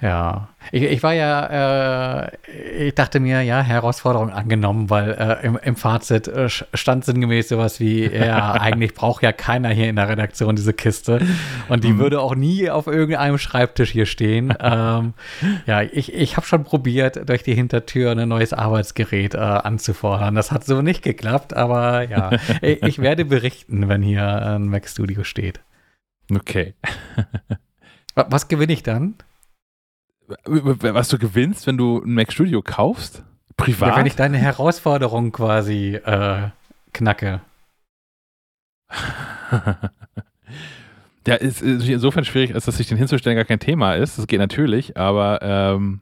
Ja, 0.00 0.48
ich, 0.70 0.84
ich 0.84 1.02
war 1.02 1.12
ja, 1.12 2.26
äh, 2.26 2.86
ich 2.86 2.94
dachte 2.94 3.18
mir, 3.18 3.42
ja, 3.42 3.60
Herausforderung 3.62 4.30
angenommen, 4.30 4.90
weil 4.90 5.10
äh, 5.10 5.44
im, 5.44 5.58
im 5.60 5.74
Fazit 5.74 6.28
äh, 6.28 6.48
stand 6.48 7.04
sinngemäß 7.04 7.48
sowas 7.48 7.80
wie, 7.80 8.06
ja, 8.06 8.52
eigentlich 8.60 8.94
braucht 8.94 9.24
ja 9.24 9.32
keiner 9.32 9.70
hier 9.70 9.88
in 9.88 9.96
der 9.96 10.08
Redaktion 10.08 10.54
diese 10.54 10.72
Kiste 10.72 11.20
und 11.68 11.82
die 11.82 11.94
mhm. 11.94 11.98
würde 11.98 12.20
auch 12.20 12.36
nie 12.36 12.70
auf 12.70 12.86
irgendeinem 12.86 13.38
Schreibtisch 13.38 13.90
hier 13.90 14.06
stehen. 14.06 14.54
ähm, 14.60 15.14
ja, 15.66 15.82
ich, 15.82 16.14
ich 16.14 16.36
habe 16.36 16.46
schon 16.46 16.62
probiert, 16.62 17.28
durch 17.28 17.42
die 17.42 17.54
Hintertür 17.54 18.12
ein 18.12 18.28
neues 18.28 18.52
Arbeitsgerät 18.52 19.34
äh, 19.34 19.38
anzufordern. 19.38 20.36
Das 20.36 20.52
hat 20.52 20.64
so 20.64 20.80
nicht 20.80 21.02
geklappt, 21.02 21.54
aber 21.54 22.08
ja, 22.08 22.30
ich, 22.62 22.82
ich 22.84 22.98
werde 23.00 23.24
berichten, 23.24 23.88
wenn 23.88 24.02
hier 24.02 24.24
ein 24.24 24.68
Mac 24.68 24.88
Studio 24.88 25.24
steht. 25.24 25.60
Okay. 26.32 26.74
Was 28.14 28.48
gewinne 28.48 28.72
ich 28.72 28.82
dann? 28.82 29.14
Was 30.44 31.08
du 31.08 31.18
gewinnst, 31.18 31.66
wenn 31.66 31.76
du 31.76 32.02
ein 32.02 32.14
Mac 32.14 32.32
Studio 32.32 32.62
kaufst? 32.62 33.22
Privat? 33.56 33.88
Ja, 33.90 33.96
wenn 33.96 34.06
ich 34.06 34.16
deine 34.16 34.38
Herausforderung 34.38 35.32
quasi 35.32 35.94
äh, 35.96 36.48
knacke. 36.92 37.40
ja, 41.26 41.34
ist, 41.34 41.60
ist, 41.62 41.88
insofern 41.88 42.24
schwierig, 42.24 42.54
als 42.54 42.64
dass 42.64 42.76
sich 42.76 42.86
den 42.86 42.98
hinzustellen 42.98 43.36
gar 43.36 43.44
kein 43.44 43.58
Thema 43.60 43.94
ist. 43.94 44.18
Das 44.18 44.26
geht 44.26 44.38
natürlich, 44.38 44.96
aber 44.96 45.40
ähm, 45.42 46.00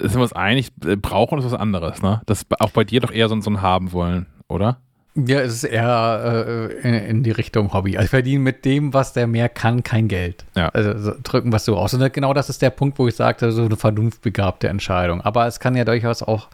sind 0.00 0.14
wir 0.16 0.22
uns 0.22 0.32
einig, 0.32 0.72
äh, 0.84 0.96
brauchen 0.96 1.38
ist 1.38 1.44
was 1.44 1.54
anderes, 1.54 2.02
ne? 2.02 2.22
Das 2.26 2.42
ist 2.42 2.60
auch 2.60 2.70
bei 2.70 2.84
dir 2.84 3.00
doch 3.00 3.10
eher 3.10 3.28
so, 3.28 3.38
so 3.40 3.50
ein 3.50 3.62
Haben 3.62 3.92
wollen, 3.92 4.26
oder? 4.48 4.80
Ja, 5.26 5.40
es 5.40 5.54
ist 5.54 5.64
eher 5.64 6.68
äh, 6.70 6.88
in, 6.88 6.94
in, 6.94 7.22
die 7.22 7.30
Richtung 7.32 7.72
Hobby. 7.72 7.96
Also 7.96 8.04
ich 8.04 8.10
verdiene 8.10 8.40
mit 8.40 8.64
dem, 8.64 8.94
was 8.94 9.12
der 9.12 9.26
mehr 9.26 9.48
kann, 9.48 9.82
kein 9.82 10.06
Geld. 10.06 10.44
Ja. 10.54 10.68
Also 10.68 10.96
so, 10.98 11.12
drücken 11.22 11.52
es 11.52 11.64
so 11.64 11.76
aus. 11.76 11.92
Und 11.94 12.12
genau 12.12 12.34
das 12.34 12.48
ist 12.48 12.62
der 12.62 12.70
Punkt, 12.70 12.98
wo 12.98 13.08
ich 13.08 13.16
sagte, 13.16 13.50
so 13.50 13.64
eine 13.64 13.76
vernunftbegabte 13.76 14.68
Entscheidung. 14.68 15.20
Aber 15.22 15.46
es 15.46 15.58
kann 15.58 15.74
ja 15.74 15.84
durchaus 15.84 16.22
auch, 16.22 16.48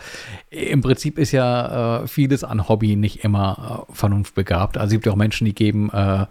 im 0.50 0.80
Prinzip 0.80 1.18
ist 1.18 1.32
ja 1.32 2.02
äh, 2.02 2.06
vieles 2.06 2.42
an 2.42 2.68
Hobby 2.68 2.96
nicht 2.96 3.22
immer 3.24 3.86
äh, 3.90 3.92
vernunftbegabt. 3.92 4.78
Also 4.78 4.86
es 4.86 4.92
gibt 4.92 5.06
ja 5.06 5.12
auch 5.12 5.16
Menschen, 5.16 5.44
die 5.44 5.54
geben 5.54 5.90
äh, 5.90 6.26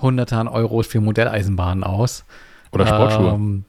hunderte 0.00 0.36
an 0.36 0.48
Euros 0.48 0.86
für 0.86 1.00
Modelleisenbahnen 1.00 1.84
aus. 1.84 2.24
Oder 2.70 2.86
Sportschuhe. 2.86 3.32
Ähm, 3.32 3.64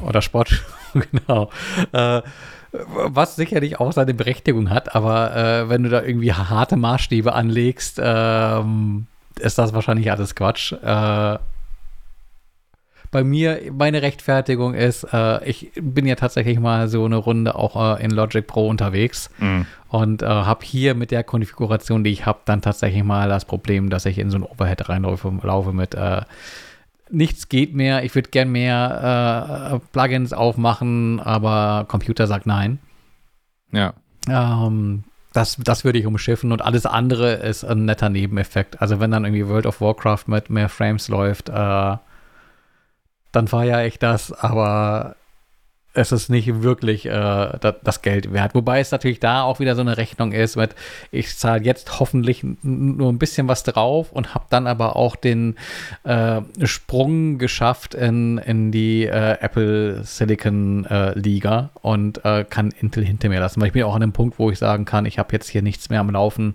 oder 0.00 0.22
Sportschuhe, 0.22 0.64
genau. 1.12 1.50
Äh, 1.92 2.22
was 2.72 3.36
sicherlich 3.36 3.80
auch 3.80 3.92
seine 3.92 4.14
Berechtigung 4.14 4.70
hat, 4.70 4.94
aber 4.94 5.36
äh, 5.36 5.68
wenn 5.68 5.82
du 5.82 5.90
da 5.90 6.02
irgendwie 6.02 6.32
harte 6.32 6.76
Maßstäbe 6.76 7.32
anlegst, 7.34 8.00
ähm, 8.02 9.06
ist 9.38 9.58
das 9.58 9.74
wahrscheinlich 9.74 10.10
alles 10.10 10.34
Quatsch. 10.34 10.72
Äh, 10.72 11.38
bei 13.10 13.24
mir, 13.24 13.60
meine 13.70 14.00
Rechtfertigung 14.00 14.72
ist, 14.72 15.04
äh, 15.12 15.44
ich 15.44 15.70
bin 15.74 16.06
ja 16.06 16.14
tatsächlich 16.14 16.58
mal 16.58 16.88
so 16.88 17.04
eine 17.04 17.16
Runde 17.16 17.54
auch 17.54 17.98
äh, 17.98 18.02
in 18.02 18.10
Logic 18.10 18.46
Pro 18.46 18.66
unterwegs 18.68 19.28
mhm. 19.38 19.66
und 19.88 20.22
äh, 20.22 20.26
habe 20.26 20.64
hier 20.64 20.94
mit 20.94 21.10
der 21.10 21.22
Konfiguration, 21.22 22.04
die 22.04 22.10
ich 22.10 22.24
habe, 22.24 22.38
dann 22.46 22.62
tatsächlich 22.62 23.04
mal 23.04 23.28
das 23.28 23.44
Problem, 23.44 23.90
dass 23.90 24.06
ich 24.06 24.18
in 24.18 24.30
so 24.30 24.38
ein 24.38 24.42
Overhead 24.44 24.88
reinlaufe 24.88 25.30
laufe 25.42 25.74
mit 25.74 25.94
äh, 25.94 26.22
nichts 27.12 27.48
geht 27.48 27.74
mehr, 27.74 28.04
ich 28.04 28.14
würde 28.14 28.30
gern 28.30 28.50
mehr 28.50 29.72
äh, 29.72 29.78
Plugins 29.92 30.32
aufmachen, 30.32 31.20
aber 31.20 31.84
Computer 31.88 32.26
sagt 32.26 32.46
nein. 32.46 32.78
Ja. 33.72 33.94
Ähm, 34.28 35.04
das, 35.32 35.56
das 35.56 35.84
würde 35.84 35.98
ich 35.98 36.06
umschiffen 36.06 36.52
und 36.52 36.62
alles 36.62 36.86
andere 36.86 37.34
ist 37.34 37.64
ein 37.64 37.84
netter 37.84 38.08
Nebeneffekt. 38.08 38.82
Also 38.82 39.00
wenn 39.00 39.10
dann 39.10 39.24
irgendwie 39.24 39.48
World 39.48 39.66
of 39.66 39.80
Warcraft 39.80 40.24
mit 40.26 40.50
mehr 40.50 40.68
Frames 40.68 41.08
läuft, 41.08 41.48
äh, 41.48 41.96
dann 43.32 43.48
feiere 43.48 43.86
ich 43.86 43.98
das, 43.98 44.32
aber 44.32 45.16
es 45.94 46.12
ist 46.12 46.30
nicht 46.30 46.62
wirklich 46.62 47.06
äh, 47.06 47.58
das 47.82 48.02
Geld 48.02 48.32
wert. 48.32 48.54
Wobei 48.54 48.80
es 48.80 48.90
natürlich 48.90 49.20
da 49.20 49.42
auch 49.42 49.60
wieder 49.60 49.74
so 49.74 49.82
eine 49.82 49.96
Rechnung 49.96 50.32
ist 50.32 50.56
mit, 50.56 50.74
ich 51.10 51.36
zahle 51.36 51.62
jetzt 51.62 52.00
hoffentlich 52.00 52.44
nur 52.62 53.12
ein 53.12 53.18
bisschen 53.18 53.48
was 53.48 53.62
drauf 53.62 54.12
und 54.12 54.34
habe 54.34 54.46
dann 54.50 54.66
aber 54.66 54.96
auch 54.96 55.16
den 55.16 55.56
äh, 56.04 56.40
Sprung 56.64 57.38
geschafft 57.38 57.94
in, 57.94 58.38
in 58.38 58.72
die 58.72 59.04
äh, 59.04 59.38
Apple 59.40 60.02
Silicon 60.04 60.86
äh, 60.86 61.18
Liga 61.18 61.70
und 61.82 62.24
äh, 62.24 62.44
kann 62.44 62.70
Intel 62.70 63.04
hinter 63.04 63.28
mir 63.28 63.40
lassen. 63.40 63.60
Weil 63.60 63.68
ich 63.68 63.74
bin 63.74 63.82
auch 63.82 63.94
an 63.94 64.00
dem 64.00 64.12
Punkt, 64.12 64.38
wo 64.38 64.50
ich 64.50 64.58
sagen 64.58 64.84
kann, 64.84 65.04
ich 65.04 65.18
habe 65.18 65.32
jetzt 65.32 65.48
hier 65.48 65.62
nichts 65.62 65.90
mehr 65.90 66.00
am 66.00 66.10
Laufen, 66.10 66.54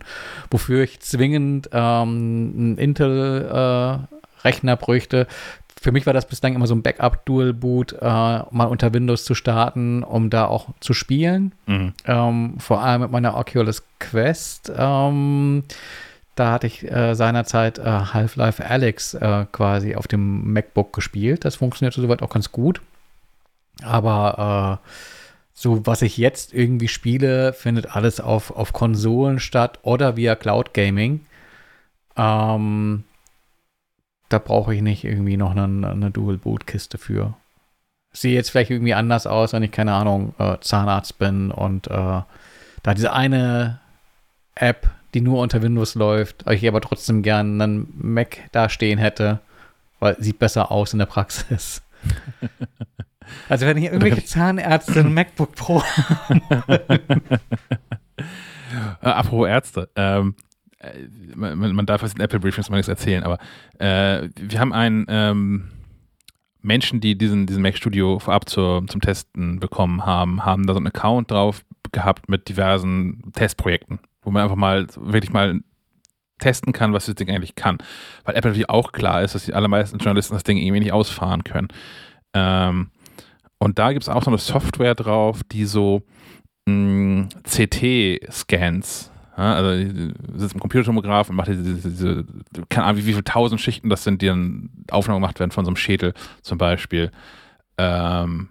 wofür 0.50 0.84
ich 0.84 1.00
zwingend 1.00 1.70
ähm, 1.74 2.54
einen 2.58 2.78
Intel 2.78 3.46
äh, 3.46 4.18
Rechner 4.44 4.76
bräuchte, 4.78 5.28
für 5.80 5.92
mich 5.92 6.06
war 6.06 6.14
das 6.14 6.28
bislang 6.28 6.56
immer 6.56 6.68
so 6.68 6.76
ein 6.76 6.82
Backup-Dual-Boot, 6.82 7.94
äh, 7.94 8.06
mal 8.06 8.66
unter 8.68 8.94
Windows 8.94 9.26
zu 9.26 9.36
starten, 9.36 10.04
um 10.04 10.30
da 10.30 10.46
auch 10.46 10.70
zu 10.80 10.94
spielen. 10.94 11.54
Mhm. 11.68 11.94
Ähm, 12.06 12.56
vor 12.60 12.82
allem 12.82 13.02
mit 13.02 13.12
meiner 13.12 13.38
Oculus 13.38 13.84
Quest. 14.00 14.72
Ähm, 14.76 15.64
da 16.36 16.52
hatte 16.52 16.68
ich 16.68 16.90
äh, 16.90 17.14
seinerzeit 17.14 17.80
äh, 17.80 17.84
Half-Life 17.84 18.66
Alex 18.66 19.14
äh, 19.14 19.46
quasi 19.52 19.96
auf 19.96 20.08
dem 20.08 20.52
MacBook 20.52 20.94
gespielt. 20.94 21.46
Das 21.46 21.56
funktionierte 21.56 22.02
soweit 22.02 22.22
auch 22.22 22.30
ganz 22.30 22.52
gut. 22.52 22.82
Aber 23.84 24.80
äh, 24.84 24.88
so, 25.54 25.86
was 25.86 26.02
ich 26.02 26.18
jetzt 26.18 26.54
irgendwie 26.54 26.88
spiele, 26.88 27.54
findet 27.54 27.96
alles 27.96 28.20
auf, 28.20 28.52
auf 28.52 28.74
Konsolen 28.74 29.40
statt 29.40 29.80
oder 29.84 30.16
via 30.16 30.36
Cloud 30.36 30.74
Gaming. 30.74 31.26
Ähm, 32.16 33.04
da 34.30 34.40
brauche 34.40 34.76
ich 34.76 34.82
nicht 34.82 35.04
irgendwie 35.04 35.38
noch 35.38 35.52
eine, 35.52 35.90
eine 35.90 36.12
Dual-Boot-Kiste 36.12 36.98
für. 36.98 37.36
Sehe 38.12 38.34
jetzt 38.34 38.50
vielleicht 38.50 38.72
irgendwie 38.72 38.94
anders 38.94 39.28
aus, 39.28 39.54
wenn 39.54 39.64
ich, 39.64 39.72
keine 39.72 39.94
Ahnung, 39.94 40.34
äh, 40.40 40.58
Zahnarzt 40.60 41.18
bin 41.20 41.52
und 41.52 41.88
äh, 41.88 41.92
da 42.84 42.94
diese 42.94 43.14
eine 43.14 43.80
App, 44.56 44.90
die 45.14 45.22
nur 45.22 45.40
unter 45.40 45.62
Windows 45.62 45.96
läuft, 45.96 46.50
ich 46.50 46.68
aber 46.68 46.82
trotzdem 46.82 47.22
gern 47.22 47.62
einen 47.62 47.94
Mac 47.98 48.40
da 48.52 48.70
stehen 48.70 48.98
hätte, 48.98 49.40
weil 50.00 50.16
sieht 50.20 50.40
besser 50.40 50.72
aus 50.72 50.94
in 50.94 51.00
der 51.00 51.06
Praxis. 51.06 51.82
also 53.50 53.66
wenn 53.66 53.78
hier 53.78 53.92
irgendwelche 53.92 54.26
Zahnärzte 54.26 55.00
ein 55.02 55.14
MacBook 55.14 55.56
Pro 55.56 55.84
äh, 59.02 59.08
apropos 59.08 59.48
Ärzte, 59.48 59.90
ähm, 59.96 60.36
äh, 60.40 60.47
man, 61.36 61.74
man, 61.74 61.86
darf 61.86 62.04
aus 62.04 62.14
den 62.14 62.22
Apple 62.22 62.40
Briefings 62.40 62.70
mal 62.70 62.78
nichts 62.78 62.88
erzählen, 62.88 63.24
aber 63.24 63.38
äh, 63.80 64.30
wir 64.36 64.60
haben 64.60 64.74
einen 64.74 65.06
ähm, 65.10 65.70
Menschen, 66.62 67.00
die 67.00 67.18
diesen, 67.18 67.48
diesen 67.48 67.62
Mac 67.62 67.78
Studio 67.78 68.20
vorab 68.20 68.50
zur, 68.50 68.86
zum 68.88 69.02
Testen 69.02 69.60
bekommen 69.60 70.06
haben, 70.06 70.46
haben 70.46 70.68
da 70.68 70.74
so 70.74 70.78
einen 70.78 70.88
Account 70.88 71.32
drauf 71.32 71.64
gehabt 71.92 72.30
mit 72.30 72.50
diversen 72.50 73.32
Testprojekten, 73.34 74.00
wo 74.22 74.32
man 74.32 74.44
einfach 74.44 74.56
mal 74.56 74.88
wirklich 74.96 75.32
mal 75.32 75.62
testen 76.40 76.74
kann, 76.74 76.94
was 76.94 77.06
das 77.06 77.16
Ding 77.16 77.30
eigentlich 77.30 77.56
kann. 77.56 77.78
Weil 78.24 78.36
Apple 78.36 78.52
natürlich 78.52 78.70
auch 78.70 78.92
klar 78.92 79.24
ist, 79.24 79.34
dass 79.34 79.46
die 79.46 79.54
allermeisten 79.54 79.98
Journalisten 79.98 80.36
das 80.36 80.44
Ding 80.44 80.58
irgendwie 80.58 80.82
nicht 80.82 80.92
ausfahren 80.92 81.44
können. 81.44 81.70
Ähm, 82.34 82.92
und 83.58 83.80
da 83.80 83.92
gibt 83.92 84.04
es 84.04 84.10
auch 84.10 84.24
so 84.24 84.30
eine 84.30 84.38
Software 84.38 84.94
drauf, 84.94 85.42
die 85.52 85.66
so 85.66 86.04
mm, 86.68 87.24
CT-Scans 87.44 89.12
ja, 89.38 89.54
also 89.54 90.02
sitzt 90.36 90.56
im 90.56 90.60
Computertomograph 90.60 91.30
und 91.30 91.36
macht 91.36 91.50
diese, 91.50 91.76
diese, 91.76 92.26
keine 92.70 92.88
Ahnung, 92.88 93.02
wie, 93.02 93.06
wie 93.06 93.12
viele 93.12 93.24
tausend 93.24 93.62
Schichten 93.62 93.90
das 93.90 94.04
sind, 94.04 94.22
die 94.22 94.28
dann 94.28 94.70
Aufnahmen 94.90 95.22
gemacht 95.22 95.40
werden 95.40 95.52
von 95.52 95.64
so 95.64 95.70
einem 95.70 95.76
Schädel 95.76 96.14
zum 96.42 96.58
Beispiel. 96.58 97.12
Ähm, 97.78 98.50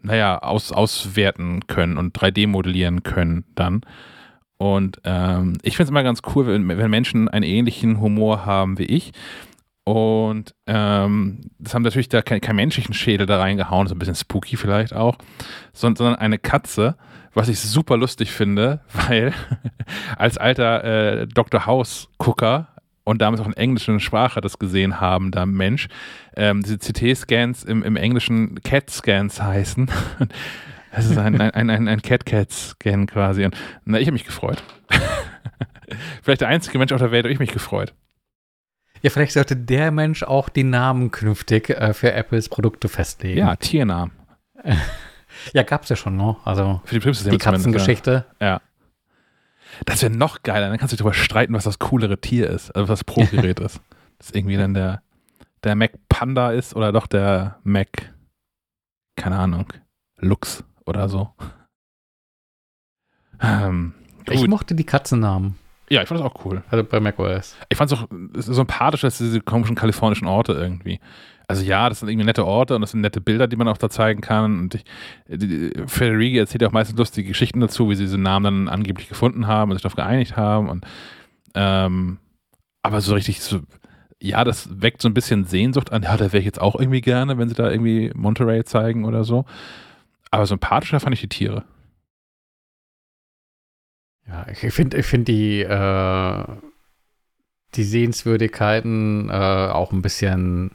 naja, 0.00 0.38
aus, 0.38 0.72
auswerten 0.72 1.66
können 1.66 1.98
und 1.98 2.18
3D 2.18 2.46
modellieren 2.46 3.02
können 3.02 3.44
dann. 3.54 3.82
Und 4.56 5.00
ähm, 5.04 5.58
ich 5.62 5.76
finde 5.76 5.84
es 5.84 5.90
immer 5.90 6.02
ganz 6.02 6.22
cool, 6.34 6.46
wenn, 6.46 6.66
wenn, 6.66 6.90
Menschen 6.90 7.28
einen 7.28 7.44
ähnlichen 7.44 8.00
Humor 8.00 8.46
haben 8.46 8.78
wie 8.78 8.84
ich. 8.84 9.12
Und 9.84 10.54
ähm, 10.66 11.40
das 11.58 11.74
haben 11.74 11.82
natürlich 11.82 12.08
da 12.08 12.22
keinen 12.22 12.40
kein 12.40 12.56
menschlichen 12.56 12.94
Schädel 12.94 13.26
da 13.26 13.38
reingehauen, 13.38 13.86
so 13.86 13.94
ein 13.94 13.98
bisschen 13.98 14.14
spooky 14.14 14.56
vielleicht 14.56 14.92
auch, 14.94 15.16
sondern 15.72 16.16
eine 16.16 16.38
Katze, 16.38 16.96
was 17.38 17.48
ich 17.48 17.60
super 17.60 17.96
lustig 17.96 18.32
finde, 18.32 18.80
weil 18.92 19.32
als 20.16 20.38
alter 20.38 20.84
äh, 20.84 21.26
Dr. 21.26 21.66
House-Gucker 21.66 22.68
und 23.04 23.22
damals 23.22 23.40
auch 23.40 23.46
in 23.46 23.54
englischer 23.54 23.98
Sprache 24.00 24.40
das 24.40 24.58
gesehen 24.58 25.00
haben, 25.00 25.30
da 25.30 25.46
Mensch, 25.46 25.88
ähm, 26.36 26.62
diese 26.62 26.78
CT-Scans 26.78 27.64
im, 27.64 27.82
im 27.82 27.96
Englischen 27.96 28.60
Cat-Scans 28.62 29.40
heißen. 29.40 29.90
Das 30.90 31.04
ist 31.04 31.18
ein, 31.18 31.38
ein, 31.38 31.68
ein, 31.70 31.86
ein 31.86 32.02
Cat-Cat-Scan 32.02 33.06
quasi. 33.06 33.44
Und 33.44 33.54
na, 33.84 34.00
ich 34.00 34.06
habe 34.06 34.14
mich 34.14 34.24
gefreut. 34.24 34.64
Vielleicht 36.22 36.40
der 36.40 36.48
einzige 36.48 36.78
Mensch 36.78 36.92
auf 36.92 36.98
der 36.98 37.12
Welt, 37.12 37.26
der 37.26 37.30
ich 37.30 37.38
mich 37.38 37.52
gefreut. 37.52 37.92
Ja, 39.02 39.10
vielleicht 39.10 39.32
sollte 39.32 39.54
der 39.54 39.90
Mensch 39.90 40.22
auch 40.22 40.48
die 40.48 40.64
Namen 40.64 41.10
künftig 41.10 41.68
äh, 41.68 41.92
für 41.92 42.12
Apples 42.14 42.48
Produkte 42.48 42.88
festlegen. 42.88 43.38
Ja, 43.38 43.54
Tiernamen. 43.54 44.12
Ja, 45.52 45.62
gab's 45.62 45.88
ja 45.88 45.96
schon, 45.96 46.16
ne? 46.16 46.36
Also 46.44 46.80
Für 46.84 46.98
die, 46.98 47.30
die 47.30 47.38
Katzengeschichte. 47.38 48.24
Ja. 48.40 48.46
ja. 48.46 48.60
Das 49.84 50.02
wäre 50.02 50.12
noch 50.12 50.42
geiler. 50.42 50.68
Dann 50.68 50.78
kannst 50.78 50.92
du 50.92 50.96
dich 50.96 51.02
darüber 51.02 51.14
streiten, 51.14 51.52
was 51.52 51.64
das 51.64 51.78
coolere 51.78 52.20
Tier 52.20 52.48
ist, 52.48 52.70
also 52.70 52.88
was 52.88 53.00
das 53.00 53.04
Pro-Gerät 53.04 53.60
ist. 53.60 53.80
Das 54.18 54.30
irgendwie 54.30 54.56
dann 54.56 54.74
der, 54.74 55.02
der 55.62 55.74
Mac 55.74 55.92
Panda 56.08 56.50
ist 56.50 56.74
oder 56.74 56.92
doch 56.92 57.06
der 57.06 57.58
Mac 57.62 58.12
keine 59.18 59.36
Ahnung, 59.36 59.66
Lux 60.16 60.64
oder 60.86 61.08
so. 61.08 61.34
Ähm, 63.40 63.92
ich 64.30 64.46
mochte 64.46 64.74
die 64.74 64.84
Katzennamen. 64.84 65.56
Ja, 65.90 66.02
ich 66.02 66.08
fand 66.08 66.20
das 66.20 66.26
auch 66.26 66.44
cool. 66.44 66.62
Also 66.70 66.84
bei 66.84 67.00
macOS. 67.00 67.56
Ich 67.68 67.76
fand 67.76 67.90
es 67.92 67.98
auch 67.98 68.06
sympathisch, 68.34 69.00
dass 69.02 69.18
diese 69.18 69.40
komischen 69.40 69.74
kalifornischen 69.74 70.28
Orte 70.28 70.52
irgendwie. 70.52 71.00
Also 71.50 71.62
ja, 71.62 71.88
das 71.88 72.00
sind 72.00 72.10
irgendwie 72.10 72.26
nette 72.26 72.44
Orte 72.44 72.74
und 72.74 72.82
das 72.82 72.90
sind 72.90 73.00
nette 73.00 73.22
Bilder, 73.22 73.48
die 73.48 73.56
man 73.56 73.68
auch 73.68 73.78
da 73.78 73.88
zeigen 73.88 74.20
kann. 74.20 74.58
Und 74.60 74.74
ich, 74.74 74.84
die, 75.28 75.72
Federighi 75.86 76.36
erzählt 76.36 76.60
ja 76.60 76.68
auch 76.68 76.72
meistens 76.72 76.98
lustige 76.98 77.28
Geschichten 77.28 77.60
dazu, 77.60 77.88
wie 77.88 77.94
sie 77.94 78.04
diese 78.04 78.18
Namen 78.18 78.44
dann 78.44 78.68
angeblich 78.68 79.08
gefunden 79.08 79.46
haben 79.46 79.70
und 79.70 79.76
sich 79.76 79.82
darauf 79.82 79.96
geeinigt 79.96 80.36
haben. 80.36 80.68
Und 80.68 80.84
ähm, 81.54 82.18
aber 82.82 83.00
so 83.00 83.14
richtig 83.14 83.40
so, 83.40 83.60
ja, 84.20 84.44
das 84.44 84.82
weckt 84.82 85.00
so 85.00 85.08
ein 85.08 85.14
bisschen 85.14 85.46
Sehnsucht 85.46 85.90
an. 85.90 86.02
Ja, 86.02 86.18
da 86.18 86.26
wäre 86.26 86.38
ich 86.38 86.44
jetzt 86.44 86.60
auch 86.60 86.78
irgendwie 86.78 87.00
gerne, 87.00 87.38
wenn 87.38 87.48
sie 87.48 87.54
da 87.54 87.70
irgendwie 87.70 88.12
Monterey 88.14 88.64
zeigen 88.64 89.06
oder 89.06 89.24
so. 89.24 89.46
Aber 90.30 90.44
sympathischer 90.44 91.00
fand 91.00 91.14
ich 91.14 91.22
die 91.22 91.28
Tiere. 91.28 91.64
Ja, 94.26 94.46
ich 94.52 94.74
finde 94.74 94.98
ich 94.98 95.06
find 95.06 95.26
die, 95.28 95.62
äh, 95.62 96.44
die 97.74 97.84
Sehenswürdigkeiten 97.84 99.30
äh, 99.30 99.32
auch 99.32 99.92
ein 99.92 100.02
bisschen 100.02 100.72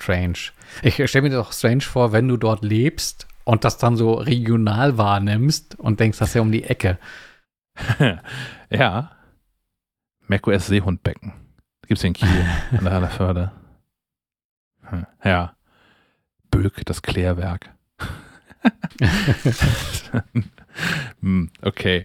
strange. 0.00 0.52
Ich 0.82 0.94
stelle 1.08 1.22
mir 1.22 1.30
das 1.30 1.46
auch 1.46 1.52
strange 1.52 1.82
vor, 1.82 2.12
wenn 2.12 2.28
du 2.28 2.36
dort 2.36 2.62
lebst 2.62 3.26
und 3.44 3.64
das 3.64 3.78
dann 3.78 3.96
so 3.96 4.14
regional 4.14 4.98
wahrnimmst 4.98 5.78
und 5.78 6.00
denkst, 6.00 6.18
das 6.18 6.28
ist 6.28 6.34
ja 6.34 6.42
um 6.42 6.52
die 6.52 6.64
Ecke. 6.64 6.98
ja. 8.70 9.10
macOS 10.26 10.66
Seehundbecken. 10.66 11.32
Gibt 11.86 11.98
es 11.98 12.04
in 12.04 12.12
Kiel 12.12 12.46
an 12.76 12.84
der 12.84 12.92
Hallerförde. 12.92 13.52
Hm. 14.84 15.06
Ja. 15.24 15.54
Bölk, 16.50 16.84
das 16.84 17.02
Klärwerk. 17.02 17.70
Hm, 21.20 21.50
okay. 21.62 22.04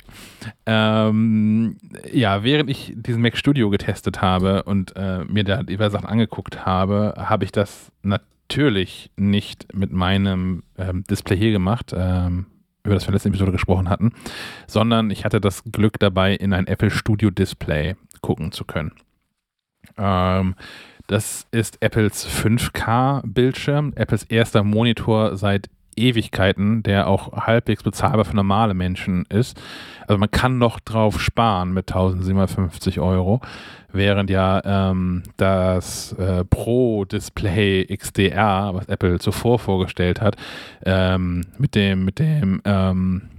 Ähm, 0.66 1.78
ja, 2.12 2.44
während 2.44 2.70
ich 2.70 2.94
diesen 2.96 3.22
Mac 3.22 3.38
Studio 3.38 3.70
getestet 3.70 4.22
habe 4.22 4.64
und 4.64 4.96
äh, 4.96 5.24
mir 5.26 5.44
da 5.44 5.64
die 5.64 5.78
Sachen 5.78 6.06
angeguckt 6.06 6.66
habe, 6.66 7.14
habe 7.18 7.46
ich 7.46 7.52
das 7.52 7.92
natürlich 8.02 9.12
nicht 9.16 9.74
mit 9.74 9.92
meinem 9.92 10.64
ähm, 10.78 11.04
Display 11.04 11.38
hier 11.38 11.52
gemacht, 11.52 11.94
ähm, 11.96 12.48
über 12.84 12.96
das 12.96 13.08
wir 13.08 13.14
letzte 13.14 13.30
Episode 13.30 13.52
gesprochen 13.52 13.90
hatten, 13.90 14.12
sondern 14.68 15.10
ich 15.10 15.26
hatte 15.26 15.40
das 15.40 15.64
Glück 15.72 16.00
dabei, 16.00 16.34
in 16.34 16.54
ein 16.54 16.68
Apple 16.68 16.92
Studio 16.92 17.30
Display 17.30 17.96
gucken 18.22 18.52
zu 18.52 18.66
können. 18.66 18.92
Ähm, 19.98 20.56
das 21.08 21.48
ist 21.52 21.82
Apples 21.82 22.28
5K-Bildschirm, 22.28 23.94
Apples 23.96 24.24
erster 24.24 24.64
Monitor 24.64 25.38
seit 25.38 25.70
Ewigkeiten, 25.98 26.84
der 26.84 27.08
auch 27.08 27.34
halbwegs 27.34 27.84
bezahlbar 27.84 28.26
für 28.26 28.36
normale 28.36 28.74
Menschen 28.74 29.26
ist. 29.30 29.62
Also 30.08 30.18
man 30.18 30.32
kann 30.32 30.58
noch 30.58 30.80
drauf 30.80 31.20
sparen 31.20 31.74
mit 31.74 31.90
1750 31.92 33.00
Euro, 33.00 33.42
während 33.92 34.30
ja 34.30 34.62
ähm, 34.64 35.24
das 35.38 36.14
äh, 36.14 36.44
Pro-Display 36.46 37.86
XDR, 37.96 38.72
was 38.74 38.88
Apple 38.88 39.20
zuvor 39.20 39.60
vorgestellt 39.60 40.22
hat, 40.22 40.36
ähm, 40.86 41.46
mit 41.58 41.76
dem, 41.76 42.06
mit 42.06 42.20
dem 42.20 42.62
ähm, 42.66 43.30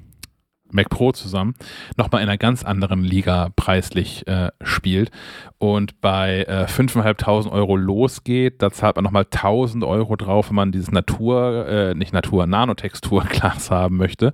Mac 0.74 0.90
Pro 0.90 1.12
zusammen, 1.12 1.54
nochmal 1.96 2.22
in 2.22 2.28
einer 2.28 2.38
ganz 2.38 2.64
anderen 2.64 3.02
Liga 3.02 3.50
preislich 3.56 4.26
äh, 4.26 4.50
spielt 4.62 5.10
und 5.58 6.00
bei 6.00 6.42
äh, 6.42 6.66
5.500 6.66 7.50
Euro 7.50 7.76
losgeht, 7.76 8.60
da 8.60 8.70
zahlt 8.70 8.96
man 8.96 9.04
nochmal 9.04 9.22
1.000 9.24 9.86
Euro 9.86 10.16
drauf, 10.16 10.50
wenn 10.50 10.56
man 10.56 10.72
dieses 10.72 10.90
Natur, 10.90 11.66
äh, 11.68 11.94
nicht 11.94 12.12
Natur, 12.12 12.46
Nanotextur-Glas 12.46 13.70
haben 13.70 13.96
möchte. 13.96 14.32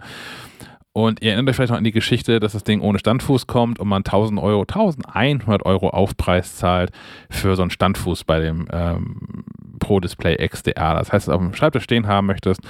Und 0.93 1.23
ihr 1.23 1.33
erinnert 1.33 1.51
euch 1.51 1.57
vielleicht 1.57 1.71
noch 1.71 1.79
an 1.79 1.85
die 1.85 1.93
Geschichte, 1.93 2.41
dass 2.41 2.53
das 2.53 2.65
Ding 2.65 2.81
ohne 2.81 2.99
Standfuß 2.99 3.47
kommt 3.47 3.79
und 3.79 3.87
man 3.87 4.01
1000 4.01 4.41
Euro, 4.41 4.63
1100 4.63 5.65
Euro 5.65 5.91
Aufpreis 5.91 6.57
zahlt 6.57 6.91
für 7.31 7.55
so 7.55 7.63
einen 7.63 7.71
Standfuß 7.71 8.25
bei 8.25 8.41
dem 8.41 8.67
ähm, 8.73 9.45
Pro 9.79 10.01
Display 10.01 10.37
XDR. 10.49 10.95
Das 10.95 11.13
heißt, 11.13 11.29
wenn 11.29 11.33
du 11.33 11.37
auf 11.37 11.53
dem 11.53 11.55
Schreibtisch 11.55 11.85
stehen 11.85 12.09
haben 12.09 12.27
möchtest 12.27 12.61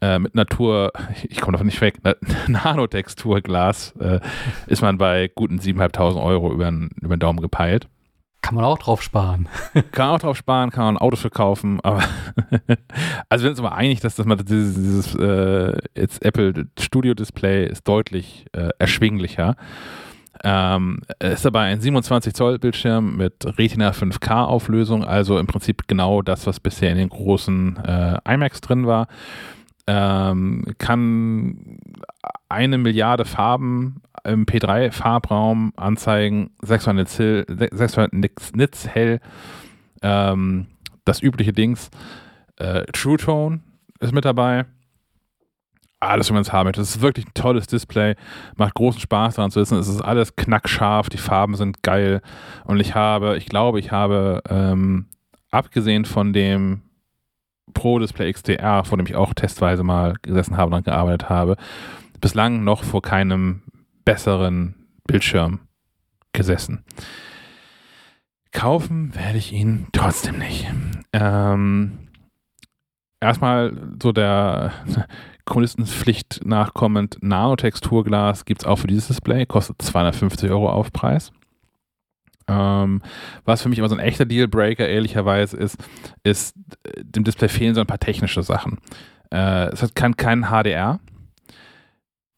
äh, 0.00 0.18
mit 0.18 0.34
Natur, 0.34 0.92
ich 1.28 1.40
komme 1.40 1.52
davon 1.52 1.66
nicht 1.66 1.80
weg, 1.80 1.98
Nanotexturglas 2.48 3.94
äh, 4.00 4.20
ist 4.66 4.82
man 4.82 4.98
bei 4.98 5.30
guten 5.34 5.58
7.500 5.58 6.22
Euro 6.22 6.52
über 6.52 6.66
den, 6.66 6.90
über 7.00 7.16
den 7.16 7.20
Daumen 7.20 7.40
gepeilt. 7.40 7.88
Kann 8.40 8.54
man 8.54 8.64
auch 8.64 8.78
drauf 8.78 9.02
sparen. 9.02 9.48
Kann 9.90 10.06
man 10.06 10.16
auch 10.16 10.20
drauf 10.20 10.36
sparen, 10.36 10.70
kann 10.70 10.84
man 10.84 10.96
Autos 10.96 11.20
verkaufen, 11.20 11.80
aber 11.82 12.04
also 13.28 13.42
wir 13.44 13.48
sind 13.48 13.50
uns 13.50 13.58
aber 13.58 13.74
einig, 13.74 14.00
dass 14.00 14.14
das 14.14 14.26
mal 14.26 14.36
dieses, 14.36 14.74
dieses 14.74 15.14
äh, 15.16 15.76
jetzt 15.96 16.24
Apple 16.24 16.68
Studio 16.78 17.14
Display 17.14 17.66
ist 17.66 17.86
deutlich 17.88 18.46
äh, 18.52 18.70
erschwinglicher. 18.78 19.56
Ähm, 20.44 21.00
ist 21.18 21.44
dabei 21.44 21.64
ein 21.64 21.80
27 21.80 22.32
Zoll 22.32 22.60
Bildschirm 22.60 23.16
mit 23.16 23.34
Retina 23.58 23.90
5K 23.90 24.44
Auflösung, 24.44 25.04
also 25.04 25.36
im 25.36 25.48
Prinzip 25.48 25.88
genau 25.88 26.22
das, 26.22 26.46
was 26.46 26.60
bisher 26.60 26.92
in 26.92 26.98
den 26.98 27.08
großen 27.08 27.76
äh, 27.84 28.34
iMacs 28.34 28.60
drin 28.60 28.86
war 28.86 29.08
ähm, 29.88 30.66
kann 30.76 31.78
eine 32.50 32.76
Milliarde 32.76 33.24
Farben 33.24 34.02
im 34.22 34.44
P3-Farbraum 34.44 35.72
anzeigen, 35.76 36.50
600 36.60 37.18
Nits, 37.18 37.78
600 37.78 38.12
Nits 38.54 38.86
hell, 38.86 39.20
ähm, 40.02 40.66
das 41.06 41.22
übliche 41.22 41.54
Dings. 41.54 41.90
Äh, 42.56 42.84
True 42.92 43.16
Tone 43.16 43.60
ist 44.00 44.12
mit 44.12 44.26
dabei. 44.26 44.66
Alles, 46.00 46.28
was 46.28 46.34
man 46.34 46.42
es 46.42 46.52
haben 46.52 46.66
möchte. 46.66 46.82
Das 46.82 46.94
ist 46.94 47.00
wirklich 47.00 47.26
ein 47.26 47.34
tolles 47.34 47.66
Display. 47.66 48.14
Macht 48.56 48.74
großen 48.74 49.00
Spaß 49.00 49.36
daran 49.36 49.50
zu 49.50 49.60
wissen. 49.60 49.78
Es 49.78 49.88
ist 49.88 50.02
alles 50.02 50.36
knackscharf. 50.36 51.08
Die 51.08 51.16
Farben 51.16 51.56
sind 51.56 51.82
geil. 51.82 52.20
Und 52.64 52.78
ich 52.78 52.94
habe, 52.94 53.38
ich 53.38 53.46
glaube, 53.46 53.80
ich 53.80 53.90
habe, 53.90 54.42
ähm, 54.50 55.06
abgesehen 55.50 56.04
von 56.04 56.34
dem 56.34 56.82
Pro 57.74 57.98
Display 57.98 58.32
XDR, 58.32 58.84
vor 58.84 58.98
dem 58.98 59.06
ich 59.06 59.16
auch 59.16 59.34
testweise 59.34 59.82
mal 59.82 60.14
gesessen 60.22 60.56
habe 60.56 60.74
und 60.74 60.84
gearbeitet 60.84 61.28
habe, 61.28 61.56
bislang 62.20 62.64
noch 62.64 62.84
vor 62.84 63.02
keinem 63.02 63.62
besseren 64.04 64.74
Bildschirm 65.06 65.60
gesessen. 66.32 66.84
Kaufen 68.52 69.14
werde 69.14 69.38
ich 69.38 69.52
ihn 69.52 69.88
trotzdem 69.92 70.38
nicht. 70.38 70.66
Ähm, 71.12 72.08
erstmal 73.20 73.72
so 74.02 74.12
der 74.12 74.72
Chronistenpflicht 75.44 76.40
nachkommend, 76.44 77.18
Nanotexturglas 77.22 78.44
gibt 78.44 78.62
es 78.62 78.66
auch 78.66 78.76
für 78.76 78.86
dieses 78.86 79.08
Display, 79.08 79.46
kostet 79.46 79.80
250 79.80 80.50
Euro 80.50 80.70
Aufpreis. 80.70 81.32
Ähm, 82.48 83.02
was 83.44 83.62
für 83.62 83.68
mich 83.68 83.78
immer 83.78 83.88
so 83.88 83.94
ein 83.94 84.00
echter 84.00 84.24
Dealbreaker 84.24 84.88
ehrlicherweise 84.88 85.56
ist, 85.56 85.76
ist, 86.24 86.56
äh, 86.84 87.04
dem 87.04 87.24
Display 87.24 87.48
fehlen 87.48 87.74
so 87.74 87.80
ein 87.80 87.86
paar 87.86 87.98
technische 87.98 88.42
Sachen. 88.42 88.78
Äh, 89.30 89.68
es 89.68 89.82
hat 89.82 89.94
kein, 89.94 90.16
kein 90.16 90.46
HDR. 90.46 90.98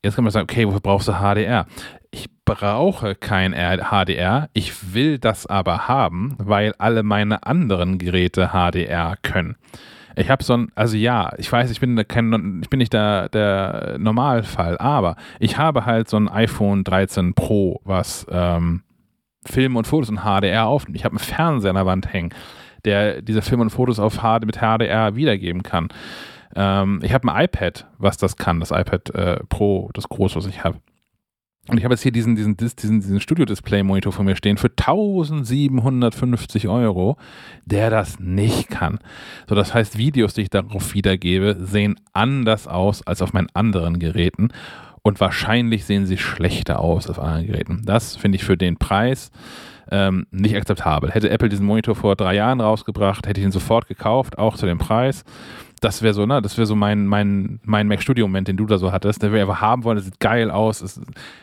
Jetzt 0.05 0.17
kann 0.17 0.25
man 0.25 0.33
sagen, 0.33 0.49
okay, 0.51 0.67
wofür 0.67 0.81
brauchst 0.81 1.09
du 1.09 1.13
HDR? 1.13 1.67
Ich 2.11 2.27
brauche 2.45 3.15
kein 3.15 3.53
HDR, 3.53 4.49
ich 4.53 4.95
will 4.95 5.19
das 5.19 5.47
aber 5.47 5.87
haben, 5.87 6.35
weil 6.39 6.75
alle 6.79 7.05
meine 7.05 7.45
anderen 7.45 7.99
Geräte 7.99 8.49
HDR 8.49 9.17
können. 9.23 9.57
Ich 10.17 10.29
habe 10.29 10.43
so 10.43 10.55
ein, 10.55 10.73
also 10.75 10.97
ja, 10.97 11.33
ich 11.39 11.51
weiß, 11.51 11.71
ich 11.71 11.79
bin 11.79 11.97
kein, 12.09 12.61
ich 12.63 12.71
bin 12.71 12.79
nicht 12.79 12.93
der, 12.93 13.29
der 13.29 13.97
Normalfall, 13.99 14.77
aber 14.79 15.15
ich 15.39 15.57
habe 15.59 15.87
halt 15.87 16.09
so 16.09 16.17
ein 16.17 16.29
iPhone 16.29 16.83
13 16.83 17.35
Pro, 17.35 17.81
was 17.85 18.27
ähm, 18.29 18.83
Filme 19.45 19.79
und 19.79 19.87
Fotos 19.87 20.11
in 20.11 20.19
HDR 20.19 20.67
aufnimmt. 20.67 20.97
Ich 20.97 21.05
habe 21.05 21.17
einen 21.17 21.25
Fernseher 21.25 21.71
an 21.71 21.77
der 21.77 21.87
Wand 21.87 22.13
hängen, 22.13 22.35
der 22.85 23.23
diese 23.23 23.43
Filme 23.43 23.63
und 23.63 23.71
Fotos 23.71 23.99
auf 23.99 24.19
HD, 24.19 24.47
mit 24.47 24.59
HDR 24.59 25.17
wiedergeben 25.17 25.63
kann. 25.63 25.89
Ähm, 26.55 27.01
ich 27.03 27.13
habe 27.15 27.33
ein 27.33 27.45
iPad, 27.45 27.87
was 27.99 28.17
das 28.17 28.37
kann, 28.37 28.61
das 28.61 28.71
iPad 28.71 29.11
äh, 29.11 29.41
Pro, 29.49 29.91
das 29.95 30.09
große, 30.09 30.37
was 30.37 30.47
ich 30.47 30.65
habe. 30.65 30.79
Und 31.69 31.79
ich 31.79 31.85
habe 31.85 31.95
jetzt 31.95 32.03
hier 32.03 32.11
diesen, 32.11 32.37
diesen, 32.37 32.57
diesen, 32.57 33.01
diesen 33.01 33.21
Studio-Display-Monitor 33.21 34.13
von 34.13 34.25
mir 34.27 34.35
stehen 34.35 34.57
für 34.57 34.71
1750 34.71 36.69
Euro, 36.69 37.17
der 37.65 37.91
das 37.91 38.19
nicht 38.19 38.71
kann. 38.71 38.99
So, 39.49 39.55
das 39.55 39.73
heißt, 39.73 39.97
Videos, 39.97 40.35
die 40.35 40.43
ich 40.43 40.51
darauf 40.51 40.95
wiedergebe, 40.95 41.57
sehen 41.61 42.01
anders 42.13 42.67
aus 42.67 43.07
als 43.07 43.23
auf 43.23 43.35
meinen 43.35 43.51
anderen 43.55 43.99
Geräten 43.99 44.49
und 45.03 45.21
wahrscheinlich 45.21 45.85
sehen 45.85 46.07
sie 46.07 46.19
schlechter 46.19 46.81
aus 46.81 47.09
auf 47.09 47.19
anderen 47.19 47.47
Geräten. 47.47 47.83
Das 47.85 48.17
finde 48.17 48.37
ich 48.37 48.45
für 48.45 48.57
den 48.57 48.77
Preis 48.77 49.31
ähm, 49.91 50.27
nicht 50.31 50.57
akzeptabel. 50.57 51.11
Hätte 51.11 51.31
Apple 51.31 51.49
diesen 51.49 51.67
Monitor 51.67 51.95
vor 51.95 52.17
drei 52.17 52.35
Jahren 52.35 52.61
rausgebracht, 52.61 53.27
hätte 53.27 53.41
ich 53.41 53.47
ihn 53.47 53.53
sofort 53.53 53.89
gekauft, 53.89 54.39
auch 54.39 54.57
zu 54.57 54.67
dem 54.67 54.79
Preis. 54.79 55.25
Das 55.81 56.03
wäre 56.03 56.15
so, 56.15 56.27
ne, 56.27 56.43
das 56.43 56.59
wäre 56.59 56.67
so 56.67 56.77
mein, 56.77 57.07
mein, 57.07 57.61
mein 57.65 57.89
Mac 57.89 58.03
Studio-Moment, 58.03 58.49
den 58.49 58.57
du 58.57 58.67
da 58.67 58.79
so 58.79 58.93
hattest. 58.93 59.23
Der 59.23 59.33
wir 59.33 59.41
einfach 59.41 59.61
haben 59.61 59.85
wollen, 59.85 59.97
das 59.97 60.05
sieht 60.05 60.21
geil 60.21 60.51
aus, 60.51 60.83
es 60.83 61.01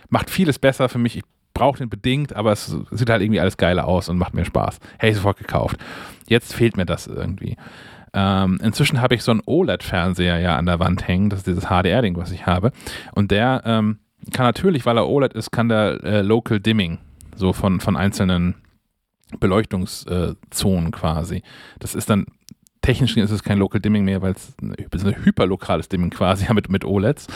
macht 0.10 0.30
vieles 0.30 0.60
besser 0.60 0.90
für 0.90 1.00
mich. 1.00 1.18
Ich 1.18 1.24
brauche 1.54 1.80
den 1.80 1.90
bedingt, 1.90 2.36
aber 2.36 2.52
es 2.52 2.76
sieht 2.92 3.10
halt 3.10 3.24
irgendwie 3.24 3.40
alles 3.40 3.58
geiler 3.58 3.88
aus 3.88 4.10
und 4.10 4.18
macht 4.20 4.36
mir 4.36 4.46
Spaß. 4.46 4.80
Hätte 5.00 5.12
ich 5.12 5.16
sofort 5.16 5.38
gekauft. 5.38 5.78
Jetzt 6.28 6.54
fehlt 6.54 6.78
mir 6.78 6.86
das 6.86 7.08
irgendwie. 7.08 7.58
Ähm, 8.20 8.58
inzwischen 8.64 9.00
habe 9.00 9.14
ich 9.14 9.22
so 9.22 9.30
einen 9.30 9.44
OLED-Fernseher 9.46 10.40
ja 10.40 10.58
an 10.58 10.66
der 10.66 10.80
Wand 10.80 11.08
hängen, 11.08 11.30
das 11.30 11.42
ist 11.42 11.48
dieses 11.48 11.66
HDR-Ding, 11.66 12.18
was 12.18 12.32
ich 12.32 12.48
habe. 12.48 12.72
Und 13.14 13.30
der 13.30 13.62
ähm, 13.64 14.00
kann 14.34 14.48
natürlich, 14.48 14.88
weil 14.88 14.98
er 14.98 15.08
OLED 15.08 15.34
ist, 15.34 15.52
kann 15.52 15.70
der 15.70 16.04
äh, 16.04 16.22
Local 16.22 16.60
Dimming, 16.60 16.98
so 17.36 17.54
von, 17.54 17.80
von 17.80 17.96
einzelnen 17.96 18.56
Beleuchtungszonen 19.40 20.92
quasi. 20.92 21.44
Das 21.78 21.94
ist 21.94 22.10
dann 22.10 22.26
technisch 22.82 23.18
ist 23.18 23.30
es 23.30 23.44
kein 23.44 23.60
Local 23.60 23.80
Dimming 23.82 24.06
mehr, 24.06 24.24
weil 24.24 24.32
es 24.32 24.56
ein 24.62 25.24
hyperlokales 25.24 25.88
Dimming 25.88 26.10
quasi 26.10 26.52
mit, 26.54 26.72
mit 26.72 26.86
OLEDs. 26.86 27.28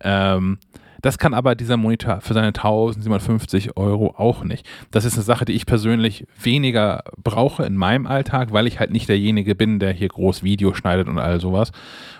Ähm, 0.00 0.58
das 1.00 1.18
kann 1.18 1.34
aber 1.34 1.54
dieser 1.54 1.76
Monitor 1.76 2.20
für 2.20 2.34
seine 2.34 2.48
1750 2.48 3.76
Euro 3.76 4.14
auch 4.16 4.44
nicht. 4.44 4.66
Das 4.90 5.04
ist 5.04 5.14
eine 5.14 5.22
Sache, 5.22 5.44
die 5.44 5.52
ich 5.52 5.66
persönlich 5.66 6.26
weniger 6.40 7.04
brauche 7.22 7.64
in 7.64 7.76
meinem 7.76 8.06
Alltag, 8.06 8.52
weil 8.52 8.66
ich 8.66 8.80
halt 8.80 8.90
nicht 8.90 9.08
derjenige 9.08 9.54
bin, 9.54 9.78
der 9.78 9.92
hier 9.92 10.08
groß 10.08 10.42
Video 10.42 10.74
schneidet 10.74 11.08
und 11.08 11.18
all 11.18 11.40
sowas. 11.40 11.72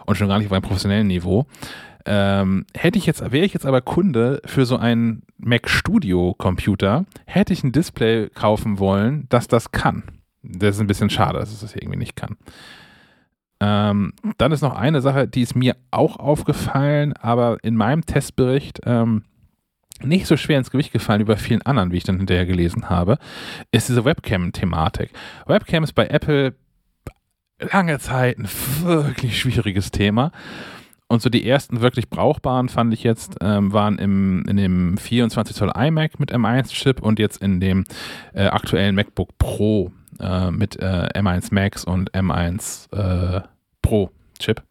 Und 0.07 0.17
schon 0.17 0.29
gar 0.29 0.39
nicht 0.39 0.47
auf 0.47 0.53
einem 0.53 0.63
professionellen 0.63 1.07
Niveau. 1.07 1.47
Ähm, 2.07 2.65
hätte 2.75 2.99
ich 2.99 3.07
jetzt, 3.07 3.21
wäre 3.21 3.45
ich 3.45 3.53
jetzt 3.53 3.67
aber 3.67 3.83
Kunde 3.83 4.41
für 4.47 4.65
so 4.65 4.77
einen 4.77 5.25
Mac 5.37 5.69
Studio 5.69 6.35
Computer, 6.39 7.05
hätte 7.27 7.53
ich 7.53 7.65
ein 7.65 7.73
Display 7.73 8.31
kaufen 8.31 8.79
wollen, 8.79 9.27
das 9.29 9.49
das 9.49 9.73
kann. 9.73 10.05
Das 10.43 10.77
ist 10.77 10.81
ein 10.81 10.87
bisschen 10.87 11.11
schade, 11.11 11.39
dass 11.39 11.53
es 11.53 11.61
das 11.61 11.75
irgendwie 11.75 11.99
nicht 11.99 12.17
kann. 12.17 12.37
Ähm, 13.61 14.13
dann 14.39 14.53
ist 14.53 14.63
noch 14.63 14.77
eine 14.77 15.01
Sache, 15.01 15.27
die 15.27 15.43
ist 15.43 15.57
mir 15.57 15.77
auch 15.91 16.19
aufgefallen, 16.19 17.13
aber 17.15 17.59
in 17.63 17.75
meinem 17.75 18.07
Testbericht 18.07 18.81
ähm, 18.85 19.25
nicht 20.03 20.27
so 20.27 20.37
schwer 20.37 20.59
ins 20.59 20.71
Gewicht 20.71 20.93
gefallen 20.93 21.21
wie 21.21 21.25
bei 21.25 21.37
vielen 21.37 21.63
anderen, 21.63 21.91
wie 21.91 21.97
ich 21.97 22.05
dann 22.05 22.19
hinterher 22.19 22.47
gelesen 22.47 22.89
habe, 22.89 23.19
ist 23.73 23.89
diese 23.89 24.05
Webcam-Thematik. 24.05 25.11
Webcam 25.47 25.83
ist 25.83 25.95
bei 25.95 26.07
Apple 26.07 26.55
lange 27.59 27.99
Zeit 27.99 28.39
ein 28.39 28.49
wirklich 28.83 29.41
schwieriges 29.41 29.91
Thema. 29.91 30.31
Und 31.09 31.23
so 31.23 31.31
die 31.31 31.49
ersten 31.49 31.81
wirklich 31.81 32.11
brauchbaren 32.11 32.69
fand 32.69 32.93
ich 32.93 33.03
jetzt, 33.03 33.37
ähm, 33.41 33.73
waren 33.73 33.99
im, 33.99 34.45
in 34.47 34.59
dem 34.59 34.99
24 34.99 35.57
Zoll 35.57 35.73
iMac 35.75 36.21
mit 36.21 36.33
M1-Chip 36.33 37.01
und 37.01 37.19
jetzt 37.19 37.43
in 37.43 37.61
dem 37.61 37.85
äh, 38.35 38.45
aktuellen 38.45 38.95
MacBook 38.95 39.39
Pro 39.39 39.91
äh, 40.21 40.51
mit 40.51 40.77
äh, 40.77 41.09
M1 41.15 41.53
Max 41.53 41.85
und 41.85 42.13
M1 42.13 42.93
äh, 42.93 43.43
Pro 43.83 44.11
Chip. 44.39 44.63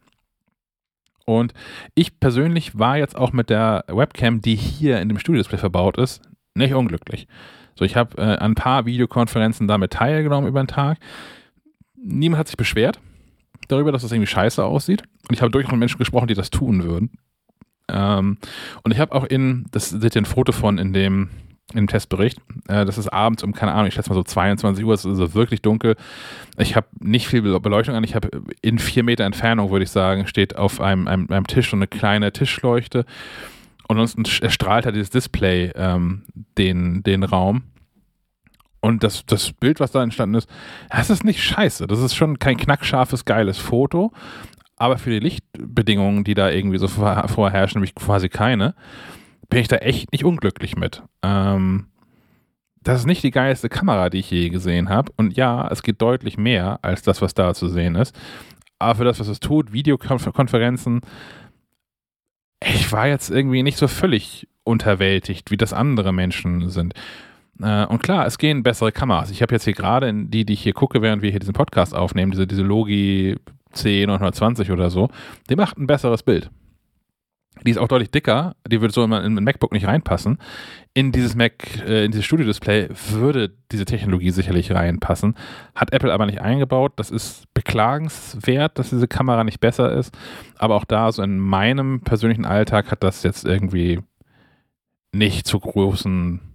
Und 1.24 1.52
ich 1.94 2.18
persönlich 2.20 2.78
war 2.78 2.96
jetzt 2.96 3.16
auch 3.16 3.32
mit 3.32 3.50
der 3.50 3.84
Webcam, 3.88 4.40
die 4.40 4.54
hier 4.56 5.00
in 5.00 5.08
dem 5.08 5.18
Studio-Display 5.18 5.58
verbaut 5.58 5.98
ist, 5.98 6.22
nicht 6.54 6.72
unglücklich. 6.72 7.28
So, 7.74 7.84
ich 7.84 7.96
habe 7.96 8.16
äh, 8.16 8.38
ein 8.38 8.54
paar 8.54 8.86
Videokonferenzen 8.86 9.68
damit 9.68 9.92
teilgenommen 9.92 10.48
über 10.48 10.62
den 10.62 10.68
Tag. 10.68 10.98
Niemand 11.96 12.38
hat 12.38 12.48
sich 12.48 12.56
beschwert 12.56 12.98
darüber, 13.68 13.92
dass 13.92 14.02
das 14.02 14.12
irgendwie 14.12 14.26
scheiße 14.26 14.64
aussieht. 14.64 15.02
Und 15.28 15.34
ich 15.34 15.42
habe 15.42 15.50
durchaus 15.50 15.70
mit 15.72 15.80
Menschen 15.80 15.98
gesprochen, 15.98 16.28
die 16.28 16.34
das 16.34 16.50
tun 16.50 16.82
würden. 16.82 17.10
Ähm, 17.88 18.38
und 18.82 18.92
ich 18.92 18.98
habe 18.98 19.14
auch 19.14 19.24
in, 19.24 19.66
das 19.70 19.90
seht 19.90 20.16
ihr 20.16 20.22
ein 20.22 20.26
Foto 20.26 20.52
von 20.52 20.78
in 20.78 20.92
dem, 20.92 21.30
dem 21.74 21.86
Testbericht, 21.86 22.40
äh, 22.68 22.84
das 22.86 22.96
ist 22.96 23.08
abends 23.08 23.42
um, 23.42 23.52
keine 23.52 23.72
Ahnung, 23.72 23.88
ich 23.88 23.94
schätze 23.94 24.08
mal 24.08 24.14
so 24.14 24.22
22 24.22 24.84
Uhr, 24.84 24.94
es 24.94 25.00
ist 25.00 25.06
also 25.06 25.34
wirklich 25.34 25.60
dunkel. 25.60 25.96
Ich 26.56 26.76
habe 26.76 26.86
nicht 27.00 27.28
viel 27.28 27.42
Beleuchtung 27.42 27.94
an, 27.94 28.04
ich 28.04 28.14
habe 28.14 28.30
in 28.62 28.78
vier 28.78 29.02
Meter 29.02 29.24
Entfernung, 29.24 29.70
würde 29.70 29.84
ich 29.84 29.90
sagen, 29.90 30.26
steht 30.26 30.56
auf 30.56 30.80
einem, 30.80 31.06
einem, 31.08 31.30
einem 31.30 31.46
Tisch 31.46 31.70
so 31.70 31.76
eine 31.76 31.86
kleine 31.86 32.32
Tischleuchte. 32.32 33.04
Und 33.86 33.98
ansonsten 33.98 34.24
erstrahlt 34.42 34.86
halt 34.86 34.96
dieses 34.96 35.10
Display 35.10 35.72
ähm, 35.74 36.24
den, 36.56 37.02
den 37.02 37.22
Raum. 37.22 37.64
Und 38.80 39.02
das, 39.02 39.26
das 39.26 39.52
Bild, 39.52 39.80
was 39.80 39.90
da 39.90 40.02
entstanden 40.02 40.36
ist, 40.36 40.48
das 40.90 41.10
ist 41.10 41.24
nicht 41.24 41.42
scheiße. 41.42 41.86
Das 41.86 42.00
ist 42.00 42.14
schon 42.14 42.38
kein 42.38 42.56
knackscharfes, 42.56 43.24
geiles 43.24 43.58
Foto. 43.58 44.12
Aber 44.76 44.98
für 44.98 45.10
die 45.10 45.18
Lichtbedingungen, 45.18 46.22
die 46.22 46.34
da 46.34 46.50
irgendwie 46.50 46.78
so 46.78 46.86
vorherrschen, 46.86 47.80
nämlich 47.80 47.94
quasi 47.94 48.28
keine, 48.28 48.74
bin 49.48 49.60
ich 49.60 49.68
da 49.68 49.76
echt 49.76 50.12
nicht 50.12 50.24
unglücklich 50.24 50.76
mit. 50.76 51.02
Ähm, 51.22 51.86
das 52.82 53.00
ist 53.00 53.06
nicht 53.06 53.22
die 53.22 53.30
geilste 53.30 53.68
Kamera, 53.68 54.10
die 54.10 54.18
ich 54.18 54.30
je 54.30 54.48
gesehen 54.48 54.88
habe. 54.88 55.12
Und 55.16 55.36
ja, 55.36 55.68
es 55.68 55.82
geht 55.82 56.00
deutlich 56.00 56.38
mehr 56.38 56.78
als 56.82 57.02
das, 57.02 57.20
was 57.20 57.34
da 57.34 57.54
zu 57.54 57.68
sehen 57.68 57.94
ist. 57.96 58.18
Aber 58.78 58.96
für 58.96 59.04
das, 59.04 59.18
was 59.20 59.28
es 59.28 59.40
tut, 59.40 59.72
Videokonferenzen, 59.72 61.00
ich 62.64 62.92
war 62.92 63.08
jetzt 63.08 63.30
irgendwie 63.30 63.62
nicht 63.62 63.78
so 63.78 63.88
völlig 63.88 64.48
unterwältigt, 64.64 65.50
wie 65.50 65.56
das 65.56 65.72
andere 65.72 66.12
Menschen 66.12 66.68
sind. 66.68 66.94
Äh, 67.60 67.86
und 67.86 68.02
klar, 68.02 68.26
es 68.26 68.38
gehen 68.38 68.62
bessere 68.62 68.92
Kameras. 68.92 69.30
Ich 69.30 69.42
habe 69.42 69.54
jetzt 69.54 69.64
hier 69.64 69.72
gerade 69.72 70.12
die, 70.12 70.44
die 70.44 70.52
ich 70.52 70.62
hier 70.62 70.74
gucke, 70.74 71.02
während 71.02 71.22
wir 71.22 71.30
hier 71.30 71.40
diesen 71.40 71.54
Podcast 71.54 71.94
aufnehmen, 71.94 72.30
diese, 72.30 72.46
diese 72.46 72.62
Logi 72.62 73.36
C920 73.74 74.72
oder 74.72 74.90
so, 74.90 75.08
die 75.50 75.56
macht 75.56 75.78
ein 75.78 75.86
besseres 75.86 76.22
Bild. 76.22 76.50
Die 77.64 77.70
ist 77.70 77.78
auch 77.78 77.88
deutlich 77.88 78.10
dicker, 78.10 78.54
die 78.66 78.80
würde 78.80 78.94
so 78.94 79.04
in 79.04 79.12
ein 79.12 79.44
MacBook 79.44 79.72
nicht 79.72 79.86
reinpassen. 79.86 80.38
In 80.94 81.12
dieses 81.12 81.34
Mac, 81.34 81.52
äh, 81.86 82.04
in 82.04 82.12
dieses 82.12 82.24
Studio-Display 82.24 82.88
würde 83.10 83.52
diese 83.70 83.84
Technologie 83.84 84.30
sicherlich 84.30 84.72
reinpassen. 84.72 85.34
Hat 85.74 85.92
Apple 85.92 86.12
aber 86.12 86.26
nicht 86.26 86.40
eingebaut. 86.40 86.92
Das 86.96 87.10
ist 87.10 87.52
beklagenswert, 87.54 88.78
dass 88.78 88.90
diese 88.90 89.08
Kamera 89.08 89.44
nicht 89.44 89.60
besser 89.60 89.92
ist. 89.92 90.16
Aber 90.56 90.76
auch 90.76 90.84
da, 90.84 91.12
so 91.12 91.22
in 91.22 91.38
meinem 91.38 92.00
persönlichen 92.00 92.44
Alltag, 92.44 92.90
hat 92.90 93.02
das 93.02 93.22
jetzt 93.22 93.44
irgendwie 93.44 94.00
nicht 95.12 95.46
zu 95.46 95.58
großen 95.58 96.47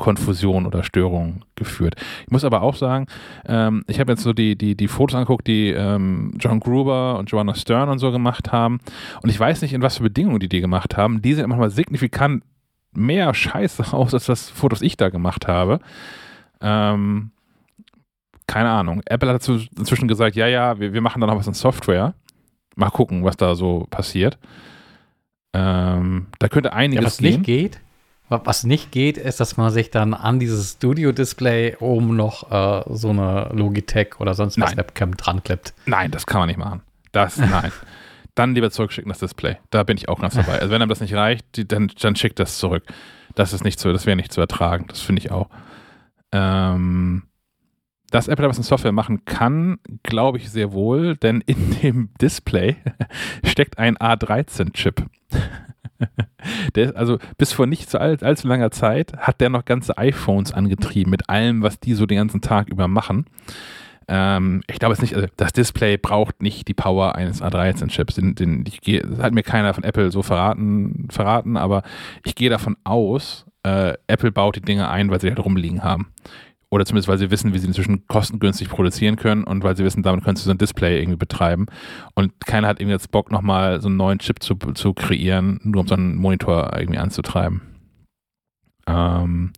Konfusion 0.00 0.66
oder 0.66 0.82
Störung 0.82 1.42
geführt. 1.54 1.94
Ich 2.24 2.32
muss 2.32 2.42
aber 2.42 2.62
auch 2.62 2.74
sagen, 2.74 3.06
ähm, 3.46 3.84
ich 3.86 4.00
habe 4.00 4.12
jetzt 4.12 4.22
so 4.22 4.32
die, 4.32 4.56
die, 4.56 4.74
die 4.74 4.88
Fotos 4.88 5.14
angeguckt, 5.14 5.46
die 5.46 5.68
ähm, 5.68 6.32
John 6.40 6.58
Gruber 6.58 7.18
und 7.18 7.30
Joanna 7.30 7.54
Stern 7.54 7.88
und 7.88 7.98
so 7.98 8.10
gemacht 8.10 8.50
haben. 8.50 8.80
Und 9.22 9.28
ich 9.28 9.38
weiß 9.38 9.62
nicht, 9.62 9.74
in 9.74 9.82
was 9.82 9.98
für 9.98 10.02
Bedingungen 10.02 10.40
die 10.40 10.48
die 10.48 10.60
gemacht 10.60 10.96
haben. 10.96 11.22
Die 11.22 11.34
sehen 11.34 11.48
manchmal 11.48 11.70
signifikant 11.70 12.42
mehr 12.92 13.32
Scheiße 13.34 13.92
aus, 13.92 14.14
als 14.14 14.24
das 14.24 14.50
Fotos 14.50 14.82
ich 14.82 14.96
da 14.96 15.10
gemacht 15.10 15.46
habe. 15.46 15.80
Ähm, 16.60 17.30
keine 18.46 18.70
Ahnung. 18.70 19.02
Apple 19.04 19.28
hat 19.28 19.46
inzwischen 19.48 20.08
gesagt, 20.08 20.34
ja, 20.34 20.48
ja, 20.48 20.80
wir, 20.80 20.92
wir 20.92 21.00
machen 21.02 21.20
da 21.20 21.26
noch 21.26 21.36
was 21.36 21.46
in 21.46 21.54
Software. 21.54 22.14
Mal 22.74 22.90
gucken, 22.90 23.22
was 23.22 23.36
da 23.36 23.54
so 23.54 23.86
passiert. 23.90 24.38
Ähm, 25.52 26.26
da 26.38 26.48
könnte 26.48 26.72
einiges 26.72 27.02
ja, 27.02 27.06
was 27.06 27.18
gehen. 27.18 27.32
nicht 27.32 27.44
geht, 27.44 27.80
was 28.30 28.64
nicht 28.64 28.92
geht, 28.92 29.18
ist, 29.18 29.40
dass 29.40 29.56
man 29.56 29.70
sich 29.70 29.90
dann 29.90 30.14
an 30.14 30.38
dieses 30.38 30.72
Studio-Display 30.72 31.76
oben 31.80 32.16
noch 32.16 32.50
äh, 32.50 32.84
so 32.94 33.10
eine 33.10 33.50
Logitech 33.52 34.20
oder 34.20 34.34
sonst 34.34 34.58
was 34.60 34.70
Nein. 34.70 34.78
Webcam 34.78 35.16
dran 35.16 35.42
klippt. 35.42 35.74
Nein, 35.86 36.10
das 36.10 36.26
kann 36.26 36.40
man 36.40 36.48
nicht 36.48 36.58
machen. 36.58 36.82
Das, 37.12 37.36
nein. 37.38 37.72
dann 38.36 38.54
lieber 38.54 38.70
zurückschicken, 38.70 39.08
das 39.08 39.18
Display. 39.18 39.56
Da 39.70 39.82
bin 39.82 39.96
ich 39.96 40.08
auch 40.08 40.20
ganz 40.20 40.34
dabei. 40.34 40.60
Also 40.60 40.70
wenn 40.70 40.80
einem 40.80 40.88
das 40.88 41.00
nicht 41.00 41.14
reicht, 41.14 41.56
die, 41.56 41.66
dann, 41.66 41.90
dann 42.00 42.14
schickt 42.14 42.38
das 42.38 42.58
zurück. 42.58 42.84
Das 43.34 43.52
ist 43.52 43.64
nicht 43.64 43.80
zu, 43.80 43.92
das 43.92 44.06
wäre 44.06 44.16
nicht 44.16 44.32
zu 44.32 44.40
ertragen. 44.40 44.86
Das 44.88 45.00
finde 45.00 45.20
ich 45.20 45.30
auch. 45.30 45.48
Ähm, 46.32 47.24
dass 48.10 48.28
Apple 48.28 48.48
was 48.48 48.58
in 48.58 48.64
Software 48.64 48.92
machen 48.92 49.24
kann, 49.24 49.78
glaube 50.02 50.38
ich 50.38 50.50
sehr 50.50 50.72
wohl, 50.72 51.16
denn 51.16 51.40
in 51.42 51.80
dem 51.82 52.10
Display 52.20 52.76
steckt 53.44 53.78
ein 53.78 53.96
A13-Chip. 53.96 55.04
Der, 56.74 56.96
also 56.96 57.18
bis 57.36 57.52
vor 57.52 57.66
nicht 57.66 57.90
so 57.90 57.98
all, 57.98 58.16
allzu 58.20 58.48
langer 58.48 58.70
Zeit 58.70 59.12
hat 59.18 59.40
der 59.40 59.50
noch 59.50 59.64
ganze 59.64 59.98
iPhones 59.98 60.52
angetrieben 60.52 61.10
mit 61.10 61.28
allem, 61.28 61.62
was 61.62 61.80
die 61.80 61.94
so 61.94 62.06
den 62.06 62.18
ganzen 62.18 62.40
Tag 62.40 62.68
über 62.68 62.88
machen. 62.88 63.26
Ähm, 64.08 64.62
ich 64.68 64.78
glaube 64.78 64.94
es 64.94 65.00
nicht, 65.00 65.14
also 65.14 65.28
das 65.36 65.52
Display 65.52 65.96
braucht 65.96 66.42
nicht 66.42 66.66
die 66.68 66.74
Power 66.74 67.14
eines 67.14 67.42
A13-Chips. 67.42 68.16
Den, 68.16 68.34
den, 68.34 68.64
das 68.64 69.22
hat 69.22 69.32
mir 69.32 69.42
keiner 69.42 69.74
von 69.74 69.84
Apple 69.84 70.10
so 70.10 70.22
verraten, 70.22 71.08
verraten 71.10 71.56
aber 71.56 71.82
ich 72.24 72.34
gehe 72.34 72.50
davon 72.50 72.76
aus, 72.84 73.46
äh, 73.62 73.94
Apple 74.06 74.32
baut 74.32 74.56
die 74.56 74.62
Dinge 74.62 74.88
ein, 74.88 75.10
weil 75.10 75.20
sie 75.20 75.28
halt 75.28 75.44
rumliegen 75.44 75.84
haben. 75.84 76.12
Oder 76.70 76.86
zumindest, 76.86 77.08
weil 77.08 77.18
sie 77.18 77.30
wissen, 77.30 77.52
wie 77.52 77.58
sie 77.58 77.66
inzwischen 77.66 78.06
kostengünstig 78.06 78.68
produzieren 78.68 79.16
können 79.16 79.42
und 79.42 79.64
weil 79.64 79.76
sie 79.76 79.84
wissen, 79.84 80.04
damit 80.04 80.24
können 80.24 80.36
sie 80.36 80.44
so 80.44 80.52
ein 80.52 80.58
Display 80.58 81.00
irgendwie 81.00 81.18
betreiben. 81.18 81.66
Und 82.14 82.32
keiner 82.46 82.68
hat 82.68 82.80
irgendwie 82.80 82.94
jetzt 82.94 83.10
Bock, 83.10 83.32
nochmal 83.32 83.80
so 83.80 83.88
einen 83.88 83.96
neuen 83.96 84.20
Chip 84.20 84.40
zu, 84.40 84.54
zu 84.54 84.94
kreieren, 84.94 85.58
nur 85.64 85.82
um 85.82 85.88
so 85.88 85.96
einen 85.96 86.14
Monitor 86.14 86.70
irgendwie 86.76 87.00
anzutreiben. 87.00 87.62
Ähm, 88.86 89.52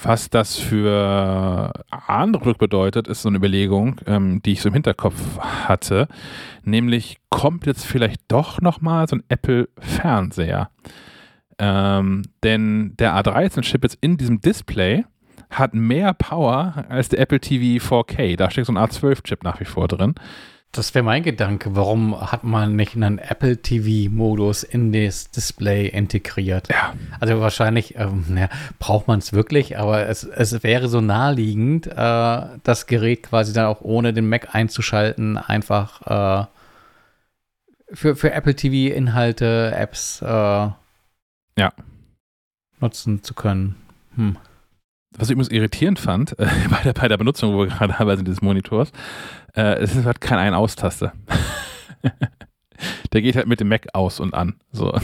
was 0.00 0.30
das 0.30 0.56
für 0.56 1.72
Produkte 1.96 2.58
bedeutet, 2.58 3.08
ist 3.08 3.22
so 3.22 3.28
eine 3.28 3.38
Überlegung, 3.38 4.00
ähm, 4.06 4.40
die 4.42 4.52
ich 4.52 4.62
so 4.62 4.68
im 4.68 4.74
Hinterkopf 4.74 5.38
hatte. 5.38 6.06
Nämlich, 6.62 7.18
kommt 7.30 7.66
jetzt 7.66 7.84
vielleicht 7.84 8.20
doch 8.28 8.60
nochmal 8.60 9.08
so 9.08 9.16
ein 9.16 9.24
Apple-Fernseher? 9.28 10.70
Ähm, 11.58 12.22
denn 12.44 12.94
der 12.98 13.14
A13-Chip 13.16 13.82
jetzt 13.82 13.98
in 14.00 14.16
diesem 14.16 14.40
Display 14.40 15.04
hat 15.50 15.74
mehr 15.74 16.14
Power 16.14 16.84
als 16.88 17.08
der 17.08 17.20
Apple 17.20 17.40
TV 17.40 17.84
4K. 17.84 18.36
Da 18.36 18.50
steckt 18.50 18.66
so 18.66 18.72
ein 18.72 18.78
A12-Chip 18.78 19.42
nach 19.44 19.60
wie 19.60 19.64
vor 19.64 19.88
drin. 19.88 20.14
Das 20.72 20.94
wäre 20.94 21.02
mein 21.02 21.22
Gedanke. 21.22 21.74
Warum 21.76 22.20
hat 22.30 22.44
man 22.44 22.76
nicht 22.76 22.94
einen 22.94 23.18
Apple 23.18 23.56
TV-Modus 23.56 24.64
in 24.64 24.92
das 24.92 25.30
Display 25.30 25.86
integriert? 25.88 26.68
Ja. 26.68 26.92
Also 27.20 27.40
wahrscheinlich, 27.40 27.96
ähm, 27.96 28.26
naja, 28.28 28.50
braucht 28.78 29.08
man 29.08 29.18
es 29.18 29.32
wirklich, 29.32 29.78
aber 29.78 30.06
es, 30.06 30.24
es 30.24 30.62
wäre 30.62 30.88
so 30.88 31.00
naheliegend, 31.00 31.86
äh, 31.86 32.42
das 32.62 32.86
Gerät 32.86 33.22
quasi 33.22 33.54
dann 33.54 33.64
auch 33.64 33.80
ohne 33.80 34.12
den 34.12 34.28
Mac 34.28 34.54
einzuschalten, 34.54 35.38
einfach 35.38 36.46
äh, 36.46 36.46
für, 37.94 38.14
für 38.14 38.32
Apple 38.32 38.54
TV-Inhalte, 38.54 39.72
Apps 39.74 40.20
äh, 40.20 40.26
ja. 40.26 41.72
nutzen 42.78 43.22
zu 43.22 43.32
können. 43.32 43.76
Hm. 44.16 44.36
Was 45.16 45.28
ich 45.28 45.32
übrigens 45.32 45.50
irritierend 45.50 45.98
fand, 45.98 46.38
äh, 46.38 46.46
bei, 46.70 46.82
der, 46.84 46.92
bei 46.92 47.08
der 47.08 47.16
Benutzung, 47.16 47.54
wo 47.54 47.60
wir 47.60 47.66
gerade 47.66 47.98
haben, 47.98 48.08
also 48.08 48.22
dieses 48.22 48.42
Monitors, 48.42 48.92
äh, 49.54 49.78
es 49.80 49.94
ist 49.94 50.04
halt 50.04 50.20
kein 50.20 50.38
Ein-Aus-Taste. 50.38 51.12
der 53.12 53.22
geht 53.22 53.36
halt 53.36 53.46
mit 53.46 53.60
dem 53.60 53.68
Mac 53.68 53.86
aus 53.92 54.20
und 54.20 54.34
an. 54.34 54.56
So. 54.72 54.98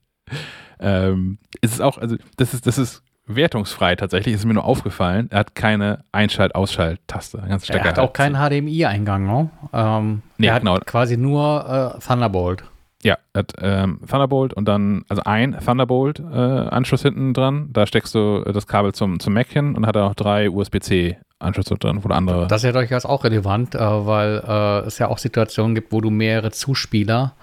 ähm, 0.80 1.38
es 1.60 1.72
ist 1.72 1.80
auch, 1.80 1.98
also 1.98 2.16
das 2.36 2.54
ist, 2.54 2.66
das 2.66 2.78
ist 2.78 3.02
wertungsfrei 3.26 3.96
tatsächlich, 3.96 4.34
ist 4.34 4.44
mir 4.44 4.54
nur 4.54 4.64
aufgefallen. 4.64 5.28
Er 5.30 5.40
hat 5.40 5.54
keine 5.54 6.04
Einschalt-Ausschalt-Taste. 6.12 7.42
Er 7.46 7.84
hat 7.84 7.98
auch 7.98 8.12
keinen 8.12 8.36
HDMI-Eingang, 8.36 9.26
ne? 9.26 9.50
Ähm, 9.72 10.22
nee, 10.38 10.48
er 10.48 10.54
hat 10.54 10.62
genau. 10.62 10.78
quasi 10.80 11.16
nur 11.16 11.94
äh, 11.96 12.00
Thunderbolt. 12.00 12.64
Ja, 13.04 13.18
hat 13.34 13.54
ähm, 13.60 13.98
Thunderbolt 14.08 14.54
und 14.54 14.66
dann, 14.68 15.04
also 15.08 15.22
ein 15.24 15.58
Thunderbolt-Anschluss 15.58 17.00
äh, 17.00 17.08
hinten 17.08 17.34
dran. 17.34 17.70
Da 17.72 17.86
steckst 17.86 18.14
du 18.14 18.44
das 18.44 18.68
Kabel 18.68 18.92
zum, 18.92 19.18
zum 19.18 19.34
Mac 19.34 19.48
hin 19.48 19.74
und 19.74 19.86
hat 19.86 19.96
auch 19.96 20.14
drei 20.14 20.48
USB-C-Anschlüsse 20.48 21.74
drin, 21.76 22.04
wo 22.04 22.08
du 22.08 22.14
andere. 22.14 22.46
Das 22.46 22.62
ist 22.62 22.66
ja 22.66 22.72
durchaus 22.72 23.04
auch 23.04 23.24
relevant, 23.24 23.74
äh, 23.74 23.78
weil 23.80 24.42
äh, 24.46 24.86
es 24.86 24.98
ja 24.98 25.08
auch 25.08 25.18
Situationen 25.18 25.74
gibt, 25.74 25.90
wo 25.90 26.00
du 26.00 26.10
mehrere 26.10 26.52
Zuspieler 26.52 27.34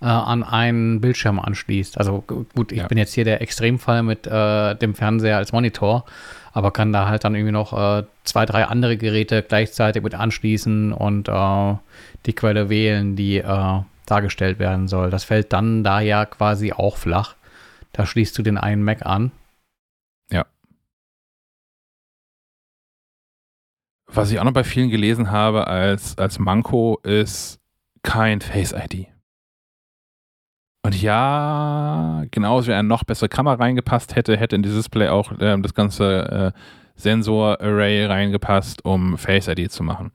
äh, 0.00 0.06
an 0.06 0.42
einen 0.42 1.02
Bildschirm 1.02 1.38
anschließt. 1.38 1.98
Also 1.98 2.24
gut, 2.26 2.72
ich 2.72 2.78
ja. 2.78 2.86
bin 2.86 2.96
jetzt 2.96 3.12
hier 3.12 3.24
der 3.24 3.42
Extremfall 3.42 4.02
mit 4.02 4.26
äh, 4.26 4.74
dem 4.76 4.94
Fernseher 4.94 5.36
als 5.36 5.52
Monitor, 5.52 6.06
aber 6.54 6.70
kann 6.70 6.90
da 6.90 7.08
halt 7.08 7.24
dann 7.24 7.34
irgendwie 7.34 7.52
noch 7.52 7.74
äh, 7.74 8.04
zwei, 8.24 8.46
drei 8.46 8.64
andere 8.64 8.96
Geräte 8.96 9.42
gleichzeitig 9.42 10.02
mit 10.02 10.14
anschließen 10.14 10.94
und 10.94 11.28
die 12.24 12.32
Quelle 12.34 12.68
wählen, 12.70 13.16
die 13.16 13.42
dargestellt 14.06 14.58
werden 14.58 14.88
soll. 14.88 15.10
Das 15.10 15.24
fällt 15.24 15.52
dann 15.52 15.84
da 15.84 16.00
ja 16.00 16.24
quasi 16.26 16.72
auch 16.72 16.96
flach. 16.96 17.36
Da 17.92 18.06
schließt 18.06 18.36
du 18.38 18.42
den 18.42 18.58
einen 18.58 18.82
Mac 18.82 19.04
an. 19.04 19.32
Ja. 20.30 20.46
Was 24.06 24.30
ich 24.30 24.38
auch 24.38 24.44
noch 24.44 24.52
bei 24.52 24.64
vielen 24.64 24.90
gelesen 24.90 25.30
habe 25.30 25.66
als, 25.66 26.18
als 26.18 26.38
Manko 26.38 26.98
ist 27.02 27.60
kein 28.02 28.40
Face 28.40 28.72
ID. 28.72 29.08
Und 30.84 31.00
ja, 31.00 32.24
genauso 32.30 32.68
wie 32.68 32.72
eine 32.72 32.88
noch 32.88 33.04
bessere 33.04 33.28
Kamera 33.28 33.54
reingepasst 33.54 34.16
hätte, 34.16 34.36
hätte 34.36 34.56
in 34.56 34.62
dieses 34.62 34.78
Display 34.78 35.08
auch 35.08 35.30
äh, 35.38 35.56
das 35.60 35.74
ganze 35.74 36.52
äh, 36.54 36.58
Sensor-Array 36.96 38.06
reingepasst, 38.06 38.84
um 38.84 39.16
Face 39.16 39.48
ID 39.48 39.70
zu 39.70 39.84
machen. 39.84 40.10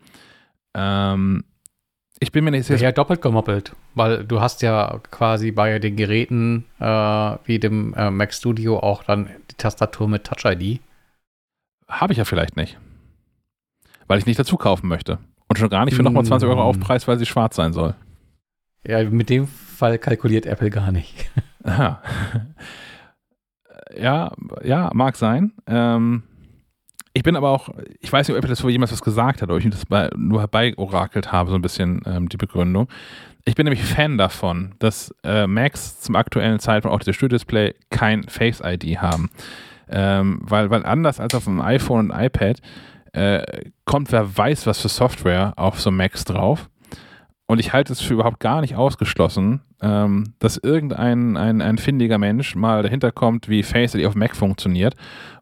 Ähm, 0.75 1.45
ich 2.19 2.31
bin 2.31 2.43
mir 2.43 2.51
nicht 2.51 2.65
sicher. 2.65 2.83
Ja, 2.83 2.91
doppelt 2.91 3.21
gemoppelt, 3.21 3.73
weil 3.93 4.23
du 4.23 4.41
hast 4.41 4.61
ja 4.61 4.99
quasi 5.11 5.51
bei 5.51 5.79
den 5.79 5.95
Geräten 5.95 6.65
äh, 6.79 6.85
wie 7.45 7.59
dem 7.59 7.93
äh, 7.93 8.09
Mac 8.09 8.33
Studio 8.33 8.79
auch 8.79 9.03
dann 9.03 9.29
die 9.51 9.55
Tastatur 9.55 10.07
mit 10.07 10.23
Touch 10.23 10.45
ID. 10.45 10.81
Habe 11.87 12.13
ich 12.13 12.17
ja 12.17 12.25
vielleicht 12.25 12.57
nicht. 12.57 12.77
Weil 14.07 14.19
ich 14.19 14.25
nicht 14.25 14.39
dazu 14.39 14.57
kaufen 14.57 14.87
möchte. 14.87 15.19
Und 15.47 15.57
schon 15.59 15.69
gar 15.69 15.85
nicht 15.85 15.95
für 15.95 16.03
nochmal 16.03 16.25
20 16.25 16.47
Euro 16.49 16.61
mm. 16.61 16.65
Aufpreis, 16.65 17.07
weil 17.07 17.19
sie 17.19 17.25
schwarz 17.25 17.55
sein 17.55 17.71
soll. 17.71 17.95
Ja, 18.85 19.03
mit 19.03 19.29
dem 19.29 19.47
Fall 19.47 19.97
kalkuliert 19.97 20.45
Apple 20.45 20.69
gar 20.69 20.91
nicht. 20.91 21.29
Aha. 21.63 22.01
Ja, 23.95 24.33
ja, 24.63 24.91
mag 24.93 25.15
sein. 25.15 25.53
Ähm, 25.65 26.23
ich 27.17 27.23
bin 27.23 27.35
aber 27.35 27.49
auch, 27.49 27.69
ich 27.99 28.13
weiß 28.13 28.27
nicht, 28.27 28.37
ob 28.37 28.43
Apple 28.43 28.49
das 28.51 28.61
jemals 28.61 28.91
was 28.91 29.01
gesagt 29.01 29.41
hat, 29.41 29.49
oder 29.49 29.57
ich 29.57 29.67
das 29.71 29.87
bei, 29.87 30.07
nur 30.15 30.39
herbeiorakelt 30.39 31.31
habe, 31.31 31.49
so 31.49 31.55
ein 31.55 31.63
bisschen 31.63 32.03
ähm, 32.05 32.29
die 32.29 32.37
Begründung. 32.37 32.87
Ich 33.43 33.55
bin 33.55 33.63
nämlich 33.63 33.83
Fan 33.83 34.19
davon, 34.19 34.75
dass 34.77 35.15
äh, 35.23 35.47
Macs 35.47 35.99
zum 35.99 36.15
aktuellen 36.15 36.59
Zeitpunkt 36.59 36.93
auch 36.93 37.03
das 37.03 37.15
Studio-Display 37.15 37.73
kein 37.89 38.21
Face-ID 38.21 38.97
haben. 38.97 39.31
Ähm, 39.89 40.41
weil, 40.43 40.69
weil 40.69 40.85
anders 40.85 41.19
als 41.19 41.33
auf 41.33 41.45
dem 41.45 41.59
iPhone 41.59 42.11
und 42.11 42.19
iPad 42.19 42.59
äh, 43.13 43.41
kommt 43.85 44.11
wer 44.11 44.37
weiß 44.37 44.67
was 44.67 44.81
für 44.81 44.89
Software 44.89 45.53
auf 45.55 45.81
so 45.81 45.89
Macs 45.89 46.23
drauf. 46.23 46.69
Und 47.47 47.59
ich 47.59 47.73
halte 47.73 47.93
es 47.93 48.01
für 48.01 48.13
überhaupt 48.13 48.41
gar 48.41 48.61
nicht 48.61 48.75
ausgeschlossen, 48.75 49.61
ähm, 49.81 50.35
dass 50.37 50.57
irgendein 50.57 51.35
ein, 51.35 51.61
ein 51.63 51.79
findiger 51.79 52.19
Mensch 52.19 52.55
mal 52.55 52.83
dahinter 52.83 53.11
kommt, 53.11 53.49
wie 53.49 53.63
Face 53.63 53.95
ID 53.95 54.05
auf 54.05 54.13
Mac 54.13 54.35
funktioniert 54.35 54.95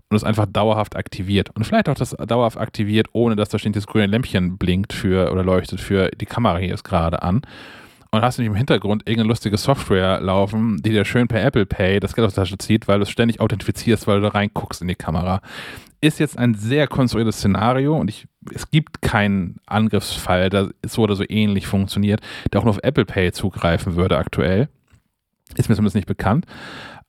und 0.09 0.17
es 0.17 0.23
einfach 0.23 0.45
dauerhaft 0.45 0.95
aktiviert. 0.95 1.49
Und 1.55 1.65
vielleicht 1.65 1.89
auch 1.89 1.95
das 1.95 2.11
dauerhaft 2.11 2.57
aktiviert, 2.57 3.07
ohne 3.13 3.35
dass 3.35 3.49
da 3.49 3.57
ständig 3.57 3.83
das 3.83 3.91
grüne 3.91 4.05
Lämpchen 4.05 4.57
blinkt 4.57 4.93
für 4.93 5.31
oder 5.31 5.43
leuchtet 5.43 5.81
für 5.81 6.09
die 6.09 6.25
Kamera 6.25 6.57
hier 6.57 6.73
ist 6.73 6.83
gerade 6.83 7.23
an. 7.23 7.41
Und 8.11 8.21
hast 8.21 8.37
nämlich 8.37 8.51
im 8.51 8.55
Hintergrund 8.55 9.01
irgendeine 9.05 9.27
lustige 9.27 9.57
Software 9.57 10.21
laufen, 10.21 10.81
die 10.81 10.91
dir 10.91 11.03
schön 11.03 11.27
per 11.27 11.43
Apple 11.43 11.65
Pay 11.65 11.99
das 11.99 12.15
Geld 12.15 12.25
aus 12.25 12.33
der 12.33 12.43
Tasche 12.43 12.57
zieht, 12.57 12.87
weil 12.87 12.99
du 12.99 13.03
es 13.03 13.09
ständig 13.09 13.41
authentifizierst, 13.41 14.07
weil 14.07 14.21
du 14.21 14.27
da 14.27 14.29
reinguckst 14.29 14.81
in 14.81 14.87
die 14.87 14.95
Kamera. 14.95 15.41
Ist 15.99 16.19
jetzt 16.19 16.37
ein 16.37 16.53
sehr 16.53 16.87
konstruiertes 16.87 17.37
Szenario 17.37 17.97
und 17.97 18.09
ich, 18.09 18.27
es 18.53 18.69
gibt 18.69 19.01
keinen 19.01 19.57
Angriffsfall, 19.65 20.49
der 20.49 20.69
so 20.85 21.01
oder 21.01 21.15
so 21.15 21.25
ähnlich 21.27 21.67
funktioniert, 21.67 22.21
der 22.53 22.61
auch 22.61 22.63
nur 22.63 22.75
auf 22.75 22.83
Apple 22.83 23.05
Pay 23.05 23.33
zugreifen 23.33 23.95
würde 23.95 24.17
aktuell. 24.17 24.69
Ist 25.55 25.67
mir 25.67 25.75
zumindest 25.75 25.95
nicht 25.95 26.07
bekannt. 26.07 26.45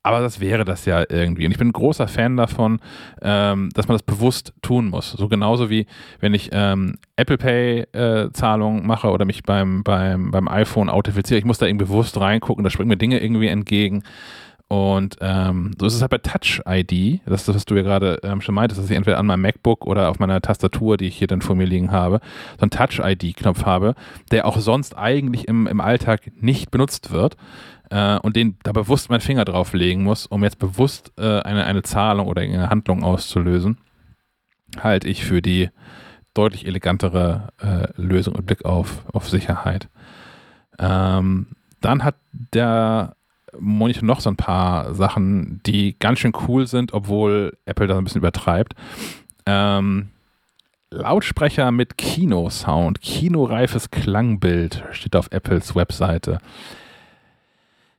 Aber 0.06 0.20
das 0.20 0.38
wäre 0.38 0.64
das 0.64 0.84
ja 0.84 1.02
irgendwie. 1.08 1.46
Und 1.46 1.50
ich 1.50 1.58
bin 1.58 1.66
ein 1.66 1.72
großer 1.72 2.06
Fan 2.06 2.36
davon, 2.36 2.78
ähm, 3.22 3.70
dass 3.74 3.88
man 3.88 3.96
das 3.96 4.04
bewusst 4.04 4.54
tun 4.62 4.88
muss. 4.88 5.10
So 5.10 5.26
genauso 5.26 5.68
wie 5.68 5.86
wenn 6.20 6.32
ich 6.32 6.50
ähm, 6.52 6.98
Apple 7.16 7.36
Pay-Zahlungen 7.36 8.84
äh, 8.84 8.86
mache 8.86 9.10
oder 9.10 9.24
mich 9.24 9.42
beim, 9.42 9.82
beim, 9.82 10.30
beim 10.30 10.46
iPhone 10.46 10.90
authentifiziere. 10.90 11.40
Ich 11.40 11.44
muss 11.44 11.58
da 11.58 11.66
irgendwie 11.66 11.86
bewusst 11.86 12.20
reingucken, 12.20 12.62
da 12.62 12.70
springen 12.70 12.90
mir 12.90 12.96
Dinge 12.96 13.18
irgendwie 13.20 13.48
entgegen. 13.48 14.04
Und 14.68 15.16
ähm, 15.20 15.72
so 15.76 15.86
ist 15.86 15.94
es 15.94 16.02
halt 16.02 16.10
bei 16.12 16.18
Touch 16.18 16.60
ID. 16.68 17.20
Das 17.26 17.40
ist 17.40 17.48
das, 17.48 17.56
was 17.56 17.64
du 17.64 17.74
ja 17.74 17.82
gerade 17.82 18.20
ähm, 18.22 18.40
schon 18.40 18.54
meintest, 18.54 18.80
dass 18.80 18.88
ich 18.88 18.96
entweder 18.96 19.18
an 19.18 19.26
meinem 19.26 19.42
MacBook 19.42 19.86
oder 19.86 20.08
auf 20.08 20.20
meiner 20.20 20.40
Tastatur, 20.40 20.96
die 20.96 21.06
ich 21.06 21.16
hier 21.16 21.26
dann 21.26 21.42
vor 21.42 21.56
mir 21.56 21.66
liegen 21.66 21.90
habe, 21.90 22.20
so 22.58 22.62
einen 22.62 22.70
Touch 22.70 23.00
ID-Knopf 23.00 23.64
habe, 23.64 23.94
der 24.30 24.46
auch 24.46 24.58
sonst 24.58 24.96
eigentlich 24.96 25.48
im, 25.48 25.66
im 25.66 25.80
Alltag 25.80 26.30
nicht 26.40 26.70
benutzt 26.70 27.10
wird 27.10 27.36
äh, 27.90 28.18
und 28.18 28.36
den 28.36 28.56
da 28.62 28.72
bewusst 28.72 29.10
meinen 29.10 29.20
Finger 29.20 29.44
drauf 29.44 29.72
legen 29.72 30.02
muss, 30.02 30.26
um 30.26 30.42
jetzt 30.44 30.58
bewusst 30.58 31.12
äh, 31.18 31.40
eine, 31.40 31.64
eine 31.64 31.82
Zahlung 31.82 32.26
oder 32.26 32.42
eine 32.42 32.70
Handlung 32.70 33.04
auszulösen, 33.04 33.78
halte 34.80 35.08
ich 35.08 35.24
für 35.24 35.42
die 35.42 35.70
deutlich 36.34 36.66
elegantere 36.66 37.48
äh, 37.62 37.88
Lösung 38.00 38.34
mit 38.36 38.46
Blick 38.46 38.64
auf, 38.64 39.02
auf 39.12 39.28
Sicherheit. 39.28 39.88
Ähm, 40.78 41.48
dann 41.80 42.04
hat 42.04 42.16
der 42.32 43.16
Monitor 43.58 44.04
noch 44.04 44.20
so 44.20 44.30
ein 44.30 44.36
paar 44.36 44.94
Sachen, 44.94 45.60
die 45.64 45.98
ganz 45.98 46.18
schön 46.18 46.32
cool 46.46 46.66
sind, 46.66 46.92
obwohl 46.92 47.56
Apple 47.64 47.86
da 47.86 47.96
ein 47.96 48.04
bisschen 48.04 48.20
übertreibt. 48.20 48.74
Ähm, 49.46 50.10
Lautsprecher 50.90 51.72
mit 51.72 51.98
Kinosound, 51.98 53.00
kinoreifes 53.00 53.90
Klangbild 53.90 54.84
steht 54.92 55.16
auf 55.16 55.28
Apples 55.32 55.74
Webseite. 55.74 56.38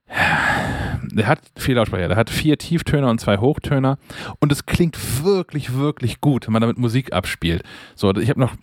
Der 0.10 1.28
hat 1.28 1.40
vier 1.58 1.76
Lautsprecher, 1.76 2.08
der 2.08 2.18
hat 2.18 2.30
vier 2.30 2.58
Tieftöner 2.58 3.10
und 3.10 3.20
zwei 3.20 3.38
Hochtöner 3.38 3.98
und 4.40 4.52
es 4.52 4.66
klingt 4.66 5.24
wirklich, 5.24 5.74
wirklich 5.74 6.22
gut, 6.22 6.48
wenn 6.48 6.54
man 6.54 6.62
damit 6.62 6.78
Musik 6.78 7.12
abspielt. 7.12 7.64
So, 7.96 8.14
ich 8.16 8.30
habe 8.30 8.40
noch, 8.40 8.54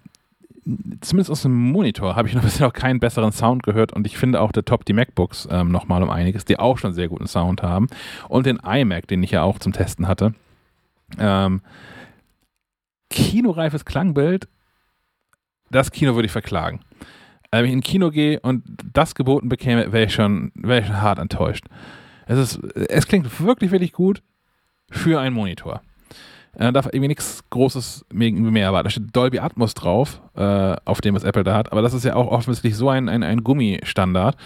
zumindest 1.00 1.30
aus 1.30 1.42
dem 1.42 1.54
Monitor, 1.54 2.16
habe 2.16 2.28
ich 2.28 2.34
noch 2.34 2.42
bisher 2.44 2.66
noch 2.66 2.72
keinen 2.72 3.00
besseren 3.00 3.32
Sound 3.32 3.62
gehört 3.62 3.92
und 3.92 4.06
ich 4.06 4.16
finde 4.16 4.40
auch 4.40 4.52
der 4.52 4.64
Top 4.64 4.84
die 4.84 4.92
MacBooks 4.92 5.48
ähm, 5.50 5.70
nochmal 5.70 6.02
um 6.02 6.10
einiges, 6.10 6.44
die 6.44 6.58
auch 6.58 6.78
schon 6.78 6.92
sehr 6.94 7.08
guten 7.08 7.26
Sound 7.26 7.62
haben 7.62 7.88
und 8.28 8.46
den 8.46 8.58
iMac, 8.58 9.06
den 9.08 9.22
ich 9.22 9.30
ja 9.30 9.42
auch 9.42 9.58
zum 9.58 9.72
Testen 9.72 10.08
hatte. 10.08 10.34
Ähm, 11.18 11.60
kinoreifes 13.10 13.84
Klangbild, 13.84 14.48
das 15.70 15.90
Kino 15.90 16.14
würde 16.14 16.26
ich 16.26 16.32
verklagen 16.32 16.80
wenn 17.58 17.66
ich 17.66 17.72
in 17.72 17.78
ein 17.78 17.82
Kino 17.82 18.10
gehe 18.10 18.40
und 18.40 18.62
das 18.92 19.14
geboten 19.14 19.48
bekäme, 19.48 19.92
wäre 19.92 20.06
ich, 20.06 20.14
schon, 20.14 20.52
wär 20.54 20.80
ich 20.80 20.86
schon 20.86 21.00
hart 21.00 21.18
enttäuscht. 21.18 21.64
Es, 22.26 22.38
ist, 22.38 22.56
es 22.74 23.06
klingt 23.06 23.40
wirklich, 23.40 23.70
wirklich 23.70 23.92
gut 23.92 24.22
für 24.90 25.20
einen 25.20 25.34
Monitor. 25.34 25.82
Da 26.56 26.70
darf 26.70 26.86
irgendwie 26.86 27.08
nichts 27.08 27.42
Großes 27.50 28.06
mehr 28.12 28.64
erwarten. 28.64 28.84
Da 28.84 28.90
steht 28.90 29.16
Dolby 29.16 29.40
Atmos 29.40 29.74
drauf, 29.74 30.20
äh, 30.36 30.76
auf 30.84 31.00
dem, 31.00 31.14
was 31.14 31.24
Apple 31.24 31.42
da 31.42 31.56
hat. 31.56 31.72
Aber 31.72 31.82
das 31.82 31.94
ist 31.94 32.04
ja 32.04 32.14
auch 32.14 32.28
offensichtlich 32.28 32.76
so 32.76 32.88
ein, 32.88 33.08
ein, 33.08 33.22
ein 33.22 33.42
Gummistandard. 33.42 34.36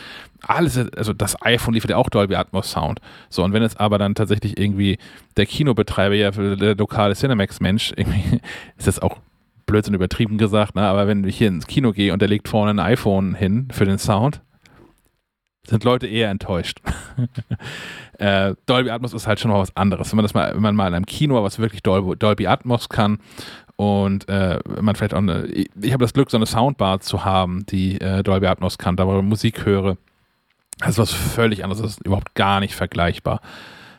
Alles, 0.43 0.79
also 0.97 1.13
das 1.13 1.41
iPhone 1.43 1.75
liefert 1.75 1.91
ja 1.91 1.97
auch 1.97 2.09
Dolby 2.09 2.37
Atmos 2.37 2.71
Sound. 2.71 3.01
So, 3.29 3.45
und 3.45 3.53
wenn 3.53 3.63
jetzt 3.63 3.79
aber 3.79 3.99
dann 3.99 4.15
tatsächlich 4.15 4.59
irgendwie 4.59 4.99
der 5.37 5.47
Kinobetreiber 5.47 6.15
ja 6.15 6.31
der 6.31 6.77
lokale 6.77 7.15
Cinemax-Mensch, 7.15 7.93
irgendwie 7.97 8.41
ist 8.79 8.87
das 8.87 9.01
auch 9.01 9.19
Blödsinn 9.69 9.95
übertrieben 9.95 10.39
gesagt, 10.39 10.75
ne? 10.75 10.83
aber 10.83 11.07
wenn 11.07 11.23
ich 11.25 11.39
hier 11.39 11.49
ins 11.49 11.69
Kino 11.69 11.93
gehe 11.93 12.13
und 12.13 12.21
der 12.21 12.29
legt 12.29 12.49
vorne 12.49 12.71
ein 12.71 12.81
iPhone 12.81 13.35
hin 13.35 13.69
für 13.71 13.85
den 13.85 13.99
Sound, 13.99 14.43
sind 15.69 15.85
Leute 15.85 16.07
eher 16.07 16.31
enttäuscht. 16.31 16.81
äh, 18.19 18.55
Dolby 18.67 18.91
Atmos 18.91 19.13
ist 19.13 19.27
halt 19.27 19.39
schon 19.39 19.51
mal 19.51 19.61
was 19.61 19.77
anderes. 19.77 20.11
Wenn 20.11 20.17
man 20.17 20.25
das 20.25 20.35
mal, 20.35 20.55
wenn 20.55 20.63
man 20.63 20.75
mal 20.75 20.89
in 20.89 20.95
einem 20.95 21.07
Kino 21.07 21.43
was 21.43 21.59
wirklich 21.59 21.83
Dolby, 21.83 22.17
Dolby 22.17 22.47
Atmos 22.47 22.89
kann 22.89 23.19
und 23.77 24.29
äh, 24.29 24.59
man 24.81 24.97
vielleicht 24.97 25.15
auch 25.15 25.19
eine, 25.19 25.47
ich, 25.47 25.93
habe 25.93 26.05
das 26.05 26.15
Glück, 26.15 26.31
so 26.31 26.37
eine 26.37 26.47
Soundbar 26.47 27.01
zu 27.01 27.25
haben, 27.25 27.65
die 27.67 28.01
äh, 28.01 28.23
Dolby 28.23 28.47
Atmos 28.47 28.79
kann, 28.79 28.97
da 28.97 29.07
wo 29.07 29.19
ich 29.19 29.25
Musik 29.25 29.67
höre. 29.67 29.97
Das 30.79 30.91
ist 30.91 30.99
was 30.99 31.13
völlig 31.13 31.65
anderes, 31.65 31.83
das 31.83 31.93
ist 31.93 32.07
überhaupt 32.07 32.35
gar 32.35 32.61
nicht 32.61 32.75
vergleichbar. 32.75 33.41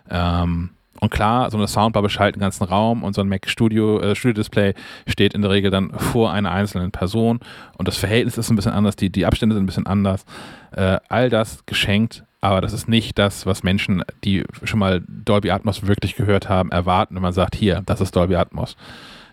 Ähm, 0.10 0.72
und 1.00 1.12
klar, 1.12 1.50
so 1.50 1.58
eine 1.58 1.68
Soundbar 1.68 2.04
beschallt 2.04 2.36
den 2.36 2.42
ganzen 2.42 2.66
Raum 2.66 3.04
und 3.04 3.14
so 3.14 3.22
ein 3.22 3.30
Mac 3.30 3.50
Studio, 3.50 4.00
äh, 4.00 4.16
Studio 4.16 4.36
Display 4.36 4.74
steht 5.08 5.34
in 5.34 5.42
der 5.42 5.52
Regel 5.52 5.72
dann 5.72 5.92
vor 5.92 6.32
einer 6.32 6.52
einzelnen 6.52 6.92
Person 6.92 7.40
und 7.78 7.88
das 7.88 7.98
Verhältnis 7.98 8.38
ist 8.38 8.50
ein 8.50 8.56
bisschen 8.56 8.74
anders, 8.74 8.96
die, 8.96 9.10
die 9.10 9.26
Abstände 9.26 9.56
sind 9.56 9.64
ein 9.64 9.68
bisschen 9.68 9.88
anders. 9.88 10.26
Äh, 10.72 11.00
all 11.08 11.30
das 11.30 11.66
geschenkt, 11.66 12.24
aber 12.42 12.62
das 12.62 12.74
ist 12.74 12.88
nicht 12.88 13.18
das, 13.18 13.46
was 13.46 13.64
Menschen, 13.64 14.04
die 14.24 14.44
schon 14.64 14.80
mal 14.80 15.02
Dolby 15.08 15.52
Atmos 15.52 15.88
wirklich 15.88 16.16
gehört 16.16 16.50
haben, 16.50 16.72
erwarten, 16.72 17.16
wenn 17.16 17.22
man 17.22 17.34
sagt, 17.34 17.56
hier, 17.56 17.82
das 17.86 18.02
ist 18.02 18.16
Dolby 18.16 18.36
Atmos. 18.36 18.76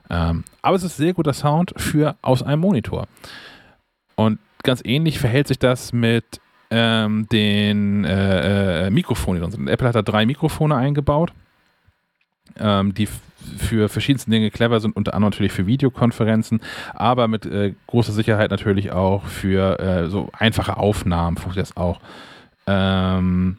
Ähm, 0.08 0.44
aber 0.62 0.76
es 0.76 0.84
ist 0.84 0.96
sehr 0.96 1.14
guter 1.14 1.32
Sound 1.32 1.72
für 1.76 2.16
aus 2.22 2.42
einem 2.42 2.60
Monitor. 2.60 3.08
Und 4.14 4.38
ganz 4.62 4.82
ähnlich 4.84 5.18
verhält 5.18 5.48
sich 5.48 5.58
das 5.58 5.92
mit 5.92 6.40
ähm, 6.70 7.26
den 7.30 8.04
äh, 8.04 8.86
äh, 8.86 8.90
Mikrofonen. 8.90 9.68
Apple 9.68 9.88
hat 9.88 9.94
da 9.96 10.02
drei 10.02 10.26
Mikrofone 10.26 10.74
eingebaut 10.76 11.32
ähm, 12.58 12.94
die 12.94 13.08
für 13.58 13.88
verschiedenste 13.88 14.30
Dinge 14.30 14.50
clever 14.50 14.80
sind, 14.80 14.96
unter 14.96 15.14
anderem 15.14 15.30
natürlich 15.30 15.52
für 15.52 15.66
Videokonferenzen, 15.66 16.60
aber 16.94 17.28
mit 17.28 17.46
äh, 17.46 17.74
großer 17.86 18.12
Sicherheit 18.12 18.50
natürlich 18.50 18.90
auch 18.90 19.24
für 19.24 19.78
äh, 19.78 20.08
so 20.08 20.30
einfache 20.32 20.76
Aufnahmen 20.76 21.36
funktioniert 21.36 21.70
das 21.70 21.76
auch. 21.76 22.00
Ähm, 22.66 23.58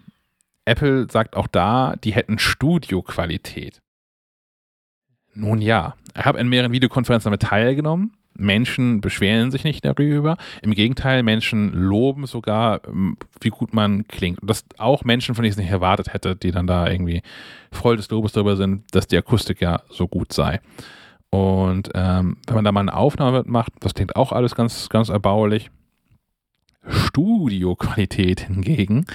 Apple 0.66 1.08
sagt 1.10 1.38
auch 1.38 1.48
da, 1.48 1.96
die 2.04 2.12
hätten 2.12 2.40
Studioqualität. 2.40 3.82
Nun 5.34 5.62
ja, 5.62 5.96
ich 6.18 6.26
habe 6.26 6.40
in 6.40 6.50
mehreren 6.50 6.72
Videokonferenzen 6.74 7.30
damit 7.30 7.44
teilgenommen 7.44 8.14
Menschen 8.38 9.02
beschweren 9.02 9.52
sich 9.52 9.64
nicht 9.64 9.86
darüber. 9.86 10.38
Im 10.62 10.74
Gegenteil, 10.74 11.24
Menschen 11.24 11.74
loben 11.74 12.26
sogar, 12.26 12.82
ähm, 12.88 13.18
wie 13.42 13.50
gut 13.50 13.74
man 13.74 14.08
klingt. 14.08 14.42
Und 14.42 14.50
das 14.50 14.66
auch 14.78 15.04
Menschen, 15.04 15.36
von 15.36 15.44
denen 15.44 15.50
ich 15.50 15.58
es 15.58 15.64
nicht 15.64 15.72
erwartet 15.72 16.14
hätte, 16.14 16.36
die 16.36 16.52
dann 16.52 16.68
da 16.68 16.90
irgendwie 16.90 17.22
voll 17.72 17.98
des 17.98 18.10
Lobes 18.10 18.32
darüber 18.32 18.56
sind, 18.56 18.84
dass 18.92 19.08
die 19.08 19.18
Akustik 19.18 19.62
ja 19.62 19.82
so 19.90 20.08
gut 20.08 20.34
sei. 20.34 20.60
Und 21.30 21.90
ähm, 21.94 22.38
wenn 22.48 22.56
man 22.56 22.66
da 22.66 22.72
mal 22.72 22.82
eine 22.82 22.96
Aufnahme 22.96 23.44
macht, 23.46 23.74
das 23.82 23.94
klingt 23.94 24.16
auch 24.16 24.32
alles 24.32 24.56
ganz, 24.56 24.90
ganz 24.90 25.10
erbaulich. 25.10 25.70
Studioqualität 26.88 28.42
hingegen, 28.42 29.06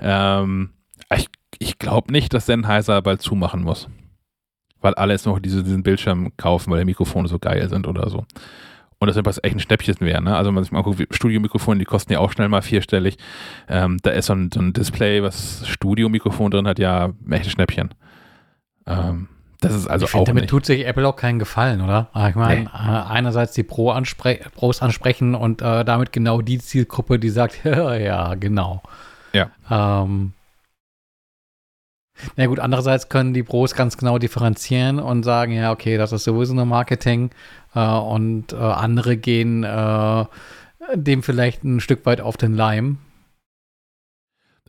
ähm, 0.00 0.70
ich, 1.14 1.28
ich 1.58 1.78
glaube 1.78 2.10
nicht, 2.10 2.34
dass 2.34 2.46
Sennheiser 2.46 3.00
bald 3.00 3.22
zumachen 3.22 3.62
muss 3.62 3.88
weil 4.82 4.94
alle 4.94 5.12
jetzt 5.12 5.26
noch 5.26 5.38
diese, 5.38 5.62
diesen 5.62 5.82
Bildschirm 5.82 6.32
kaufen, 6.36 6.70
weil 6.70 6.80
die 6.80 6.84
Mikrofone 6.84 7.28
so 7.28 7.38
geil 7.38 7.68
sind 7.68 7.86
oder 7.86 8.10
so. 8.10 8.24
Und 8.98 9.08
das 9.08 9.16
was 9.24 9.42
echt 9.42 9.56
ein 9.56 9.60
Schnäppchen 9.60 9.96
wäre. 10.00 10.22
Ne? 10.22 10.36
Also 10.36 10.48
wenn 10.48 10.54
man 10.54 10.62
sich 10.62 10.72
mal 10.72 10.82
guckt, 10.82 11.02
Studiomikrofone, 11.10 11.80
die 11.80 11.84
kosten 11.84 12.12
ja 12.12 12.20
auch 12.20 12.30
schnell 12.30 12.48
mal 12.48 12.62
vierstellig. 12.62 13.16
Ähm, 13.68 13.98
da 14.02 14.10
ist 14.10 14.26
so 14.26 14.34
ein, 14.34 14.50
so 14.54 14.60
ein, 14.60 14.72
Display, 14.72 15.24
was 15.24 15.66
Studiomikrofon 15.66 16.52
drin 16.52 16.68
hat, 16.68 16.78
ja, 16.78 17.06
echt 17.28 17.46
ein 17.46 17.50
Schnäppchen. 17.50 17.90
Ähm, 18.86 19.28
das 19.60 19.74
ist 19.74 19.88
also 19.88 20.04
ich 20.04 20.10
find, 20.10 20.22
auch 20.22 20.26
damit 20.26 20.42
nicht. 20.42 20.50
tut 20.50 20.66
sich 20.66 20.86
Apple 20.86 21.06
auch 21.06 21.16
keinen 21.16 21.40
Gefallen, 21.40 21.80
oder? 21.80 22.10
Ah, 22.12 22.28
ich 22.28 22.34
meine, 22.34 22.60
nee. 22.62 22.66
Äh, 22.66 23.02
einerseits 23.08 23.54
die 23.54 23.62
Pro 23.64 23.90
anspre 23.90 24.38
Pros 24.54 24.82
ansprechen 24.82 25.34
und 25.34 25.62
äh, 25.62 25.84
damit 25.84 26.12
genau 26.12 26.40
die 26.40 26.58
Zielgruppe, 26.58 27.18
die 27.18 27.30
sagt, 27.30 27.60
ja, 27.64 28.34
genau. 28.34 28.82
Ja. 29.32 29.50
Ähm, 29.70 30.32
na 32.36 32.46
gut, 32.46 32.60
andererseits 32.60 33.08
können 33.08 33.34
die 33.34 33.42
Pros 33.42 33.74
ganz 33.74 33.96
genau 33.96 34.18
differenzieren 34.18 34.98
und 34.98 35.22
sagen, 35.22 35.52
ja, 35.52 35.72
okay, 35.72 35.96
das 35.96 36.12
ist 36.12 36.24
sowieso 36.24 36.54
nur 36.54 36.66
Marketing 36.66 37.30
äh, 37.74 37.80
und 37.80 38.52
äh, 38.52 38.56
andere 38.56 39.16
gehen 39.16 39.64
äh, 39.64 40.24
dem 40.94 41.22
vielleicht 41.22 41.64
ein 41.64 41.80
Stück 41.80 42.06
weit 42.06 42.20
auf 42.20 42.36
den 42.36 42.54
Leim. 42.54 42.98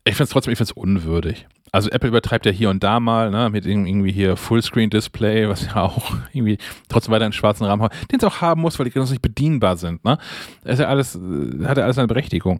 Ich 0.05 0.15
finde 0.15 0.25
es 0.25 0.29
trotzdem, 0.31 0.51
ich 0.51 0.57
finde 0.57 0.71
es 0.71 0.77
unwürdig. 0.77 1.47
Also 1.71 1.89
Apple 1.89 2.09
übertreibt 2.09 2.45
ja 2.45 2.51
hier 2.51 2.69
und 2.69 2.83
da 2.83 2.99
mal, 2.99 3.31
ne, 3.31 3.49
mit 3.49 3.65
irgendwie 3.65 4.11
hier 4.11 4.35
Fullscreen-Display, 4.37 5.49
was 5.49 5.65
ja 5.65 5.81
auch 5.81 6.13
irgendwie 6.33 6.57
trotzdem 6.87 7.13
weiter 7.13 7.25
einen 7.25 7.33
schwarzen 7.33 7.65
Rahmen 7.65 7.83
hat, 7.83 7.93
den 8.11 8.19
es 8.19 8.23
auch 8.23 8.41
haben 8.41 8.61
muss, 8.61 8.77
weil 8.77 8.85
die 8.85 8.91
ganz 8.91 9.09
nicht 9.09 9.21
bedienbar 9.21 9.77
sind, 9.77 10.03
ne. 10.03 10.17
Das 10.63 10.73
ist 10.73 10.79
ja 10.79 10.87
alles, 10.87 11.19
hat 11.63 11.77
ja 11.77 11.83
alles 11.83 11.97
eine 11.97 12.07
Berechtigung. 12.07 12.59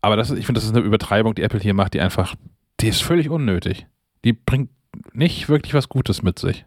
Aber 0.00 0.16
das, 0.16 0.30
ich 0.30 0.46
finde, 0.46 0.58
das 0.60 0.68
ist 0.68 0.74
eine 0.74 0.84
Übertreibung, 0.84 1.34
die 1.34 1.42
Apple 1.42 1.60
hier 1.60 1.74
macht, 1.74 1.94
die 1.94 2.00
einfach, 2.00 2.34
die 2.80 2.88
ist 2.88 3.02
völlig 3.02 3.30
unnötig 3.30 3.86
die 4.24 4.32
bringt 4.32 4.70
nicht 5.12 5.48
wirklich 5.48 5.74
was 5.74 5.88
Gutes 5.88 6.22
mit 6.22 6.38
sich. 6.38 6.64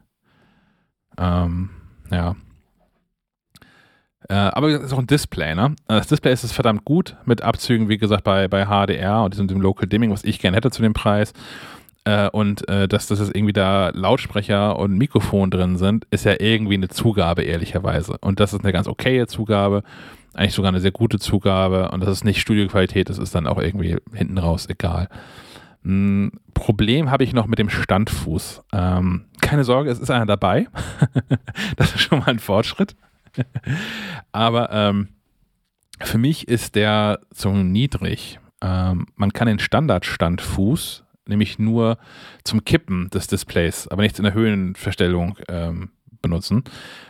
Ähm, 1.17 1.69
ja. 2.11 2.35
Äh, 4.29 4.34
aber 4.34 4.69
es 4.69 4.84
ist 4.84 4.93
auch 4.93 4.99
ein 4.99 5.07
Display, 5.07 5.55
ne? 5.55 5.75
Das 5.88 6.07
Display 6.07 6.34
ist 6.34 6.43
es 6.43 6.51
verdammt 6.51 6.85
gut 6.85 7.15
mit 7.25 7.41
Abzügen, 7.41 7.88
wie 7.89 7.97
gesagt, 7.97 8.23
bei, 8.23 8.47
bei 8.47 8.65
HDR 8.65 9.23
und 9.23 9.34
diesem 9.34 9.47
dem 9.47 9.61
Local 9.61 9.88
Dimming, 9.88 10.11
was 10.11 10.23
ich 10.23 10.39
gerne 10.39 10.57
hätte 10.57 10.71
zu 10.71 10.81
dem 10.81 10.93
Preis. 10.93 11.34
Äh, 12.03 12.29
und 12.29 12.67
äh, 12.69 12.88
dass, 12.88 13.07
dass 13.07 13.19
es 13.19 13.29
irgendwie 13.29 13.53
da 13.53 13.89
Lautsprecher 13.93 14.77
und 14.77 14.97
Mikrofon 14.97 15.49
drin 15.49 15.77
sind, 15.77 16.05
ist 16.11 16.25
ja 16.25 16.35
irgendwie 16.39 16.75
eine 16.75 16.89
Zugabe, 16.89 17.43
ehrlicherweise. 17.43 18.17
Und 18.19 18.39
das 18.39 18.53
ist 18.53 18.63
eine 18.63 18.73
ganz 18.73 18.88
okaye 18.88 19.27
Zugabe, 19.27 19.84
eigentlich 20.34 20.53
sogar 20.53 20.69
eine 20.69 20.81
sehr 20.81 20.91
gute 20.91 21.19
Zugabe. 21.19 21.89
Und 21.91 22.01
das 22.01 22.09
ist 22.09 22.25
nicht 22.25 22.41
Studioqualität, 22.41 23.09
das 23.09 23.17
ist 23.17 23.34
dann 23.34 23.47
auch 23.47 23.59
irgendwie 23.59 23.97
hinten 24.13 24.38
raus 24.38 24.67
egal. 24.69 25.09
Ein 25.88 26.31
Problem 26.53 27.09
habe 27.09 27.23
ich 27.23 27.31
noch 27.31 27.47
mit 27.47 27.59
dem 27.59 27.69
Standfuß. 27.69 28.64
Ähm, 28.73 29.26
keine 29.39 29.64
Sorge, 29.64 29.89
es 29.89 29.99
ist 29.99 30.11
einer 30.11 30.26
dabei. 30.26 30.68
das 31.77 31.95
ist 31.95 32.01
schon 32.01 32.19
mal 32.19 32.27
ein 32.27 32.39
Fortschritt. 32.39 32.97
Aber 34.34 34.69
ähm, 34.72 35.07
für 36.01 36.18
mich 36.18 36.49
ist 36.49 36.76
der 36.76 37.22
zu 37.31 37.51
niedrig. 37.51 38.39
Ähm, 38.61 39.05
man 39.15 39.31
kann 39.31 39.47
den 39.47 39.59
Standardstandfuß 39.59 41.05
nämlich 41.27 41.57
nur 41.57 41.97
zum 42.43 42.65
Kippen 42.65 43.09
des 43.09 43.27
Displays, 43.27 43.88
aber 43.89 44.01
nicht 44.01 44.18
in 44.18 44.23
der 44.23 44.34
Höhenverstellung 44.34 45.38
ähm, 45.49 45.89
benutzen. 46.22 46.64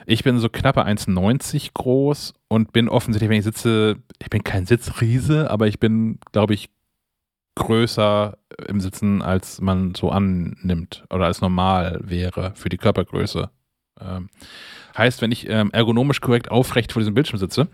Ich 0.05 0.23
bin 0.23 0.39
so 0.39 0.49
knappe 0.49 0.85
1,90 0.85 1.71
groß 1.73 2.33
und 2.47 2.73
bin 2.73 2.89
offensichtlich, 2.89 3.29
wenn 3.29 3.37
ich 3.37 3.43
sitze, 3.43 3.97
ich 4.19 4.29
bin 4.29 4.43
kein 4.43 4.65
Sitzriese, 4.65 5.49
aber 5.49 5.67
ich 5.67 5.79
bin, 5.79 6.19
glaube 6.31 6.53
ich, 6.53 6.69
größer 7.57 8.37
im 8.67 8.79
Sitzen, 8.79 9.21
als 9.21 9.61
man 9.61 9.95
so 9.95 10.09
annimmt 10.09 11.05
oder 11.09 11.25
als 11.25 11.41
normal 11.41 11.99
wäre 12.01 12.53
für 12.55 12.69
die 12.69 12.77
Körpergröße. 12.77 13.49
Ähm, 13.99 14.29
heißt, 14.97 15.21
wenn 15.21 15.31
ich 15.31 15.49
ähm, 15.49 15.71
ergonomisch 15.71 16.21
korrekt 16.21 16.51
aufrecht 16.51 16.91
vor 16.91 17.01
diesem 17.01 17.13
Bildschirm 17.13 17.39
sitze, 17.39 17.67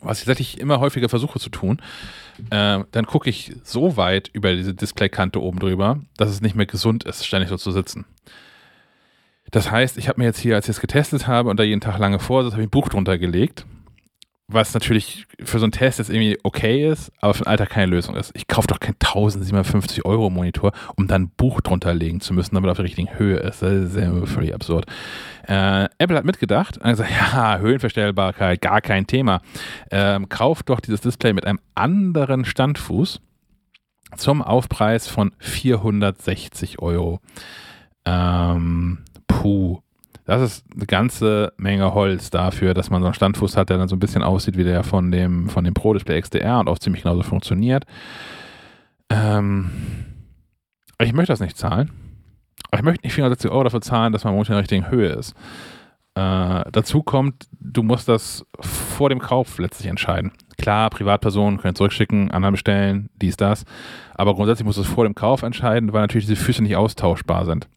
was 0.00 0.20
ich 0.20 0.26
tatsächlich 0.26 0.60
immer 0.60 0.80
häufiger 0.80 1.08
versuche 1.08 1.38
zu 1.40 1.50
tun, 1.50 1.80
äh, 2.50 2.80
dann 2.90 3.06
gucke 3.06 3.30
ich 3.30 3.56
so 3.62 3.96
weit 3.96 4.28
über 4.32 4.54
diese 4.54 4.74
Displaykante 4.74 5.40
oben 5.40 5.58
drüber, 5.58 6.00
dass 6.16 6.30
es 6.30 6.40
nicht 6.40 6.54
mehr 6.54 6.66
gesund 6.66 7.04
ist, 7.04 7.26
ständig 7.26 7.48
so 7.48 7.56
zu 7.56 7.72
sitzen. 7.72 8.04
Das 9.50 9.70
heißt, 9.70 9.96
ich 9.96 10.08
habe 10.08 10.20
mir 10.20 10.26
jetzt 10.26 10.40
hier, 10.40 10.56
als 10.56 10.66
ich 10.66 10.76
es 10.76 10.80
getestet 10.80 11.26
habe 11.26 11.48
und 11.48 11.58
da 11.58 11.62
jeden 11.62 11.80
Tag 11.80 11.98
lange 11.98 12.18
vor, 12.18 12.44
habe 12.44 12.60
ich 12.60 12.66
ein 12.66 12.70
Buch 12.70 12.88
drunter 12.88 13.16
gelegt 13.16 13.64
was 14.48 14.74
natürlich 14.74 15.26
für 15.42 15.58
so 15.58 15.64
einen 15.64 15.72
Test 15.72 15.98
jetzt 15.98 16.08
irgendwie 16.08 16.38
okay 16.44 16.88
ist, 16.88 17.10
aber 17.20 17.34
für 17.34 17.42
den 17.42 17.48
Alltag 17.48 17.70
keine 17.70 17.86
Lösung 17.86 18.14
ist. 18.14 18.30
Ich 18.34 18.46
kaufe 18.46 18.68
doch 18.68 18.78
keinen 18.78 18.94
1750 18.94 20.04
Euro 20.04 20.30
Monitor, 20.30 20.72
um 20.96 21.08
dann 21.08 21.22
ein 21.22 21.32
Buch 21.36 21.60
drunter 21.60 21.92
legen 21.94 22.20
zu 22.20 22.32
müssen, 22.32 22.54
damit 22.54 22.68
er 22.68 22.72
auf 22.72 22.76
der 22.76 22.84
richtigen 22.84 23.18
Höhe 23.18 23.38
ist. 23.38 23.62
Das 23.62 23.72
ist 23.72 23.96
ja 23.96 24.26
völlig 24.26 24.54
absurd. 24.54 24.86
Äh, 25.48 25.88
Apple 25.98 26.16
hat 26.16 26.24
mitgedacht 26.24 26.78
und 26.78 26.88
gesagt, 26.88 27.10
ja, 27.32 27.58
Höhenverstellbarkeit, 27.58 28.60
gar 28.60 28.80
kein 28.80 29.08
Thema. 29.08 29.40
Ähm, 29.90 30.28
kauft 30.28 30.68
doch 30.68 30.80
dieses 30.80 31.00
Display 31.00 31.32
mit 31.32 31.44
einem 31.44 31.58
anderen 31.74 32.44
Standfuß 32.44 33.20
zum 34.16 34.42
Aufpreis 34.42 35.08
von 35.08 35.32
460 35.38 36.78
Euro. 36.78 37.20
Ähm, 38.04 38.98
puh. 39.26 39.80
Das 40.26 40.42
ist 40.42 40.64
eine 40.74 40.86
ganze 40.86 41.52
Menge 41.56 41.94
Holz 41.94 42.30
dafür, 42.30 42.74
dass 42.74 42.90
man 42.90 43.00
so 43.00 43.06
einen 43.06 43.14
Standfuß 43.14 43.56
hat, 43.56 43.70
der 43.70 43.78
dann 43.78 43.88
so 43.88 43.94
ein 43.94 44.00
bisschen 44.00 44.24
aussieht 44.24 44.56
wie 44.56 44.64
der 44.64 44.82
von 44.82 45.12
dem, 45.12 45.48
von 45.48 45.64
dem 45.64 45.72
Pro 45.72 45.94
Display 45.94 46.20
XDR 46.20 46.58
und 46.58 46.68
auch 46.68 46.80
ziemlich 46.80 47.04
genauso 47.04 47.22
funktioniert. 47.22 47.84
Ähm, 49.08 49.70
ich 51.00 51.12
möchte 51.12 51.32
das 51.32 51.40
nicht 51.40 51.56
zahlen. 51.56 51.92
Ich 52.74 52.82
möchte 52.82 53.06
nicht 53.06 53.14
460 53.14 53.50
Euro 53.50 53.64
dafür 53.64 53.80
zahlen, 53.80 54.12
dass 54.12 54.24
mein 54.24 54.34
Monitor 54.34 54.54
in 54.54 54.56
der 54.56 54.62
richtigen 54.62 54.90
Höhe 54.90 55.10
ist. 55.10 55.34
Äh, 56.16 56.64
dazu 56.72 57.04
kommt, 57.04 57.46
du 57.60 57.84
musst 57.84 58.08
das 58.08 58.44
vor 58.60 59.10
dem 59.10 59.20
Kauf 59.20 59.58
letztlich 59.58 59.86
entscheiden. 59.88 60.32
Klar, 60.58 60.90
Privatpersonen 60.90 61.60
können 61.60 61.76
zurückschicken, 61.76 62.32
anderen 62.32 62.54
bestellen, 62.54 63.10
dies, 63.20 63.36
das. 63.36 63.64
Aber 64.14 64.34
grundsätzlich 64.34 64.66
musst 64.66 64.78
du 64.78 64.82
es 64.82 64.88
vor 64.88 65.04
dem 65.04 65.14
Kauf 65.14 65.42
entscheiden, 65.42 65.92
weil 65.92 66.00
natürlich 66.00 66.26
diese 66.26 66.42
Füße 66.42 66.62
nicht 66.62 66.74
austauschbar 66.74 67.44
sind. 67.44 67.68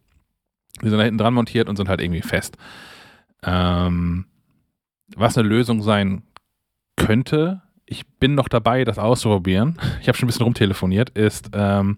Die 0.82 0.90
sind 0.90 0.98
da 0.98 1.04
hinten 1.04 1.18
dran 1.18 1.34
montiert 1.34 1.68
und 1.68 1.76
sind 1.76 1.90
halt 1.90 2.02
irgendwie 2.02 2.22
fest. 2.22 2.58
Ähm, 3.44 4.26
was 5.16 5.38
eine 5.38 5.48
Lösung 5.48 5.82
sein 5.82 6.24
könnte, 6.96 7.62
ich 7.91 8.06
bin 8.06 8.36
noch 8.36 8.48
dabei, 8.48 8.84
das 8.84 9.00
auszuprobieren. 9.00 9.80
Ich 10.02 10.08
habe 10.08 10.18
schon 10.18 10.28
ein 10.28 10.32
bisschen 10.32 10.44
rumtelefoniert, 10.44 11.10
ist, 11.10 11.50
ähm, 11.54 11.98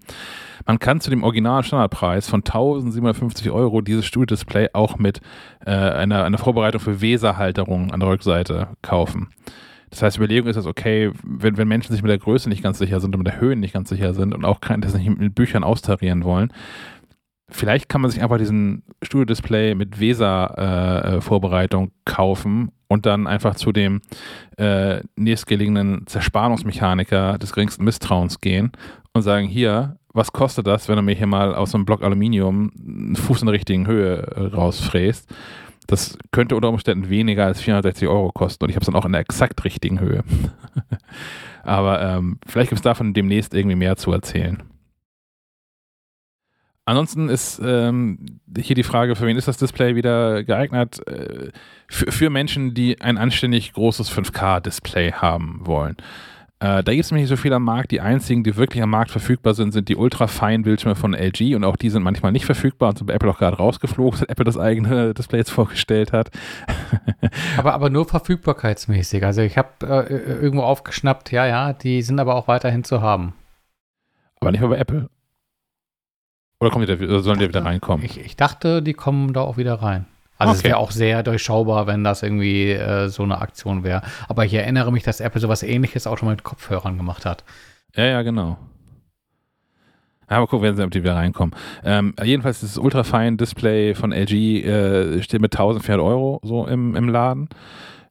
man 0.66 0.80
kann 0.80 1.02
zu 1.02 1.10
dem 1.10 1.24
originalen 1.24 1.64
Standardpreis 1.64 2.30
von 2.30 2.40
1750 2.40 3.52
Euro 3.52 3.82
dieses 3.82 4.06
Studio-Display 4.06 4.70
auch 4.74 4.98
mit 4.98 5.20
äh, 5.66 5.72
einer, 5.72 6.24
einer 6.24 6.38
Vorbereitung 6.38 6.80
für 6.80 7.02
Weserhalterung 7.02 7.92
an 7.92 8.00
der 8.00 8.10
Rückseite 8.10 8.70
kaufen. 8.82 9.30
Das 9.90 10.02
heißt, 10.02 10.18
Überlegung 10.18 10.48
ist 10.50 10.56
das 10.56 10.66
okay, 10.66 11.12
wenn, 11.24 11.58
wenn 11.58 11.68
Menschen 11.68 11.92
sich 11.92 12.02
mit 12.02 12.10
der 12.10 12.20
Größe 12.20 12.48
nicht 12.48 12.64
ganz 12.64 12.78
sicher 12.78 13.02
sind 13.02 13.14
und 13.14 13.24
mit 13.24 13.28
der 13.28 13.42
Höhe 13.42 13.58
nicht 13.58 13.74
ganz 13.74 13.90
sicher 13.90 14.14
sind 14.14 14.34
und 14.34 14.46
auch 14.46 14.62
kein, 14.62 14.80
das 14.80 14.94
nicht 14.94 15.10
mit 15.18 15.36
Büchern 15.36 15.66
austarieren 15.66 16.24
wollen, 16.24 16.54
vielleicht 17.52 17.90
kann 17.90 18.02
man 18.02 18.10
sich 18.12 18.24
einfach 18.24 18.38
diesen 18.38 18.84
Studio-Display 19.04 19.76
mit 19.76 20.00
Weser-Vorbereitung 20.00 21.84
äh, 21.84 21.88
äh 21.88 21.92
kaufen 22.06 22.72
und 22.88 23.06
dann 23.06 23.28
einfach 23.28 23.56
zu 23.56 23.72
dem 23.72 24.02
äh, 24.58 25.02
nächstgelegenen 25.16 26.08
Zerspannungsmechaniker 26.08 27.38
des 27.38 27.54
geringsten 27.54 27.84
Misstrauens 27.84 28.42
gehen 28.42 28.72
und 29.14 29.22
sagen, 29.22 29.48
hier, 29.48 29.98
was 30.14 30.34
kostet 30.34 30.68
das, 30.68 30.90
wenn 30.90 30.98
du 30.98 31.02
mir 31.02 31.16
hier 31.16 31.28
mal 31.28 31.56
aus 31.56 31.74
einem 31.74 31.86
Block 31.86 32.04
Aluminium 32.04 32.72
einen 32.78 33.16
Fuß 33.16 33.42
in 33.42 33.46
der 33.46 33.54
richtigen 33.54 33.88
Höhe 33.88 34.18
äh, 34.18 34.42
rausfräst? 34.54 35.30
Das 35.88 36.18
könnte 36.32 36.56
unter 36.56 36.70
Umständen 36.70 37.10
weniger 37.10 37.46
als 37.46 37.62
460 37.62 38.08
Euro 38.08 38.32
kosten 38.32 38.64
und 38.64 38.70
ich 38.70 38.76
habe 38.76 38.84
es 38.84 38.88
dann 38.88 38.96
auch 38.96 39.06
in 39.06 39.12
der 39.12 39.22
exakt 39.22 39.64
richtigen 39.64 40.00
Höhe. 40.00 40.24
Aber 41.64 42.02
ähm, 42.02 42.40
vielleicht 42.46 42.70
gibt 42.70 42.80
es 42.80 42.84
davon 42.84 43.14
demnächst 43.14 43.54
irgendwie 43.54 43.76
mehr 43.76 43.96
zu 43.96 44.12
erzählen. 44.12 44.64
Ansonsten 46.86 47.30
ist 47.30 47.62
ähm, 47.64 48.40
hier 48.58 48.76
die 48.76 48.84
Frage, 48.84 49.16
für 49.16 49.28
wen 49.28 49.38
ist 49.38 49.48
das 49.48 49.58
Display 49.58 49.96
wieder 49.96 50.44
geeignet? 50.44 51.06
Äh, 51.08 51.52
für, 51.88 52.12
für, 52.12 52.30
Menschen, 52.30 52.74
die 52.74 53.00
ein 53.02 53.18
anständig 53.18 53.74
großes 53.74 54.12
5K-Display 54.12 55.12
haben 55.12 55.60
wollen. 55.64 55.98
Äh, 56.60 56.84
da 56.84 56.92
gibt 56.92 57.06
es 57.06 57.12
nämlich 57.12 57.24
nicht 57.24 57.38
so 57.38 57.42
viel 57.42 57.54
am 57.54 57.64
Markt. 57.64 57.92
Die 57.92 58.02
einzigen, 58.02 58.44
die 58.44 58.56
wirklich 58.56 58.84
am 58.84 58.92
Markt 58.92 59.10
verfügbar 59.10 59.56
sind, 59.56 59.72
sind 59.72 59.90
die 59.90 59.96
ultrafeinen 59.96 60.64
Bildschirme 60.64 60.96
von 60.96 61.14
LG 61.14 61.56
und 61.56 61.64
auch 61.64 61.76
die 61.76 61.90
sind 61.90 62.04
manchmal 62.04 62.32
nicht 62.32 62.46
verfügbar 62.46 62.90
und 62.90 63.00
sind 63.00 63.08
bei 63.08 63.14
Apple 63.14 63.30
auch 63.30 63.40
gerade 63.40 63.58
rausgeflogen, 63.58 64.20
seit 64.20 64.30
Apple 64.30 64.46
das 64.46 64.58
eigene 64.58 65.14
Display 65.16 65.40
jetzt 65.40 65.52
vorgestellt 65.52 66.14
hat. 66.14 66.30
aber, 67.58 67.74
aber 67.74 67.90
nur 67.90 68.06
verfügbarkeitsmäßig. 68.06 69.24
Also 69.24 69.42
ich 69.42 69.58
habe 69.58 69.70
äh, 69.82 70.14
irgendwo 70.14 70.64
aufgeschnappt, 70.64 71.32
ja, 71.32 71.46
ja, 71.46 71.74
die 71.74 72.02
sind 72.02 72.20
aber 72.20 72.36
auch 72.36 72.48
weiterhin 72.48 72.84
zu 72.84 73.02
haben. 73.02 73.34
Aber 74.40 74.52
nicht 74.52 74.62
mehr 74.62 74.70
bei 74.70 74.78
Apple. 74.78 75.10
Oder 76.62 76.70
kommen 76.70 76.86
die 76.86 76.96
da, 76.96 77.20
sollen 77.20 77.40
die 77.40 77.48
wieder 77.48 77.66
reinkommen? 77.66 78.06
Ich, 78.06 78.20
ich 78.20 78.36
dachte, 78.36 78.84
die 78.84 78.94
kommen 78.94 79.34
da 79.34 79.42
auch 79.42 79.58
wieder 79.58 79.82
rein. 79.82 80.06
Also 80.38 80.52
okay. 80.52 80.58
es 80.58 80.64
wäre 80.64 80.78
auch 80.78 80.92
sehr 80.92 81.24
durchschaubar, 81.24 81.88
wenn 81.88 82.04
das 82.04 82.22
irgendwie 82.22 82.72
äh, 82.72 83.08
so 83.10 83.24
eine 83.24 83.42
Aktion 83.42 83.84
wäre. 83.84 84.04
Aber 84.28 84.46
ich 84.46 84.54
erinnere 84.54 84.92
mich, 84.92 85.02
dass 85.02 85.20
Apple 85.22 85.42
sowas 85.42 85.64
ähnliches 85.64 86.06
auch 86.06 86.20
schon 86.20 86.28
mal 86.28 86.34
mit 86.34 86.44
Kopfhörern 86.44 86.98
gemacht 86.98 87.26
hat. 87.26 87.44
Ja, 87.96 88.06
ja, 88.06 88.22
genau. 88.22 88.58
Aber 90.28 90.46
gucken, 90.48 90.68
wenn 90.68 90.76
sie 90.76 90.88
die 90.88 91.04
wieder 91.04 91.16
reinkommen. 91.16 91.56
Ähm, 91.84 92.14
jedenfalls 92.24 92.62
das 92.62 92.78
ultrafein 92.78 93.38
Display 93.38 93.96
von 93.96 94.12
LG 94.12 94.64
äh, 94.64 95.24
steht 95.24 95.42
mit 95.42 95.54
1400 95.54 96.00
Euro 96.00 96.40
so 96.44 96.68
im, 96.68 96.96
im 96.96 97.10
Laden. 97.10 97.50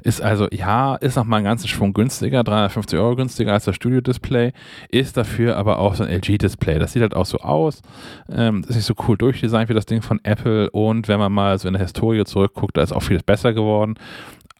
Ist 0.02 0.20
also, 0.20 0.48
ja, 0.50 0.96
ist 0.96 1.16
noch 1.16 1.24
mal 1.24 1.36
einen 1.36 1.44
ganzen 1.44 1.68
Schwung 1.68 1.92
günstiger, 1.92 2.44
350 2.44 2.98
Euro 2.98 3.16
günstiger 3.16 3.52
als 3.52 3.64
das 3.64 3.76
Studio-Display, 3.76 4.52
ist 4.90 5.16
dafür 5.16 5.56
aber 5.56 5.78
auch 5.78 5.94
so 5.94 6.04
ein 6.04 6.10
LG-Display. 6.10 6.78
Das 6.78 6.92
sieht 6.92 7.02
halt 7.02 7.14
auch 7.14 7.26
so 7.26 7.38
aus, 7.38 7.82
ähm, 8.30 8.64
ist 8.68 8.76
nicht 8.76 8.84
so 8.84 8.94
cool 9.08 9.16
durchdesignt 9.16 9.68
wie 9.68 9.74
das 9.74 9.86
Ding 9.86 10.02
von 10.02 10.20
Apple 10.22 10.70
und 10.70 11.08
wenn 11.08 11.18
man 11.18 11.32
mal 11.32 11.58
so 11.58 11.68
in 11.68 11.74
der 11.74 11.82
Historie 11.82 12.24
zurückguckt, 12.24 12.76
da 12.76 12.82
ist 12.82 12.92
auch 12.92 13.02
vieles 13.02 13.22
besser 13.22 13.52
geworden. 13.52 13.94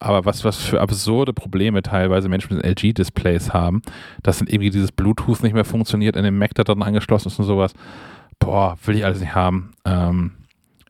Aber 0.02 0.24
was, 0.24 0.44
was 0.44 0.56
für 0.56 0.80
absurde 0.80 1.34
Probleme 1.34 1.82
teilweise 1.82 2.30
Menschen 2.30 2.56
mit 2.56 2.64
LG-Displays 2.64 3.52
haben, 3.52 3.82
dass 4.22 4.38
dann 4.38 4.48
irgendwie 4.48 4.70
dieses 4.70 4.92
Bluetooth 4.92 5.42
nicht 5.42 5.52
mehr 5.52 5.66
funktioniert, 5.66 6.16
in 6.16 6.24
dem 6.24 6.38
Mac 6.38 6.54
da 6.54 6.64
dran 6.64 6.82
angeschlossen 6.82 7.28
ist 7.28 7.38
und 7.38 7.44
sowas. 7.44 7.74
Boah, 8.38 8.78
will 8.86 8.96
ich 8.96 9.04
alles 9.04 9.20
nicht 9.20 9.34
haben. 9.34 9.72
Ähm, 9.84 10.32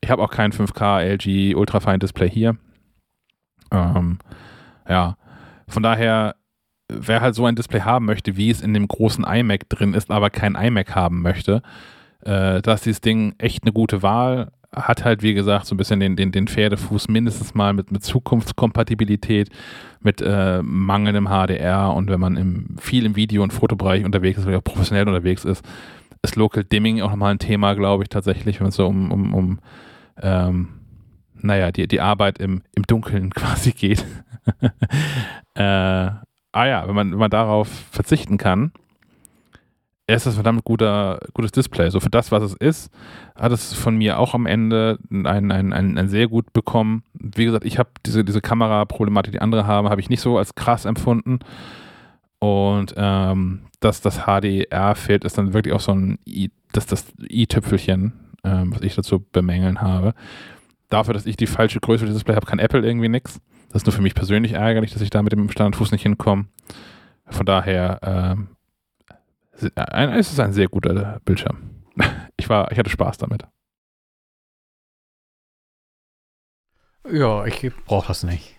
ich 0.01 0.11
habe 0.11 0.23
auch 0.23 0.31
kein 0.31 0.53
5K 0.53 1.01
LG 1.03 1.57
Ultrafine 1.57 1.99
Display 1.99 2.31
hier. 2.31 2.57
Ähm, 3.71 4.19
ja, 4.89 5.17
von 5.69 5.83
daher, 5.83 6.37
wer 6.89 7.21
halt 7.21 7.35
so 7.35 7.47
ein 7.47 7.55
Display 7.55 7.81
haben 7.81 8.07
möchte, 8.07 8.37
wie 8.37 8.51
es 8.51 8.61
in 8.61 8.75
dem 8.75 8.89
großen 8.89 9.25
iMac 9.25 9.69
drin 9.69 9.95
ist, 9.95 10.11
aber 10.11 10.31
kein 10.31 10.55
iMac 10.55 10.95
haben 10.95 11.23
möchte, 11.23 11.63
äh, 12.23 12.61
da 12.61 12.75
ist 12.75 12.87
dieses 12.87 13.01
Ding 13.01 13.35
echt 13.39 13.65
eine 13.65 13.73
gute 13.73 14.03
Wahl. 14.03 14.53
Hat 14.75 15.05
halt, 15.05 15.23
wie 15.23 15.35
gesagt, 15.35 15.67
so 15.67 15.75
ein 15.75 15.79
bisschen 15.79 15.99
den, 15.99 16.15
den, 16.15 16.31
den 16.31 16.47
Pferdefuß 16.47 17.09
mindestens 17.09 17.55
mal 17.55 17.73
mit, 17.73 17.91
mit 17.91 18.05
Zukunftskompatibilität, 18.05 19.51
mit 20.01 20.23
äh, 20.23 20.63
mangelndem 20.63 21.27
HDR 21.27 21.93
und 21.93 22.09
wenn 22.09 22.21
man 22.21 22.37
im, 22.37 22.77
viel 22.79 23.05
im 23.05 23.17
Video- 23.17 23.43
und 23.43 23.53
Fotobereich 23.53 24.05
unterwegs 24.05 24.39
ist, 24.39 24.47
weil 24.47 24.57
auch 24.57 24.65
professionell 24.65 25.09
unterwegs 25.09 25.45
ist, 25.45 25.65
ist 26.23 26.37
Local 26.37 26.65
Dimming 26.65 27.01
auch 27.01 27.11
nochmal 27.11 27.33
ein 27.33 27.39
Thema, 27.39 27.75
glaube 27.75 28.05
ich, 28.05 28.09
tatsächlich, 28.11 28.61
wenn 28.61 28.69
es 28.69 28.77
so 28.77 28.87
um, 28.87 29.11
um, 29.11 29.35
um 29.35 29.59
ähm, 30.23 30.69
naja, 31.43 31.73
die, 31.73 31.87
die 31.89 32.01
Arbeit 32.01 32.39
im, 32.39 32.63
im 32.75 32.85
Dunkeln 32.85 33.31
quasi 33.35 33.73
geht. 33.73 34.05
äh, 35.55 35.63
ah 35.63 36.67
ja, 36.67 36.87
wenn 36.89 36.95
man, 36.95 37.13
wenn 37.13 37.19
man 37.19 37.31
darauf 37.31 37.69
verzichten 37.91 38.39
kann, 38.39 38.73
ist 40.15 40.27
das 40.27 40.35
verdammt 40.35 40.65
guter, 40.65 41.21
gutes 41.35 41.53
Display. 41.53 41.91
So 41.91 42.01
für 42.01 42.11
das, 42.11 42.33
was 42.33 42.43
es 42.43 42.55
ist, 42.55 42.93
hat 43.37 43.53
es 43.53 43.73
von 43.73 43.97
mir 43.97 44.19
auch 44.19 44.35
am 44.35 44.47
Ende 44.47 44.99
ein, 45.11 45.27
ein, 45.27 45.73
ein, 45.73 45.99
ein 45.99 46.09
sehr 46.09 46.29
gut 46.29 46.53
bekommen. 46.53 47.05
Wie 47.15 47.45
gesagt, 47.45 47.65
ich 47.65 47.79
habe 47.79 47.91
diese, 48.05 48.25
diese 48.25 48.41
Kameraproblematik, 48.41 49.33
die 49.33 49.41
andere 49.41 49.67
haben, 49.67 49.89
habe 49.89 50.01
ich 50.01 50.11
nicht 50.11 50.21
so 50.21 50.39
als 50.39 50.55
krass 50.55 50.85
empfunden. 50.85 51.39
Und 52.39 52.95
ähm, 52.97 53.61
dass 53.81 54.01
das 54.01 54.23
HDR 54.27 54.95
fehlt, 54.95 55.25
ist 55.25 55.39
dann 55.39 55.53
wirklich 55.53 55.75
auch 55.75 55.81
so 55.81 55.93
ein 55.93 56.19
I, 56.27 56.51
das, 56.73 56.87
das 56.87 57.13
i-Tüpfelchen, 57.31 58.13
ähm, 58.45 58.75
was 58.75 58.83
ich 58.83 58.95
dazu 58.95 59.21
bemängeln 59.21 59.81
habe 59.81 60.15
dafür, 60.91 61.15
dass 61.15 61.27
ich 61.27 61.37
die 61.37 61.47
falsche 61.47 61.81
Größe 61.81 62.05
des 62.05 62.15
Display 62.15 62.35
habe, 62.35 62.47
kann 62.47 62.59
Apple 62.59 62.87
irgendwie 62.87 63.09
nichts. 63.09 63.41
Das 63.69 63.83
ist 63.83 63.87
nur 63.87 63.95
für 63.95 64.03
mich 64.03 64.15
persönlich 64.15 64.53
ärgerlich, 64.53 64.93
dass 64.93 65.03
ich 65.03 65.11
da 65.11 65.23
mit 65.23 65.33
dem 65.33 65.49
Standardfuß 65.49 65.93
nicht 65.93 66.03
hinkomme. 66.03 66.47
Von 67.27 67.47
daher 67.47 68.01
ähm, 68.03 68.49
es 69.53 70.33
ist 70.33 70.41
ein 70.41 70.53
sehr 70.53 70.69
guter 70.69 71.21
Bildschirm. 71.25 71.71
Ich, 72.37 72.49
war, 72.49 72.73
ich 72.73 72.79
hatte 72.79 72.89
Spaß 72.89 73.19
damit. 73.19 73.45
Ja, 77.13 77.45
ich 77.45 77.71
brauche 77.85 78.09
das 78.09 78.23
nicht. 78.23 78.57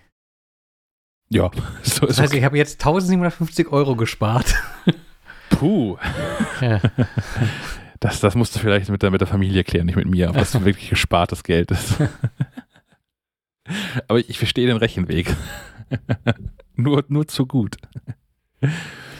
Ja, 1.29 1.49
so 1.81 2.05
ist 2.05 2.09
Das 2.09 2.19
heißt, 2.19 2.33
okay. 2.33 2.37
ich 2.37 2.45
habe 2.45 2.57
jetzt 2.57 2.73
1750 2.73 3.71
Euro 3.71 3.95
gespart. 3.95 4.55
Puh. 5.49 5.97
Ja. 6.61 6.79
Das, 8.01 8.19
das 8.19 8.35
musst 8.35 8.55
du 8.55 8.59
vielleicht 8.59 8.89
mit 8.89 9.03
der, 9.03 9.11
mit 9.11 9.21
der 9.21 9.27
Familie 9.27 9.63
klären, 9.63 9.85
nicht 9.85 9.95
mit 9.95 10.07
mir, 10.07 10.33
was 10.33 10.53
wirklich 10.65 10.89
gespartes 10.89 11.43
Geld 11.43 11.71
ist. 11.71 11.97
Aber 14.07 14.19
ich 14.19 14.39
verstehe 14.39 14.67
den 14.67 14.77
Rechenweg. 14.77 15.33
nur, 16.75 17.05
nur 17.07 17.27
zu 17.27 17.45
gut. 17.45 17.77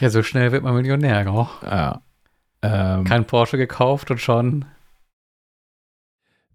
Ja, 0.00 0.10
so 0.10 0.24
schnell 0.24 0.50
wird 0.50 0.64
man 0.64 0.74
Millionär, 0.74 1.24
gell? 1.24 1.46
Ja. 1.62 2.02
Ähm, 2.60 3.04
Kein 3.04 3.24
Porsche 3.24 3.56
gekauft 3.56 4.10
und 4.10 4.20
schon. 4.20 4.64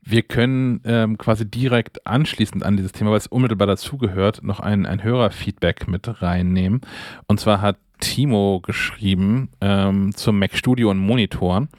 Wir 0.02 0.24
können 0.24 0.82
ähm, 0.84 1.18
quasi 1.18 1.50
direkt 1.50 2.06
anschließend 2.06 2.64
an 2.64 2.76
dieses 2.76 2.92
Thema, 2.92 3.12
weil 3.12 3.18
es 3.18 3.28
unmittelbar 3.28 3.68
dazugehört, 3.68 4.44
noch 4.44 4.60
ein, 4.60 4.86
ein 4.86 5.02
Hörerfeedback 5.02 5.88
mit 5.88 6.22
reinnehmen. 6.22 6.82
Und 7.28 7.40
zwar 7.40 7.62
hat 7.62 7.78
Timo 8.00 8.62
geschrieben 8.62 9.50
ähm, 9.62 10.14
zum 10.16 10.40
Mac 10.40 10.56
Studio 10.56 10.92
und 10.92 10.98
Monitoren 10.98 11.70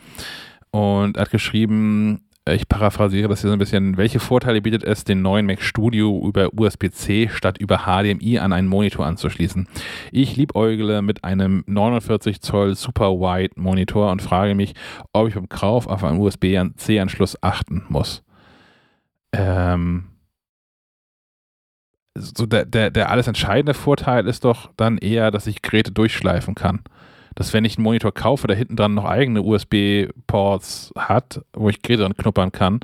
und 0.71 1.19
hat 1.19 1.31
geschrieben, 1.31 2.23
äh, 2.49 2.55
ich 2.57 2.69
paraphrasiere 2.69 3.29
das 3.29 3.41
hier 3.41 3.51
so 3.51 3.53
ein 3.55 3.59
bisschen, 3.59 3.97
welche 3.97 4.21
Vorteile 4.21 4.61
bietet 4.63 4.85
es, 4.85 5.05
den 5.05 5.23
neuen 5.23 5.47
Mac 5.47 5.63
Studio 5.63 6.27
über 6.27 6.51
USB-C 6.55 7.29
statt 7.33 7.59
über 7.59 7.85
HDMI 7.85 8.39
an 8.39 8.53
einen 8.53 8.69
Monitor 8.69 9.07
anzuschließen? 9.07 9.69
Ich 10.13 10.37
liebäugle 10.37 11.03
mit 11.03 11.25
einem 11.25 11.65
49 11.67 12.41
Zoll 12.41 12.75
Super 12.75 13.13
Wide 13.13 13.55
Monitor 13.57 14.11
und 14.11 14.23
frage 14.23 14.55
mich, 14.55 14.75
ob 15.13 15.29
ich 15.29 15.35
beim 15.35 15.49
Kauf 15.49 15.87
auf 15.87 16.05
einen 16.05 16.19
USB-C-Anschluss 16.19 17.43
achten 17.43 17.85
muss. 17.89 18.23
Ähm, 19.33 20.05
so 22.21 22.47
der, 22.47 22.65
der, 22.65 22.91
der 22.91 23.11
alles 23.11 23.27
entscheidende 23.27 23.75
Vorteil 23.75 24.27
ist 24.27 24.45
doch 24.45 24.71
dann 24.77 24.99
eher, 24.99 25.31
dass 25.31 25.47
ich 25.47 25.63
Geräte 25.63 25.93
durchschleifen 25.93 26.55
kann. 26.55 26.81
Dass 27.35 27.53
wenn 27.53 27.65
ich 27.65 27.77
einen 27.77 27.85
Monitor 27.85 28.13
kaufe, 28.13 28.47
der 28.47 28.57
hinten 28.57 28.77
dran 28.77 28.95
noch 28.95 29.05
eigene 29.05 29.43
USB-Ports 29.43 30.93
hat, 30.97 31.43
wo 31.53 31.69
ich 31.69 31.83
Geräte 31.83 32.03
dran 32.03 32.17
knuppern 32.17 32.53
kann, 32.53 32.81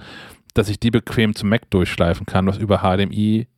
dass 0.55 0.69
ich 0.69 0.79
die 0.79 0.91
bequem 0.91 1.35
zum 1.35 1.49
Mac 1.49 1.69
durchschleifen 1.71 2.27
kann, 2.27 2.47
was 2.47 2.59
über 2.59 2.79
HDMI 2.79 3.49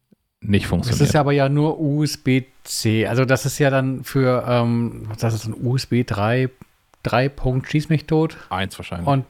nicht 0.41 0.67
funktioniert. 0.67 1.01
Das 1.01 1.09
ist 1.09 1.15
ja 1.15 1.21
aber 1.21 1.33
ja 1.33 1.49
nur 1.49 1.79
USB-C. 1.79 3.07
Also 3.07 3.25
das 3.25 3.47
ist 3.47 3.59
ja 3.59 3.71
dann 3.71 4.05
für, 4.05 4.45
ähm, 4.49 5.09
das 5.19 5.35
ist 5.35 5.47
ein 5.47 5.55
USB 5.55 6.05
3, 6.07 6.51
3 7.03 7.29
Punkt, 7.29 7.71
schieß 7.71 7.89
mich 7.89 8.07
tot. 8.07 8.37
Eins 8.49 8.79
wahrscheinlich. 8.79 9.07
Und 9.07 9.25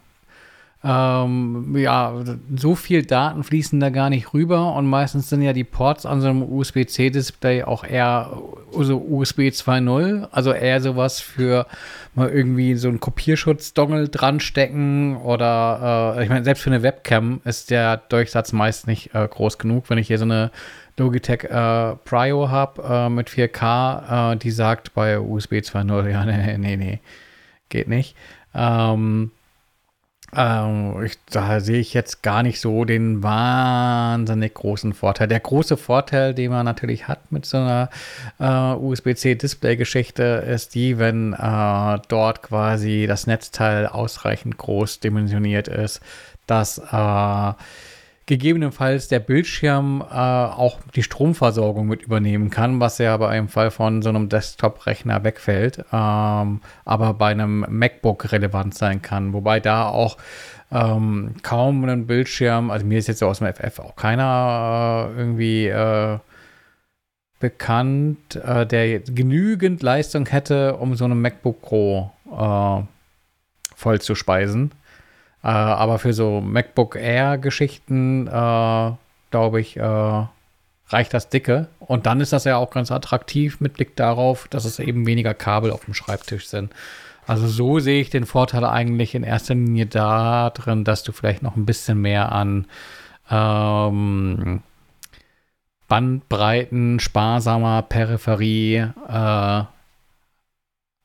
ähm, 0.88 1.74
ja, 1.76 2.14
so 2.54 2.76
viel 2.76 3.04
Daten 3.04 3.42
fließen 3.42 3.80
da 3.80 3.90
gar 3.90 4.08
nicht 4.08 4.32
rüber 4.32 4.74
und 4.74 4.86
meistens 4.86 5.28
sind 5.28 5.42
ja 5.42 5.52
die 5.52 5.64
Ports 5.64 6.06
an 6.06 6.20
so 6.20 6.28
einem 6.28 6.42
USB-C-Display 6.42 7.64
auch 7.64 7.82
eher 7.82 8.40
so 8.70 8.98
USB 8.98 9.40
2.0, 9.40 10.28
also 10.30 10.52
eher 10.52 10.80
sowas 10.80 11.20
für 11.20 11.66
mal 12.14 12.28
irgendwie 12.28 12.76
so 12.76 12.86
einen 12.88 13.00
Kopierschutz-Dongle 13.00 14.10
dran 14.10 14.38
stecken 14.38 15.16
oder 15.16 16.14
äh, 16.18 16.22
ich 16.22 16.28
meine, 16.28 16.44
selbst 16.44 16.62
für 16.62 16.70
eine 16.70 16.84
Webcam 16.84 17.40
ist 17.44 17.70
der 17.70 17.96
Durchsatz 17.96 18.52
meist 18.52 18.86
nicht 18.86 19.12
äh, 19.12 19.26
groß 19.26 19.58
genug. 19.58 19.90
Wenn 19.90 19.98
ich 19.98 20.06
hier 20.06 20.18
so 20.18 20.24
eine 20.24 20.52
Logitech 20.96 21.44
äh, 21.44 21.96
Prio 22.04 22.48
habe 22.48 22.82
äh, 22.88 23.08
mit 23.08 23.28
4K, 23.28 24.34
äh, 24.34 24.36
die 24.36 24.52
sagt 24.52 24.94
bei 24.94 25.18
USB 25.18 25.54
2.0, 25.54 26.08
ja, 26.10 26.24
nee, 26.24 26.58
nee, 26.58 26.76
nee, 26.76 27.00
geht 27.70 27.88
nicht. 27.88 28.14
Ähm, 28.54 29.32
ähm, 30.35 31.03
ich, 31.05 31.19
da 31.31 31.61
sehe 31.61 31.78
ich 31.78 31.94
jetzt 31.94 32.23
gar 32.23 32.43
nicht 32.43 32.61
so 32.61 32.85
den 32.85 33.23
wahnsinnig 33.23 34.55
großen 34.55 34.93
Vorteil. 34.93 35.28
Der 35.28 35.40
große 35.40 35.77
Vorteil, 35.77 36.35
den 36.35 36.51
man 36.51 36.65
natürlich 36.65 37.09
hat 37.09 37.31
mit 37.31 37.47
so 37.47 37.59
einer 37.59 37.90
äh, 38.40 38.74
USB-C-Display-Geschichte, 38.74 40.23
ist 40.23 40.74
die, 40.74 40.98
wenn 40.98 41.32
äh, 41.32 41.98
dort 42.09 42.43
quasi 42.43 43.07
das 43.07 43.27
Netzteil 43.27 43.86
ausreichend 43.86 44.59
groß 44.59 45.01
dimensioniert 45.01 45.69
ist, 45.69 46.01
dass 46.47 46.78
äh, 46.78 47.53
gegebenenfalls 48.27 49.07
der 49.07 49.20
Bildschirm 49.20 50.03
äh, 50.03 50.15
auch 50.15 50.81
die 50.94 51.05
Stromversorgung 51.05 51.86
mit 51.86 52.03
übernehmen 52.03 52.51
kann, 52.51 52.81
was 52.81 52.98
ja 52.98 53.16
bei 53.16 53.28
einem 53.28 53.48
Fall 53.48 53.70
von 53.70 54.03
so 54.03 54.09
einem 54.09 54.28
Desktop-Rechner 54.28 55.23
wegfällt, 55.23 55.85
ähm, 55.93 56.61
aber 56.85 57.15
bei 57.15 57.31
einem 57.31 57.65
MacBook 57.69 58.32
relevant 58.32 58.74
sein 58.74 59.01
kann. 59.01 59.32
Wobei 59.32 59.61
da 59.61 59.86
auch 59.86 60.16
ähm, 60.73 61.35
kaum 61.43 61.85
ein 61.85 62.09
Bildschirm, 62.09 62.70
also 62.70 62.85
mir 62.85 62.98
ist 62.98 63.07
jetzt 63.07 63.20
so 63.20 63.28
aus 63.28 63.39
dem 63.39 63.53
FF 63.53 63.78
auch 63.78 63.94
keiner 63.94 65.11
äh, 65.15 65.19
irgendwie 65.19 65.66
äh, 65.69 66.19
bekannt, 67.39 68.35
äh, 68.35 68.66
der 68.66 69.01
genügend 69.01 69.82
Leistung 69.82 70.27
hätte, 70.27 70.77
um 70.77 70.97
so 70.97 71.05
einem 71.05 71.23
MacBook 71.23 71.62
Pro 71.62 72.11
äh, 72.27 72.82
voll 73.77 74.01
zu 74.01 74.16
speisen. 74.16 74.73
Äh, 75.47 75.51
aber 75.51 76.01
für 76.01 76.12
so 76.12 76.40
MacBook 76.40 76.97
Air-Geschichten, 76.97 78.27
äh, 78.27 78.90
glaube 79.31 79.60
ich, 79.60 79.77
äh, 79.77 80.27
reicht 80.89 81.14
das 81.14 81.28
dicke. 81.28 81.68
Und 81.78 82.06
dann 82.06 82.20
ist 82.20 82.32
das 82.32 82.43
ja 82.44 82.56
auch 82.56 82.70
ganz 82.70 82.90
attraktiv 82.90 83.60
mit 83.60 83.74
Blick 83.74 83.94
darauf, 83.94 84.48
dass 84.48 84.64
es 84.64 84.81
eben 84.81 85.06
weniger 85.06 85.35
Kabel 85.35 85.70
auf 85.70 85.85
dem 85.85 85.94
Schreibtisch 85.94 86.48
sind. 86.48 86.73
Also 87.28 87.47
so 87.47 87.78
sehe 87.78 88.01
ich 88.01 88.10
den 88.10 88.27
Vorteil 88.27 88.64
eigentlich 88.64 89.14
in 89.14 89.23
erster 89.23 89.55
Linie 89.55 89.86
da 89.86 90.51
drin, 90.51 90.82
dass 90.82 91.05
du 91.05 91.12
vielleicht 91.12 91.44
noch 91.44 91.55
ein 91.55 91.66
bisschen 91.66 92.01
mehr 92.01 92.32
an 92.32 92.66
ähm, 93.31 94.62
Bandbreiten, 95.86 96.98
sparsamer 96.98 97.82
Peripherie, 97.82 98.89
äh, 99.09 99.62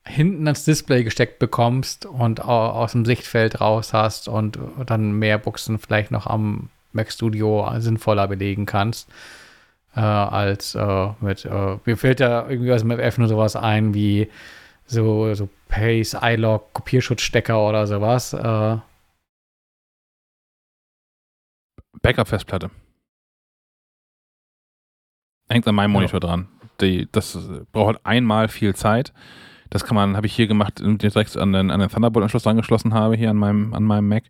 hinten 0.04 0.46
ans 0.46 0.64
Display 0.64 1.04
gesteckt 1.04 1.38
bekommst 1.38 2.06
und 2.06 2.40
aus 2.40 2.92
dem 2.92 3.04
Sichtfeld 3.04 3.60
raus 3.60 3.92
hast 3.92 4.28
und 4.28 4.58
dann 4.86 5.12
mehr 5.12 5.38
Buchsen 5.38 5.78
vielleicht 5.78 6.10
noch 6.10 6.26
am 6.26 6.70
Mac 6.92 7.10
Studio 7.12 7.70
sinnvoller 7.78 8.28
belegen 8.28 8.66
kannst. 8.66 9.08
Äh, 9.94 10.00
als 10.00 10.74
äh, 10.74 11.08
mit, 11.20 11.44
äh, 11.44 11.76
mir 11.84 11.96
fällt 11.96 12.20
da 12.20 12.48
irgendwie 12.48 12.72
aus 12.72 12.80
dem 12.80 12.90
FF 12.90 13.18
nur 13.18 13.28
sowas 13.28 13.56
ein 13.56 13.92
wie 13.94 14.30
so, 14.86 15.32
so 15.34 15.48
Pace, 15.68 16.16
iLog, 16.20 16.72
Kopierschutzstecker 16.72 17.68
oder 17.68 17.86
sowas. 17.86 18.32
Äh. 18.32 18.78
Backup-Festplatte. 22.00 22.70
Hängt 25.48 25.68
an 25.68 25.74
meinem 25.74 25.92
Monitor 25.92 26.20
ja. 26.20 26.26
dran. 26.26 26.48
Die, 26.80 27.06
das 27.12 27.38
braucht 27.70 27.96
halt 27.96 28.06
einmal 28.06 28.48
viel 28.48 28.74
Zeit 28.74 29.12
das 29.72 29.84
kann 29.84 29.94
man, 29.94 30.16
habe 30.16 30.26
ich 30.26 30.34
hier 30.34 30.46
gemacht, 30.46 30.82
ich 30.82 30.98
direkt 30.98 31.34
an 31.38 31.54
den, 31.54 31.70
an 31.70 31.80
den 31.80 31.88
Thunderbolt-Anschluss 31.88 32.46
angeschlossen 32.46 32.92
habe, 32.92 33.16
hier 33.16 33.30
an 33.30 33.38
meinem, 33.38 33.72
an 33.72 33.84
meinem 33.84 34.06
Mac. 34.06 34.24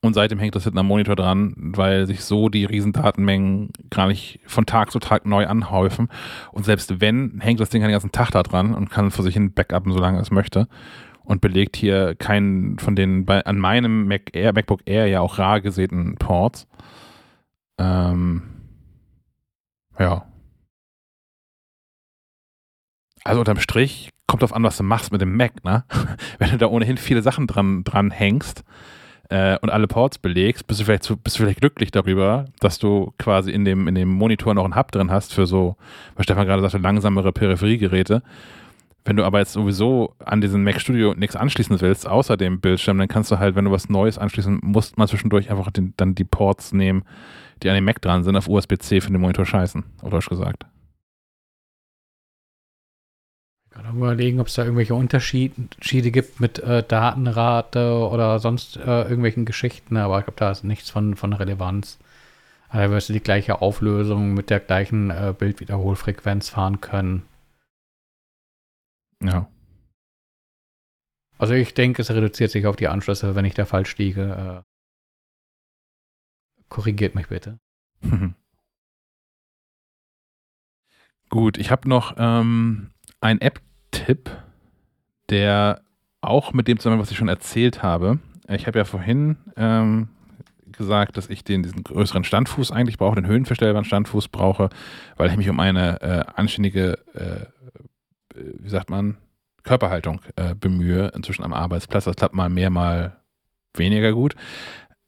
Und 0.00 0.14
seitdem 0.14 0.40
hängt 0.40 0.56
das 0.56 0.64
hinten 0.64 0.80
am 0.80 0.88
Monitor 0.88 1.14
dran, 1.14 1.54
weil 1.56 2.08
sich 2.08 2.24
so 2.24 2.48
die 2.48 2.64
Riesendatenmengen 2.64 3.70
gar 3.90 4.08
nicht 4.08 4.40
von 4.46 4.66
Tag 4.66 4.90
zu 4.90 4.98
Tag 4.98 5.24
neu 5.24 5.46
anhäufen. 5.46 6.08
Und 6.50 6.64
selbst 6.64 7.00
wenn, 7.00 7.38
hängt 7.40 7.60
das 7.60 7.70
Ding 7.70 7.80
den 7.80 7.92
ganzen 7.92 8.10
Tag 8.10 8.32
da 8.32 8.42
dran 8.42 8.74
und 8.74 8.90
kann 8.90 9.12
für 9.12 9.22
sich 9.22 9.34
hin 9.34 9.52
backuppen, 9.52 9.92
solange 9.92 10.18
es 10.18 10.32
möchte. 10.32 10.66
Und 11.22 11.40
belegt 11.40 11.76
hier 11.76 12.16
keinen 12.16 12.80
von 12.80 12.96
den 12.96 13.24
bei, 13.24 13.44
an 13.46 13.58
meinem 13.58 14.08
Mac 14.08 14.34
Air, 14.34 14.52
MacBook 14.52 14.80
Air 14.86 15.06
ja 15.06 15.20
auch 15.20 15.38
rar 15.38 15.60
gesäten 15.60 16.16
Ports. 16.16 16.66
Ähm, 17.78 18.42
ja. 19.96 20.26
Also 23.22 23.38
unterm 23.38 23.60
Strich 23.60 24.10
kommt 24.32 24.44
auf 24.44 24.54
an, 24.54 24.62
was 24.62 24.78
du 24.78 24.82
machst 24.82 25.12
mit 25.12 25.20
dem 25.20 25.36
Mac, 25.36 25.62
ne? 25.62 25.84
Wenn 26.38 26.52
du 26.52 26.56
da 26.56 26.66
ohnehin 26.66 26.96
viele 26.96 27.20
Sachen 27.20 27.46
dran, 27.46 27.84
dran 27.84 28.10
hängst 28.10 28.64
äh, 29.28 29.58
und 29.58 29.68
alle 29.68 29.86
Ports 29.86 30.16
belegst, 30.16 30.66
bist 30.66 30.80
du 30.80 30.86
vielleicht 30.86 31.02
zu, 31.02 31.18
bist 31.18 31.38
du 31.38 31.42
vielleicht 31.42 31.60
glücklich 31.60 31.90
darüber, 31.90 32.46
dass 32.58 32.78
du 32.78 33.12
quasi 33.18 33.50
in 33.50 33.66
dem, 33.66 33.88
in 33.88 33.94
dem 33.94 34.08
Monitor 34.08 34.54
noch 34.54 34.64
einen 34.64 34.74
Hub 34.74 34.90
drin 34.90 35.10
hast 35.10 35.34
für 35.34 35.44
so, 35.44 35.76
was 36.16 36.24
Stefan 36.24 36.46
gerade 36.46 36.62
sagte, 36.62 36.78
langsamere 36.78 37.30
Peripheriegeräte. 37.30 38.22
Wenn 39.04 39.16
du 39.16 39.24
aber 39.24 39.40
jetzt 39.40 39.52
sowieso 39.52 40.14
an 40.24 40.40
diesen 40.40 40.64
Mac 40.64 40.80
Studio 40.80 41.12
nichts 41.12 41.36
anschließen 41.36 41.82
willst, 41.82 42.08
außer 42.08 42.38
dem 42.38 42.62
Bildschirm, 42.62 42.96
dann 42.96 43.08
kannst 43.08 43.30
du 43.30 43.38
halt, 43.38 43.54
wenn 43.54 43.66
du 43.66 43.70
was 43.70 43.90
Neues 43.90 44.16
anschließen 44.16 44.60
musst, 44.62 44.96
mal 44.96 45.08
zwischendurch 45.08 45.50
einfach 45.50 45.70
den, 45.70 45.92
dann 45.98 46.14
die 46.14 46.24
Ports 46.24 46.72
nehmen, 46.72 47.04
die 47.62 47.68
an 47.68 47.74
dem 47.74 47.84
Mac 47.84 48.00
dran 48.00 48.24
sind, 48.24 48.34
auf 48.36 48.48
USB-C 48.48 49.02
für 49.02 49.10
den 49.10 49.20
Monitor 49.20 49.44
scheißen, 49.44 49.84
oder 50.00 50.12
Deutsch 50.12 50.30
gesagt. 50.30 50.64
Überlegen, 53.96 54.40
ob 54.40 54.48
es 54.48 54.54
da 54.54 54.64
irgendwelche 54.64 54.94
Unterschiede 54.94 56.10
gibt 56.10 56.40
mit 56.40 56.58
äh, 56.58 56.82
Datenrate 56.82 58.08
oder 58.08 58.38
sonst 58.38 58.76
äh, 58.76 59.02
irgendwelchen 59.02 59.44
Geschichten, 59.44 59.96
aber 59.96 60.18
ich 60.18 60.24
glaube, 60.24 60.38
da 60.38 60.50
ist 60.50 60.64
nichts 60.64 60.90
von, 60.90 61.16
von 61.16 61.32
Relevanz. 61.32 61.98
Da 62.72 62.90
wirst 62.90 63.08
du 63.10 63.12
die 63.12 63.20
gleiche 63.20 63.60
Auflösung 63.60 64.32
mit 64.34 64.48
der 64.48 64.60
gleichen 64.60 65.10
äh, 65.10 65.34
Bildwiederholfrequenz 65.36 66.48
fahren 66.48 66.80
können. 66.80 67.22
Ja. 69.20 69.48
Also 71.38 71.54
ich 71.54 71.74
denke, 71.74 72.02
es 72.02 72.10
reduziert 72.10 72.50
sich 72.50 72.66
auf 72.66 72.76
die 72.76 72.88
Anschlüsse, 72.88 73.34
wenn 73.34 73.44
ich 73.44 73.54
da 73.54 73.64
falsch 73.66 73.98
liege. 73.98 74.64
Äh, 74.64 76.62
korrigiert 76.68 77.14
mich 77.14 77.28
bitte. 77.28 77.58
Gut, 81.28 81.58
ich 81.58 81.70
habe 81.70 81.88
noch 81.88 82.14
ähm, 82.18 82.90
ein 83.20 83.40
App-Tipp, 84.02 84.30
der 85.30 85.80
auch 86.20 86.52
mit 86.52 86.68
dem 86.68 86.78
zusammen, 86.78 87.00
was 87.00 87.10
ich 87.10 87.16
schon 87.16 87.28
erzählt 87.28 87.82
habe. 87.82 88.18
Ich 88.48 88.66
habe 88.66 88.78
ja 88.78 88.84
vorhin 88.84 89.36
ähm, 89.56 90.08
gesagt, 90.70 91.16
dass 91.16 91.30
ich 91.30 91.44
den, 91.44 91.62
diesen 91.62 91.84
größeren 91.84 92.24
Standfuß 92.24 92.70
eigentlich 92.70 92.98
brauche, 92.98 93.16
den 93.16 93.26
höhenverstellbaren 93.26 93.84
Standfuß 93.84 94.28
brauche, 94.28 94.70
weil 95.16 95.30
ich 95.30 95.36
mich 95.36 95.48
um 95.48 95.60
eine 95.60 96.00
äh, 96.02 96.24
anständige, 96.34 96.98
äh, 97.14 97.46
wie 98.34 98.68
sagt 98.68 98.90
man, 98.90 99.16
Körperhaltung 99.62 100.20
äh, 100.36 100.54
bemühe, 100.54 101.12
inzwischen 101.14 101.44
am 101.44 101.52
Arbeitsplatz. 101.52 102.04
Das 102.04 102.16
klappt 102.16 102.34
mal 102.34 102.48
mehr, 102.48 102.70
mal 102.70 103.16
weniger 103.74 104.12
gut. 104.12 104.34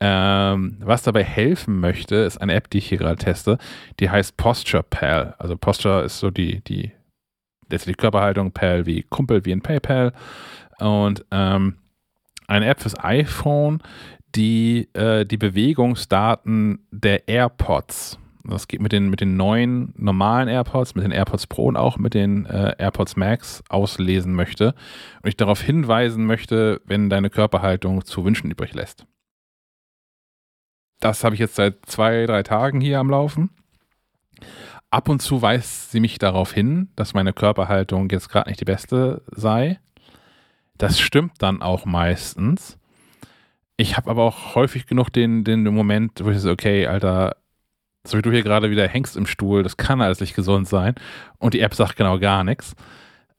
Ähm, 0.00 0.76
was 0.80 1.02
dabei 1.02 1.24
helfen 1.24 1.80
möchte, 1.80 2.16
ist 2.16 2.38
eine 2.38 2.54
App, 2.54 2.70
die 2.70 2.78
ich 2.78 2.88
hier 2.88 2.98
gerade 2.98 3.16
teste. 3.16 3.58
Die 4.00 4.10
heißt 4.10 4.36
Posture 4.36 4.82
Pal. 4.82 5.34
Also 5.38 5.56
Posture 5.56 6.02
ist 6.02 6.18
so 6.18 6.30
die, 6.30 6.60
die 6.60 6.92
letztlich 7.70 7.96
Körperhaltung, 7.96 8.52
PAL 8.52 8.86
wie 8.86 9.02
Kumpel, 9.02 9.44
wie 9.44 9.52
in 9.52 9.62
PayPal. 9.62 10.12
Und 10.78 11.24
ähm, 11.30 11.76
eine 12.46 12.66
App 12.66 12.80
fürs 12.80 12.98
iPhone, 13.02 13.82
die 14.34 14.88
äh, 14.94 15.24
die 15.24 15.36
Bewegungsdaten 15.36 16.86
der 16.90 17.28
AirPods, 17.28 18.18
das 18.44 18.68
geht 18.68 18.80
mit 18.80 18.92
den, 18.92 19.08
mit 19.08 19.20
den 19.20 19.36
neuen 19.36 19.94
normalen 19.96 20.48
AirPods, 20.48 20.94
mit 20.94 21.04
den 21.04 21.12
AirPods 21.12 21.46
Pro 21.46 21.66
und 21.66 21.76
auch 21.76 21.96
mit 21.96 22.12
den 22.12 22.44
äh, 22.46 22.74
AirPods 22.78 23.16
Max 23.16 23.62
auslesen 23.68 24.34
möchte 24.34 24.74
und 25.22 25.28
ich 25.28 25.36
darauf 25.36 25.62
hinweisen 25.62 26.26
möchte, 26.26 26.82
wenn 26.84 27.08
deine 27.08 27.30
Körperhaltung 27.30 28.04
zu 28.04 28.24
wünschen 28.24 28.50
übrig 28.50 28.74
lässt. 28.74 29.06
Das 31.00 31.24
habe 31.24 31.34
ich 31.34 31.40
jetzt 31.40 31.54
seit 31.54 31.86
zwei, 31.86 32.26
drei 32.26 32.42
Tagen 32.42 32.80
hier 32.80 32.98
am 32.98 33.10
Laufen 33.10 33.50
ab 34.94 35.08
und 35.08 35.20
zu 35.20 35.42
weist 35.42 35.90
sie 35.90 35.98
mich 35.98 36.18
darauf 36.18 36.52
hin, 36.52 36.88
dass 36.94 37.14
meine 37.14 37.32
Körperhaltung 37.32 38.08
jetzt 38.10 38.28
gerade 38.28 38.48
nicht 38.48 38.60
die 38.60 38.64
beste 38.64 39.22
sei. 39.26 39.80
Das 40.78 41.00
stimmt 41.00 41.32
dann 41.38 41.62
auch 41.62 41.84
meistens. 41.84 42.78
Ich 43.76 43.96
habe 43.96 44.08
aber 44.10 44.22
auch 44.22 44.54
häufig 44.54 44.86
genug 44.86 45.10
den, 45.10 45.42
den 45.42 45.64
Moment, 45.64 46.24
wo 46.24 46.30
ich 46.30 46.38
so, 46.38 46.50
okay, 46.50 46.86
Alter, 46.86 47.36
so 48.06 48.16
wie 48.16 48.22
du 48.22 48.30
hier 48.30 48.44
gerade 48.44 48.70
wieder 48.70 48.86
hängst 48.86 49.16
im 49.16 49.26
Stuhl, 49.26 49.64
das 49.64 49.76
kann 49.76 50.00
alles 50.00 50.20
nicht 50.20 50.36
gesund 50.36 50.68
sein. 50.68 50.94
Und 51.38 51.54
die 51.54 51.60
App 51.60 51.74
sagt 51.74 51.96
genau 51.96 52.20
gar 52.20 52.44
nichts. 52.44 52.76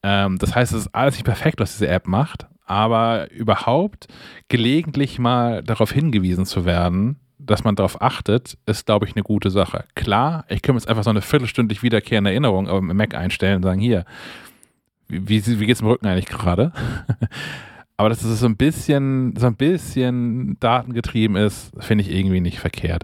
Ähm, 0.03 0.37
das 0.39 0.55
heißt, 0.55 0.73
es 0.73 0.87
ist 0.87 0.95
alles 0.95 1.15
nicht 1.15 1.25
perfekt, 1.25 1.59
was 1.61 1.73
diese 1.73 1.87
App 1.87 2.07
macht. 2.07 2.47
aber 2.65 3.31
überhaupt 3.31 4.07
gelegentlich 4.49 5.19
mal 5.19 5.63
darauf 5.63 5.91
hingewiesen 5.91 6.45
zu 6.45 6.65
werden, 6.65 7.19
dass 7.45 7.63
man 7.63 7.75
darauf 7.75 8.01
achtet, 8.01 8.57
ist, 8.65 8.85
glaube 8.85 9.05
ich, 9.05 9.15
eine 9.15 9.23
gute 9.23 9.49
Sache. 9.49 9.85
Klar, 9.95 10.45
ich 10.47 10.61
könnte 10.61 10.79
jetzt 10.79 10.89
einfach 10.89 11.03
so 11.03 11.09
eine 11.09 11.21
viertelstündlich 11.21 11.83
wiederkehrende 11.83 12.31
Erinnerung 12.31 12.67
im 12.67 12.95
Mac 12.95 13.15
einstellen 13.15 13.57
und 13.57 13.63
sagen, 13.63 13.79
hier, 13.79 14.05
wie, 15.07 15.45
wie, 15.59 15.71
es 15.71 15.81
im 15.81 15.87
Rücken 15.87 16.07
eigentlich 16.07 16.27
gerade? 16.27 16.71
Aber 17.97 18.09
dass 18.09 18.23
es 18.23 18.39
so 18.39 18.45
ein 18.45 18.57
bisschen, 18.57 19.35
so 19.37 19.47
ein 19.47 19.55
bisschen 19.55 20.57
datengetrieben 20.59 21.37
ist, 21.37 21.71
finde 21.79 22.03
ich 22.03 22.11
irgendwie 22.11 22.41
nicht 22.41 22.59
verkehrt. 22.59 23.03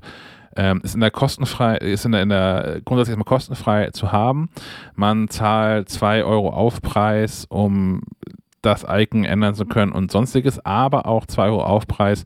Ähm, 0.55 0.81
ist 0.83 0.95
in 0.95 1.01
der 1.01 1.11
kostenfrei, 1.11 1.77
ist 1.77 2.03
in 2.03 2.11
der, 2.11 2.23
in 2.23 2.29
der 2.29 2.81
grundsätzlich 2.83 3.17
erstmal 3.17 3.37
kostenfrei 3.37 3.89
zu 3.91 4.11
haben. 4.11 4.49
Man 4.95 5.29
zahlt 5.29 5.87
2 5.87 6.25
Euro 6.25 6.49
Aufpreis, 6.49 7.45
um 7.47 8.01
das 8.61 8.85
Icon 8.87 9.23
ändern 9.23 9.55
zu 9.55 9.65
können 9.65 9.93
und 9.93 10.11
sonstiges, 10.11 10.63
aber 10.65 11.05
auch 11.05 11.25
2 11.25 11.45
Euro 11.45 11.63
Aufpreis, 11.63 12.25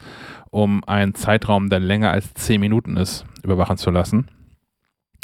um 0.55 0.85
einen 0.85 1.13
Zeitraum, 1.15 1.69
der 1.69 1.81
länger 1.81 2.11
als 2.11 2.33
10 2.33 2.61
Minuten 2.61 2.95
ist, 2.95 3.25
überwachen 3.43 3.75
zu 3.75 3.91
lassen. 3.91 4.29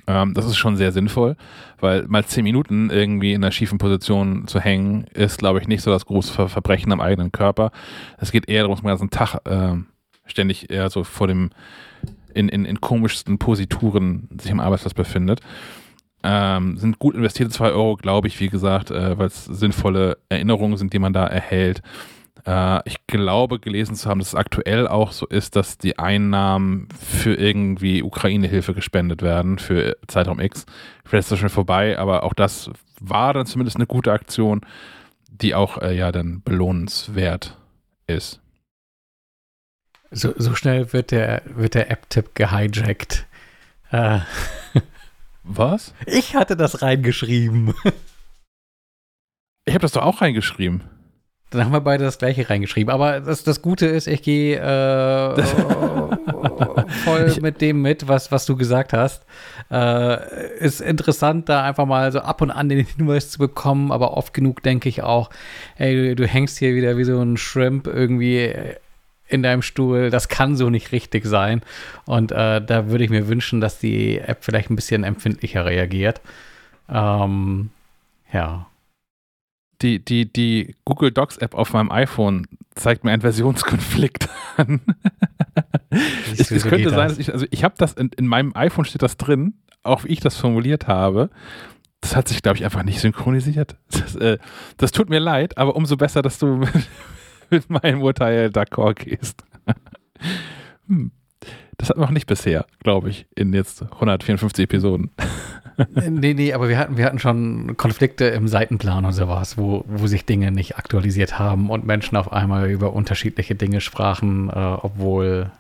Ähm, 0.06 0.34
das 0.34 0.46
ist 0.46 0.58
schon 0.58 0.76
sehr 0.76 0.92
sinnvoll, 0.92 1.38
weil 1.80 2.06
mal 2.10 2.26
10 2.26 2.44
Minuten 2.44 2.90
irgendwie 2.90 3.32
in 3.32 3.42
einer 3.42 3.54
schiefen 3.54 3.78
Position 3.78 4.46
zu 4.48 4.60
hängen, 4.60 5.06
ist, 5.14 5.38
glaube 5.38 5.62
ich, 5.62 5.70
nicht 5.70 5.84
so 5.84 5.90
das 5.90 6.06
große 6.06 6.34
Ver 6.34 6.50
Verbrechen 6.50 6.92
am 6.92 7.00
eigenen 7.00 7.32
Körper. 7.32 7.72
Es 8.18 8.34
geht 8.34 8.50
eher 8.50 8.64
darum, 8.64 8.76
dass 8.76 8.84
man 8.84 8.92
den 8.92 9.00
ganzen 9.00 9.10
Tag 9.10 9.36
äh, 9.46 9.78
ständig 10.26 10.70
eher 10.70 10.90
so 10.90 11.06
vor 11.06 11.28
dem, 11.28 11.52
in, 12.34 12.50
in, 12.50 12.66
in 12.66 12.82
komischsten 12.82 13.38
Posituren 13.38 14.28
sich 14.38 14.52
am 14.52 14.60
Arbeitsplatz 14.60 14.96
befindet. 14.96 15.40
Ähm, 16.24 16.76
sind 16.76 17.00
gut 17.00 17.16
investierte 17.16 17.52
2 17.52 17.72
Euro, 17.72 17.96
glaube 17.96 18.28
ich, 18.28 18.38
wie 18.42 18.50
gesagt, 18.50 18.92
äh, 18.92 19.18
weil 19.18 19.28
es 19.28 19.46
sinnvolle 19.46 20.18
Erinnerungen 20.28 20.76
sind, 20.76 20.92
die 20.92 21.00
man 21.00 21.14
da 21.14 21.26
erhält. 21.26 21.82
Äh, 22.46 22.88
ich 22.88 23.06
glaube, 23.08 23.60
gelesen 23.60 23.96
zu 23.96 24.10
haben, 24.10 24.20
dass 24.20 24.30
es 24.30 24.36
aktuell 24.36 24.88
auch 24.88 25.12
so 25.12 25.26
ist, 25.28 25.56
dass 25.56 25.78
die 25.78 26.00
Einnahmen 26.00 26.88
für 26.98 27.36
irgendwie 27.36 28.04
Ukraine-Hilfe 28.04 28.74
gespendet 28.74 29.22
werden 29.22 29.60
für 29.60 29.98
Zeitraum 30.08 30.40
X. 30.40 30.66
Vielleicht 31.06 31.26
ist 31.26 31.32
das 31.32 31.40
schon 31.40 31.50
vorbei, 31.50 31.98
aber 31.98 32.24
auch 32.24 32.34
das 32.34 32.70
war 33.00 33.34
dann 33.34 33.46
zumindest 33.46 33.78
eine 33.78 33.88
gute 33.88 34.12
Aktion, 34.12 34.62
die 35.30 35.56
auch 35.56 35.78
äh, 35.80 35.96
ja 35.96 36.12
dann 36.12 36.42
belohnenswert 36.44 37.58
ist. 38.08 38.40
So, 40.12 40.34
so 40.36 40.56
schnell 40.56 40.92
wird 40.94 41.12
der, 41.12 41.42
wird 41.46 41.74
der 41.74 41.90
App-Tipp 41.90 42.36
gehijackt. 42.36 43.26
Äh. 43.92 44.20
Was? 45.44 45.94
Ich 46.06 46.36
hatte 46.36 46.56
das 46.56 46.82
reingeschrieben. 46.82 47.74
Ich 49.66 49.74
habe 49.74 49.82
das 49.82 49.92
doch 49.92 50.04
auch 50.04 50.22
reingeschrieben. 50.22 50.84
Dann 51.52 51.66
haben 51.66 51.74
wir 51.74 51.82
beide 51.82 52.06
das 52.06 52.18
gleiche 52.18 52.50
reingeschrieben. 52.50 52.94
Aber 52.94 53.20
das, 53.20 53.44
das 53.44 53.62
Gute 53.62 53.86
ist, 53.86 54.08
ich 54.08 54.24
gehe 54.24 54.56
äh, 54.56 55.42
voll 57.04 57.26
ich, 57.28 57.42
mit 57.42 57.60
dem 57.60 57.82
mit, 57.82 58.08
was, 58.08 58.32
was 58.32 58.46
du 58.46 58.56
gesagt 58.56 58.94
hast. 58.94 59.26
Äh, 59.70 60.58
ist 60.60 60.80
interessant, 60.80 61.50
da 61.50 61.64
einfach 61.64 61.86
mal 61.86 62.10
so 62.14 62.20
ab 62.20 62.42
und 62.42 62.52
an 62.52 62.70
den 62.70 62.86
Hinweis 62.86 63.32
zu 63.32 63.38
bekommen, 63.38 63.92
aber 63.92 64.16
oft 64.16 64.34
genug 64.34 64.64
denke 64.64 64.88
ich 64.88 65.04
auch, 65.04 65.30
ey, 65.76 65.94
du, 65.94 66.16
du 66.16 66.26
hängst 66.26 66.58
hier 66.58 66.74
wieder 66.74 66.98
wie 66.98 67.04
so 67.04 67.20
ein 67.22 67.36
Shrimp 67.36 67.86
irgendwie 67.86 68.54
in 69.28 69.44
deinem 69.44 69.62
Stuhl. 69.62 70.10
Das 70.10 70.30
kann 70.30 70.56
so 70.56 70.70
nicht 70.70 70.94
richtig 70.94 71.26
sein. 71.26 71.64
Und 72.06 72.32
äh, 72.32 72.62
da 72.62 72.88
würde 72.88 73.04
ich 73.04 73.10
mir 73.10 73.28
wünschen, 73.28 73.60
dass 73.60 73.78
die 73.78 74.20
App 74.20 74.46
vielleicht 74.46 74.70
ein 74.70 74.78
bisschen 74.78 75.04
empfindlicher 75.04 75.66
reagiert. 75.66 76.22
Ähm, 76.90 77.72
ja 78.32 78.68
die, 79.82 80.04
die, 80.04 80.32
die 80.32 80.76
Google 80.86 81.12
Docs 81.12 81.38
App 81.38 81.54
auf 81.56 81.74
meinem 81.74 81.92
iPhone 81.92 82.48
zeigt 82.76 83.04
mir 83.04 83.12
einen 83.12 83.22
Versionskonflikt 83.22 84.30
an. 84.58 84.82
es, 86.38 86.52
es 86.52 86.64
könnte 86.64 86.90
sein, 86.90 87.10
dass 87.10 87.18
ich, 87.18 87.34
also 87.34 87.46
ich 87.52 87.64
habe 87.64 87.76
das, 87.78 87.94
in, 87.94 88.10
in 88.18 88.28
meinem 88.28 88.56
iPhone 88.56 88.86
steht 88.86 89.02
das 89.02 89.18
drin, 89.18 89.56
auch 89.84 90.04
wie 90.04 90.10
ich 90.10 90.20
das 90.20 90.38
formuliert 90.38 90.88
habe. 90.88 91.30
Das 92.00 92.16
hat 92.16 92.28
sich, 92.28 92.42
glaube 92.42 92.58
ich, 92.58 92.66
einfach 92.66 92.84
nicht 92.84 93.00
synchronisiert. 93.00 93.78
Das, 93.92 94.16
äh, 94.16 94.38
das, 94.78 94.92
tut 94.92 95.10
mir 95.10 95.20
leid, 95.20 95.58
aber 95.58 95.76
umso 95.76 95.98
besser, 95.98 96.22
dass 96.22 96.40
du 96.40 96.58
mit, 96.58 96.72
mit 97.50 97.70
meinem 97.70 98.02
Urteil 98.02 98.48
d'accord 98.48 98.96
gehst. 98.96 99.44
hm. 100.88 101.12
Das 101.78 101.90
hat 101.90 101.98
man 101.98 102.06
noch 102.06 102.14
nicht 102.14 102.28
bisher, 102.28 102.68
glaube 102.84 103.10
ich, 103.10 103.26
in 103.36 103.54
jetzt 103.54 103.82
154 103.82 104.66
Episoden. 104.66 105.10
nee, 106.10 106.34
nee, 106.34 106.54
aber 106.54 106.70
wir 106.70 106.78
hatten, 106.78 106.98
wir 106.98 107.06
hatten 107.06 107.20
schon 107.20 107.76
Konflikte 107.78 108.26
im 108.26 108.48
Seitenplan 108.48 109.06
und 109.06 109.14
sowas, 109.14 109.58
wo, 109.58 109.84
wo 109.88 110.08
sich 110.08 110.26
Dinge 110.26 110.52
nicht 110.52 110.78
aktualisiert 110.78 111.40
haben 111.40 111.70
und 111.70 111.86
Menschen 111.86 112.18
auf 112.18 112.32
einmal 112.32 112.70
über 112.70 112.94
unterschiedliche 112.94 113.56
Dinge 113.56 113.82
sprachen, 113.82 114.50
äh, 114.50 114.54
obwohl. 114.54 115.52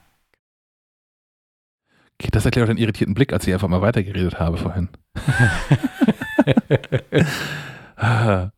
Okay, 2.20 2.30
das 2.32 2.46
erklärt 2.46 2.66
auch 2.68 2.74
den 2.74 2.78
irritierten 2.78 3.16
Blick, 3.16 3.34
als 3.34 3.48
ich 3.48 3.54
einfach 3.54 3.68
mal 3.68 3.82
weitergeredet 3.82 4.40
habe 4.40 4.58
vorhin. 4.58 4.90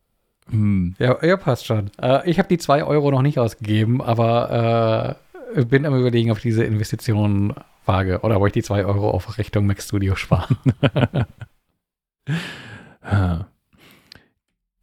hm. 0.50 0.94
ja, 0.98 1.16
ja, 1.24 1.36
passt 1.36 1.66
schon. 1.66 1.90
Äh, 2.00 2.28
ich 2.28 2.38
habe 2.38 2.48
die 2.48 2.58
2 2.58 2.84
Euro 2.84 3.10
noch 3.10 3.22
nicht 3.22 3.38
ausgegeben, 3.38 4.02
aber 4.02 5.18
äh, 5.54 5.64
bin 5.64 5.86
am 5.86 5.98
überlegen, 5.98 6.30
ob 6.30 6.40
diese 6.40 6.64
Investition 6.64 7.54
wage 7.86 8.20
oder 8.20 8.40
ob 8.40 8.46
ich 8.46 8.52
die 8.52 8.62
2 8.62 8.84
Euro 8.84 9.10
auf 9.10 9.38
Richtung 9.38 9.66
Mac 9.66 9.82
Studio 9.82 10.14
sparen. 10.16 10.58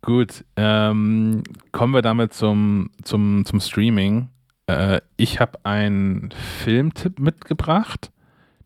Gut, 0.03 0.43
ähm, 0.55 1.43
kommen 1.71 1.93
wir 1.93 2.01
damit 2.01 2.33
zum, 2.33 2.89
zum, 3.03 3.45
zum 3.45 3.59
Streaming. 3.59 4.29
Äh, 4.65 5.01
ich 5.15 5.39
habe 5.39 5.59
einen 5.63 6.31
Filmtipp 6.31 7.19
mitgebracht. 7.19 8.11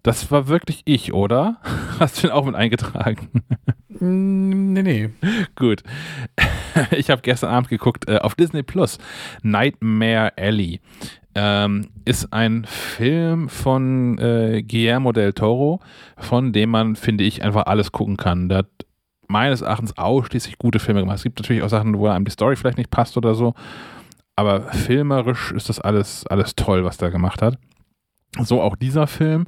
Das 0.02 0.32
war 0.32 0.48
wirklich 0.48 0.84
ich, 0.86 1.14
oder? 1.14 1.62
Hast 1.99 2.18
du 2.18 2.28
den 2.28 2.32
auch 2.32 2.45
mit 2.45 2.56
eingetragen? 2.56 3.30
Mm, 3.90 4.74
nee, 4.74 4.82
nee. 4.82 5.10
Gut. 5.56 5.84
Ich 6.91 7.10
habe 7.10 7.22
gestern 7.22 7.49
Abend 7.49 7.70
geguckt 7.70 8.07
äh, 8.07 8.18
auf 8.18 8.36
Disney 8.36 8.64
Plus. 8.64 8.98
Nightmare 9.44 10.34
Alley 10.38 10.80
ähm, 11.36 11.90
ist 12.06 12.32
ein 12.34 12.66
Film 12.66 13.49
von 13.49 14.18
äh, 14.18 14.64
Guillermo 14.64 15.12
del 15.12 15.34
Toro, 15.34 15.82
von 16.18 16.53
dem 16.53 16.70
man, 16.70 16.95
finde 16.95 17.26
ich, 17.26 17.44
einfach 17.44 17.66
alles 17.66 17.91
gucken 17.91 18.18
kann. 18.18 18.49
Der 18.49 18.60
hat 18.60 18.70
meines 19.28 19.62
Erachtens 19.62 19.98
ausschließlich 19.98 20.57
gute 20.57 20.80
Filme 20.80 21.02
gemacht. 21.02 21.18
Es 21.18 21.24
gibt 21.24 21.40
natürlich 21.40 21.62
auch 21.62 21.70
Sachen, 21.70 21.98
wo 21.98 22.07
einem 22.07 22.26
die 22.26 22.32
Story 22.32 22.56
vielleicht 22.56 22.78
nicht 22.78 22.91
passt 22.91 23.18
oder 23.18 23.36
so, 23.36 23.53
aber 24.36 24.62
filmerisch 24.72 25.52
ist 25.52 25.70
das 25.70 25.80
alles, 25.80 26.26
alles 26.28 26.56
toll, 26.56 26.84
was 26.84 26.98
der 26.98 27.12
gemacht 27.12 27.41
hat. 27.41 27.57
So 28.41 28.62
auch 28.62 28.76
dieser 28.76 29.07
Film, 29.07 29.45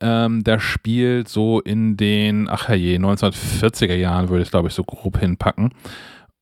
ähm, 0.00 0.42
der 0.42 0.58
spielt 0.58 1.28
so 1.28 1.60
in 1.60 1.96
den, 1.96 2.48
ach 2.48 2.70
je, 2.70 2.96
1940er 2.96 3.94
Jahren 3.94 4.30
würde 4.30 4.42
ich 4.42 4.50
glaube 4.50 4.68
ich 4.68 4.74
so 4.74 4.84
grob 4.84 5.18
hinpacken. 5.18 5.70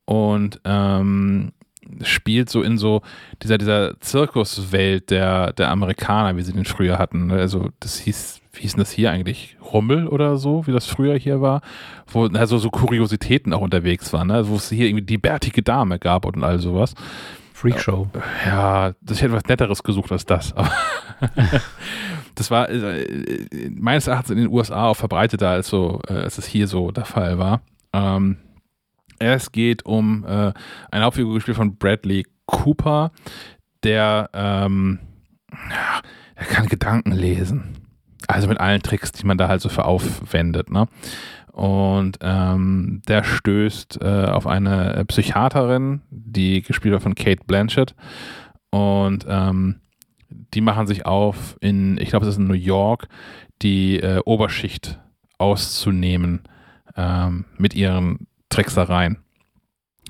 Und 0.05 0.61
ähm, 0.65 1.53
spielt 2.03 2.51
so 2.51 2.63
in 2.63 2.79
so 2.79 3.03
dieser, 3.43 3.59
dieser 3.59 3.99
Zirkuswelt 4.01 5.11
der, 5.11 5.53
der 5.53 5.71
Amerikaner, 5.71 6.37
wie 6.37 6.43
sie 6.43 6.53
den 6.53 6.65
früher 6.65 6.99
hatten. 6.99 7.31
Also 7.31 7.71
das 7.81 7.99
hieß, 7.99 8.41
wie 8.53 8.63
hieß 8.63 8.73
denn 8.73 8.81
das 8.81 8.91
hier 8.91 9.11
eigentlich? 9.11 9.57
Rummel 9.73 10.09
oder 10.09 10.37
so, 10.37 10.67
wie 10.67 10.73
das 10.73 10.87
früher 10.87 11.17
hier 11.17 11.41
war, 11.41 11.61
wo 12.09 12.27
also 12.27 12.59
so 12.59 12.71
Kuriositäten 12.71 13.53
auch 13.53 13.61
unterwegs 13.61 14.13
waren, 14.13 14.29
ne? 14.29 14.49
wo 14.49 14.57
es 14.57 14.69
hier 14.69 14.87
irgendwie 14.87 15.05
die 15.05 15.19
bärtige 15.19 15.63
Dame 15.63 15.99
gab 15.99 16.25
und 16.25 16.43
all 16.43 16.59
sowas. 16.59 16.95
Freakshow. 17.61 18.09
Ja, 18.47 18.93
das 19.03 19.21
hätte 19.21 19.35
was 19.35 19.45
Netteres 19.45 19.83
gesucht 19.83 20.11
als 20.13 20.25
das. 20.25 20.55
das 22.35 22.51
war 22.51 22.71
äh, 22.71 23.07
meines 23.71 24.07
Erachtens 24.07 24.31
in 24.31 24.39
den 24.39 24.49
USA 24.49 24.87
auch 24.87 24.97
verbreiteter, 24.97 25.51
als, 25.51 25.69
so, 25.69 26.01
äh, 26.09 26.15
als 26.15 26.39
es 26.39 26.47
hier 26.47 26.67
so 26.67 26.91
der 26.91 27.05
Fall 27.05 27.39
war. 27.39 27.61
Ähm, 27.93 28.39
es 29.21 29.53
geht 29.53 29.85
um 29.85 30.25
äh, 30.25 30.53
eine 30.91 31.05
Hauptfigur 31.05 31.35
gespielt 31.35 31.57
von 31.57 31.77
Bradley 31.77 32.27
Cooper, 32.47 33.13
der, 33.85 34.31
ähm, 34.33 34.99
er 36.35 36.47
kann 36.47 36.67
Gedanken 36.67 37.13
lesen. 37.13 37.77
Also 38.27 38.49
mit 38.49 38.59
allen 38.59 38.83
Tricks, 38.83 39.13
die 39.13 39.27
man 39.27 39.39
da 39.39 39.49
halt 39.49 39.61
so 39.61 39.69
für 39.69 39.85
aufwendet. 39.85 40.71
Ne? 40.71 40.89
Und 41.53 42.19
ähm, 42.23 43.03
der 43.09 43.25
stößt 43.25 44.01
äh, 44.03 44.25
auf 44.27 44.47
eine 44.47 45.05
Psychiaterin, 45.07 46.03
die 46.11 46.63
gespielt 46.63 46.93
wird 46.93 47.03
von 47.03 47.15
Kate 47.15 47.45
Blanchett. 47.47 47.95
Und 48.71 49.27
ähm, 49.29 49.81
die 50.29 50.61
machen 50.61 50.87
sich 50.87 51.07
auf 51.07 51.57
in, 51.61 51.99
ich 51.99 52.11
glaube, 52.11 52.25
es 52.25 52.35
ist 52.35 52.39
in 52.39 52.47
New 52.47 52.55
York, 52.55 53.09
die 53.63 53.99
äh, 53.99 54.21
Oberschicht 54.25 54.99
auszunehmen 55.39 56.43
ähm, 56.97 57.47
mit 57.57 57.75
ihren 57.75 58.27
Tricksereien. 58.51 59.19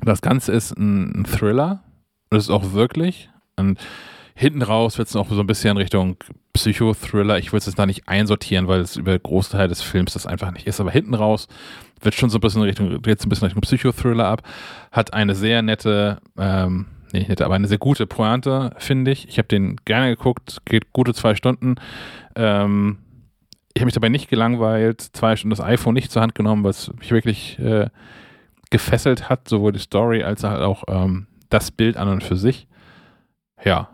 Das 0.03 0.23
Ganze 0.23 0.53
ist 0.53 0.77
ein, 0.77 1.21
ein 1.21 1.25
Thriller. 1.25 1.85
Das 2.31 2.45
ist 2.45 2.51
auch 2.51 2.73
wirklich. 2.73 3.31
Und 3.57 3.79
hinten 4.35 4.63
raus 4.63 4.99
wird 4.99 5.09
es 5.09 5.15
noch 5.15 5.29
so 5.29 5.41
ein 5.41 5.47
bisschen 5.47 5.77
Richtung 5.77 6.17
Psychothriller. 6.55 7.39
Ich 7.39 7.53
würde 7.53 7.59
es 7.59 7.67
jetzt 7.67 7.79
da 7.79 7.87
nicht 7.87 8.09
einsortieren, 8.09 8.69
weil 8.69 8.81
es 8.81 8.97
über 8.97 9.19
Großteil 9.19 9.69
des 9.69 9.83
Films 9.83 10.15
das 10.15 10.27
einfach 10.27 10.51
nicht 10.51 10.67
ist. 10.67 10.81
Aber 10.81 10.91
hinten 10.91 11.15
raus 11.15 11.47
wird 12.01 12.15
schon 12.15 12.31
so 12.31 12.39
ein 12.39 12.41
bisschen 12.41 12.63
Richtung, 12.63 13.03
geht 13.03 13.23
ein 13.23 13.29
bisschen 13.29 13.47
Richtung 13.47 13.61
Psychothriller 13.61 14.27
ab. 14.27 14.43
Hat 14.91 15.13
eine 15.13 15.35
sehr 15.35 15.63
nette, 15.63 16.21
ähm, 16.39 16.87
nee, 17.13 17.27
nette, 17.29 17.45
aber 17.45 17.55
eine 17.55 17.69
sehr 17.69 17.79
gute 17.79 18.07
Pointe, 18.07 18.75
finde 18.79 19.11
ich. 19.11 19.29
Ich 19.29 19.39
habe 19.39 19.49
den 19.49 19.77
gerne 19.85 20.09
geguckt, 20.09 20.63
geht 20.65 20.93
gute 20.93 21.13
zwei 21.13 21.35
Stunden. 21.35 21.75
Ähm, 22.35 22.99
ich 23.75 23.83
habe 23.83 23.87
mich 23.87 23.95
dabei 23.95 24.09
nicht 24.09 24.31
gelangweilt, 24.31 25.01
zwei 25.01 25.37
Stunden 25.37 25.55
das 25.55 25.65
iPhone 25.65 25.95
nicht 25.95 26.11
zur 26.11 26.23
Hand 26.23 26.35
genommen, 26.35 26.65
was 26.65 26.93
mich 26.99 27.13
wirklich 27.13 27.59
äh, 27.59 27.89
gefesselt 28.71 29.29
hat, 29.29 29.49
sowohl 29.49 29.73
die 29.73 29.79
Story 29.79 30.23
als 30.23 30.45
auch 30.45 30.85
ähm, 30.89 31.27
das 31.49 31.71
Bild 31.71 31.97
an 31.97 32.09
und 32.09 32.23
für 32.23 32.37
sich. 32.37 32.69
Ja, 33.65 33.89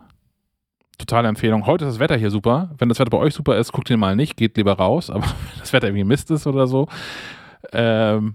totale 0.98 1.28
Empfehlung. 1.28 1.66
Heute 1.66 1.84
ist 1.84 1.94
das 1.94 1.98
Wetter 1.98 2.16
hier 2.16 2.30
super. 2.30 2.70
Wenn 2.78 2.88
das 2.88 2.98
Wetter 2.98 3.10
bei 3.10 3.18
euch 3.18 3.34
super 3.34 3.56
ist, 3.56 3.72
guckt 3.72 3.90
ihr 3.90 3.96
mal 3.96 4.16
nicht, 4.16 4.36
geht 4.36 4.56
lieber 4.56 4.74
raus, 4.74 5.10
aber 5.10 5.26
das 5.58 5.72
Wetter 5.72 5.88
irgendwie 5.88 6.04
Mist 6.04 6.30
ist 6.30 6.46
oder 6.46 6.66
so. 6.66 6.88
Ähm, 7.72 8.34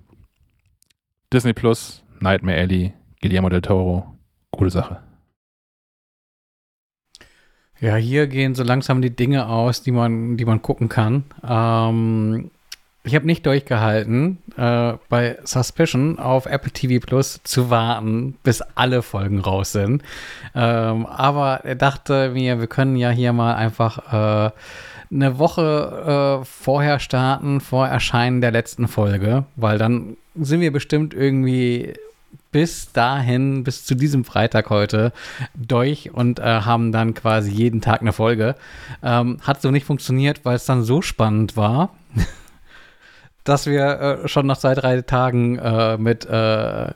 Disney 1.32 1.54
Plus, 1.54 2.04
Nightmare 2.20 2.60
Alley, 2.60 2.94
Guillermo 3.22 3.50
del 3.50 3.62
Toro, 3.62 4.18
coole 4.52 4.70
Sache. 4.70 5.02
Ja, 7.80 7.96
hier 7.96 8.28
gehen 8.28 8.54
so 8.54 8.64
langsam 8.64 9.02
die 9.02 9.16
Dinge 9.16 9.48
aus, 9.48 9.82
die 9.82 9.92
man, 9.92 10.38
die 10.38 10.46
man 10.46 10.62
gucken 10.62 10.88
kann. 10.88 11.24
Ähm, 11.44 12.52
ich 13.04 13.16
habe 13.16 13.26
nicht 13.26 13.46
durchgehalten, 13.46 14.38
äh, 14.58 14.94
bei 15.10 15.38
Suspicion 15.44 16.20
auf 16.20 16.46
Apple 16.46 16.72
TV 16.72 17.04
Plus 17.04 17.42
zu 17.44 17.70
warten, 17.70 18.38
bis 18.44 18.62
alle 18.76 19.02
Folgen 19.02 19.40
raus 19.40 19.72
sind. 19.72 20.04
Ähm, 20.54 21.06
aber 21.08 21.62
er 21.64 21.76
dachte 21.76 22.32
mir, 22.32 22.60
wir 22.60 22.68
können 22.68 22.96
ja 22.96 23.10
hier 23.10 23.34
mal 23.34 23.56
einfach 23.56 24.50
äh, 24.50 24.52
eine 25.12 25.40
Woche 25.40 26.42
äh, 26.42 26.46
vorher 26.46 27.00
starten, 27.00 27.60
vor 27.60 27.88
Erscheinen 27.88 28.40
der 28.40 28.52
letzten 28.52 28.88
Folge, 28.88 29.46
weil 29.56 29.78
dann 29.78 30.16
sind 30.36 30.62
wir 30.62 30.72
bestimmt 30.72 31.14
irgendwie 31.14 31.94
bis 32.52 32.92
dahin, 32.92 33.64
bis 33.64 33.86
zu 33.86 33.96
diesem 33.96 34.26
Freitag 34.26 34.70
heute 34.70 35.12
durch 35.56 36.14
und 36.14 36.40
äh, 36.40 36.44
haben 36.44 36.92
dann 36.92 37.14
quasi 37.14 37.52
jeden 37.52 37.82
Tag 37.82 38.02
eine 38.02 38.14
Folge. 38.14 38.56
Ähm, 39.02 39.38
hat 39.42 39.62
so 39.62 39.72
nicht 39.72 39.86
funktioniert, 39.86 40.42
weil 40.44 40.56
es 40.56 40.66
dann 40.66 40.84
so 40.84 41.02
spannend 41.02 41.58
war, 41.58 41.96
dass 43.44 43.66
wir 43.66 44.00
äh, 44.24 44.28
schon 44.28 44.48
nach 44.48 44.58
zwei, 44.58 44.74
drei 44.76 45.02
Tagen 45.02 45.58
äh, 45.58 45.98
mit 45.98 46.26
äh, 46.26 46.94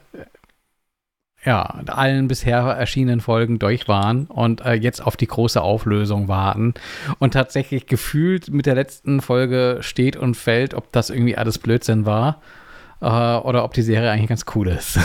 ja, 1.45 1.61
allen 1.87 2.27
bisher 2.27 2.61
erschienenen 2.61 3.21
Folgen 3.21 3.59
durch 3.59 3.87
waren 3.87 4.25
und 4.25 4.61
äh, 4.61 4.73
jetzt 4.73 5.05
auf 5.05 5.15
die 5.15 5.27
große 5.27 5.61
Auflösung 5.61 6.27
warten. 6.27 6.73
Und 7.19 7.33
tatsächlich 7.33 7.85
gefühlt 7.85 8.49
mit 8.49 8.65
der 8.65 8.73
letzten 8.73 9.21
Folge 9.21 9.77
steht 9.81 10.15
und 10.15 10.35
fällt, 10.35 10.73
ob 10.73 10.91
das 10.91 11.11
irgendwie 11.11 11.37
alles 11.37 11.59
Blödsinn 11.59 12.05
war 12.07 12.41
äh, 13.01 13.05
oder 13.05 13.63
ob 13.63 13.73
die 13.73 13.83
Serie 13.83 14.09
eigentlich 14.09 14.29
ganz 14.29 14.45
cool 14.55 14.69
ist. 14.69 14.99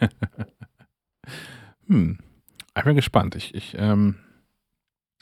hm. 1.88 2.18
Ich 2.76 2.84
bin 2.84 2.96
gespannt. 2.96 3.34
Ich, 3.34 3.54
ich, 3.54 3.76
ähm, 3.78 4.16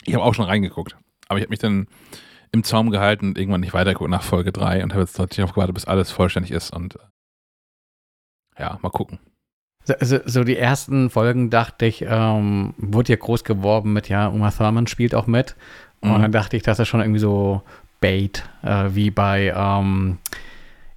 ich 0.04 0.14
habe 0.14 0.24
auch 0.24 0.34
schon 0.34 0.46
reingeguckt. 0.46 0.96
Aber 1.28 1.38
ich 1.38 1.44
habe 1.44 1.50
mich 1.50 1.58
dann 1.58 1.86
im 2.52 2.64
Zaum 2.64 2.90
gehalten 2.90 3.28
und 3.28 3.38
irgendwann 3.38 3.62
nicht 3.62 3.74
weitergeguckt 3.74 4.10
nach 4.10 4.22
Folge 4.22 4.52
3 4.52 4.82
und 4.82 4.92
habe 4.92 5.02
jetzt 5.02 5.18
natürlich 5.18 5.48
auf 5.48 5.54
gewartet, 5.54 5.74
bis 5.74 5.86
alles 5.86 6.10
vollständig 6.10 6.52
ist. 6.52 6.72
Und 6.72 6.96
äh, 6.96 8.60
ja, 8.60 8.78
mal 8.82 8.90
gucken. 8.90 9.18
So, 9.84 9.94
so, 10.00 10.18
so, 10.24 10.44
die 10.44 10.56
ersten 10.56 11.10
Folgen 11.10 11.50
dachte 11.50 11.86
ich, 11.86 12.04
ähm, 12.06 12.74
wurde 12.76 13.12
ja 13.12 13.16
groß 13.16 13.42
geworben 13.42 13.92
mit, 13.92 14.08
ja, 14.08 14.28
Uma 14.28 14.50
Thurman 14.50 14.86
spielt 14.86 15.14
auch 15.14 15.26
mit. 15.26 15.56
Und 16.00 16.18
mhm. 16.18 16.22
dann 16.22 16.32
dachte 16.32 16.56
ich, 16.56 16.62
das 16.62 16.78
ist 16.78 16.88
schon 16.88 17.00
irgendwie 17.00 17.20
so 17.20 17.62
Bait, 18.00 18.44
äh, 18.62 18.90
wie 18.90 19.10
bei 19.10 19.52
ähm, 19.56 20.18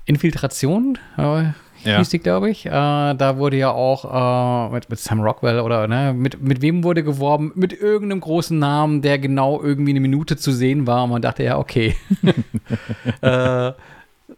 Infiltration, 0.06 1.00
äh, 1.18 1.46
ja. 1.86 1.98
hieß 1.98 2.10
die, 2.10 2.20
glaube 2.20 2.50
ich. 2.50 2.66
Äh, 2.66 2.70
da 2.70 3.38
wurde 3.38 3.58
ja 3.58 3.72
auch 3.72 4.70
äh, 4.70 4.74
mit, 4.74 4.90
mit 4.90 5.00
Sam 5.00 5.22
Rockwell 5.22 5.60
oder 5.60 5.88
ne, 5.88 6.14
mit, 6.14 6.42
mit 6.42 6.62
wem 6.62 6.84
wurde 6.84 7.04
geworben? 7.04 7.52
Mit 7.56 7.74
irgendeinem 7.74 8.22
großen 8.22 8.58
Namen, 8.58 9.02
der 9.02 9.20
genau 9.20 9.62
irgendwie 9.62 9.92
eine 9.92 10.00
Minute 10.00 10.38
zu 10.38 10.52
sehen 10.52 10.88
war. 10.88 11.04
Und 11.04 11.12
man 11.12 11.22
dachte, 11.22 11.44
ja, 11.44 11.58
okay. 11.58 11.96
äh, 13.22 13.72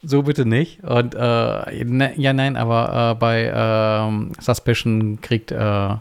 so 0.04 0.24
bitte 0.24 0.46
nicht. 0.46 0.84
Und 0.84 1.16
äh, 1.16 1.84
ne, 1.86 2.14
ja, 2.18 2.34
nein, 2.34 2.58
aber 2.58 3.12
äh, 3.12 3.16
bei 3.16 3.52
ähm, 3.54 4.32
Suspicion 4.40 5.20
kriegt 5.22 5.52
äh, 5.52 5.96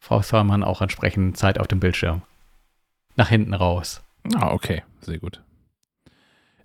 Frau 0.00 0.20
Thurman 0.20 0.64
auch 0.64 0.82
entsprechend 0.82 1.36
Zeit 1.36 1.58
auf 1.58 1.66
dem 1.66 1.80
Bildschirm. 1.80 2.22
Nach 3.16 3.28
hinten 3.28 3.54
raus. 3.54 4.02
Ah, 4.34 4.52
okay, 4.52 4.82
sehr 5.00 5.18
gut. 5.18 5.43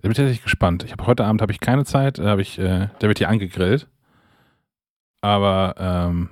Da 0.00 0.08
bin 0.08 0.12
ich 0.12 0.16
tatsächlich 0.16 0.42
gespannt. 0.42 0.82
Ich 0.84 0.92
habe 0.92 1.06
heute 1.06 1.24
Abend 1.24 1.42
habe 1.42 1.52
ich 1.52 1.60
keine 1.60 1.84
Zeit, 1.84 2.18
da 2.18 2.24
habe 2.24 2.40
ich, 2.40 2.58
äh, 2.58 2.88
der 3.00 3.08
wird 3.08 3.18
hier 3.18 3.28
angegrillt. 3.28 3.86
Aber 5.20 5.74
ähm, 5.78 6.30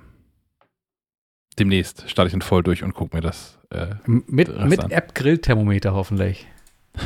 demnächst 1.59 2.09
starte 2.09 2.29
ich 2.29 2.33
ihn 2.33 2.41
voll 2.41 2.63
durch 2.63 2.83
und 2.83 2.95
gucke 2.95 3.15
mir 3.15 3.21
das. 3.21 3.59
Äh, 3.69 3.95
mit 4.05 4.49
mit 4.65 4.91
App-Grillthermometer 4.91 5.93
hoffentlich. 5.93 6.47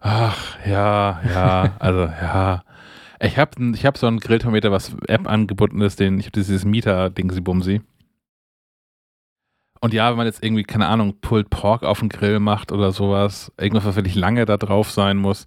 Ach, 0.00 0.58
ja, 0.66 1.20
ja, 1.26 1.76
also 1.78 2.00
ja. 2.00 2.64
Ich 3.22 3.38
habe 3.38 3.72
ich 3.74 3.86
hab 3.86 3.96
so 3.96 4.06
ein 4.06 4.18
Grillthermometer, 4.18 4.70
was 4.70 4.94
App 5.06 5.26
angebunden 5.26 5.80
ist, 5.80 6.00
den, 6.00 6.18
ich 6.18 6.26
habe 6.26 6.32
dieses 6.32 6.64
Mieter-Dingsi-Bumsi. 6.64 7.80
Und 9.80 9.94
ja, 9.94 10.10
wenn 10.10 10.18
man 10.18 10.26
jetzt 10.26 10.44
irgendwie, 10.44 10.64
keine 10.64 10.88
Ahnung, 10.88 11.20
Pulled 11.20 11.48
Pork 11.48 11.84
auf 11.84 12.00
dem 12.00 12.10
Grill 12.10 12.38
macht 12.38 12.70
oder 12.70 12.92
sowas, 12.92 13.50
irgendwas, 13.58 13.86
was 13.86 13.96
wirklich 13.96 14.14
lange 14.14 14.44
da 14.44 14.58
drauf 14.58 14.90
sein 14.90 15.16
muss, 15.16 15.46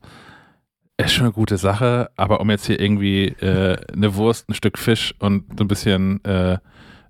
ist 0.98 1.14
schon 1.14 1.26
eine 1.26 1.34
gute 1.34 1.58
Sache. 1.58 2.10
Aber 2.16 2.42
um 2.42 2.50
jetzt 2.50 2.66
hier 2.66 2.80
irgendwie 2.80 3.28
äh, 3.28 3.78
eine 3.94 4.16
Wurst, 4.16 4.50
ein 4.50 4.56
Stück 4.56 4.80
Fisch 4.80 5.14
und 5.20 5.60
ein 5.60 5.68
bisschen 5.68 6.24
äh, 6.26 6.58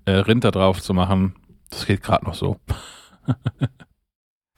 äh, 0.06 0.12
Rind 0.12 0.44
da 0.44 0.52
drauf 0.52 0.82
zu 0.82 0.94
machen, 0.94 1.36
das 1.70 1.86
geht 1.86 2.04
gerade 2.04 2.26
noch 2.26 2.36
so. 2.36 2.58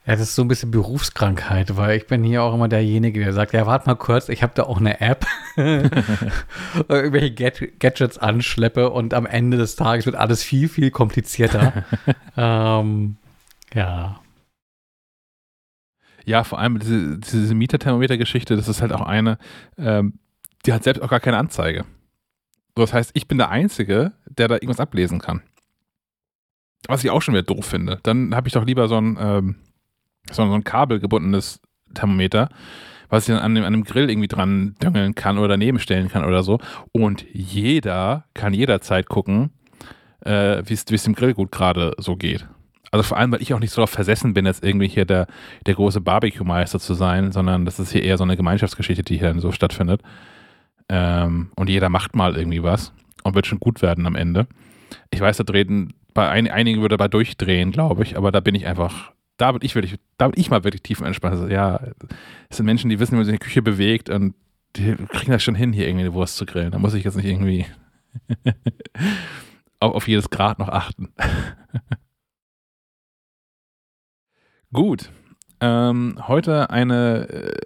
Ja, 0.06 0.12
das 0.12 0.20
ist 0.20 0.36
so 0.36 0.42
ein 0.42 0.48
bisschen 0.48 0.70
Berufskrankheit, 0.70 1.76
weil 1.76 1.96
ich 1.96 2.06
bin 2.06 2.22
hier 2.22 2.44
auch 2.44 2.54
immer 2.54 2.68
derjenige, 2.68 3.18
der 3.18 3.32
sagt, 3.32 3.52
ja, 3.52 3.66
warte 3.66 3.88
mal 3.88 3.96
kurz, 3.96 4.28
ich 4.28 4.44
habe 4.44 4.52
da 4.54 4.62
auch 4.62 4.78
eine 4.78 5.00
App, 5.00 5.26
irgendwelche 5.56 7.32
Gad 7.32 7.80
Gadgets 7.80 8.16
anschleppe 8.16 8.90
und 8.90 9.14
am 9.14 9.26
Ende 9.26 9.56
des 9.56 9.74
Tages 9.74 10.06
wird 10.06 10.14
alles 10.14 10.44
viel, 10.44 10.68
viel 10.68 10.92
komplizierter. 10.92 11.84
ähm, 12.36 13.16
ja. 13.74 14.20
Ja, 16.24 16.44
vor 16.44 16.60
allem 16.60 16.78
diese, 16.78 17.18
diese 17.18 17.54
Mieterthermometer-Geschichte, 17.56 18.54
das 18.54 18.68
ist 18.68 18.82
halt 18.82 18.92
auch 18.92 19.00
eine, 19.00 19.38
ähm, 19.76 20.20
die 20.66 20.72
hat 20.72 20.84
selbst 20.84 21.02
auch 21.02 21.10
gar 21.10 21.20
keine 21.20 21.38
Anzeige. 21.38 21.84
Das 22.76 22.92
heißt, 22.92 23.10
ich 23.14 23.26
bin 23.26 23.38
der 23.38 23.50
Einzige, 23.50 24.12
der 24.26 24.46
da 24.46 24.54
irgendwas 24.54 24.80
ablesen 24.80 25.18
kann. 25.18 25.42
Was 26.86 27.02
ich 27.02 27.10
auch 27.10 27.22
schon 27.22 27.34
wieder 27.34 27.42
doof 27.42 27.66
finde. 27.66 27.98
Dann 28.04 28.36
habe 28.36 28.46
ich 28.46 28.54
doch 28.54 28.64
lieber 28.64 28.86
so 28.86 28.98
ein 29.00 29.16
ähm, 29.18 29.56
so 30.30 30.42
ein 30.42 30.64
kabelgebundenes 30.64 31.60
Thermometer, 31.94 32.48
was 33.08 33.28
ich 33.28 33.34
dann 33.34 33.42
an 33.42 33.54
dem, 33.54 33.64
an 33.64 33.72
dem 33.72 33.84
Grill 33.84 34.10
irgendwie 34.10 34.28
dran 34.28 34.74
düngeln 34.82 35.14
kann 35.14 35.38
oder 35.38 35.48
daneben 35.48 35.78
stellen 35.78 36.08
kann 36.08 36.24
oder 36.24 36.42
so. 36.42 36.58
Und 36.92 37.24
jeder 37.32 38.24
kann 38.34 38.54
jederzeit 38.54 39.08
gucken, 39.08 39.50
äh, 40.20 40.62
wie 40.64 40.74
es 40.74 40.84
dem 40.84 41.14
Grill 41.14 41.34
gut 41.34 41.52
gerade 41.52 41.92
so 41.98 42.16
geht. 42.16 42.46
Also 42.90 43.02
vor 43.02 43.18
allem, 43.18 43.32
weil 43.32 43.42
ich 43.42 43.52
auch 43.52 43.60
nicht 43.60 43.72
so 43.72 43.76
darauf 43.76 43.90
versessen 43.90 44.32
bin, 44.32 44.46
jetzt 44.46 44.64
irgendwie 44.64 44.88
hier 44.88 45.04
der, 45.04 45.26
der 45.66 45.74
große 45.74 46.00
Barbecue-Meister 46.00 46.80
zu 46.80 46.94
sein, 46.94 47.32
sondern 47.32 47.64
das 47.64 47.78
ist 47.78 47.92
hier 47.92 48.02
eher 48.02 48.16
so 48.16 48.24
eine 48.24 48.36
Gemeinschaftsgeschichte, 48.36 49.02
die 49.02 49.18
hier 49.18 49.28
dann 49.28 49.40
so 49.40 49.52
stattfindet. 49.52 50.02
Ähm, 50.88 51.50
und 51.56 51.68
jeder 51.68 51.88
macht 51.88 52.14
mal 52.14 52.36
irgendwie 52.36 52.62
was 52.62 52.92
und 53.24 53.34
wird 53.34 53.46
schon 53.46 53.60
gut 53.60 53.82
werden 53.82 54.06
am 54.06 54.14
Ende. 54.14 54.46
Ich 55.10 55.20
weiß, 55.20 55.36
da 55.36 55.44
drehen, 55.44 55.94
bei 56.14 56.28
ein, 56.28 56.48
einigen 56.48 56.80
würde 56.80 56.96
dabei 56.96 57.08
durchdrehen, 57.08 57.72
glaube 57.72 58.02
ich, 58.04 58.16
aber 58.16 58.32
da 58.32 58.40
bin 58.40 58.54
ich 58.54 58.66
einfach 58.66 59.12
da 59.36 59.52
bin 59.52 59.60
ich 59.62 59.74
wirklich, 59.74 59.96
da 60.18 60.30
ich 60.34 60.50
mal 60.50 60.64
wirklich 60.64 60.82
tief 60.82 61.00
entspannt. 61.00 61.34
Also, 61.34 61.48
ja, 61.48 61.80
es 62.48 62.56
sind 62.56 62.66
Menschen, 62.66 62.90
die 62.90 62.98
wissen, 62.98 63.12
wie 63.12 63.16
man 63.16 63.24
sich 63.24 63.34
in 63.34 63.38
der 63.38 63.46
Küche 63.46 63.62
bewegt 63.62 64.10
und 64.10 64.34
die 64.76 64.94
kriegen 64.94 65.32
das 65.32 65.42
schon 65.42 65.54
hin, 65.54 65.72
hier 65.72 65.86
irgendwie 65.86 66.04
eine 66.04 66.14
Wurst 66.14 66.36
zu 66.36 66.46
grillen. 66.46 66.70
Da 66.70 66.78
muss 66.78 66.94
ich 66.94 67.04
jetzt 67.04 67.16
nicht 67.16 67.26
irgendwie 67.26 67.66
auf, 69.80 69.94
auf 69.94 70.08
jedes 70.08 70.30
Grad 70.30 70.58
noch 70.58 70.68
achten. 70.68 71.08
Gut. 74.72 75.10
Ähm, 75.60 76.18
heute 76.28 76.68
eine 76.68 77.28
äh, 77.28 77.56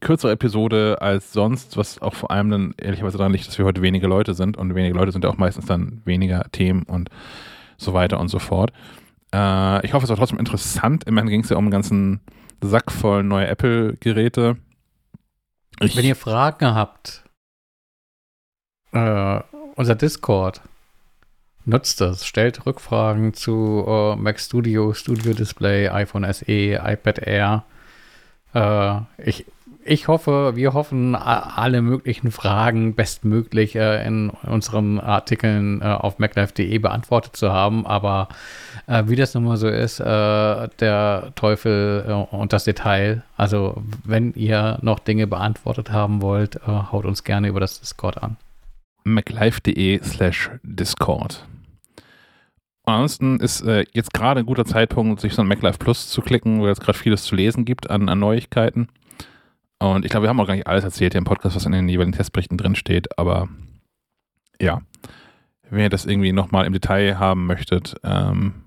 kürzere 0.00 0.32
Episode 0.32 0.98
als 1.00 1.32
sonst, 1.32 1.78
was 1.78 2.02
auch 2.02 2.14
vor 2.14 2.30
allem 2.30 2.50
dann 2.50 2.74
ehrlicherweise 2.76 3.16
daran 3.16 3.32
liegt, 3.32 3.46
dass 3.46 3.56
wir 3.56 3.64
heute 3.64 3.80
wenige 3.80 4.06
Leute 4.06 4.34
sind 4.34 4.58
und 4.58 4.74
wenige 4.74 4.94
Leute 4.94 5.12
sind 5.12 5.24
ja 5.24 5.30
auch 5.30 5.38
meistens 5.38 5.64
dann 5.66 6.02
weniger 6.04 6.44
Themen 6.52 6.82
und 6.82 7.08
so 7.78 7.94
weiter 7.94 8.20
und 8.20 8.28
so 8.28 8.38
fort. 8.38 8.72
Äh, 9.34 9.84
ich 9.84 9.92
hoffe, 9.92 10.04
es 10.04 10.10
war 10.10 10.16
trotzdem 10.16 10.38
interessant. 10.38 11.04
Immerhin 11.04 11.28
ging 11.28 11.40
es 11.40 11.48
ja 11.48 11.56
um 11.56 11.64
einen 11.64 11.72
ganzen 11.72 12.20
Sack 12.62 12.92
voll 12.92 13.24
neue 13.24 13.48
Apple-Geräte. 13.48 14.56
Wenn 15.80 16.04
ihr 16.04 16.14
Fragen 16.14 16.74
habt, 16.74 17.24
äh, 18.92 19.40
unser 19.74 19.96
Discord, 19.96 20.60
nutzt 21.64 22.00
das. 22.00 22.24
Stellt 22.24 22.64
Rückfragen 22.64 23.34
zu 23.34 23.84
uh, 23.84 24.14
Mac 24.14 24.38
Studio, 24.38 24.94
Studio 24.94 25.32
Display, 25.32 25.88
iPhone 25.88 26.32
SE, 26.32 26.44
iPad 26.46 27.18
Air. 27.18 27.64
Uh, 28.54 29.00
ich 29.18 29.46
ich 29.84 30.08
hoffe, 30.08 30.52
wir 30.56 30.72
hoffen, 30.72 31.14
alle 31.14 31.82
möglichen 31.82 32.30
Fragen 32.30 32.94
bestmöglich 32.94 33.76
äh, 33.76 34.06
in 34.06 34.30
unseren 34.30 34.98
Artikeln 34.98 35.82
äh, 35.82 35.84
auf 35.84 36.18
maclife.de 36.18 36.78
beantwortet 36.78 37.36
zu 37.36 37.52
haben. 37.52 37.86
Aber 37.86 38.28
äh, 38.86 39.04
wie 39.06 39.16
das 39.16 39.34
nun 39.34 39.44
mal 39.44 39.56
so 39.56 39.68
ist, 39.68 40.00
äh, 40.00 40.68
der 40.80 41.32
Teufel 41.34 42.04
äh, 42.08 42.36
und 42.36 42.52
das 42.52 42.64
Detail. 42.64 43.22
Also, 43.36 43.82
wenn 44.04 44.32
ihr 44.34 44.78
noch 44.82 44.98
Dinge 44.98 45.26
beantwortet 45.26 45.90
haben 45.92 46.22
wollt, 46.22 46.56
äh, 46.56 46.60
haut 46.66 47.04
uns 47.04 47.24
gerne 47.24 47.48
über 47.48 47.60
das 47.60 47.80
Discord 47.80 48.22
an. 48.22 48.36
maclife.de 49.04 50.02
slash 50.02 50.50
Discord. 50.62 51.46
Ansonsten 52.86 53.40
ist 53.40 53.62
äh, 53.62 53.84
jetzt 53.92 54.12
gerade 54.12 54.40
ein 54.40 54.46
guter 54.46 54.66
Zeitpunkt, 54.66 55.20
sich 55.20 55.32
so 55.34 55.42
ein 55.42 55.48
MacLife 55.48 55.78
Plus 55.78 56.08
zu 56.08 56.20
klicken, 56.20 56.60
wo 56.60 56.66
es 56.66 56.80
gerade 56.80 56.98
vieles 56.98 57.24
zu 57.24 57.34
lesen 57.34 57.64
gibt 57.64 57.88
an, 57.88 58.10
an 58.10 58.18
Neuigkeiten. 58.18 58.88
Und 59.78 60.04
ich 60.04 60.10
glaube, 60.10 60.24
wir 60.24 60.28
haben 60.30 60.40
auch 60.40 60.46
gar 60.46 60.54
nicht 60.54 60.66
alles 60.66 60.84
erzählt 60.84 61.12
hier 61.12 61.18
im 61.18 61.24
Podcast, 61.24 61.56
was 61.56 61.66
in 61.66 61.72
den 61.72 61.88
jeweiligen 61.88 62.16
Testberichten 62.16 62.58
drin 62.58 62.74
steht, 62.74 63.18
aber 63.18 63.48
ja, 64.60 64.80
wenn 65.70 65.80
ihr 65.80 65.90
das 65.90 66.06
irgendwie 66.06 66.32
nochmal 66.32 66.66
im 66.66 66.72
Detail 66.72 67.18
haben 67.18 67.46
möchtet, 67.46 67.94
ähm, 68.04 68.64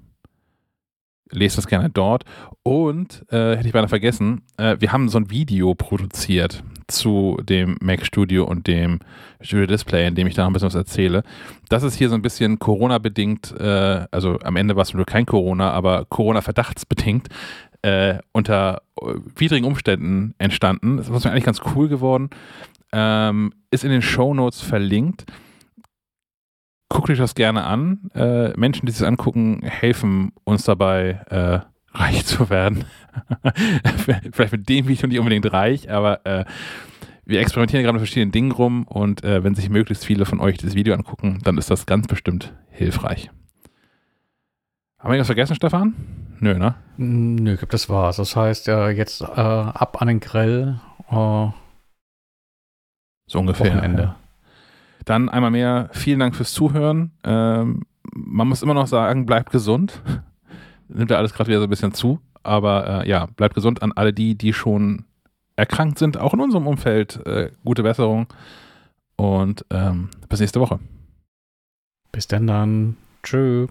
lest 1.31 1.57
das 1.57 1.67
gerne 1.67 1.89
dort. 1.89 2.23
Und, 2.63 3.25
äh, 3.31 3.55
hätte 3.55 3.67
ich 3.67 3.73
beinahe 3.73 3.89
vergessen, 3.89 4.43
äh, 4.57 4.77
wir 4.79 4.91
haben 4.91 5.09
so 5.09 5.17
ein 5.17 5.29
Video 5.29 5.73
produziert 5.75 6.63
zu 6.87 7.37
dem 7.43 7.77
Mac 7.81 8.05
Studio 8.05 8.45
und 8.45 8.67
dem 8.67 8.99
Studio 9.41 9.65
Display, 9.65 10.07
in 10.07 10.15
dem 10.15 10.27
ich 10.27 10.35
da 10.35 10.43
noch 10.43 10.49
ein 10.49 10.53
bisschen 10.53 10.67
was 10.67 10.75
erzähle. 10.75 11.23
Das 11.69 11.83
ist 11.83 11.95
hier 11.95 12.09
so 12.09 12.15
ein 12.15 12.21
bisschen 12.21 12.59
Corona-bedingt, 12.59 13.53
äh, 13.59 14.05
also 14.11 14.39
am 14.39 14.55
Ende 14.55 14.75
war 14.75 14.83
es 14.83 14.93
nur 14.93 15.05
kein 15.05 15.25
Corona, 15.25 15.71
aber 15.71 16.05
Corona-verdachtsbedingt, 16.05 17.27
äh, 17.87 18.19
unter 18.33 18.81
äh, 19.01 19.13
widrigen 19.35 19.65
Umständen 19.65 20.35
entstanden. 20.37 20.97
Das 20.97 21.07
ist 21.07 21.23
mir 21.23 21.31
eigentlich 21.31 21.45
ganz 21.45 21.61
cool 21.73 21.87
geworden. 21.87 22.29
Ähm, 22.91 23.53
ist 23.71 23.85
in 23.85 23.91
den 23.91 24.01
Show 24.01 24.33
Notes 24.33 24.61
verlinkt. 24.61 25.25
Guckt 26.89 27.09
euch 27.09 27.17
das 27.17 27.35
gerne 27.35 27.63
an. 27.63 28.09
Äh, 28.13 28.57
Menschen, 28.57 28.85
die 28.85 28.91
sich 28.91 28.99
das 28.99 29.07
angucken, 29.07 29.61
helfen 29.63 30.31
uns 30.43 30.63
dabei, 30.63 31.21
äh, 31.29 31.59
reich 31.97 32.25
zu 32.25 32.49
werden. 32.49 32.85
Vielleicht 34.31 34.51
mit 34.51 34.69
dem 34.69 34.87
Video 34.87 35.07
nicht 35.07 35.19
unbedingt 35.19 35.51
reich, 35.51 35.89
aber 35.89 36.25
äh, 36.25 36.45
wir 37.25 37.39
experimentieren 37.39 37.83
gerade 37.83 37.93
mit 37.93 38.01
verschiedenen 38.01 38.31
Dingen 38.31 38.51
rum 38.51 38.83
und 38.83 39.23
äh, 39.23 39.43
wenn 39.43 39.55
sich 39.55 39.69
möglichst 39.69 40.05
viele 40.05 40.25
von 40.25 40.39
euch 40.39 40.57
das 40.57 40.75
Video 40.75 40.93
angucken, 40.93 41.39
dann 41.43 41.57
ist 41.57 41.69
das 41.69 41.85
ganz 41.85 42.07
bestimmt 42.07 42.53
hilfreich. 42.69 43.29
Haben 45.07 45.13
wir 45.13 45.15
irgendwas 45.19 45.27
vergessen, 45.27 45.55
Stefan? 45.55 45.93
Nö, 46.41 46.59
ne? 46.59 46.75
Nö, 46.97 47.53
ich 47.53 47.59
glaube, 47.59 47.71
das 47.71 47.87
war's. 47.87 48.17
Das 48.17 48.35
heißt, 48.35 48.67
äh, 48.67 48.89
jetzt 48.89 49.21
äh, 49.21 49.25
ab 49.25 50.01
an 50.01 50.09
den 50.09 50.19
Grill. 50.19 50.81
Äh, 51.09 51.47
so 53.25 53.39
ungefähr. 53.39 53.73
Wochenende. 53.73 54.03
Ja. 54.03 54.15
Dann 55.05 55.29
einmal 55.29 55.51
mehr 55.51 55.89
vielen 55.93 56.19
Dank 56.19 56.35
fürs 56.35 56.51
Zuhören. 56.51 57.13
Ähm, 57.23 57.83
man 58.11 58.49
muss 58.49 58.61
immer 58.61 58.73
noch 58.73 58.87
sagen, 58.87 59.25
bleibt 59.25 59.53
gesund. 59.53 60.01
Nimmt 60.89 61.09
ja 61.09 61.15
alles 61.15 61.33
gerade 61.33 61.47
wieder 61.47 61.59
so 61.59 61.67
ein 61.67 61.69
bisschen 61.69 61.93
zu. 61.93 62.19
Aber 62.43 63.05
äh, 63.05 63.09
ja, 63.09 63.27
bleibt 63.27 63.55
gesund 63.55 63.81
an 63.81 63.93
alle 63.93 64.11
die, 64.11 64.37
die 64.37 64.51
schon 64.51 65.05
erkrankt 65.55 65.99
sind, 65.99 66.17
auch 66.17 66.33
in 66.33 66.41
unserem 66.41 66.67
Umfeld. 66.67 67.25
Äh, 67.25 67.51
gute 67.63 67.83
Besserung. 67.83 68.27
Und 69.15 69.63
ähm, 69.69 70.09
bis 70.27 70.41
nächste 70.41 70.59
Woche. 70.59 70.79
Bis 72.11 72.27
denn 72.27 72.45
dann. 72.45 72.97
Tschüss. 73.23 73.69